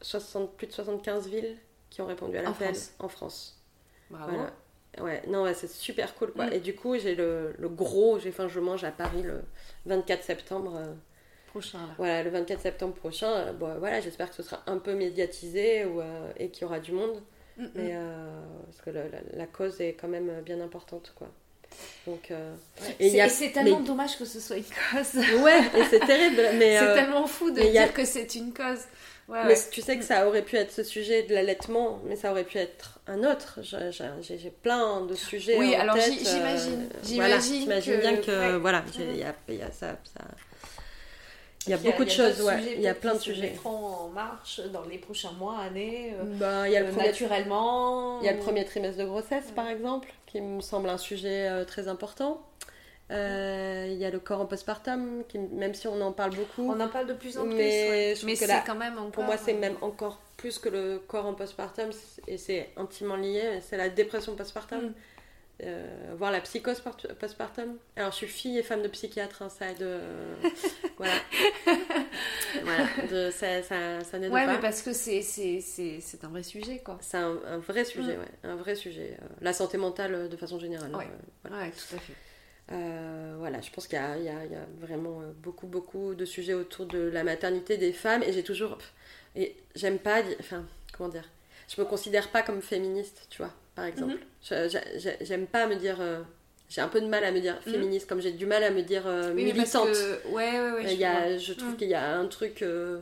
60, 0.03 0.55
plus 0.57 0.67
de 0.67 0.73
75 0.73 1.29
villes 1.29 1.57
qui 1.89 2.03
ont 2.03 2.07
répondu 2.07 2.37
à 2.37 2.43
l'appel 2.43 2.75
en 2.99 3.09
France. 3.09 3.59
Bravo. 4.11 4.37
Ouais, 5.01 5.23
non, 5.27 5.51
c'est 5.55 5.71
super 5.71 6.15
cool 6.17 6.33
quoi. 6.33 6.47
Mm. 6.47 6.53
Et 6.53 6.61
du 6.61 6.75
coup, 6.75 6.99
j'ai 6.99 7.15
le, 7.15 7.55
le, 7.59 7.69
gros, 7.71 8.19
j'ai 8.19 8.31
faim, 8.31 8.49
je 8.49 8.61
mange 8.61 8.85
à 8.85 8.91
Paris 8.91 9.23
le 9.23 9.43
24 9.87 10.23
septembre. 10.23 10.77
Euh, 10.77 10.93
prochain. 11.53 11.79
Voilà, 11.99 12.23
le 12.23 12.31
24 12.31 12.61
septembre 12.61 12.95
prochain. 12.95 13.31
Euh, 13.31 13.53
bon, 13.53 13.79
voilà, 13.79 14.01
j'espère 14.01 14.31
que 14.31 14.37
ce 14.37 14.43
sera 14.43 14.63
un 14.67 14.79
peu 14.79 14.95
médiatisé 14.95 15.85
ou, 15.85 16.01
et 16.39 16.49
qu'il 16.49 16.63
y 16.63 16.65
aura 16.65 16.81
du 16.81 16.93
monde. 16.93 17.23
Mm, 17.57 17.65
mm. 17.65 17.71
Mais, 17.75 17.97
parce 18.67 18.81
que 18.83 18.91
la, 18.91 19.03
la, 19.35 19.47
cause 19.47 19.81
est 19.81 19.93
quand 19.93 20.09
même 20.09 20.41
bien 20.43 20.61
importante 20.61 21.13
quoi. 21.15 21.29
Donc, 22.07 22.31
euh, 22.31 22.55
et 22.99 23.29
c'est 23.29 23.53
tellement 23.53 23.81
dommage 23.81 24.19
que 24.19 24.25
ce 24.25 24.41
soit 24.41 24.57
une 24.57 24.65
cause. 24.65 25.23
Ouais, 25.43 25.61
et 25.77 25.85
c'est 25.89 26.01
terrible. 26.07 26.43
Mais 26.55 26.79
c'est 26.79 26.85
euh, 26.85 26.95
tellement 26.95 27.27
fou 27.27 27.51
de 27.51 27.61
dire 27.61 27.93
que 27.93 28.05
c'est 28.05 28.35
une 28.35 28.53
cause. 28.53 28.81
mais 29.29 29.55
tu 29.71 29.81
sais 29.81 29.97
que 29.97 30.05
ça 30.05 30.27
aurait 30.27 30.43
pu 30.43 30.57
être 30.57 30.73
ce 30.73 30.83
sujet 30.83 31.23
de 31.23 31.35
l'allaitement, 31.35 32.01
mais 32.07 32.17
ça 32.17 32.33
aurait 32.33 32.45
pu 32.45 32.59
être 32.59 32.99
un 33.07 33.23
autre. 33.23 33.61
J'ai 33.63 34.51
plein 34.51 35.03
de 35.03 35.15
sujets. 35.15 35.59
Oui, 35.59 35.77
en 35.77 35.81
alors 35.81 35.97
j'imagine. 35.97 36.89
Euh, 36.93 36.99
j'imagine 37.05 37.65
voilà, 37.67 38.01
bien 38.01 38.17
que 38.17 38.57
voilà, 38.57 38.85
il 38.99 39.17
y 39.17 39.23
a, 39.23 39.35
y 39.49 39.63
a 39.63 39.71
ça, 39.71 39.97
ça 40.05 40.25
il 41.67 41.71
y 41.71 41.75
a 41.75 41.77
beaucoup 41.77 42.05
de 42.05 42.11
choses, 42.11 42.41
ouais. 42.43 42.75
Il 42.77 42.83
y 42.83 42.89
a 42.89 42.95
plein 42.95 43.15
de 43.15 43.21
sujets. 43.21 43.49
Qui 43.49 43.53
mettront 43.53 43.87
en 43.87 44.09
marche 44.09 44.61
dans 44.73 44.85
les 44.85 44.99
prochains 44.99 45.33
mois, 45.33 45.59
années. 45.59 46.15
Ben, 46.23 46.67
il 46.67 46.73
y 46.73 46.77
a 46.77 46.81
le 46.81 46.91
premier, 46.91 47.07
naturellement. 47.09 48.21
Il 48.21 48.27
y 48.27 48.29
a 48.29 48.33
le 48.33 48.39
premier 48.39 48.65
trimestre 48.65 48.99
de 48.99 49.05
grossesse, 49.05 49.51
par 49.55 49.69
exemple 49.69 50.09
qui 50.33 50.41
me 50.41 50.61
semble 50.63 50.89
un 50.89 50.99
sujet 50.99 51.49
euh, 51.49 51.65
très 51.65 51.89
important. 51.89 52.41
Euh, 53.11 53.89
il 53.91 53.99
y 53.99 54.07
a 54.07 54.11
le 54.11 54.19
corps 54.19 54.41
en 54.41 54.47
postpartum, 54.47 55.25
qui, 55.29 55.39
même 55.39 55.75
si 55.75 55.87
on 55.87 56.01
en 56.01 56.13
parle 56.13 56.35
beaucoup. 56.35 56.73
On 56.73 56.81
en 56.81 56.89
parle 56.89 57.07
de 57.07 57.13
plus 57.13 57.37
en 57.37 57.45
plus. 57.45 57.55
Mais, 57.55 58.15
mais 58.25 58.35
c'est 58.35 58.65
quand 58.65 58.75
même 58.75 58.97
encore. 58.97 59.11
Pour 59.11 59.25
moi, 59.25 59.37
c'est 59.37 59.53
même 59.53 59.77
encore 59.83 60.19
plus 60.39 60.59
que 60.59 60.71
le 60.71 61.03
corps 61.07 61.27
en 61.27 61.35
postpartum, 61.35 61.91
et 62.27 62.39
c'est 62.39 62.71
intimement 62.79 63.17
lié. 63.17 63.61
C'est 63.61 63.77
la 63.77 63.91
dépression 63.91 64.35
postpartum. 64.35 64.87
Mm. 64.87 64.95
Euh, 65.65 66.15
voir 66.17 66.33
la 66.33 66.41
psychose 66.41 66.83
postpartum. 67.21 67.77
Alors, 67.97 68.11
je 68.11 68.17
suis 68.17 68.27
fille 68.27 68.59
et 68.59 68.63
femme 68.63 68.83
de 68.83 68.89
psychiatre, 68.89 69.43
hein, 69.43 69.49
ça 69.49 69.71
aide. 69.71 69.87
voilà. 70.97 71.13
voilà. 72.63 73.31
ça, 73.31 73.63
ça, 73.63 74.03
ça 74.03 74.19
n'aide 74.19 74.33
ouais, 74.33 74.45
pas. 74.45 74.55
mais 74.55 74.61
parce 74.61 74.83
que 74.83 74.93
c'est, 74.93 75.23
c'est, 75.23 75.61
c'est, 75.61 76.01
c'est 76.01 76.25
un 76.25 76.29
vrai 76.29 76.43
sujet, 76.43 76.79
quoi. 76.79 76.99
C'est 77.01 77.19
un, 77.19 77.59
vrai 77.59 77.85
sujet, 77.85 78.17
mm. 78.17 78.21
ouais. 78.21 78.31
Un 78.45 78.57
vrai 78.57 78.75
sujet. 78.75 79.17
Euh, 79.23 79.27
la 79.41 79.53
santé 79.53 79.79
mentale 79.79 80.15
euh, 80.15 80.29
de 80.29 80.37
façon 80.37 80.59
générale. 80.59 80.95
Ouais, 80.95 81.07
voilà. 81.45 81.67
tout 81.71 81.97
à 81.97 81.99
fait. 81.99 83.37
voilà, 83.39 83.61
je 83.61 83.71
pense 83.71 83.87
qu'il 83.87 83.99
y 83.99 84.03
a, 84.03 84.17
il 84.17 84.25
y, 84.25 84.29
a, 84.29 84.45
il 84.45 84.53
y 84.53 84.57
a, 84.57 84.67
vraiment 84.81 85.23
beaucoup, 85.43 85.67
beaucoup 85.67 86.15
de 86.15 86.25
sujets 86.25 86.55
autour 86.55 86.87
de 86.87 86.99
la 86.99 87.23
maternité 87.23 87.77
des 87.77 87.93
femmes 87.93 88.23
et 88.25 88.33
j'ai 88.33 88.43
toujours. 88.43 88.79
Et 89.37 89.57
j'aime 89.77 89.99
pas. 89.99 90.23
Enfin, 90.41 90.65
comment 90.97 91.09
dire 91.09 91.29
Je 91.69 91.81
me 91.81 91.87
considère 91.87 92.31
pas 92.31 92.43
comme 92.43 92.63
féministe, 92.63 93.27
tu 93.31 93.39
vois 93.39 93.53
par 93.75 93.85
exemple. 93.87 94.15
Mhm. 94.51 94.69
J'aime 95.21 95.47
pas 95.47 95.67
me 95.67 95.77
dire. 95.77 95.99
Euh, 96.01 96.23
j'ai 96.69 96.81
un 96.81 96.89
peu 96.89 97.01
de 97.01 97.07
mal 97.07 97.23
à 97.25 97.33
me 97.33 97.41
dire 97.41 97.59
mhm. 97.67 97.73
féministe, 97.73 98.09
comme 98.09 98.21
j'ai 98.21 98.33
du 98.33 98.47
mal 98.47 98.65
à 98.65 98.71
me 98.71 98.83
dire 98.83 99.07
euh, 99.07 99.35
militante. 99.35 99.89
Ouais, 100.31 100.59
ouais, 100.59 100.71
ouais. 100.73 100.95
Y 100.95 101.05
a, 101.05 101.39
je 101.39 101.53
trouve 101.53 101.71
mhm. 101.71 101.77
qu'il 101.77 101.89
y 101.89 101.95
a 101.95 102.17
un 102.17 102.27
truc. 102.27 102.63
Euh, 102.63 103.01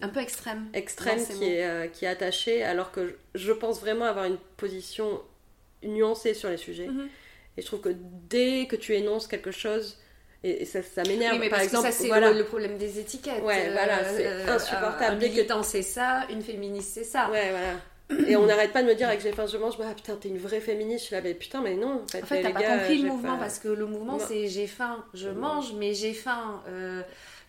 un, 0.00 0.08
peu 0.08 0.20
extrême. 0.20 0.68
Extrême 0.72 1.24
qui 1.26 1.44
est, 1.44 1.92
qui 1.92 2.04
est 2.04 2.08
attaché, 2.08 2.62
alors 2.62 2.92
que 2.92 3.16
je 3.34 3.52
pense 3.52 3.80
vraiment 3.80 4.06
avoir 4.06 4.24
une 4.24 4.38
position 4.56 5.20
nuancée 5.82 6.34
sur 6.34 6.48
les 6.48 6.56
sujets. 6.56 6.88
Et 7.56 7.62
je 7.62 7.66
trouve 7.66 7.80
que 7.80 7.94
dès 8.28 8.66
que 8.66 8.76
tu 8.76 8.94
énonces 8.94 9.28
quelque 9.28 9.52
chose, 9.52 9.98
et, 10.44 10.66
ça, 10.66 10.82
ça 10.82 11.02
m'énerve. 11.04 11.48
par 11.48 11.60
exemple, 11.60 11.88
que 11.88 11.92
ça, 11.92 11.98
c'est 11.98 12.08
voilà. 12.08 12.30
le 12.30 12.44
problème 12.44 12.76
des 12.76 12.98
étiquettes. 12.98 13.42
Ouais, 13.42 13.70
voilà, 13.72 14.04
c'est 14.04 14.26
insupportable. 14.26 15.16
Un 15.16 15.18
que- 15.18 15.24
militant, 15.24 15.62
c'est 15.62 15.82
ça, 15.82 16.26
une 16.28 16.42
féministe, 16.42 16.90
c'est 16.92 17.04
ça. 17.04 17.30
Ouais, 17.30 17.50
voilà. 17.50 17.80
Et 18.28 18.36
on 18.36 18.46
n'arrête 18.46 18.72
pas 18.72 18.82
de 18.82 18.88
me 18.88 18.94
dire 18.94 19.08
avec 19.08 19.20
j'ai 19.22 19.32
faim, 19.32 19.46
je 19.46 19.56
mange, 19.56 19.78
bah 19.78 19.86
putain, 19.96 20.16
t'es 20.16 20.28
une 20.28 20.38
vraie 20.38 20.60
féministe. 20.60 21.00
Je 21.00 21.06
suis 21.06 21.14
là, 21.16 21.22
mais 21.22 21.34
putain, 21.34 21.62
mais 21.62 21.74
non. 21.74 22.02
En 22.02 22.06
fait, 22.06 22.22
En 22.22 22.26
fait, 22.26 22.36
les 22.36 22.42
t'as 22.42 22.52
pas 22.52 22.60
gars, 22.60 22.78
compris 22.78 22.98
le 23.02 23.08
mouvement 23.08 23.32
pas- 23.34 23.38
parce 23.44 23.58
que 23.58 23.68
le 23.68 23.86
mouvement, 23.86 24.18
c'est 24.18 24.46
j'ai 24.48 24.66
faim, 24.66 25.04
je 25.14 25.28
mange, 25.30 25.72
mais 25.74 25.94
j'ai 25.94 26.12
faim. 26.12 26.62
euh, 26.68 27.02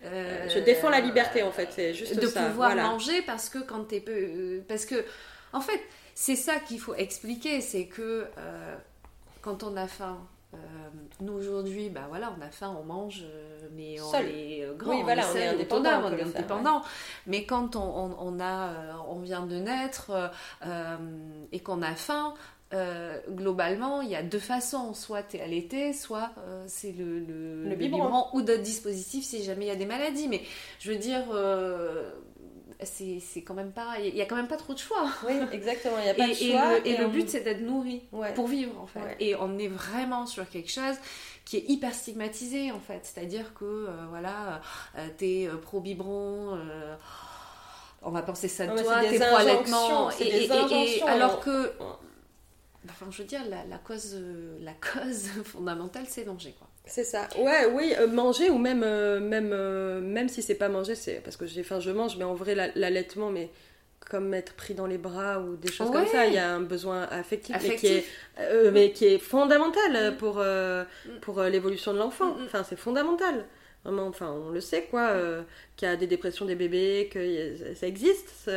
euh, 0.04 0.48
Je 0.48 0.58
défends 0.60 0.88
la 0.90 1.00
liberté 1.00 1.42
en 1.42 1.52
fait, 1.52 1.68
c'est 1.72 1.92
juste 1.94 2.16
de 2.18 2.26
ça. 2.26 2.42
pouvoir 2.46 2.70
voilà. 2.70 2.88
manger 2.88 3.22
parce 3.22 3.48
que 3.50 3.58
quand 3.58 3.84
t'es 3.84 4.00
peu, 4.00 4.12
euh, 4.12 4.60
parce 4.66 4.86
que 4.86 5.04
en 5.52 5.60
fait, 5.60 5.80
c'est 6.14 6.36
ça 6.36 6.54
qu'il 6.66 6.80
faut 6.80 6.94
expliquer, 6.94 7.60
c'est 7.60 7.86
que 7.86 8.26
euh, 8.38 8.76
quand 9.42 9.62
on 9.62 9.76
a 9.76 9.86
faim. 9.86 10.18
Euh, 10.54 10.56
nous 11.20 11.32
aujourd'hui, 11.34 11.90
bah 11.90 12.06
voilà, 12.08 12.32
on 12.38 12.40
a 12.42 12.50
faim, 12.50 12.76
on 12.80 12.84
mange, 12.84 13.22
euh, 13.24 13.68
mais 13.74 14.00
on 14.00 14.10
Seul. 14.10 14.26
est 14.28 14.64
euh, 14.64 14.74
grand, 14.74 14.94
Oui, 14.96 15.02
voilà, 15.02 15.22
on 15.28 15.32
seul, 15.32 15.42
est 15.42 15.46
indépendant, 15.48 15.90
autonome, 15.90 16.04
on 16.04 16.06
on 16.06 16.10
peut 16.10 16.14
est 16.20 16.24
le 16.24 16.30
faire, 16.30 16.40
indépendant. 16.40 16.82
Mais 17.26 17.44
quand 17.44 17.76
on, 17.76 18.16
on- 18.18 18.40
a, 18.40 18.70
on 19.08 19.18
vient 19.20 19.44
de 19.46 19.56
naître 19.56 20.12
euh, 20.64 20.96
et 21.52 21.60
qu'on 21.60 21.82
a 21.82 21.94
faim, 21.94 22.34
euh, 22.74 23.20
globalement, 23.30 24.00
il 24.02 24.08
y 24.10 24.16
a 24.16 24.22
deux 24.22 24.38
façons. 24.40 24.92
Soit 24.94 25.22
tu 25.24 25.36
es 25.36 25.40
allaité, 25.40 25.92
soit 25.92 26.30
euh, 26.38 26.64
c'est 26.66 26.92
le, 26.92 27.20
le, 27.20 27.64
Le 27.68 27.76
biberon. 27.76 28.26
ou 28.32 28.42
d'autres 28.42 28.62
dispositifs 28.62 29.24
si 29.24 29.42
jamais 29.44 29.66
il 29.66 29.68
y 29.68 29.72
a 29.72 29.76
des 29.76 29.86
maladies. 29.86 30.28
Mais 30.28 30.42
je 30.80 30.90
veux 30.92 30.98
dire, 30.98 31.24
euh, 31.32 32.10
c'est 32.82 33.20
c'est 33.20 33.42
quand 33.42 33.54
même 33.54 33.72
pas. 33.72 33.98
Il 34.00 34.14
y 34.14 34.20
a 34.22 34.26
quand 34.26 34.36
même 34.36 34.48
pas 34.48 34.56
trop 34.56 34.74
de 34.74 34.78
choix. 34.78 35.08
Oui, 35.26 35.34
exactement, 35.52 35.96
il 35.98 36.04
n'y 36.04 36.10
a 36.10 36.14
pas 36.14 36.24
Et, 36.24 36.28
de 36.28 36.32
et 36.42 36.50
choix. 36.52 36.78
le, 36.78 36.86
et 36.86 36.96
le 36.96 37.06
on- 37.06 37.10
but, 37.10 37.28
c'est 37.28 37.40
d'être 37.40 37.60
nourri 37.62 38.02
Ouais. 38.12 38.34
pour 38.34 38.46
vivre, 38.48 38.78
en 38.80 38.86
fait. 38.86 39.00
Ouais. 39.00 39.16
Et 39.20 39.34
on 39.36 39.58
est 39.58 39.68
vraiment 39.68 40.26
sur 40.26 40.48
quelque 40.48 40.70
chose 40.70 40.96
qui 41.44 41.56
est 41.58 41.64
hyper 41.68 41.94
stigmatisé, 41.94 42.72
en 42.72 42.80
fait. 42.80 43.00
C'est-à-dire 43.04 43.54
que, 43.54 43.64
euh, 43.64 44.06
voilà, 44.10 44.60
euh, 44.98 45.06
t'es 45.16 45.48
euh, 45.48 45.56
pro-biberon. 45.56 46.56
euh, 46.56 46.96
on 48.02 48.10
va 48.10 48.22
penser 48.22 48.48
ça 48.48 48.64
de 48.66 48.70
Non, 48.70 48.76
mais 48.76 48.82
toi, 48.82 49.00
t'es 49.00 49.18
pro-allaitement. 49.18 50.10
Et, 50.20 51.02
alors 51.06 51.40
que, 51.40 51.72
enfin, 52.88 53.06
je 53.10 53.18
veux 53.22 53.28
dire, 53.28 53.40
la, 53.48 53.64
la 53.64 53.78
cause, 53.78 54.16
la 54.60 54.72
cause 54.74 55.28
fondamentale, 55.44 56.04
c'est 56.08 56.24
manger, 56.24 56.54
quoi. 56.58 56.65
C'est 56.86 57.04
ça. 57.04 57.28
Ouais, 57.38 57.66
oui, 57.72 57.92
euh, 57.98 58.06
manger 58.06 58.48
ou 58.50 58.58
même, 58.58 58.82
euh, 58.84 59.18
même, 59.20 59.50
euh, 59.52 60.00
même 60.00 60.28
si 60.28 60.40
c'est 60.42 60.54
pas 60.54 60.68
manger, 60.68 60.94
c'est 60.94 61.20
parce 61.24 61.36
que 61.36 61.44
j'ai 61.46 61.62
faim, 61.64 61.80
je 61.80 61.90
mange, 61.90 62.16
mais 62.16 62.24
en 62.24 62.34
vrai, 62.34 62.54
la- 62.54 62.70
l'allaitement, 62.76 63.30
mais 63.30 63.50
comme 63.98 64.32
être 64.34 64.54
pris 64.54 64.74
dans 64.74 64.86
les 64.86 64.98
bras 64.98 65.40
ou 65.40 65.56
des 65.56 65.70
choses 65.72 65.90
comme 65.90 66.06
ça, 66.06 66.26
il 66.26 66.34
y 66.34 66.38
a 66.38 66.48
un 66.54 66.60
besoin 66.60 67.02
affectif, 67.10 67.56
mais 67.60 67.74
qui 67.74 67.86
est, 67.88 67.90
Affectif. 67.98 68.20
euh, 68.38 68.70
mais 68.72 68.92
qui 68.92 69.04
est 69.06 69.18
fondamental 69.18 70.12
Mm. 70.12 70.16
pour, 70.16 70.36
euh, 70.38 70.84
Mm. 71.06 71.08
pour 71.22 71.40
euh, 71.40 71.48
l'évolution 71.48 71.92
de 71.92 71.98
l'enfant. 71.98 72.34
Mm. 72.36 72.44
Enfin, 72.44 72.62
c'est 72.62 72.78
fondamental. 72.78 73.44
Vraiment, 73.84 74.06
enfin, 74.06 74.30
on 74.30 74.50
le 74.50 74.60
sait, 74.60 74.82
quoi, 74.84 75.08
euh, 75.10 75.42
qu'il 75.76 75.88
y 75.88 75.90
a 75.90 75.96
des 75.96 76.06
dépressions 76.06 76.44
des 76.44 76.54
bébés, 76.54 77.08
que 77.12 77.56
ça 77.74 77.86
existe, 77.88 78.28
ça, 78.44 78.52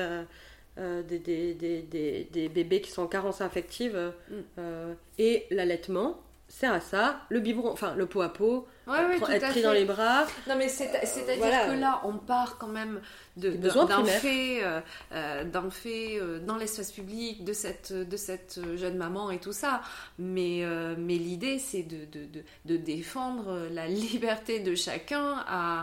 euh, 0.78 1.02
des, 1.04 1.18
des, 1.20 1.56
des, 1.56 1.82
des, 1.82 2.24
des 2.32 2.48
bébés 2.50 2.82
qui 2.82 2.92
sont 2.92 3.02
en 3.04 3.08
carence 3.08 3.42
affective. 3.42 3.96
euh, 3.96 4.12
Mm. 4.30 4.34
euh, 4.60 4.94
et 5.18 5.48
l'allaitement 5.50 6.20
sert 6.50 6.74
à 6.74 6.82
ça. 6.82 7.22
Le 7.30 7.39
biberon, 7.39 7.72
enfin, 7.72 7.93
le 7.95 8.06
pot 8.06 8.22
à 8.22 8.30
pot, 8.30 8.68
Ouais, 8.88 9.18
tout 9.20 9.32
être 9.32 9.45
pris 9.45 9.54
fait. 9.60 9.62
dans 9.62 9.72
les 9.72 9.86
bras. 9.86 10.26
Non, 10.47 10.56
mais 10.58 10.68
c'est- 10.68 10.89
c'est-à-dire 11.06 11.38
voilà. 11.38 11.68
que 11.68 11.80
là, 11.80 12.02
on 12.04 12.14
part 12.14 12.58
quand 12.58 12.68
même 12.68 13.00
d'un 13.38 14.04
fait, 14.04 14.64
euh, 14.64 14.82
euh, 15.14 15.43
d'un 15.43 15.70
fait 15.70 16.18
euh, 16.20 16.39
dans 16.39 16.58
l'espace 16.58 16.91
public, 16.91 17.43
de 17.45 17.54
cette, 17.54 17.93
de 17.93 18.18
cette 18.18 18.60
jeune 18.76 18.97
maman 18.97 19.30
et 19.32 19.38
tout 19.39 19.54
ça. 19.54 19.82
Mais, 20.18 20.64
euh, 20.64 20.95
mais 20.97 21.16
l'idée, 21.16 21.60
c'est 21.60 21.84
de, 21.84 22.06
de, 22.06 22.26
de, 22.26 22.43
de 22.66 22.78
défendre 22.78 23.68
la 23.72 23.88
liberté 23.88 24.60
de 24.60 24.74
chacun 24.76 25.43
à, 25.47 25.82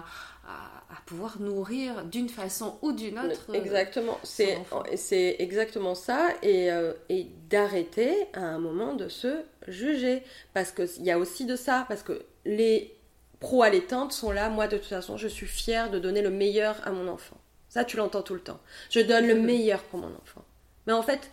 à, 0.48 0.50
à 0.90 1.00
pouvoir 1.06 1.40
nourrir 1.40 2.04
d'une 2.04 2.28
façon 2.28 2.76
ou 2.82 2.90
d'une 2.92 3.18
autre. 3.20 3.46
euh, 3.50 3.54
Exactement, 3.54 4.18
c'est 4.24 5.36
exactement 5.38 5.94
ça, 5.94 6.28
et, 6.42 6.70
euh, 6.72 6.92
et 7.08 7.28
d'arrêter 7.50 8.26
à 8.34 8.40
un 8.42 8.58
moment 8.58 8.94
de 8.94 9.08
se 9.08 9.42
juger, 9.68 10.22
parce 10.54 10.70
qu'il 10.72 11.02
y 11.04 11.10
a 11.10 11.18
aussi 11.18 11.44
de 11.44 11.56
ça, 11.56 11.84
parce 11.88 12.02
que 12.02 12.24
les 12.44 12.94
pro-allaitantes 13.40 14.12
sont 14.12 14.30
là, 14.30 14.48
moi 14.48 14.66
de 14.68 14.76
toute 14.78 14.86
façon, 14.88 15.16
je 15.16 15.28
suis 15.28 15.46
fière 15.46 15.90
de 15.90 15.98
donner 15.98 16.22
le 16.22 16.30
meilleur 16.30 16.76
à 16.86 16.90
mon 16.92 17.08
enfant. 17.08 17.36
Ça, 17.68 17.84
tu 17.84 17.96
l'entends 17.96 18.22
tout 18.22 18.34
le 18.34 18.40
temps. 18.40 18.60
Je 18.90 19.00
donne 19.00 19.26
le 19.26 19.34
meilleur 19.40 19.82
pour 19.82 19.98
mon 20.00 20.06
enfant. 20.22 20.44
Mais 20.86 20.92
en 20.94 21.02
fait, 21.02 21.30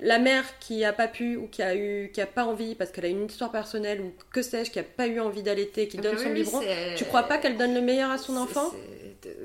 la 0.00 0.18
mère 0.18 0.58
qui 0.58 0.84
a 0.84 0.92
pas 0.92 1.06
pu 1.06 1.36
ou 1.36 1.46
qui 1.46 1.62
a 1.62 1.76
eu 1.76 2.10
qui 2.12 2.20
a 2.20 2.26
pas 2.26 2.44
envie 2.44 2.74
parce 2.74 2.90
qu'elle 2.90 3.04
a 3.04 3.08
une 3.08 3.26
histoire 3.26 3.52
personnelle 3.52 4.00
ou 4.00 4.12
que 4.32 4.42
sais-je 4.42 4.72
qui 4.72 4.80
a 4.80 4.82
pas 4.82 5.06
eu 5.06 5.20
envie 5.20 5.44
d'allaiter 5.44 5.86
qui 5.86 5.98
Ah, 5.98 6.02
donne 6.02 6.18
son 6.18 6.28
oui, 6.30 6.42
biberon 6.42 6.60
tu 6.96 7.04
crois 7.04 7.22
pas 7.24 7.38
qu'elle 7.38 7.56
donne 7.56 7.72
le 7.74 7.82
meilleur 7.82 8.10
à 8.10 8.18
son 8.18 8.36
enfant? 8.36 8.72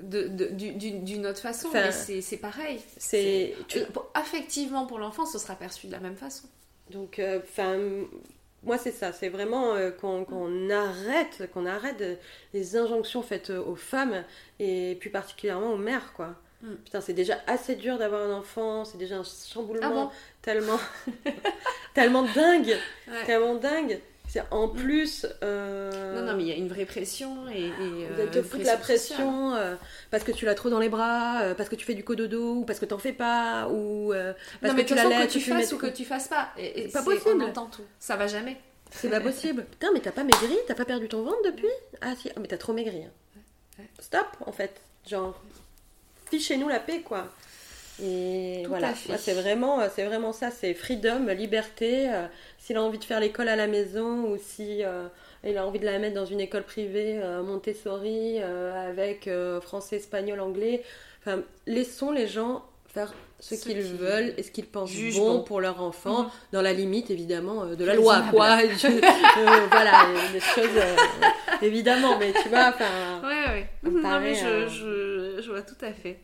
d'une 0.09 1.27
autre 1.27 1.39
façon, 1.39 1.67
Enfin, 1.67 1.89
mais 2.07 2.21
c'est 2.21 2.37
pareil. 2.37 2.79
c'est 2.97 3.53
tu- 3.67 3.79
Affectivement, 4.15 4.87
pour 4.87 4.97
l'enfant, 4.97 5.25
ce 5.27 5.37
sera 5.37 5.55
perçu 5.55 5.85
de 5.87 5.91
la 5.91 5.99
même 5.99 6.15
façon. 6.15 6.47
Donc, 6.89 7.19
euh, 7.19 7.39
enfin, 7.43 7.77
moi 8.63 8.77
c'est 8.77 8.91
ça, 8.91 9.11
c'est 9.11 9.29
vraiment 9.29 9.75
euh, 9.75 9.91
qu'on 9.91 10.23
qu'on 10.25 10.69
arrête, 10.69 11.49
qu'on 11.53 11.65
arrête 11.65 12.03
les 12.53 12.75
injonctions 12.75 13.21
faites 13.21 13.49
euh, 13.49 13.61
aux 13.63 13.75
femmes 13.75 14.23
et 14.59 14.97
plus 14.99 15.09
particulièrement 15.09 15.73
aux 15.73 15.77
mères, 15.77 16.13
quoi. 16.13 16.35
Mm. 16.61 16.75
Putain, 16.85 17.01
c'est 17.01 17.13
déjà 17.13 17.37
assez 17.45 17.75
dur 17.75 17.97
d'avoir 17.97 18.21
un 18.29 18.33
enfant, 18.33 18.85
c'est 18.85 18.97
déjà 18.97 19.17
un 19.17 19.23
chamboulement 19.23 19.85
Ah 19.85 19.89
bon? 19.89 20.09
tellement, 20.41 20.79
tellement 21.93 22.23
dingue, 22.23 22.75
Ouais. 23.07 23.25
tellement 23.25 23.55
dingue. 23.55 23.99
C'est 24.37 24.43
en 24.51 24.67
plus. 24.67 25.25
euh, 25.43 26.15
Non, 26.21 26.31
non, 26.31 26.37
mais 26.37 26.43
il 26.43 26.49
y 26.49 26.51
a 26.51 26.55
une 26.55 26.67
vraie 26.67 26.85
pression 26.85 27.49
et. 27.49 27.65
et, 27.65 27.71
euh, 28.11 28.27
te 28.27 28.41
foutre 28.41 28.65
la 28.65 28.77
pression 28.77 29.55
euh, 29.55 29.75
parce 30.11 30.23
que 30.23 30.31
tu 30.31 30.45
l'as 30.45 30.53
trop 30.55 30.69
dans 30.69 30.79
les 30.79 30.89
bras, 30.89 31.41
parce 31.57 31.69
que 31.69 31.75
tu 31.75 31.85
fais 31.85 31.95
du 31.95 32.03
cododo, 32.03 32.55
ou 32.57 32.65
parce 32.65 32.79
que 32.79 32.85
t'en 32.85 32.99
fais 32.99 33.13
pas, 33.13 33.67
ou 33.69 34.13
parce 34.61 34.73
Non, 34.73 34.79
que 34.79 34.87
tu 34.87 34.95
la 34.95 35.03
que 35.25 35.31
tu 35.31 35.39
fasses 35.41 35.71
ou 35.73 35.77
que 35.77 35.87
tu 35.87 36.05
fasses 36.05 36.27
pas. 36.27 36.49
C'est 36.55 36.91
pas 36.93 37.01
possible. 37.03 37.43
On 37.43 37.49
entend 37.49 37.65
tout. 37.65 37.83
Ça 37.99 38.15
va 38.15 38.27
jamais. 38.27 38.57
C'est 38.91 39.09
pas 39.09 39.19
possible. 39.21 39.65
Putain, 39.71 39.91
mais 39.93 39.99
t'as 39.99 40.11
pas 40.11 40.23
maigri? 40.23 40.57
T'as 40.67 40.75
pas 40.75 40.85
perdu 40.85 41.07
ton 41.09 41.23
ventre 41.23 41.41
depuis? 41.45 41.67
Ah 42.01 42.13
si, 42.15 42.29
ah, 42.29 42.39
mais 42.39 42.47
t'as 42.47 42.57
trop 42.57 42.73
maigri. 42.73 43.03
hein. 43.03 43.83
Stop, 43.99 44.27
en 44.45 44.51
fait. 44.51 44.79
Genre, 45.07 45.39
fichez-nous 46.29 46.67
la 46.69 46.79
paix, 46.79 47.01
quoi. 47.01 47.27
Et 48.03 48.61
Tout 48.63 48.69
voilà, 48.69 48.93
c'est 49.17 49.33
vraiment, 49.33 49.79
euh, 49.81 49.87
c'est 49.93 50.03
vraiment 50.05 50.31
ça, 50.31 50.51
c'est 50.51 50.73
freedom, 50.75 51.25
liberté. 51.33 52.09
euh, 52.11 52.27
S'il 52.59 52.77
a 52.77 52.83
envie 52.83 52.99
de 52.99 53.03
faire 53.03 53.19
l'école 53.19 53.49
à 53.49 53.55
la 53.55 53.65
maison 53.67 54.25
ou 54.31 54.37
si 54.37 54.83
euh, 54.83 55.07
il 55.43 55.57
a 55.57 55.65
envie 55.65 55.79
de 55.79 55.85
la 55.85 55.97
mettre 55.97 56.13
dans 56.15 56.25
une 56.25 56.39
école 56.41 56.63
privée 56.63 57.19
euh, 57.23 57.41
Montessori 57.43 58.39
avec 58.39 59.29
français, 59.61 59.95
espagnol, 59.97 60.39
anglais. 60.41 60.83
Enfin, 61.25 61.41
laissons 61.65 62.11
les 62.11 62.27
gens 62.27 62.63
faire 62.93 63.13
ce 63.39 63.55
qu'ils 63.55 63.83
qui 63.83 63.91
veulent 63.93 64.33
et 64.37 64.43
ce 64.43 64.51
qu'ils 64.51 64.65
pensent 64.65 64.91
bon, 65.17 65.37
bon. 65.37 65.43
pour 65.43 65.61
leur 65.61 65.81
enfant, 65.81 66.23
Mhm. 66.23 66.29
dans 66.53 66.61
la 66.61 66.73
limite 66.73 67.09
évidemment 67.11 67.65
de 67.67 67.85
la 67.85 67.95
loi, 67.95 68.23
quoi. 68.31 68.57
Voilà, 69.71 69.91
des 70.33 70.39
choses 70.39 70.69
évidemment, 71.61 72.17
mais 72.19 72.31
tu 72.33 72.49
vois, 72.49 72.69
enfin. 72.69 73.21
Ouais, 73.23 73.51
ouais. 73.51 73.69
Non, 73.83 74.19
mais 74.19 74.33
je, 74.35 74.67
je, 74.67 75.41
je 75.41 75.49
vois 75.51 75.61
tout 75.61 75.75
à 75.81 75.91
fait. 75.91 76.17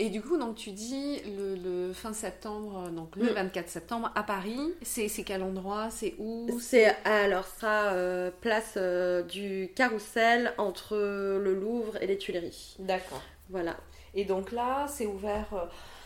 Euh, 0.00 0.04
Et 0.04 0.10
du 0.10 0.20
coup, 0.22 0.36
donc 0.38 0.56
tu 0.56 0.72
dis 0.72 1.20
le, 1.36 1.54
le 1.54 1.92
fin 1.92 2.12
septembre, 2.12 2.90
donc 2.90 3.16
le 3.16 3.30
Mm. 3.30 3.34
24 3.34 3.68
septembre 3.68 4.10
à 4.14 4.22
Paris. 4.22 4.58
C'est 4.82 5.08
c'est 5.08 5.24
quel 5.24 5.42
endroit? 5.42 5.90
C'est 5.90 6.14
où? 6.18 6.58
C'est 6.60 6.96
alors 7.04 7.46
ça 7.46 7.92
euh, 7.92 8.30
place 8.40 8.74
euh, 8.76 9.22
du 9.22 9.70
Carrousel 9.74 10.52
entre 10.58 10.96
le 10.96 11.54
Louvre 11.54 11.96
et 12.02 12.06
les 12.06 12.18
Tuileries. 12.18 12.78
D'accord. 12.78 13.22
Voilà. 13.52 13.76
Et 14.14 14.24
donc 14.24 14.50
là, 14.50 14.86
c'est 14.88 15.06
ouvert 15.06 15.46
euh, 15.52 15.58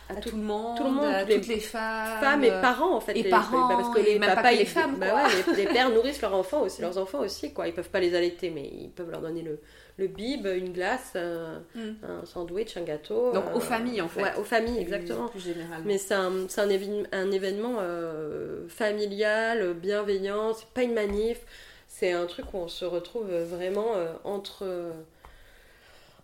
à, 0.09 0.13
À 0.13 0.21
tout, 0.21 0.31
tout- 0.31 0.37
le 0.37 0.43
monde, 0.43 0.77
tout 0.77 0.85
le 0.85 0.91
monde, 0.91 1.05
à 1.07 1.25
les 1.25 1.37
toutes 1.37 1.49
les 1.49 1.59
femmes. 1.61 2.21
Femmes 2.21 2.45
et 2.45 2.51
parents 2.51 2.95
en 2.97 3.01
fait. 3.01 3.17
et 3.19 3.23
les- 3.25 3.31
parents, 3.31 3.69
parce 3.69 3.89
que 3.95 4.01
et 4.01 4.13
les 4.15 4.19
papas, 4.21 4.53
que 4.53 4.59
les 4.59 4.65
femmes, 4.65 4.97
bah 5.01 5.07
ouais, 5.15 5.55
les, 5.57 5.65
les 5.65 5.73
pères 5.73 5.91
nourrissent 5.95 6.21
leurs 6.23 6.35
enfants 6.35 6.61
aussi, 6.63 6.81
leurs 6.83 6.99
enfants 6.99 7.21
aussi 7.21 7.53
quoi. 7.53 7.67
Ils 7.67 7.73
peuvent 7.75 7.89
pas 7.91 7.99
les 8.01 8.15
allaiter, 8.15 8.51
mais 8.51 8.63
ils 8.67 8.91
peuvent 8.91 9.11
leur 9.11 9.21
donner 9.21 9.43
le, 9.43 9.59
le 9.97 10.07
bib, 10.07 10.47
une 10.47 10.73
glace, 10.73 11.17
un, 11.17 11.63
Mm. 11.75 11.95
un 12.05 12.25
sandwich, 12.25 12.77
un 12.77 12.83
gâteau. 12.83 13.33
Donc 13.33 13.45
euh, 13.53 13.57
aux 13.57 13.61
familles 13.61 14.01
en 14.03 14.09
fait. 14.09 14.23
Ouais, 14.23 14.35
aux 14.39 14.45
familles 14.45 14.79
exactement. 14.79 15.27
Plus. 15.29 15.49
Mais 15.85 15.99
c'est 15.99 16.15
un, 16.15 16.31
un, 16.33 17.03
un 17.13 17.31
événement 17.33 17.77
euh, 17.81 18.69
familial, 18.69 19.75
bienveillant, 19.75 20.53
c'est 20.55 20.69
pas 20.69 20.83
une 20.83 20.95
manif, 20.95 21.41
c'est 21.89 22.13
un 22.13 22.27
truc 22.27 22.47
où 22.55 22.59
on 22.59 22.69
se 22.69 22.85
retrouve 22.85 23.29
vraiment 23.29 23.95
euh, 23.97 24.13
entre, 24.25 24.65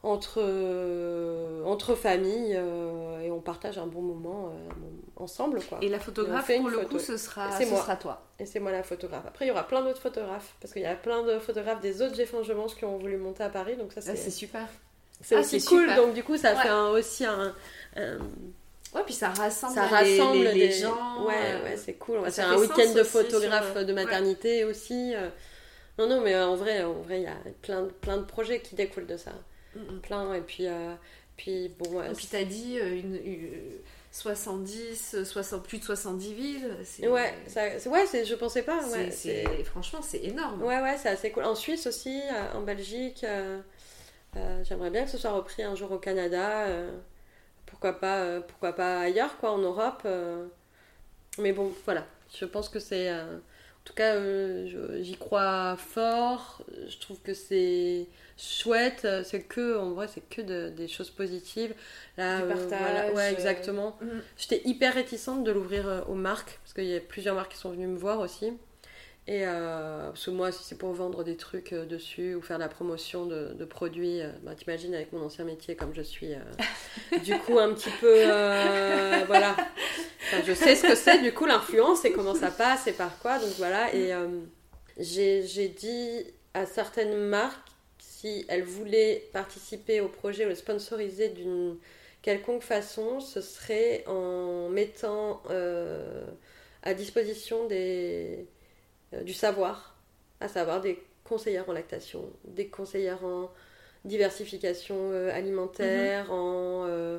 entre, 0.05 0.41
euh, 0.43 1.63
entre 1.65 1.95
familles 1.95 2.57
euh, 2.57 3.21
et 3.21 3.31
on 3.31 3.41
partage 3.41 3.79
un 3.79 3.87
bon 3.87 4.03
moment 4.03 4.49
euh, 4.53 4.71
ensemble. 5.17 5.61
Quoi. 5.69 5.79
Et 5.81 5.89
la 5.89 6.01
photographe, 6.01 6.51
pour 6.57 6.69
le 6.69 6.79
photo. 6.79 6.89
coup, 6.89 6.99
ce 6.99 7.17
sera, 7.17 7.51
C'est 7.57 7.65
ce 7.67 7.71
moi. 7.71 7.81
sera 7.81 7.97
toi. 7.97 8.23
Et 8.41 8.47
c'est 8.47 8.59
moi 8.61 8.73
la 8.73 8.83
photographe. 8.83 9.25
Après, 9.29 9.45
il 9.45 9.49
y 9.49 9.51
aura 9.53 9.67
plein 9.67 9.83
d'autres 9.83 10.01
photographes, 10.01 10.55
parce 10.61 10.73
qu'il 10.73 10.83
y 10.83 10.87
a 10.87 10.95
plein 10.97 11.23
de 11.23 11.39
photographes 11.39 11.81
des 11.81 12.03
autres 12.03 12.17
Géfins 12.17 12.43
Je 12.43 12.53
Mange 12.53 12.75
qui 12.75 12.85
ont 12.85 12.99
voulu 12.99 13.17
monter 13.17 13.45
à 13.45 13.49
Paris, 13.49 13.77
donc 13.77 13.93
ça 13.93 14.01
Ah, 14.07 14.17
c'est 14.17 14.31
super. 14.31 14.67
c'est 15.21 15.37
ah, 15.37 15.41
aussi 15.41 15.65
cool. 15.65 15.83
super. 15.83 15.97
Donc 15.97 16.15
du 16.15 16.25
coup, 16.25 16.37
ça 16.37 16.55
Ouais. 16.55 16.63
fait 16.63 16.69
un- 16.69 16.89
aussi 16.89 17.25
un- 17.25 17.55
un 17.97 18.19
Ouais, 18.95 19.03
puis 19.07 19.15
ça 19.15 19.29
rassemble, 19.31 19.75
ça 19.75 20.03
les- 20.03 20.19
rassemble 20.21 20.45
les, 20.49 20.71
gens. 20.71 21.25
ouais 21.25 21.33
euh, 21.35 21.65
ouais 21.65 21.77
c'est 21.79 21.95
cool 21.95 22.19
on 22.19 22.21
va 22.23 22.31
faire 22.31 22.51
un 22.51 22.59
week-end 22.59 22.93
de 22.95 23.03
sur- 23.05 23.23
de 23.87 23.93
maternité 23.95 24.65
aussi 24.65 25.15
Non, 25.99 26.07
non, 26.09 26.21
mais 26.23 26.37
en 26.39 26.57
vrai, 26.57 26.83
en 26.85 26.93
vrai, 26.95 27.21
il 27.21 27.25
y 27.25 27.27
a 27.27 27.37
plein, 27.63 27.87
plein 28.03 28.17
de 28.19 28.25
projets 28.25 28.61
qui 28.61 28.75
découlent 28.75 29.07
de 29.07 29.17
ça. 29.17 29.31
Plein, 30.03 30.35
et 30.35 30.41
puis, 30.41 30.67
euh, 30.67 30.95
puis 31.37 31.71
bon, 31.79 32.03
Et 32.03 32.13
puis 32.15 32.27
t'as 32.31 32.45
dit 32.45 32.79
euh, 32.79 32.97
une, 32.99 33.17
une- 33.25 33.51
70, 34.11 35.15
euh, 35.15 35.25
60, 35.25 35.67
plus 35.67 35.79
de 35.79 35.85
70 35.85 36.35
villes. 36.35 36.77
Ouais, 37.03 37.35
ça, 37.47 37.63
ouais 37.89 38.05
je 38.25 38.35
pensais 38.35 38.63
pas. 38.63 38.81
franchement, 39.65 40.03
c'est 40.03 40.23
énorme. 40.25 40.63
ouais, 40.63 40.81
ouais, 40.81 40.97
c'est 40.99 41.09
assez 41.09 41.31
cool. 41.31 41.45
En 41.45 41.55
Suisse 41.55 41.87
aussi, 41.87 42.21
euh, 42.31 42.53
en 42.59 42.63
Belgique. 42.63 43.25
euh, 43.25 43.61
euh, 44.37 44.65
j'aimerais 44.65 44.91
bien 44.91 45.05
que 45.05 45.11
ce 45.11 45.19
soit 45.19 45.33
repris 45.33 45.63
un 45.63 45.75
jour 45.75 45.93
au 45.93 45.99
Canada. 45.99 46.67
euh, 46.67 46.91
pourquoi, 47.67 47.95
pas, 47.99 48.21
euh, 48.21 48.41
pourquoi 48.41 48.75
pas 48.75 49.01
ailleurs, 49.01 49.39
quoi, 49.39 49.53
en 49.53 49.59
Europe. 49.59 50.03
euh. 50.05 50.47
Mais 51.39 51.53
bon, 51.53 51.73
voilà. 51.85 52.07
Je 52.35 52.45
pense 52.45 52.69
que 52.69 52.79
c'est. 52.79 53.09
En 53.83 53.85
tout 53.85 53.95
cas, 53.95 54.15
euh, 54.15 55.03
j'y 55.03 55.17
crois 55.17 55.77
fort. 55.77 56.63
Je 56.89 56.97
trouve 56.99 57.21
que 57.21 57.35
c'est 57.35 58.07
chouette. 58.39 59.07
C'est 59.25 59.43
que, 59.43 59.77
en 59.77 59.91
vrai, 59.91 60.07
c'est 60.09 60.21
que 60.29 60.41
de- 60.41 60.69
des 60.71 60.87
choses 60.87 61.11
positives. 61.11 61.75
Là, 62.17 62.43
Du 62.43 62.53
euh, 62.53 62.55
voilà. 62.69 63.13
Ouais, 63.13 63.29
euh, 63.29 63.33
exactement. 63.33 63.97
Mm. 64.01 64.07
J'étais 64.37 64.63
hyper 64.65 64.95
réticente 64.95 65.43
de 65.45 65.51
l'ouvrir 65.51 66.05
aux 66.09 66.15
marques, 66.15 66.61
parce 66.63 66.75
qu'il 66.75 66.85
y 66.85 66.97
a 66.97 67.01
plusieurs 67.01 67.35
marques 67.35 67.53
qui 67.53 67.59
sont 67.59 67.71
venues 67.71 67.89
me 67.89 67.99
voir 67.99 68.21
aussi. 68.21 68.53
Et 69.29 69.47
euh, 69.47 70.09
parce 70.09 70.25
que 70.25 70.31
moi, 70.33 70.51
si 70.51 70.65
c'est 70.65 70.77
pour 70.77 70.93
vendre 70.93 71.23
des 71.23 71.37
trucs 71.37 71.73
euh, 71.73 71.87
dessus 71.87 72.35
ou 72.35 72.43
faire 72.43 72.59
la 72.59 72.69
promotion 72.69 73.25
de, 73.25 73.53
de 73.55 73.65
produits, 73.65 74.21
euh, 74.21 74.33
bah, 74.43 74.57
t'imagines 74.57 74.95
avec 74.95 75.13
mon 75.13 75.23
ancien 75.23 75.45
métier 75.45 75.77
comme 75.77 75.95
je 75.95 76.03
suis, 76.03 76.35
euh, 76.35 77.19
du 77.25 77.39
coup 77.39 77.61
un 77.61 77.73
petit 77.73 77.91
peu, 78.01 78.13
euh, 78.13 79.23
voilà. 79.29 79.53
Enfin, 79.53 80.43
je 80.45 80.53
sais 80.53 80.75
ce 80.75 80.83
que 80.83 80.97
c'est 80.97 81.23
du 81.23 81.33
coup 81.33 81.47
l'influence 81.47 82.05
et 82.05 82.11
comment 82.11 82.35
ça 82.35 82.51
passe 82.51 82.89
et 82.89 82.93
par 82.93 83.17
quoi, 83.21 83.39
donc 83.39 83.53
voilà. 83.59 83.95
Et 83.95 84.13
j'ai 84.99 85.69
dit 85.69 86.27
à 86.55 86.67
certaines 86.67 87.17
marques 87.17 87.69
si 88.01 88.45
elles 88.49 88.65
voulaient 88.65 89.29
participer 89.33 90.01
au 90.01 90.09
projet 90.09 90.47
ou 90.47 90.49
le 90.49 90.55
sponsoriser 90.57 91.29
d'une 91.29 91.77
quelconque 92.23 92.63
façon, 92.63 93.21
ce 93.21 93.41
serait 93.41 94.03
en 94.07 94.69
mettant 94.69 95.43
à 96.83 96.95
disposition 96.95 97.67
des, 97.67 98.47
du 99.25 99.33
savoir, 99.35 99.97
à 100.41 100.49
savoir 100.49 100.81
des 100.81 101.03
conseillères 101.25 101.69
en 101.69 101.73
lactation, 101.73 102.25
des 102.45 102.69
conseillères 102.69 103.25
en 103.25 103.51
diversification 104.05 104.97
euh, 105.13 105.31
alimentaire, 105.33 106.33
en 106.33 106.85
euh, 106.89 107.19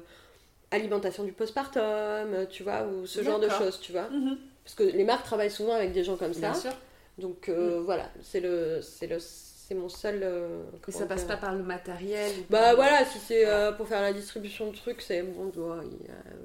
alimentation 0.71 1.23
du 1.23 1.31
postpartum, 1.31 1.81
euh, 1.81 2.45
tu 2.45 2.63
vois, 2.63 2.83
ou 2.87 3.05
ce 3.05 3.23
genre 3.23 3.39
de 3.39 3.49
choses, 3.49 3.79
tu 3.79 3.91
vois. 3.91 4.09
Mhm. 4.09 4.37
Parce 4.63 4.75
que 4.75 4.83
les 4.83 5.03
marques 5.03 5.23
travaillent 5.25 5.51
souvent 5.51 5.73
avec 5.73 5.91
des 5.93 6.03
gens 6.03 6.17
comme 6.17 6.31
Bien 6.33 6.53
ça. 6.53 6.59
sûr. 6.61 6.73
Donc 7.17 7.49
euh, 7.49 7.81
voilà, 7.83 8.09
c'est 8.23 8.39
le, 8.39 8.81
c'est 8.81 9.07
le, 9.07 9.17
c'est 9.19 9.75
mon 9.75 9.89
seul. 9.89 10.21
euh, 10.23 10.63
Et 10.87 10.91
ça 10.91 11.05
passe 11.05 11.25
pas 11.25 11.37
par 11.37 11.53
le 11.55 11.63
matériel. 11.63 12.31
bah 12.49 12.73
voilà, 12.75 13.05
si 13.05 13.19
c'est 13.19 13.43
Voilà. 13.43 13.67
euh, 13.67 13.71
pour 13.73 13.87
faire 13.87 14.01
la 14.01 14.13
distribution 14.13 14.71
de 14.71 14.75
trucs, 14.75 15.01
c'est 15.01 15.21
bon, 15.21 15.51
il 15.55 16.07
y 16.07 16.09
a, 16.09 16.13
euh, 16.13 16.35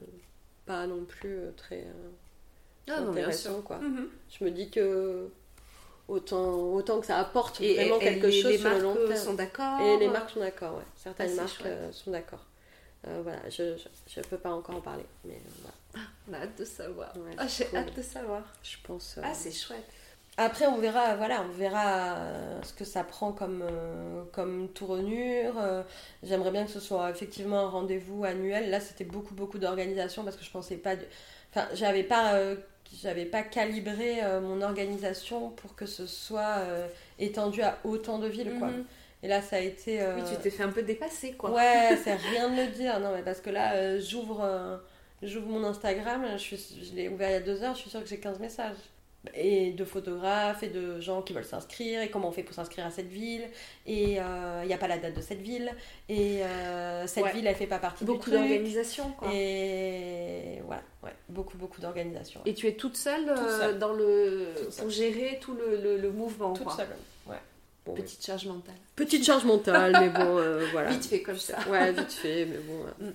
pas 0.67 0.87
non 0.87 1.05
plus 1.05 1.39
euh, 1.39 1.51
très 1.57 1.79
euh, 1.81 2.11
Ah 2.97 3.01
bien 3.01 3.11
intéressant 3.11 3.55
sûr. 3.55 3.65
quoi. 3.65 3.79
Mhm. 3.79 4.09
Je 4.39 4.45
me 4.45 4.51
dis 4.51 4.71
que 4.71 5.29
autant, 6.09 6.55
autant 6.73 7.01
que 7.01 7.07
ça 7.07 7.19
apporte 7.19 7.61
Et, 7.61 7.75
vraiment 7.75 7.97
et- 7.97 8.05
quelque 8.05 8.27
et 8.29 8.33
chose 8.33 8.53
les 8.53 8.59
sur 8.59 8.71
le 8.71 8.79
long 8.81 8.95
marques 8.95 9.09
terme. 9.09 9.25
sont 9.25 9.35
d'accord. 9.35 9.81
Et 9.81 9.99
les 9.99 10.09
marques 10.09 10.31
sont 10.31 10.41
d'accord, 10.41 10.77
ouais. 10.77 10.85
Certaines 10.97 11.31
Ah, 11.33 11.43
marques 11.43 11.57
chouette. 11.59 11.67
euh, 11.67 11.93
sont 11.93 12.11
d'accord. 12.11 12.45
Euh, 13.07 13.21
voilà, 13.23 13.39
je, 13.49 13.77
je, 13.77 13.89
je 14.09 14.21
peux 14.23 14.39
pas 14.39 14.51
encore 14.51 14.77
en 14.77 14.81
parler, 14.81 15.05
mais 15.25 15.35
euh, 15.35 15.51
voilà. 15.63 16.07
On 16.29 16.33
a 16.35 16.39
hâte 16.45 16.59
de 16.59 16.65
savoir. 16.65 17.15
Ouais, 17.17 17.35
Ah, 17.39 17.47
J'ai 17.47 17.65
cool. 17.67 17.79
hâte 17.79 17.95
de 17.97 18.03
savoir. 18.03 18.43
Je 18.63 18.77
pense. 18.83 19.17
euh, 19.19 19.23
Ah, 19.25 19.35
c'est 19.35 19.53
chouette. 19.53 19.85
Après, 20.41 20.67
on 20.67 20.79
verra, 20.79 21.17
voilà, 21.17 21.43
on 21.49 21.53
verra 21.53 22.15
euh, 22.17 22.63
ce 22.63 22.73
que 22.73 22.85
ça 22.85 23.03
prend 23.05 23.33
comme, 23.33 23.63
euh, 23.63 24.23
comme 24.33 24.69
tournure. 24.69 25.55
Euh, 25.59 25.83
J'aimerais 26.23 26.51
bien 26.53 26.65
que 26.65 26.71
ce 26.71 26.79
soit 26.81 27.11
effectivement 27.11 27.59
un 27.61 27.69
rendez-vous 27.69 28.25
annuel. 28.25 28.71
Là, 28.71 28.79
c'était 28.81 29.05
beaucoup, 29.05 29.35
beaucoup 29.35 29.59
d'organisation 29.59 30.23
parce 30.25 30.37
que 30.37 30.45
je 30.45 30.51
pensais 30.51 30.77
pas. 30.77 30.95
de- 30.97 31.07
Enfin, 31.53 31.67
j'avais 31.75 32.05
pas, 32.05 32.35
euh, 32.35 32.57
j'avais 33.03 33.25
pas 33.25 33.43
calibré 33.43 34.23
euh, 34.23 34.41
mon 34.41 34.63
organisation 34.63 35.51
pour 35.51 35.75
que 35.77 35.87
ce 35.87 36.07
soit 36.07 36.59
euh, 36.59 36.89
étendu 37.19 37.63
à 37.63 37.79
autant 37.85 38.19
de 38.19 38.27
villes, 38.29 38.55
quoi. 38.59 38.69
Mhm. 38.69 38.85
Et 39.23 39.29
là, 39.29 39.43
ça 39.43 39.57
a 39.57 39.61
été. 39.61 40.01
euh, 40.01 40.17
Oui, 40.17 40.23
tu 40.29 40.41
t'es 40.41 40.51
fait 40.51 40.63
un 40.63 40.71
peu 40.71 40.83
dépasser, 40.83 41.33
quoi. 41.33 41.51
Ouais, 41.51 41.97
c'est 42.05 42.15
rien 42.15 42.51
de 42.51 42.57
le 42.57 42.69
dire. 42.69 43.01
Non, 43.01 43.13
mais 43.15 43.23
parce 43.23 43.41
que 43.41 43.51
là, 43.51 43.99
j'ouvre 43.99 44.81
j'ouvre 45.23 45.49
mon 45.49 45.65
Instagram, 45.65 46.25
je, 46.35 46.39
suis, 46.39 46.57
je 46.89 46.95
l'ai 46.95 47.09
ouvert 47.09 47.31
il 47.31 47.33
y 47.33 47.37
a 47.37 47.41
deux 47.41 47.63
heures, 47.63 47.75
je 47.75 47.81
suis 47.81 47.91
sûre 47.91 48.03
que 48.03 48.09
j'ai 48.09 48.21
15 48.21 48.39
messages. 48.39 48.77
Et 49.35 49.73
de 49.73 49.85
photographes 49.85 50.63
et 50.63 50.69
de 50.69 51.01
gens 51.01 51.23
qui 51.23 51.33
veulent 51.33 51.45
s'inscrire, 51.45 52.01
et 52.03 52.09
comment 52.09 52.29
on 52.29 52.33
fait 52.33 52.45
pour 52.45 52.55
s'inscrire 52.55 52.87
à 52.87 52.91
cette 52.91 53.09
ville, 53.09 53.43
et 53.85 54.21
euh, 54.21 54.61
il 54.63 54.69
n'y 54.69 54.73
a 54.73 54.79
pas 54.79 54.87
la 54.87 54.97
date 54.97 55.15
de 55.17 55.21
cette 55.21 55.41
ville, 55.41 55.73
et 56.09 56.45
euh, 56.45 57.05
cette 57.09 57.25
Ouais. 57.25 57.33
ville, 57.33 57.47
elle 57.49 57.57
fait 57.57 57.67
pas 57.67 57.81
partie 57.81 58.05
Beaucoup 58.05 58.31
du 58.31 58.37
truc. 58.37 58.41
d'organisation, 58.49 59.11
quoi. 59.19 59.29
Et 59.35 60.63
voilà, 60.65 60.83
ouais, 61.03 61.13
beaucoup, 61.29 61.59
beaucoup 61.59 61.81
d'organisation. 61.81 62.41
Et 62.47 62.55
tu 62.55 62.69
es 62.69 62.75
toute 62.75 62.97
seule, 62.97 63.29
euh, 63.29 63.59
seule. 63.59 63.79
dans 63.81 63.93
le 63.93 64.53
Toute 64.57 64.71
seule. 64.73 64.83
pour 64.85 64.91
gérer 64.91 65.39
tout 65.41 65.55
le, 65.55 65.81
le, 65.83 65.97
le 65.99 66.13
mouvement, 66.13 66.53
Toute 66.53 66.65
quoi. 66.69 66.77
seule, 66.77 66.89
ouais. 67.27 67.37
Bon. 67.85 67.95
Petite 67.95 68.25
charge 68.25 68.47
mentale. 68.47 68.77
Petite 68.95 69.25
charge 69.25 69.45
mentale, 69.45 69.97
mais 70.01 70.11
bon, 70.11 70.39
euh, 70.39 70.65
voilà. 70.73 70.91
Vite 70.91 71.05
fait 71.07 71.23
comme 71.23 71.37
ça. 71.39 71.57
Ouais, 71.69 71.91
vite 71.93 72.13
fait, 72.13 72.47
mais 72.47 72.59
bon. 72.59 72.85
euh, 73.03 73.11
Mm. 73.11 73.13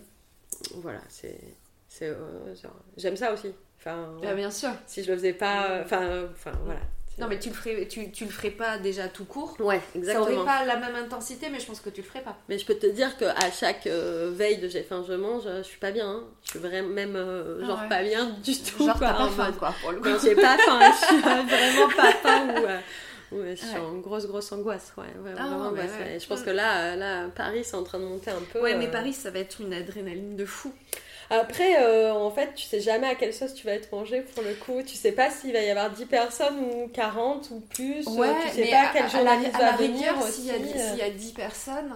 Voilà, 0.76 1.00
c'est. 1.10 1.40
euh, 2.04 2.54
J'aime 2.98 3.16
ça 3.18 3.34
aussi. 3.34 3.52
Enfin, 3.86 4.08
Ah, 4.26 4.34
bien 4.34 4.50
sûr. 4.52 4.70
si 4.88 5.04
je 5.04 5.12
le 5.12 5.18
faisais 5.18 5.34
pas. 5.34 5.66
euh, 5.66 5.82
Enfin, 5.84 6.02
euh, 6.04 6.28
enfin 6.32 6.52
voilà. 6.66 6.80
Non, 7.20 7.28
mais 7.28 7.38
tu 7.38 7.50
le 7.50 7.54
ferais, 7.56 7.88
tu, 7.88 8.12
tu 8.12 8.26
le 8.26 8.32
ferais 8.32 8.50
pas 8.50 8.80
déjà 8.80 9.08
tout 9.08 9.26
court. 9.26 9.56
Ouais, 9.60 9.80
Ça 9.94 10.00
exactement. 10.00 10.26
aurait 10.42 10.46
pas 10.46 10.66
la 10.66 10.78
même 10.78 10.96
intensité, 10.96 11.48
mais 11.52 11.60
je 11.60 11.68
pense 11.68 11.80
que 11.80 11.92
tu 11.92 12.02
le 12.02 12.08
ferais 12.08 12.22
pas. 12.24 12.36
Mais 12.50 12.58
je 12.58 12.66
peux 12.66 12.74
te 12.74 12.88
dire 12.88 13.16
qu'à 13.18 13.36
chaque 13.52 13.86
euh, 13.86 14.32
veille 14.34 14.58
de 14.58 14.68
j'ai 14.68 14.82
faim, 14.82 15.04
je 15.08 15.14
mange, 15.14 15.44
je 15.46 15.62
suis 15.62 15.78
pas 15.78 15.92
bien. 15.92 16.10
hein. 16.10 16.24
Je 16.44 16.50
suis 16.52 16.60
vraiment 16.60 16.88
même 16.90 17.16
euh, 17.16 17.60
Ah 17.62 17.68
genre 17.68 17.82
ouais. 17.84 17.90
pas 17.90 18.02
bien 18.02 18.30
du 18.44 18.58
tout. 18.58 18.84
Genre, 18.84 18.98
quoi, 18.98 19.10
pas 19.10 19.28
faim, 19.30 19.46
mode- 19.46 19.58
quoi, 19.58 19.76
pour 19.82 19.92
le 19.92 20.00
coup. 20.00 20.10
J'ai 20.24 20.34
pas 20.34 20.58
faim. 20.58 20.80
je 20.82 21.06
suis 21.06 21.18
vraiment 21.22 21.90
pas 21.96 22.12
faim 22.14 22.48
ou. 22.50 22.66
euh, 22.66 22.80
je 23.52 23.56
suis 23.64 23.68
Ouais. 23.76 23.80
en 23.80 23.94
grosse, 24.00 24.26
grosse 24.26 24.52
angoisse. 24.52 24.94
Ouais, 24.98 25.04
ouais, 25.24 25.34
Ah, 25.38 25.44
vraiment 25.46 25.68
angoisse, 25.68 25.92
ouais. 26.00 26.20
Je 26.20 26.26
pense 26.28 26.42
que 26.42 26.50
là, 26.50 26.94
euh, 26.94 26.96
là, 26.96 27.28
Paris, 27.36 27.64
c'est 27.64 27.76
en 27.76 27.84
train 27.84 28.00
de 28.00 28.06
monter 28.06 28.32
un 28.32 28.42
peu. 28.52 28.60
Ouais, 28.60 28.76
mais 28.76 28.88
euh, 28.88 28.92
Paris, 28.92 29.14
ça 29.14 29.30
va 29.30 29.38
être 29.38 29.62
une 29.62 29.72
adrénaline 29.74 30.36
de 30.36 30.46
fou. 30.46 30.74
Après, 31.30 31.82
euh, 31.84 32.14
en 32.14 32.30
fait, 32.32 32.54
tu 32.56 32.66
sais 32.66 32.80
jamais 32.82 33.08
à 33.08 33.16
quelle 33.16 33.34
sauce 33.34 33.54
tu 33.54 33.66
vas 33.66 33.74
être 33.74 33.92
mangé 33.92 34.22
pour 34.22 34.44
le 34.44 34.54
coup. 34.54 34.82
Tu 34.84 34.96
sais 34.96 35.12
pas 35.12 35.30
s'il 35.30 35.54
va 35.54 35.62
y 35.62 35.70
avoir 35.70 35.90
10 35.92 36.06
personnes 36.06 36.60
ou 36.60 36.88
40 36.90 37.50
ou 37.52 37.60
plus. 37.60 38.08
Euh, 38.08 38.34
tu 38.44 38.50
sais 38.50 38.66
pas 38.70 38.90
quel 38.94 39.02
à, 39.02 39.06
la, 39.06 39.08
journaliste 39.08 39.56
à 39.56 39.60
va 39.60 39.66
la 39.72 39.78
venir 39.78 40.22
s'il 40.24 40.46
y, 40.46 40.52
a- 40.52 40.54
euh. 40.56 40.90
s'il 40.90 40.98
y 41.00 41.02
a 41.02 41.10
10 41.10 41.34
personnes, 41.34 41.94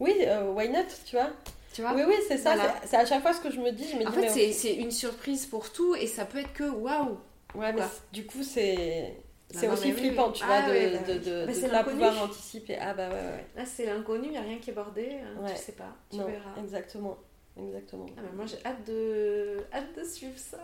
Oui, 0.00 0.14
euh, 0.22 0.50
why 0.52 0.68
not, 0.68 0.80
tu 1.06 1.16
vois? 1.16 1.30
tu 1.72 1.82
vois? 1.82 1.92
Oui, 1.94 2.02
oui, 2.06 2.14
c'est 2.28 2.38
ça. 2.38 2.54
Voilà. 2.54 2.74
c'est- 2.84 2.96
à 2.96 3.04
chaque 3.06 3.22
fois 3.22 3.32
ce 3.32 3.40
que 3.40 3.50
je 3.50 3.60
me 3.60 3.70
dis. 3.72 3.88
Je 3.88 3.96
me 3.96 4.06
En 4.06 4.10
dis, 4.10 4.16
fait, 4.16 4.34
mais 4.46 4.52
c'est, 4.52 4.74
une 4.74 4.90
surprise 4.90 5.46
pour 5.46 5.72
tout 5.72 5.94
et 5.94 6.06
ça 6.06 6.24
peut 6.24 6.38
être 6.38 6.52
que 6.52 6.64
waouh. 6.68 7.18
Ouais, 7.54 7.72
mais 7.72 7.82
du 8.12 8.26
coup, 8.26 8.42
c'est. 8.42 9.14
Bah 9.54 9.60
C'est 9.60 9.68
aussi 9.70 9.86
oui, 9.86 9.92
flippant, 9.92 10.26
oui. 10.26 10.32
tu 10.34 10.44
Ah 10.46 10.60
vois, 10.60 10.68
de 10.68 10.72
ouais, 10.78 10.90
bah 10.92 10.98
de, 11.08 11.12
oui. 11.14 11.18
de, 11.20 11.46
Bah, 11.46 11.52
de 11.68 11.72
pas 11.72 11.84
pouvoir 11.84 12.22
anticiper. 12.22 12.76
Ah 12.78 12.92
bah 12.92 13.08
ouais, 13.08 13.14
ouais. 13.14 13.46
Là, 13.56 13.62
c'est 13.64 13.86
l'inconnu, 13.86 14.26
il 14.26 14.30
n'y 14.32 14.36
a 14.36 14.42
rien 14.42 14.58
qui 14.58 14.68
est 14.68 14.74
bordé. 14.74 15.08
hein, 15.24 15.42
Ouais. 15.42 15.54
Tu 15.54 15.62
sais 15.62 15.72
pas, 15.72 15.96
tu 16.10 16.16
non, 16.18 16.26
verras. 16.26 16.50
exactement. 16.62 17.16
Exactement. 17.60 18.06
Ah, 18.16 18.22
moi, 18.34 18.46
j'ai 18.46 18.58
hâte 18.64 18.86
de... 18.86 19.58
hâte 19.72 19.96
de 19.96 20.04
suivre 20.04 20.38
ça. 20.38 20.58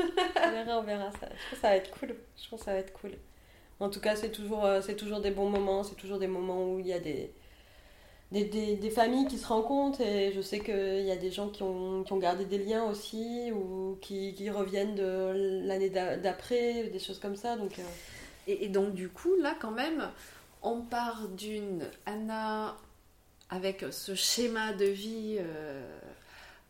on 0.00 0.50
verra, 0.50 0.78
on 0.78 0.82
verra 0.82 1.10
ça. 1.12 1.28
Je 1.28 1.50
pense 1.50 1.50
que 1.52 1.56
ça 1.56 1.68
va 1.68 1.76
être 1.76 1.90
cool. 1.98 2.16
Je 2.42 2.48
pense 2.48 2.58
que 2.60 2.64
ça 2.64 2.72
va 2.72 2.78
être 2.78 2.92
cool. 2.92 3.12
En 3.78 3.88
tout 3.88 4.00
cas, 4.00 4.16
c'est 4.16 4.30
toujours, 4.32 4.64
euh, 4.64 4.80
c'est 4.82 4.96
toujours 4.96 5.20
des 5.20 5.30
bons 5.30 5.48
moments. 5.48 5.82
C'est 5.84 5.94
toujours 5.94 6.18
des 6.18 6.26
moments 6.26 6.64
où 6.72 6.80
il 6.80 6.86
y 6.86 6.92
a 6.92 6.98
des, 6.98 7.32
des, 8.32 8.44
des, 8.44 8.76
des 8.76 8.90
familles 8.90 9.26
qui 9.28 9.38
se 9.38 9.46
rencontrent. 9.46 10.00
Et 10.00 10.32
je 10.32 10.40
sais 10.40 10.60
qu'il 10.60 11.02
y 11.04 11.10
a 11.12 11.16
des 11.16 11.30
gens 11.30 11.48
qui 11.48 11.62
ont, 11.62 12.02
qui 12.04 12.12
ont 12.12 12.18
gardé 12.18 12.44
des 12.44 12.58
liens 12.58 12.84
aussi 12.84 13.50
ou 13.52 13.96
qui, 14.00 14.34
qui 14.34 14.50
reviennent 14.50 14.94
de 14.96 15.62
l'année 15.66 15.90
d'a- 15.90 16.16
d'après, 16.16 16.84
des 16.84 16.98
choses 16.98 17.20
comme 17.20 17.36
ça. 17.36 17.56
Donc, 17.56 17.78
euh, 17.78 17.82
Et, 18.48 18.64
et 18.64 18.68
donc, 18.68 18.92
du 18.94 19.08
coup, 19.08 19.36
là, 19.36 19.54
quand 19.60 19.70
même, 19.70 20.10
on 20.62 20.80
part 20.82 21.28
d'une 21.28 21.86
Anna 22.06 22.76
avec 23.48 23.84
ce 23.90 24.14
schéma 24.14 24.72
de 24.72 24.84
vie. 24.84 25.36
euh, 25.38 25.98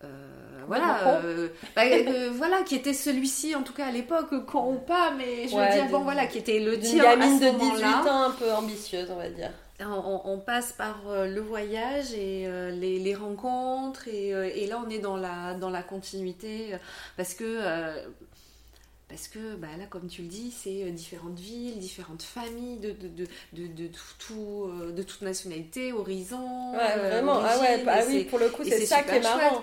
euh, 0.04 0.08
voilà, 0.66 1.20
euh, 1.24 1.48
bah, 1.76 1.82
euh, 1.84 2.30
voilà, 2.34 2.62
qui 2.62 2.74
était 2.76 2.94
celui-ci 2.94 3.54
en 3.54 3.62
tout 3.62 3.72
cas 3.72 3.86
à 3.86 3.90
l'époque, 3.90 4.32
ou 4.32 4.78
pas, 4.86 5.10
mais 5.16 5.46
je 5.48 5.54
veux 5.54 5.60
Ouais, 5.60 5.72
dire, 5.72 5.86
de- 5.86 5.90
bon 5.90 6.00
voilà, 6.00 6.26
qui 6.26 6.38
était 6.38 6.60
le 6.60 6.78
tien 6.78 7.04
à 7.04 7.14
ce 7.14 7.44
de 7.44 7.58
18 7.58 7.84
moment-là. 7.84 8.12
ans 8.12 8.22
un 8.24 8.30
peu 8.30 8.52
ambitieuse, 8.52 9.08
on 9.10 9.16
va 9.16 9.28
dire. 9.28 9.50
On, 9.82 10.38
passe 10.38 10.72
par 10.72 11.00
le 11.06 11.40
voyage 11.40 12.12
et 12.12 12.46
les, 12.72 12.98
les 12.98 13.14
rencontres 13.14 14.08
et, 14.08 14.28
et 14.28 14.66
là 14.66 14.78
on 14.86 14.90
est 14.90 14.98
dans 14.98 15.16
la, 15.16 15.54
dans 15.54 15.70
la 15.70 15.82
continuité 15.82 16.74
parce 17.16 17.32
que 17.32 17.58
parce 19.10 19.28
que 19.28 19.56
bah, 19.56 19.66
là 19.78 19.84
comme 19.90 20.06
tu 20.06 20.22
le 20.22 20.28
dis 20.28 20.50
c'est 20.56 20.84
euh, 20.84 20.90
différentes 20.90 21.38
villes, 21.38 21.78
différentes 21.78 22.22
familles 22.22 22.78
de, 22.78 22.92
de, 22.92 23.08
de, 23.08 23.26
de, 23.52 23.66
de 23.66 23.90
tout, 24.18 24.64
euh, 24.68 24.92
de 24.92 25.02
toute 25.02 25.20
nationalité, 25.22 25.92
horizon. 25.92 26.72
Ouais, 26.72 26.78
euh, 26.96 27.08
vraiment. 27.10 27.40
Ah 27.44 27.58
ouais, 27.60 27.84
bah 27.84 28.02
et 28.04 28.06
oui, 28.06 28.24
pour 28.24 28.38
le 28.38 28.48
coup, 28.48 28.62
c'est 28.64 28.86
ça 28.86 29.02
qui 29.02 29.10
est 29.16 29.20
marrant. 29.20 29.62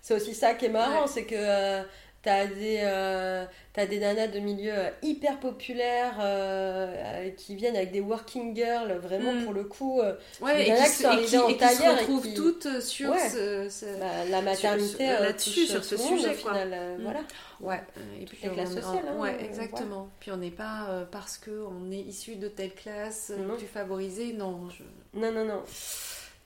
C'est 0.00 0.14
aussi 0.14 0.34
ça 0.34 0.54
qui 0.54 0.66
est 0.66 0.70
marrant, 0.70 1.02
Ouais. 1.02 1.08
c'est 1.12 1.24
que 1.24 1.82
T'as 2.24 2.46
des, 2.46 2.78
euh, 2.82 3.44
t'as 3.74 3.84
des 3.84 3.98
nanas 3.98 4.28
de 4.28 4.38
milieux 4.38 4.72
euh, 4.74 4.88
hyper 5.02 5.38
populaires 5.40 6.16
euh, 6.20 7.28
qui 7.36 7.54
viennent 7.54 7.76
avec 7.76 7.92
des 7.92 8.00
working 8.00 8.56
girls, 8.56 8.92
vraiment 9.02 9.32
Mm. 9.34 9.44
pour 9.44 9.52
le 9.52 9.64
coup. 9.64 10.00
euh, 10.00 10.14
Ouais, 10.40 10.68
et 10.68 10.74
qui, 10.74 10.86
se- 10.88 11.02
sont 11.02 11.18
et 11.18 11.24
qui- 11.24 11.36
en 11.38 11.48
et 11.48 11.56
qui 11.58 11.68
se 11.68 11.82
et 11.82 11.88
retrouvent 11.90 12.22
qui- 12.26 12.32
toutes 12.34 12.80
sur 12.80 13.10
Ouais. 13.10 13.28
ce, 13.28 13.68
ce- 13.68 13.98
bah, 14.00 14.24
la 14.30 14.40
maternité 14.40 15.06
sur- 15.06 15.16
euh, 15.16 15.20
là-dessus, 15.24 15.66
sur 15.66 15.84
ce 15.84 15.96
sujet, 15.98 16.30
au 16.30 16.42
quoi. 16.42 16.52
final, 16.52 16.70
euh, 16.72 16.96
Mm. 16.98 17.02
Voilà. 17.02 17.20
Ouais, 17.60 17.82
et 18.20 18.24
puis 18.24 18.38
les 18.42 18.48
classes 18.48 18.70
on 18.72 18.78
est- 18.78 18.80
sociales, 18.80 19.04
hein, 19.08 19.20
ouais, 19.20 19.44
exactement. 19.44 20.08
Puis 20.20 20.30
on 20.32 20.38
n'est 20.38 20.50
pas 20.50 20.86
euh, 20.88 21.04
parce 21.10 21.36
qu'on 21.38 21.90
est 21.92 22.00
issu 22.00 22.36
de 22.36 22.48
telle 22.48 22.72
classe 22.74 23.32
euh, 23.34 23.44
Non. 23.46 23.56
plus 23.56 23.66
favorisée, 23.66 24.32
non, 24.32 24.68
je- 24.70 25.18
Non, 25.20 25.30
non, 25.30 25.44
non. 25.44 25.62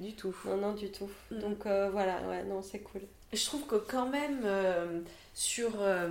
du 0.00 0.12
tout. 0.14 0.34
Non, 0.44 0.56
non, 0.56 0.72
du 0.74 0.90
tout. 0.90 1.08
Mm. 1.30 1.38
Donc 1.38 1.66
euh, 1.66 1.88
voilà, 1.90 2.20
ouais, 2.28 2.42
non, 2.44 2.62
c'est 2.62 2.80
cool. 2.80 3.02
Je 3.32 3.44
trouve 3.44 3.66
que 3.66 3.76
quand 3.76 4.06
même 4.08 4.40
euh, 4.44 5.00
sur 5.38 5.70
euh, 5.78 6.08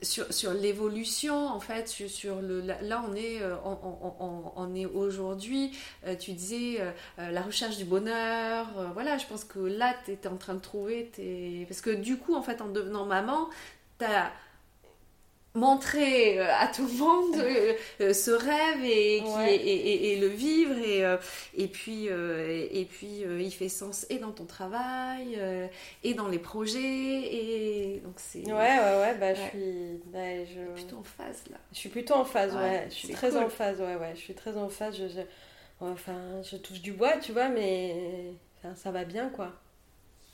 sur, 0.00 0.32
sur 0.32 0.54
l'évolution 0.54 1.48
en 1.48 1.60
fait 1.60 1.86
sur, 1.86 2.08
sur 2.08 2.40
le 2.40 2.62
là, 2.62 3.04
on 3.06 3.14
est 3.14 3.42
euh, 3.42 3.56
on, 3.62 4.74
est 4.74 4.86
aujourd'hui 4.86 5.76
euh, 6.06 6.16
tu 6.16 6.32
disais 6.32 6.78
la 7.18 7.42
recherche 7.42 7.76
du 7.76 7.84
bonheur 7.84 8.68
voilà 8.94 9.18
je 9.18 9.26
pense 9.26 9.44
que 9.44 9.58
là 9.58 9.94
tu 10.06 10.12
étais 10.12 10.28
en 10.28 10.38
train 10.38 10.54
de 10.54 10.60
trouver 10.60 11.10
tes... 11.14 11.66
parce 11.68 11.82
que 11.82 11.90
du 11.90 12.16
coup 12.16 12.34
en 12.34 12.42
fait 12.42 12.62
en 12.62 12.68
devenant 12.68 13.04
maman 13.04 13.50
tu 13.98 14.06
as 14.06 14.32
montré 15.54 16.38
euh, 16.38 16.46
à 16.58 16.68
tout 16.68 16.86
le 16.86 16.92
monde 16.98 17.36
euh, 17.36 17.72
euh, 18.00 18.12
ce 18.14 18.30
rêve 18.30 18.84
et, 18.84 19.18
qui 19.24 19.30
Ouais. 19.36 19.56
est- 19.56 19.66
et, 19.66 19.92
et- 19.92 20.12
et 20.12 20.20
le 20.20 20.28
vivre 20.28 20.76
et, 20.78 21.02
et 21.62 21.66
puis, 21.68 22.08
euh, 22.08 22.66
et, 22.70 22.84
puis 22.84 23.24
euh, 23.24 23.40
il 23.40 23.50
fait 23.50 23.68
sens 23.68 24.06
et 24.10 24.18
dans 24.18 24.30
ton 24.32 24.44
travail 24.44 25.38
et 26.04 26.14
dans 26.14 26.28
les 26.28 26.38
projets 26.38 26.80
et 26.80 28.00
donc 28.04 28.14
c'est 28.16 28.44
Ouais, 28.46 28.52
ouais, 28.52 29.00
ouais, 29.00 29.14
bah, 29.18 29.34
je 29.34 29.40
suis. 29.40 30.00
bah, 30.06 30.44
je... 30.44 30.72
plutôt 30.74 30.96
en 30.98 31.02
phase 31.02 31.42
là. 31.50 31.56
Je 31.72 31.78
suis 31.78 31.88
plutôt 31.88 32.14
en 32.14 32.24
phase, 32.24 32.54
ouais. 32.54 32.60
Ouais, 32.60 32.86
Je 32.88 32.94
suis 32.94 33.08
très 33.08 33.30
cool. 33.30 33.38
en 33.38 33.48
phase, 33.48 33.80
ouais, 33.80 33.96
ouais. 33.96 34.12
Je 34.14 34.20
suis 34.20 34.34
très 34.34 34.56
en 34.56 34.68
phase. 34.68 34.96
Je, 34.96 35.08
je- 35.08 35.20
Enfin, 35.82 36.42
je 36.42 36.56
touche 36.58 36.82
du 36.82 36.92
bois, 36.92 37.16
tu 37.16 37.32
vois, 37.32 37.48
mais 37.48 37.94
enfin, 38.58 38.74
ça 38.76 38.90
va 38.90 39.04
bien, 39.04 39.30
quoi. 39.30 39.50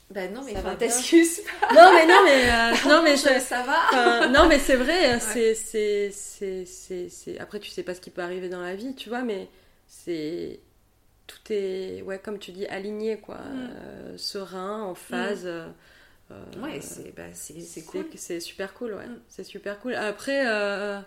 Ben 0.09 0.33
non 0.33 0.41
mais 0.43 0.53
Ça 0.53 0.61
va 0.61 0.75
t'excuses 0.75 1.41
pas. 1.41 1.67
Non, 1.75 1.91
mais 1.93 2.05
non, 2.07 2.21
mais 2.23 2.49
euh, 2.49 2.89
non, 2.89 3.03
mais 3.03 3.17
je- 3.17 3.39
ça 3.41 3.63
va. 3.63 4.27
non, 4.29 4.47
mais 4.47 4.57
c'est 4.57 4.77
vrai. 4.77 5.19
C'est, 5.19 5.53
c'est, 5.53 6.11
c'est, 6.11 6.65
c'est, 6.65 7.09
c'est- 7.09 7.37
Après, 7.39 7.59
tu 7.59 7.69
sais 7.69 7.83
pas 7.83 7.93
ce 7.93 7.99
qui 8.01 8.09
peut 8.09 8.21
arriver 8.21 8.47
dans 8.49 8.61
la 8.61 8.73
vie, 8.75 8.95
tu 8.95 9.09
vois, 9.09 9.21
mais 9.23 9.49
c'est 9.85 10.59
tout 11.27 11.51
est, 11.51 12.01
ouais, 12.03 12.19
comme 12.19 12.39
tu 12.39 12.51
dis, 12.51 12.65
aligné, 12.67 13.17
quoi, 13.19 13.35
Mm. 13.37 13.69
Euh, 13.75 14.17
serein, 14.17 14.81
en 14.83 14.95
phase. 14.95 15.43
euh, 15.45 15.67
euh, 16.31 16.43
Ouais 16.63 16.79
c'est 16.81 17.13
ben, 17.15 17.31
c'est 17.33 17.59
c'est 17.61 17.83
cool. 17.83 18.05
C'est 18.15 18.39
super 18.39 18.73
cool, 18.73 18.93
ouais. 18.93 19.07
Mm. 19.07 19.19
C'est 19.27 19.43
super 19.43 19.79
cool. 19.79 19.95
Après, 19.95 20.45
euh, 20.47 20.99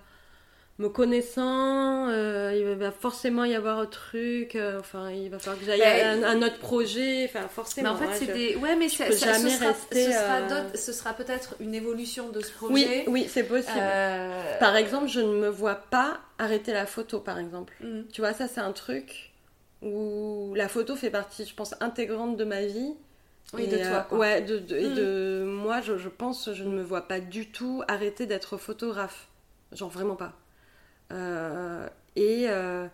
me 0.81 0.89
connaissant, 0.89 2.09
euh, 2.09 2.53
il 2.57 2.65
va 2.79 2.91
forcément 2.91 3.45
y 3.45 3.55
avoir 3.55 3.79
un 3.79 3.87
truc. 3.87 4.57
euh, 4.57 4.81
enfin, 4.81 5.11
il 5.11 5.29
va 5.31 5.39
falloir 5.39 5.59
que 5.61 5.65
j'aille 5.67 5.81
Ben, 5.81 6.25
à 6.25 6.29
un, 6.29 6.37
un 6.39 6.43
autre 6.47 6.59
projet. 6.59 7.27
Enfin, 7.27 7.43
Mais 7.43 7.49
forcément. 7.49 7.91
en 7.91 7.97
fait, 7.97 8.09
c'est 8.15 8.33
des. 8.33 8.57
Ouais, 8.57 8.77
mais 8.77 8.89
ça, 8.89 9.11
ça- 9.13 9.33
jamais 9.35 9.51
ce 9.51 9.57
sera, 9.59 9.69
rester, 9.69 10.05
ce 10.07 10.13
sera, 10.13 10.37
euh, 10.39 10.69
ce 10.75 10.93
sera 10.93 11.13
peut-être 11.13 11.55
une 11.61 11.75
évolution 11.75 12.31
de 12.31 12.41
ce 12.41 12.51
Oui, 12.63 12.85
projet. 12.85 13.05
oui, 13.09 13.27
c'est 13.29 13.45
possible. 13.45 13.77
Euh, 13.79 14.59
Par 14.59 14.75
exemple, 14.77 15.07
je 15.09 15.21
ne 15.21 15.33
me 15.39 15.49
vois 15.49 15.75
pas 15.77 16.19
arrêter 16.39 16.73
la 16.73 16.87
photo, 16.87 17.21
par 17.21 17.39
exemple. 17.39 17.75
mm. 17.83 18.03
Tu 18.13 18.21
vois, 18.21 18.33
ça, 18.33 18.49
c'est 18.49 18.61
un 18.61 18.73
truc 18.73 19.33
où 19.83 20.53
la 20.57 20.69
photo 20.69 20.97
fait 20.97 21.11
partie, 21.11 21.45
je 21.47 21.55
pense, 21.55 21.75
intégrante 21.81 22.37
de 22.37 22.45
ma 22.45 22.65
vie. 22.67 22.95
Oui, 23.53 23.65
Et, 23.65 23.67
de 23.67 23.79
toi. 23.79 24.07
quoi. 24.09 24.19
ouais, 24.19 24.41
de, 24.43 24.59
de- 24.59 24.77
et 24.77 24.89
Mm. 24.89 24.95
de 24.95 25.45
moi, 25.47 25.81
je, 25.81 25.99
je 25.99 26.09
pense, 26.09 26.51
je 26.53 26.63
ne 26.65 26.71
me 26.71 26.83
vois 26.83 27.03
pas 27.09 27.19
du 27.21 27.49
tout 27.51 27.83
arrêter 27.89 28.27
d'être 28.27 28.57
photographe. 28.57 29.27
Genre 29.73 29.89
vraiment 29.91 30.17
pas. 30.17 30.33
Euh, 31.13 31.87
et 32.17 32.47
euh, 32.49 32.87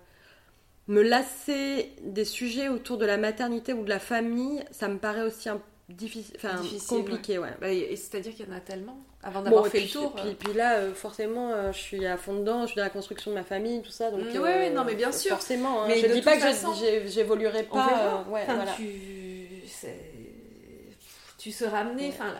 me 0.88 1.02
lasser 1.02 1.90
des 2.02 2.24
sujets 2.24 2.68
autour 2.68 2.96
de 2.98 3.06
la 3.06 3.16
maternité 3.16 3.72
ou 3.72 3.82
de 3.84 3.88
la 3.88 3.98
famille, 3.98 4.64
ça 4.70 4.88
me 4.88 4.98
paraît 4.98 5.22
aussi 5.22 5.48
un, 5.48 5.60
difficile, 5.88 6.36
enfin, 6.36 6.60
compliqué, 6.88 7.38
ouais. 7.38 7.50
Bah, 7.60 7.70
et 7.70 7.96
C'est-à-dire 7.96 8.34
qu'il 8.34 8.46
y 8.48 8.52
en 8.52 8.56
a 8.56 8.60
tellement. 8.60 8.98
Avant 9.22 9.40
Bon, 9.40 9.44
d'avoir 9.46 9.66
et 9.66 9.70
fait 9.70 9.78
puis, 9.78 9.86
le 9.88 9.92
tour. 9.92 10.14
puis, 10.14 10.34
puis 10.34 10.52
là, 10.52 10.76
euh, 10.76 10.94
forcément, 10.94 11.50
euh, 11.50 11.72
je 11.72 11.78
suis 11.78 12.06
à 12.06 12.16
fond 12.16 12.34
dedans, 12.34 12.62
je 12.62 12.66
suis 12.68 12.76
dans 12.76 12.84
la 12.84 12.90
construction 12.90 13.32
de 13.32 13.36
ma 13.36 13.42
famille, 13.42 13.82
tout 13.82 13.90
ça. 13.90 14.10
Donc, 14.12 14.20
Mm, 14.20 14.36
euh, 14.36 14.42
ouais, 14.42 14.70
non, 14.70 14.84
mais 14.84 14.94
bien 14.94 15.10
sûr. 15.10 15.30
Forcément, 15.32 15.82
hein. 15.82 15.86
Mais 15.88 15.98
je 15.98 16.06
dis 16.06 16.22
pas 16.22 16.34
que 16.36 16.42
je- 16.42 16.46
façon, 16.46 16.72
j'ai- 16.74 17.08
j'évoluerai 17.08 17.64
pas. 17.64 17.88
verra. 17.88 18.24
euh, 18.28 18.30
ouais, 18.30 18.42
Enfin, 18.44 18.54
voilà. 18.54 18.72
tu... 21.38 21.52
seras 21.52 21.80
amené. 21.80 22.08
Ouais. 22.08 22.14
Enfin, 22.14 22.34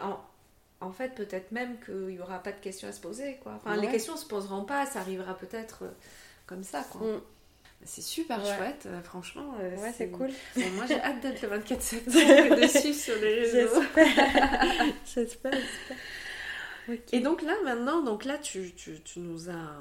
en... 0.80 0.92
fait, 0.92 1.14
peut-être 1.14 1.52
même 1.52 1.78
qu'il 1.84 1.94
n'y 2.08 2.20
aura 2.20 2.38
pas 2.42 2.52
de 2.52 2.60
questions 2.60 2.88
à 2.88 2.92
se 2.92 3.00
poser. 3.00 3.38
Quoi. 3.42 3.52
Enfin, 3.56 3.74
Ouais. 3.76 3.80
les 3.86 3.88
questions 3.92 4.14
ne 4.14 4.18
se 4.18 4.26
poseront 4.26 4.64
pas, 4.64 4.86
ça 4.86 5.00
arrivera 5.00 5.34
peut-être 5.34 5.84
euh, 5.84 5.90
comme 6.46 6.62
ça. 6.62 6.84
Quoi. 6.90 7.00
Mm. 7.02 7.20
C'est 7.84 8.02
super 8.02 8.42
Ouais. 8.42 8.56
chouette, 8.56 8.84
euh, 8.86 9.02
franchement. 9.02 9.54
euh, 9.60 9.76
Ouais, 9.76 9.92
c'est 9.96 10.08
cool. 10.08 10.30
Bon, 10.56 10.62
moi, 10.76 10.86
j'ai 10.88 11.00
hâte 11.00 11.20
d'être 11.20 11.42
le 11.42 11.48
24 11.48 11.82
septembre 11.82 12.56
dessus 12.56 12.94
sur 13.04 13.14
les 13.16 13.40
réseaux. 13.50 13.82
J'espère. 13.82 14.06
J'espère, 15.14 15.52
j'espère. 15.52 15.96
Ok. 16.88 17.00
Et 17.12 17.20
donc 17.20 17.42
là, 17.42 17.54
maintenant, 17.64 18.02
donc 18.02 18.24
là, 18.24 18.38
tu, 18.38 18.72
tu, 18.74 19.00
tu 19.02 19.18
nous 19.20 19.50
as 19.50 19.76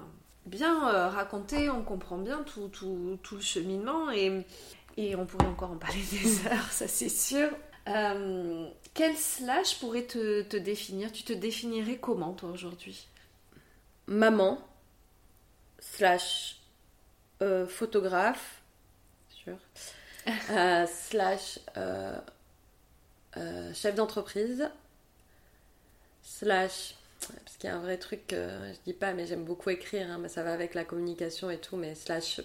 bien 0.45 0.89
euh, 0.89 1.07
raconté, 1.07 1.69
on 1.69 1.83
comprend 1.83 2.17
bien 2.17 2.43
tout, 2.43 2.67
tout, 2.67 3.17
tout 3.23 3.35
le 3.35 3.41
cheminement 3.41 4.11
et, 4.11 4.43
et 4.97 5.15
on 5.15 5.25
pourrait 5.25 5.47
encore 5.47 5.71
en 5.71 5.77
parler 5.77 6.01
des 6.11 6.47
heures, 6.51 6.71
ça 6.71 6.87
c'est 6.87 7.09
sûr. 7.09 7.49
Euh, 7.87 8.67
quel 8.93 9.15
slash 9.15 9.79
pourrait 9.79 10.05
te, 10.05 10.41
te 10.41 10.57
définir? 10.57 11.11
Tu 11.11 11.23
te 11.23 11.33
définirais 11.33 11.97
comment, 11.97 12.33
toi, 12.33 12.49
aujourd'hui? 12.49 13.07
Maman, 14.07 14.59
slash 15.79 16.57
euh, 17.41 17.67
photographe, 17.67 18.61
sûr, 19.29 19.57
euh, 20.51 20.85
slash 20.87 21.59
chef 23.73 23.95
d'entreprise, 23.95 24.69
slash, 26.23 26.95
parce 27.19 27.57
qu'il 27.57 27.69
y 27.69 27.73
a 27.73 27.75
un 27.75 27.81
vrai 27.81 27.97
truc 27.97 28.27
que 28.27 28.49
je 28.73 28.79
dis 28.85 28.93
pas, 28.93 29.13
mais 29.13 29.27
j'aime 29.27 29.43
beaucoup 29.43 29.69
écrire, 29.69 30.09
hein, 30.09 30.17
mais 30.19 30.29
ça 30.29 30.43
va 30.43 30.53
avec 30.53 30.73
la 30.73 30.85
communication 30.85 31.49
et 31.49 31.59
tout, 31.59 31.75
mais 31.75 31.93
slash 31.93 32.41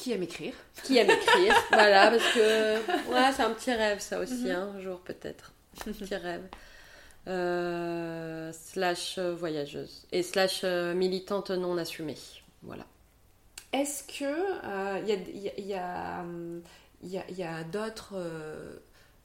Qui 0.00 0.12
aime 0.12 0.22
écrire? 0.22 0.54
Qui 0.82 0.96
aime 0.98 1.10
écrire, 1.10 1.54
voilà, 1.70 2.10
parce 2.10 2.32
que 2.32 2.76
ouais, 3.12 3.32
c'est 3.36 3.42
un 3.42 3.50
petit 3.50 3.72
rêve 3.72 4.00
ça 4.00 4.18
aussi, 4.20 4.50
hein, 4.50 4.72
un 4.76 4.80
jour 4.80 5.00
peut-être, 5.00 5.52
un 5.86 5.92
petit 5.92 6.14
rêve. 6.16 6.42
Euh, 7.28 8.50
slash 8.52 9.16
euh, 9.18 9.34
voyageuse. 9.34 10.06
Et 10.10 10.22
slash 10.22 10.62
euh, 10.64 10.94
militante 10.94 11.50
non 11.50 11.76
assumée, 11.76 12.16
voilà. 12.62 12.86
Est-ce 13.72 14.02
que 14.04 15.02
il 15.02 15.08
y 15.08 15.12
a, 15.12 15.16
y 15.16 15.48
a- 15.48 15.52
il 15.58 15.66
y 15.66 15.74
a, 15.74 16.24
il 17.02 17.08
y 17.10 17.18
a- 17.18 17.24
il 17.28 17.36
y 17.38 17.42
a 17.44 17.62
d'autres, 17.64 18.14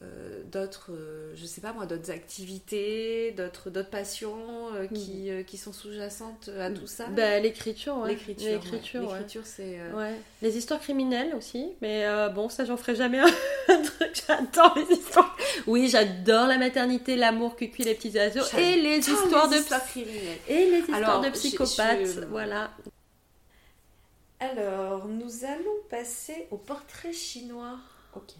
euh, 0.06 0.44
d'autres, 0.52 0.92
euh, 0.92 1.32
je 1.36 1.46
sais 1.46 1.60
pas 1.62 1.74
moi, 1.74 1.86
d'autres 1.86 2.12
activités, 2.12 3.32
d'autres, 3.32 3.70
d'autres 3.70 3.90
passions 3.90 4.38
euh, 4.76 4.88
qui, 4.88 5.30
euh, 5.30 5.44
qui 5.44 5.58
sont 5.58 5.74
sous-jacentes 5.74 6.50
à 6.60 6.70
tout 6.70 6.88
ça 6.88 7.08
Bah, 7.08 7.40
l'écriture, 7.40 7.98
ouais. 7.98 8.10
L'écriture, 8.10 8.52
l'écriture, 8.52 9.02
ouais. 9.02 9.08
ouais. 9.08 9.14
L'écriture, 9.14 9.42
c'est. 9.46 9.80
Ouais. 9.94 10.16
Les 10.42 10.58
histoires 10.58 10.80
criminelles 10.80 11.34
aussi, 11.36 11.68
mais 11.82 12.06
bon, 12.34 12.50
ça 12.50 12.66
j'en 12.66 12.78
ferai 12.78 12.96
jamais 12.96 13.20
un, 13.20 13.26
un 13.70 13.82
truc. 13.82 14.24
J'adore 14.28 14.78
les 14.78 14.96
histoires. 14.96 15.36
Oui, 15.68 15.90
j'adore 15.90 16.48
la 16.48 16.58
maternité, 16.58 17.16
l'amour, 17.16 17.56
cucu, 17.56 17.82
les 17.84 17.96
petits 17.96 18.12
oiseaux 18.18 18.46
et 18.58 18.76
les 18.76 18.98
histoires 19.00 19.50
les 19.50 19.58
de 19.58 19.62
histoires 19.62 19.86
criminelles. 19.86 20.38
et 20.48 20.70
les 20.72 20.80
histoires 20.80 20.98
Alors, 20.98 21.22
de 21.22 21.28
je- 21.28 21.32
psychopathes. 21.34 22.06
je- 22.06 22.22
Voilà. 22.26 22.72
Alors, 24.40 25.08
nous 25.08 25.46
allons 25.46 25.78
passer 25.90 26.48
au 26.52 26.58
portrait 26.58 27.14
chinois. 27.14 27.78
Ok. 28.16 28.32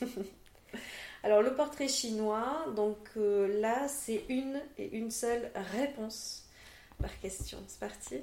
Alors, 1.22 1.42
le 1.42 1.52
portrait 1.54 1.88
chinois, 1.88 2.64
donc 2.74 2.96
euh, 3.16 3.60
là, 3.60 3.86
c'est 3.88 4.24
une 4.28 4.58
et 4.78 4.96
une 4.96 5.10
seule 5.10 5.50
réponse 5.74 6.44
par 7.00 7.10
question. 7.20 7.58
C'est 7.68 7.80
parti. 7.80 8.16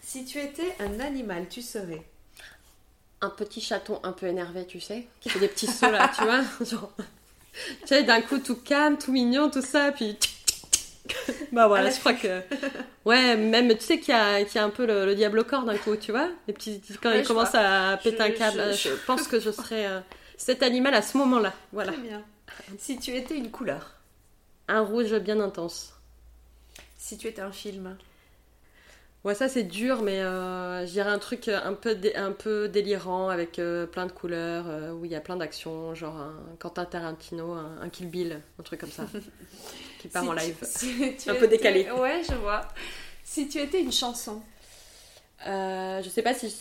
Si 0.00 0.24
tu 0.24 0.38
étais 0.38 0.74
un 0.80 1.00
animal, 1.00 1.46
tu 1.48 1.60
serais 1.62 2.02
Un 3.20 3.30
petit 3.30 3.60
chaton 3.60 4.00
un 4.02 4.12
peu 4.12 4.26
énervé, 4.26 4.66
tu 4.66 4.80
sais, 4.80 5.06
qui 5.20 5.28
fait 5.28 5.38
des 5.38 5.48
petits 5.48 5.66
sauts 5.66 5.90
là, 5.90 6.10
tu 6.16 6.24
vois, 6.24 6.42
genre. 6.64 6.92
Tu 7.82 7.86
sais, 7.86 8.02
d'un 8.02 8.20
coup 8.22 8.38
tout 8.38 8.56
calme, 8.56 8.96
tout 8.98 9.12
mignon, 9.12 9.50
tout 9.50 9.62
ça, 9.62 9.92
puis. 9.92 10.16
Bah 11.52 11.68
voilà, 11.68 11.90
je 11.90 11.98
crois 12.00 12.14
que. 12.14 12.40
Ouais, 13.04 13.36
même, 13.36 13.68
tu 13.76 13.84
sais 13.84 14.00
qu'il 14.00 14.14
y 14.14 14.16
a, 14.16 14.42
qu'il 14.44 14.56
y 14.56 14.58
a 14.58 14.64
un 14.64 14.70
peu 14.70 14.86
le, 14.86 15.04
le 15.04 15.14
diable 15.14 15.38
au 15.40 15.44
corps 15.44 15.64
d'un 15.64 15.76
coup, 15.76 15.94
tu 15.96 16.10
vois 16.10 16.28
Les 16.48 16.54
petits, 16.54 16.80
quand 17.02 17.10
Ouais, 17.10 17.18
il 17.18 17.22
je 17.22 17.28
commence 17.28 17.54
à 17.54 17.98
péter 18.02 18.16
Je- 18.18 18.22
un 18.22 18.30
câble, 18.30 18.62
je- 18.72 18.76
je, 18.76 18.88
je- 18.88 18.94
pense 19.06 19.28
que 19.28 19.38
je 19.38 19.50
serais 19.50 19.86
euh, 19.86 20.00
cet 20.36 20.62
animal 20.62 20.94
à 20.94 21.02
ce 21.02 21.16
moment-là. 21.18 21.52
Voilà. 21.72 21.92
Très 21.92 22.02
bien. 22.02 22.22
Si 22.78 22.98
tu 22.98 23.14
étais 23.16 23.36
une 23.36 23.50
couleur, 23.50 23.92
Un 24.68 24.80
rouge 24.80 25.14
bien 25.18 25.40
intense. 25.40 25.94
si 26.96 27.16
tu 27.18 27.26
étais 27.28 27.42
un 27.42 27.52
film, 27.52 27.96
Ouais, 29.24 29.34
ça 29.34 29.48
c'est 29.48 29.62
dur, 29.62 30.02
mais 30.02 30.20
euh, 30.20 30.84
je 30.86 30.92
dirais 30.92 31.08
un 31.08 31.18
truc 31.18 31.48
un 31.48 31.72
peu, 31.72 31.96
un 32.14 32.32
peu 32.32 32.68
délirant 32.68 33.30
avec 33.30 33.58
euh, 33.58 33.86
plein 33.86 34.04
de 34.04 34.12
couleurs, 34.12 34.66
euh, 34.68 34.92
où 34.92 35.06
il 35.06 35.10
y 35.10 35.14
a 35.14 35.20
plein 35.22 35.36
d'actions, 35.36 35.94
genre 35.94 36.16
un 36.16 36.34
Quentin 36.58 36.84
Tarantino, 36.84 37.52
un, 37.52 37.78
un 37.80 37.88
Kill 37.88 38.10
Bill, 38.10 38.42
un 38.58 38.62
truc 38.62 38.80
comme 38.80 38.90
ça, 38.90 39.06
qui 40.00 40.08
part 40.08 40.24
Si 40.24 40.28
en 40.28 40.34
tu- 40.34 40.40
live. 40.44 40.56
si 40.62 41.16
tu 41.16 41.30
Un 41.30 41.34
peu 41.36 41.44
étais- 41.46 41.56
décalé. 41.56 41.90
Ouais, 41.92 42.20
je 42.28 42.34
vois. 42.34 42.68
Si 43.24 43.48
tu 43.48 43.58
étais 43.60 43.80
une 43.80 43.92
chanson, 43.92 44.42
Euh, 45.46 46.02
je 46.02 46.08
sais 46.10 46.22
pas 46.22 46.34
si 46.34 46.54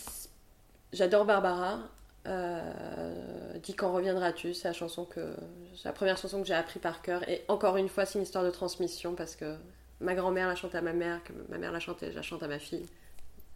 j'adore 0.93 1.25
Barbara. 1.25 1.79
Euh, 2.25 3.57
dis 3.61 3.73
quand 3.73 3.91
reviendras-tu 3.91 4.53
C'est 4.53 4.69
la 4.69 4.73
chanson 4.73 5.03
que 5.03 5.35
la 5.83 5.91
première 5.91 6.17
chanson 6.17 6.41
que 6.41 6.47
j'ai 6.47 6.53
appris 6.53 6.79
par 6.79 7.01
cœur 7.01 7.27
et 7.27 7.43
encore 7.49 7.75
une 7.75 7.89
fois 7.89 8.05
c'est 8.05 8.17
une 8.17 8.23
histoire 8.23 8.45
de 8.45 8.49
transmission 8.49 9.13
parce 9.13 9.35
que 9.35 9.57
ma 9.99 10.15
grand-mère 10.15 10.47
l'a 10.47 10.55
chantée 10.55 10.77
à 10.77 10.81
ma 10.81 10.93
mère, 10.93 11.21
que 11.23 11.33
ma 11.49 11.57
mère 11.57 11.71
l'a 11.71 11.79
chantée, 11.79 12.11
je 12.11 12.15
la 12.15 12.21
chante 12.21 12.43
à 12.43 12.47
ma 12.47 12.59
fille. 12.59 12.85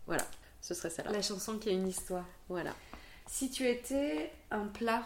Voilà, 0.05 0.23
ce 0.61 0.73
serait 0.73 0.89
celle-là. 0.89 1.11
la 1.11 1.21
chanson 1.21 1.57
qui 1.57 1.69
a 1.69 1.71
une 1.71 1.87
histoire. 1.87 2.25
Voilà. 2.49 2.73
Si 3.25 3.49
tu 3.49 3.67
étais 3.67 4.31
un 4.51 4.67
plat, 4.67 5.03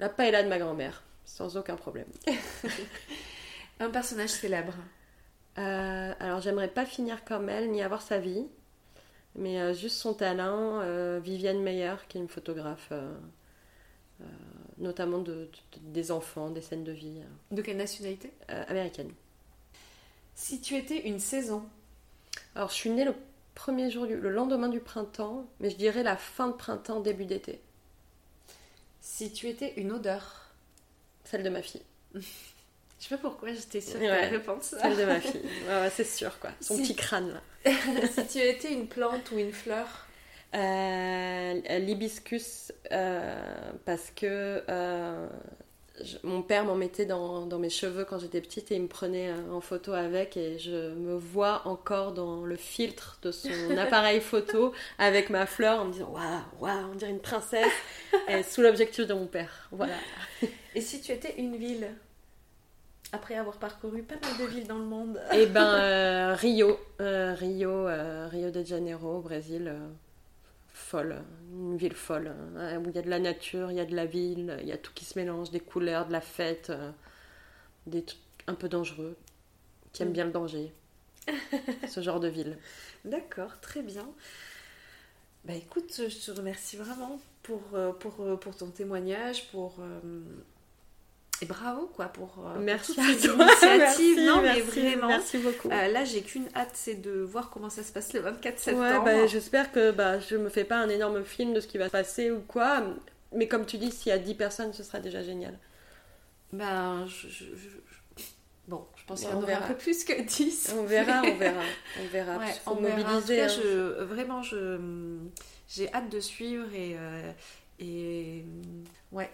La 0.00 0.08
paella 0.08 0.42
de 0.42 0.48
ma 0.48 0.58
grand-mère, 0.58 1.02
sans 1.24 1.56
aucun 1.56 1.76
problème. 1.76 2.08
un 3.80 3.90
personnage 3.90 4.30
célèbre. 4.30 4.74
Euh, 5.58 6.12
alors 6.18 6.40
j'aimerais 6.40 6.68
pas 6.68 6.84
finir 6.84 7.24
comme 7.24 7.48
elle 7.48 7.70
ni 7.70 7.80
avoir 7.80 8.02
sa 8.02 8.18
vie, 8.18 8.44
mais 9.36 9.60
euh, 9.60 9.74
juste 9.74 9.96
son 9.96 10.14
talent. 10.14 10.80
euh, 10.80 11.20
Viviane 11.22 11.60
Meyer, 11.62 11.94
qui 12.08 12.18
est 12.18 12.20
une 12.20 12.28
photographe, 12.28 12.88
euh, 12.92 13.14
notamment 14.78 15.18
de, 15.18 15.32
de- 15.34 15.48
des 15.92 16.10
enfants, 16.10 16.50
des 16.50 16.60
scènes 16.60 16.84
de 16.84 16.92
vie 16.92 17.20
De 17.50 17.62
quelle 17.62 17.76
nationalité? 17.78 18.32
euh, 18.50 18.64
américaines. 18.68 19.12
Si 20.36 20.60
tu 20.60 20.76
étais 20.76 21.08
une 21.08 21.18
saison, 21.18 21.64
Alors 22.56 22.70
je 22.70 22.74
suis 22.74 22.90
née 22.90 23.04
le 23.04 23.14
premier 23.54 23.90
jour, 23.90 24.06
du- 24.06 24.16
le 24.16 24.30
lendemain 24.30 24.68
du 24.68 24.80
printemps, 24.80 25.46
mais 25.60 25.70
je 25.70 25.76
dirais 25.76 26.02
la 26.04 26.16
fin 26.16 26.48
de 26.48 26.54
printemps, 26.54 27.00
début 27.00 27.26
d'été. 27.26 27.60
si 29.00 29.32
tu 29.32 29.48
étais 29.48 29.74
une 29.80 29.92
odeur? 29.92 30.50
Celle 31.24 31.42
de 31.42 31.48
ma 31.50 31.62
fille. 31.62 31.82
Je 33.04 33.08
sais 33.10 33.16
pas 33.16 33.28
pourquoi 33.28 33.52
j'étais 33.52 33.82
sûre 33.82 34.00
Ouais. 34.00 34.30
ça. 34.62 34.80
Celle 34.80 34.96
de 34.96 35.04
ma 35.04 35.20
fille. 35.20 35.42
Ouais, 35.68 35.80
ouais, 35.82 35.90
c'est 35.94 36.04
sûr 36.04 36.38
quoi. 36.38 36.50
Son 36.60 36.76
Si. 36.76 36.82
petit 36.82 36.94
crâne 36.94 37.34
là. 37.34 37.70
si 38.14 38.26
tu 38.26 38.38
étais 38.38 38.72
une 38.72 38.86
plante 38.88 39.30
ou 39.32 39.38
une 39.38 39.52
fleur. 39.52 39.86
Euh, 40.54 41.78
L'hibiscus, 41.80 42.72
euh, 42.92 43.42
parce 43.84 44.10
que 44.14 44.62
euh, 44.68 45.26
je- 46.02 46.16
mon 46.22 46.42
père 46.42 46.64
m'en 46.64 46.76
mettait 46.76 47.04
dans, 47.06 47.44
dans 47.46 47.58
mes 47.58 47.68
cheveux 47.70 48.04
quand 48.04 48.18
j'étais 48.20 48.40
petite 48.40 48.70
et 48.72 48.76
il 48.76 48.82
me 48.82 48.88
prenait 48.88 49.30
euh, 49.30 49.50
en 49.52 49.60
photo 49.60 49.92
avec 49.92 50.36
et 50.36 50.58
je 50.58 50.94
me 50.94 51.16
vois 51.16 51.62
encore 51.66 52.12
dans 52.12 52.44
le 52.44 52.56
filtre 52.56 53.18
de 53.22 53.32
son 53.32 53.50
appareil 53.78 54.20
photo 54.20 54.72
avec 54.98 55.28
ma 55.28 55.44
fleur 55.46 55.80
en 55.80 55.86
me 55.86 55.92
disant 55.92 56.10
waouh, 56.10 56.40
waouh, 56.60 56.90
on 56.92 56.94
dirait 56.94 57.10
une 57.10 57.20
princesse 57.20 57.66
et 58.28 58.42
sous 58.44 58.62
l'objectif 58.62 59.06
de 59.08 59.14
mon 59.14 59.26
père. 59.26 59.68
Voilà. 59.72 59.94
Et 60.76 60.80
si 60.80 61.00
tu 61.00 61.10
étais 61.12 61.34
une 61.38 61.56
ville 61.56 61.88
Après 63.14 63.36
avoir 63.36 63.58
parcouru 63.58 64.02
pas 64.02 64.16
mal 64.16 64.36
de 64.40 64.44
villes 64.52 64.66
dans 64.66 64.78
le 64.78 64.84
monde. 64.84 65.20
Et 65.32 65.46
ben 65.46 65.62
euh, 65.74 66.34
Rio, 66.34 66.80
euh, 67.00 67.32
Rio, 67.34 67.70
euh, 67.70 68.26
Rio 68.28 68.50
de 68.50 68.64
Janeiro, 68.64 69.18
au 69.18 69.20
Brésil, 69.20 69.72
folle, 70.72 71.22
une 71.52 71.76
ville 71.76 71.94
folle, 71.94 72.34
hein, 72.58 72.78
où 72.80 72.88
il 72.88 72.96
y 72.96 72.98
a 72.98 73.02
de 73.02 73.10
la 73.10 73.20
nature, 73.20 73.70
il 73.70 73.76
y 73.76 73.80
a 73.80 73.84
de 73.84 73.94
la 73.94 74.04
ville, 74.04 74.58
il 74.62 74.66
y 74.66 74.72
a 74.72 74.78
tout 74.78 74.90
qui 74.92 75.04
se 75.04 75.16
mélange, 75.16 75.52
des 75.52 75.60
couleurs, 75.60 76.06
de 76.06 76.12
la 76.12 76.20
fête, 76.20 76.72
des 77.86 78.02
trucs 78.02 78.18
un 78.48 78.54
peu 78.54 78.68
dangereux, 78.68 79.16
qui 79.92 80.02
aiment 80.02 80.08
Mm. 80.08 80.12
bien 80.12 80.24
le 80.24 80.32
danger. 80.32 80.72
Ce 81.88 82.00
genre 82.02 82.18
de 82.18 82.28
ville. 82.28 82.58
D'accord, 83.04 83.60
très 83.60 83.82
bien. 83.82 84.08
Bah 85.44 85.54
écoute, 85.54 85.92
je 85.96 86.26
te 86.26 86.36
remercie 86.36 86.76
vraiment 86.76 87.20
pour, 87.44 87.62
pour, 88.00 88.40
pour 88.40 88.56
ton 88.56 88.70
témoignage, 88.70 89.48
pour... 89.52 89.76
bravo 91.44 91.86
quoi 91.94 92.06
pour, 92.06 92.34
euh, 92.46 92.52
pour 92.54 92.62
Merci 92.62 92.94
toutes 92.94 93.18
ces 93.18 93.28
toi. 93.28 93.44
initiatives. 93.44 93.78
Merci, 93.78 94.26
non 94.26 94.42
mais 94.42 94.60
vraiment. 94.60 95.08
Merci 95.08 95.38
beaucoup. 95.38 95.68
Euh, 95.70 95.88
là 95.88 96.04
j'ai 96.04 96.22
qu'une 96.22 96.48
hâte, 96.54 96.70
c'est 96.74 96.94
de 97.00 97.20
voir 97.20 97.50
comment 97.50 97.70
ça 97.70 97.82
se 97.82 97.92
passe 97.92 98.12
le 98.12 98.20
24 98.20 98.58
septembre. 98.58 99.04
Ouais, 99.04 99.22
bah, 99.22 99.26
j'espère 99.26 99.72
que 99.72 99.90
bah, 99.90 100.18
je 100.20 100.36
me 100.36 100.48
fais 100.48 100.64
pas 100.64 100.76
un 100.76 100.88
énorme 100.88 101.24
film 101.24 101.54
de 101.54 101.60
ce 101.60 101.66
qui 101.66 101.78
va 101.78 101.86
se 101.86 101.92
passer 101.92 102.30
ou 102.30 102.40
quoi. 102.40 102.82
Mais 103.32 103.48
comme 103.48 103.66
tu 103.66 103.78
dis, 103.78 103.90
s'il 103.90 104.10
y 104.10 104.12
a 104.12 104.18
10 104.18 104.34
personnes, 104.34 104.72
ce 104.72 104.82
sera 104.82 105.00
déjà 105.00 105.22
génial. 105.22 105.58
Ben, 106.52 107.04
je, 107.06 107.28
je- 107.28 107.44
je- 107.56 107.68
je- 107.68 108.24
Bon, 108.68 108.86
je 108.96 109.04
pense 109.04 109.20
qu'il 109.20 109.28
y 109.28 109.32
en 109.32 109.42
aurait 109.42 109.52
un 109.52 109.60
peu 109.60 109.74
plus 109.74 110.04
que 110.04 110.22
10. 110.22 110.72
On 110.78 110.84
verra, 110.84 111.20
on 111.22 111.34
verra. 111.38 111.60
On 112.02 112.06
verra. 112.12 112.38
Ouais, 112.38 112.44
on 112.66 112.74
verra. 112.76 113.16
En 113.16 113.20
tout 113.20 113.26
cas, 113.26 113.44
hein. 113.44 113.48
je, 113.48 114.02
vraiment, 114.04 114.42
je, 114.42 114.78
j'ai 115.68 115.92
hâte 115.92 116.08
de 116.08 116.18
suivre 116.20 116.72
et, 116.72 116.96
euh, 116.98 117.30
et 117.80 118.44
ouais, 119.12 119.30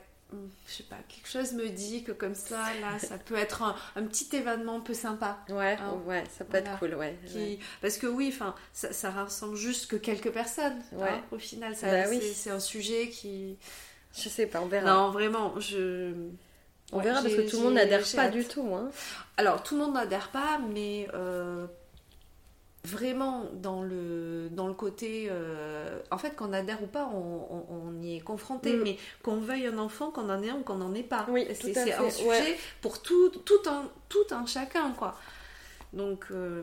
je 0.66 0.73
sais 0.73 0.82
pas, 0.85 0.97
quelque 1.09 1.28
chose 1.28 1.52
me 1.52 1.69
dit 1.69 2.02
que 2.05 2.12
comme 2.12 2.35
ça, 2.35 2.62
là, 2.81 2.98
ça 2.98 3.19
peut 3.19 3.35
être 3.36 3.62
un, 3.62 3.74
un 3.97 4.05
petit 4.05 4.28
événement 4.35 4.77
un 4.77 4.81
peu 4.81 4.94
sympa. 4.94 5.39
Ouais, 5.48 5.77
Hein. 5.81 6.01
ouais, 6.07 6.24
ça 6.36 6.44
peut 6.44 6.52
Voilà. 6.59 6.70
être 6.73 6.78
cool, 6.78 6.94
ouais. 6.94 7.19
Qui... 7.27 7.36
ouais. 7.36 7.59
Parce 7.81 7.97
que 7.98 8.07
oui, 8.07 8.31
enfin, 8.32 8.55
ça, 8.73 8.93
ça 8.93 9.11
rassemble 9.11 9.57
juste 9.57 9.86
que 9.90 9.97
quelques 9.97 10.31
personnes. 10.31 10.78
Ouais. 10.93 11.09
hein, 11.09 11.23
au 11.32 11.39
final, 11.39 11.74
ça, 11.74 11.89
Bah 11.89 12.05
c'est, 12.07 12.11
oui. 12.11 12.32
c'est 12.35 12.51
un 12.51 12.61
sujet 12.61 13.09
qui. 13.09 13.57
Je 14.16 14.28
sais 14.28 14.47
pas, 14.47 14.61
on 14.61 14.66
verra. 14.66 14.90
Non, 14.93 15.11
vraiment, 15.11 15.59
je. 15.61 16.12
on 16.93 16.98
Ouais, 16.98 17.05
verra 17.05 17.23
parce 17.23 17.35
que 17.35 17.48
tout 17.48 17.59
le 17.59 17.62
monde 17.65 17.74
n'adhère 17.74 18.02
pas 18.16 18.23
hâte. 18.24 18.32
du 18.32 18.44
tout, 18.44 18.74
hein. 18.74 18.90
Alors, 19.36 19.62
tout 19.62 19.77
le 19.77 19.85
monde 19.85 19.94
n'adhère 19.94 20.31
pas, 20.31 20.59
mais 20.73 21.07
euh, 21.15 21.66
vraiment 22.85 23.44
dans 23.55 23.82
le, 23.82 24.48
dans 24.51 24.66
le 24.66 24.74
côté. 24.74 25.27
euh, 25.31 26.01
en 26.11 26.19
fait, 26.19 26.35
qu'on 26.36 26.52
adhère 26.52 26.82
ou 26.82 26.86
pas, 26.86 27.07
on, 27.12 27.19
on- 27.19 27.66
on 27.70 28.02
y 28.02 28.16
est 28.16 28.20
confronté. 28.20 28.73
Mm. 28.74 28.82
Mais 28.82 28.97
qu'on 29.23 29.36
veuille 29.36 29.66
un 29.66 29.78
enfant, 29.78 30.11
qu'on 30.11 30.28
en 30.31 30.43
ait 30.43 30.51
un 30.51 30.57
ou 30.57 30.62
qu'on 30.62 30.77
n'en 30.77 30.94
ait 30.94 31.02
pas. 31.02 31.27
Oui, 31.28 31.47
c'est 31.55 31.77
un 31.93 32.11
sujet 32.11 32.28
ouais. 32.28 32.59
pour 32.81 33.02
tout, 33.02 33.31
tout, 33.44 33.61
un, 33.66 33.85
tout 34.09 34.27
un 34.31 34.47
chacun, 34.47 34.93
quoi. 34.93 35.16
Donc. 35.93 36.27
euh, 36.31 36.62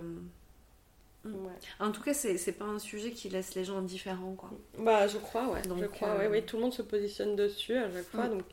en 1.81 1.91
tout 1.91 2.02
cas, 2.02 2.14
c'est 2.14 2.38
c'est 2.38 2.53
pas 2.53 2.64
un 2.65 2.80
sujet 2.80 3.11
qui 3.11 3.27
laisse 3.30 3.53
les 3.56 3.65
gens 3.65 3.77
indifférents, 3.80 4.34
quoi. 4.38 4.49
Bah, 4.80 5.07
je 5.07 5.18
crois, 5.18 5.49
ouais. 5.49 5.61
Donc, 5.64 5.80
je 5.81 5.85
crois, 5.88 6.10
euh, 6.10 6.19
ouais, 6.19 6.27
ouais. 6.30 6.41
Tout 6.44 6.56
le 6.56 6.64
monde 6.64 6.73
se 6.73 6.81
positionne 6.81 7.35
dessus 7.35 7.76
à 7.76 7.91
chaque 7.91 8.06
fois, 8.06 8.26
Mm. 8.27 8.30
donc. 8.38 8.44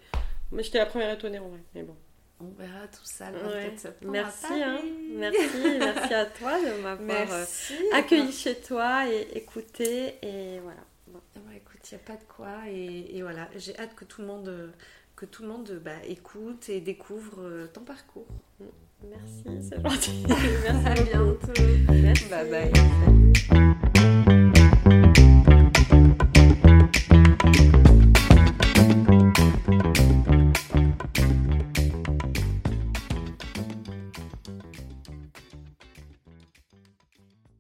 Moi, 0.53 0.62
j'étais 0.62 0.78
la 0.78 0.86
première 0.86 1.11
étonnée 1.12 1.39
en 1.39 1.49
vrai, 1.49 1.61
mais 1.74 1.82
bon. 1.82 1.97
On 2.40 2.51
verra 2.59 2.86
tout 2.89 3.05
ça 3.05 3.31
le 3.31 3.39
Ouais. 3.39 3.65
24 3.70 3.78
septembre. 3.78 4.12
Merci, 4.12 4.47
à 4.62 4.70
hein. 4.70 4.81
Merci, 5.16 5.78
merci 5.78 6.15
à 6.15 6.27
toi 6.27 6.52
de 6.61 6.82
m'avoir 6.82 7.32
euh, 7.32 7.44
accueilli 7.93 8.32
chez 8.32 8.56
toi 8.56 9.09
et 9.09 9.28
écouté, 9.39 10.16
et 10.23 10.59
voilà. 10.61 10.81
Bon. 11.06 11.20
Ah 11.36 11.40
bah, 11.47 11.52
écoute, 11.56 11.81
il 11.90 11.94
n'y 11.94 12.01
a 12.01 12.05
pas 12.05 12.16
de 12.16 12.24
quoi. 12.28 12.56
Et, 12.69 13.16
et 13.16 13.23
voilà, 13.23 13.48
j'ai 13.56 13.78
hâte 13.78 13.94
que 13.94 14.05
tout 14.05 14.20
le 14.20 14.27
monde, 14.27 14.73
que 15.16 15.27
tout 15.27 15.43
le 15.43 15.48
monde 15.48 15.81
bah, 15.85 15.93
écoute 16.09 16.69
et 16.69 16.81
découvre 16.81 17.40
euh, 17.40 17.66
ton 17.73 17.82
parcours. 17.82 18.27
Merci, 19.09 19.69
c'est 19.69 19.81
gentil. 19.82 20.24
À 20.28 20.73
Merci 20.73 21.05
beaucoup. 21.15 21.52
bientôt. 21.52 21.62
Merci. 21.93 22.24
Bye 22.28 22.51
bye. 22.51 23.74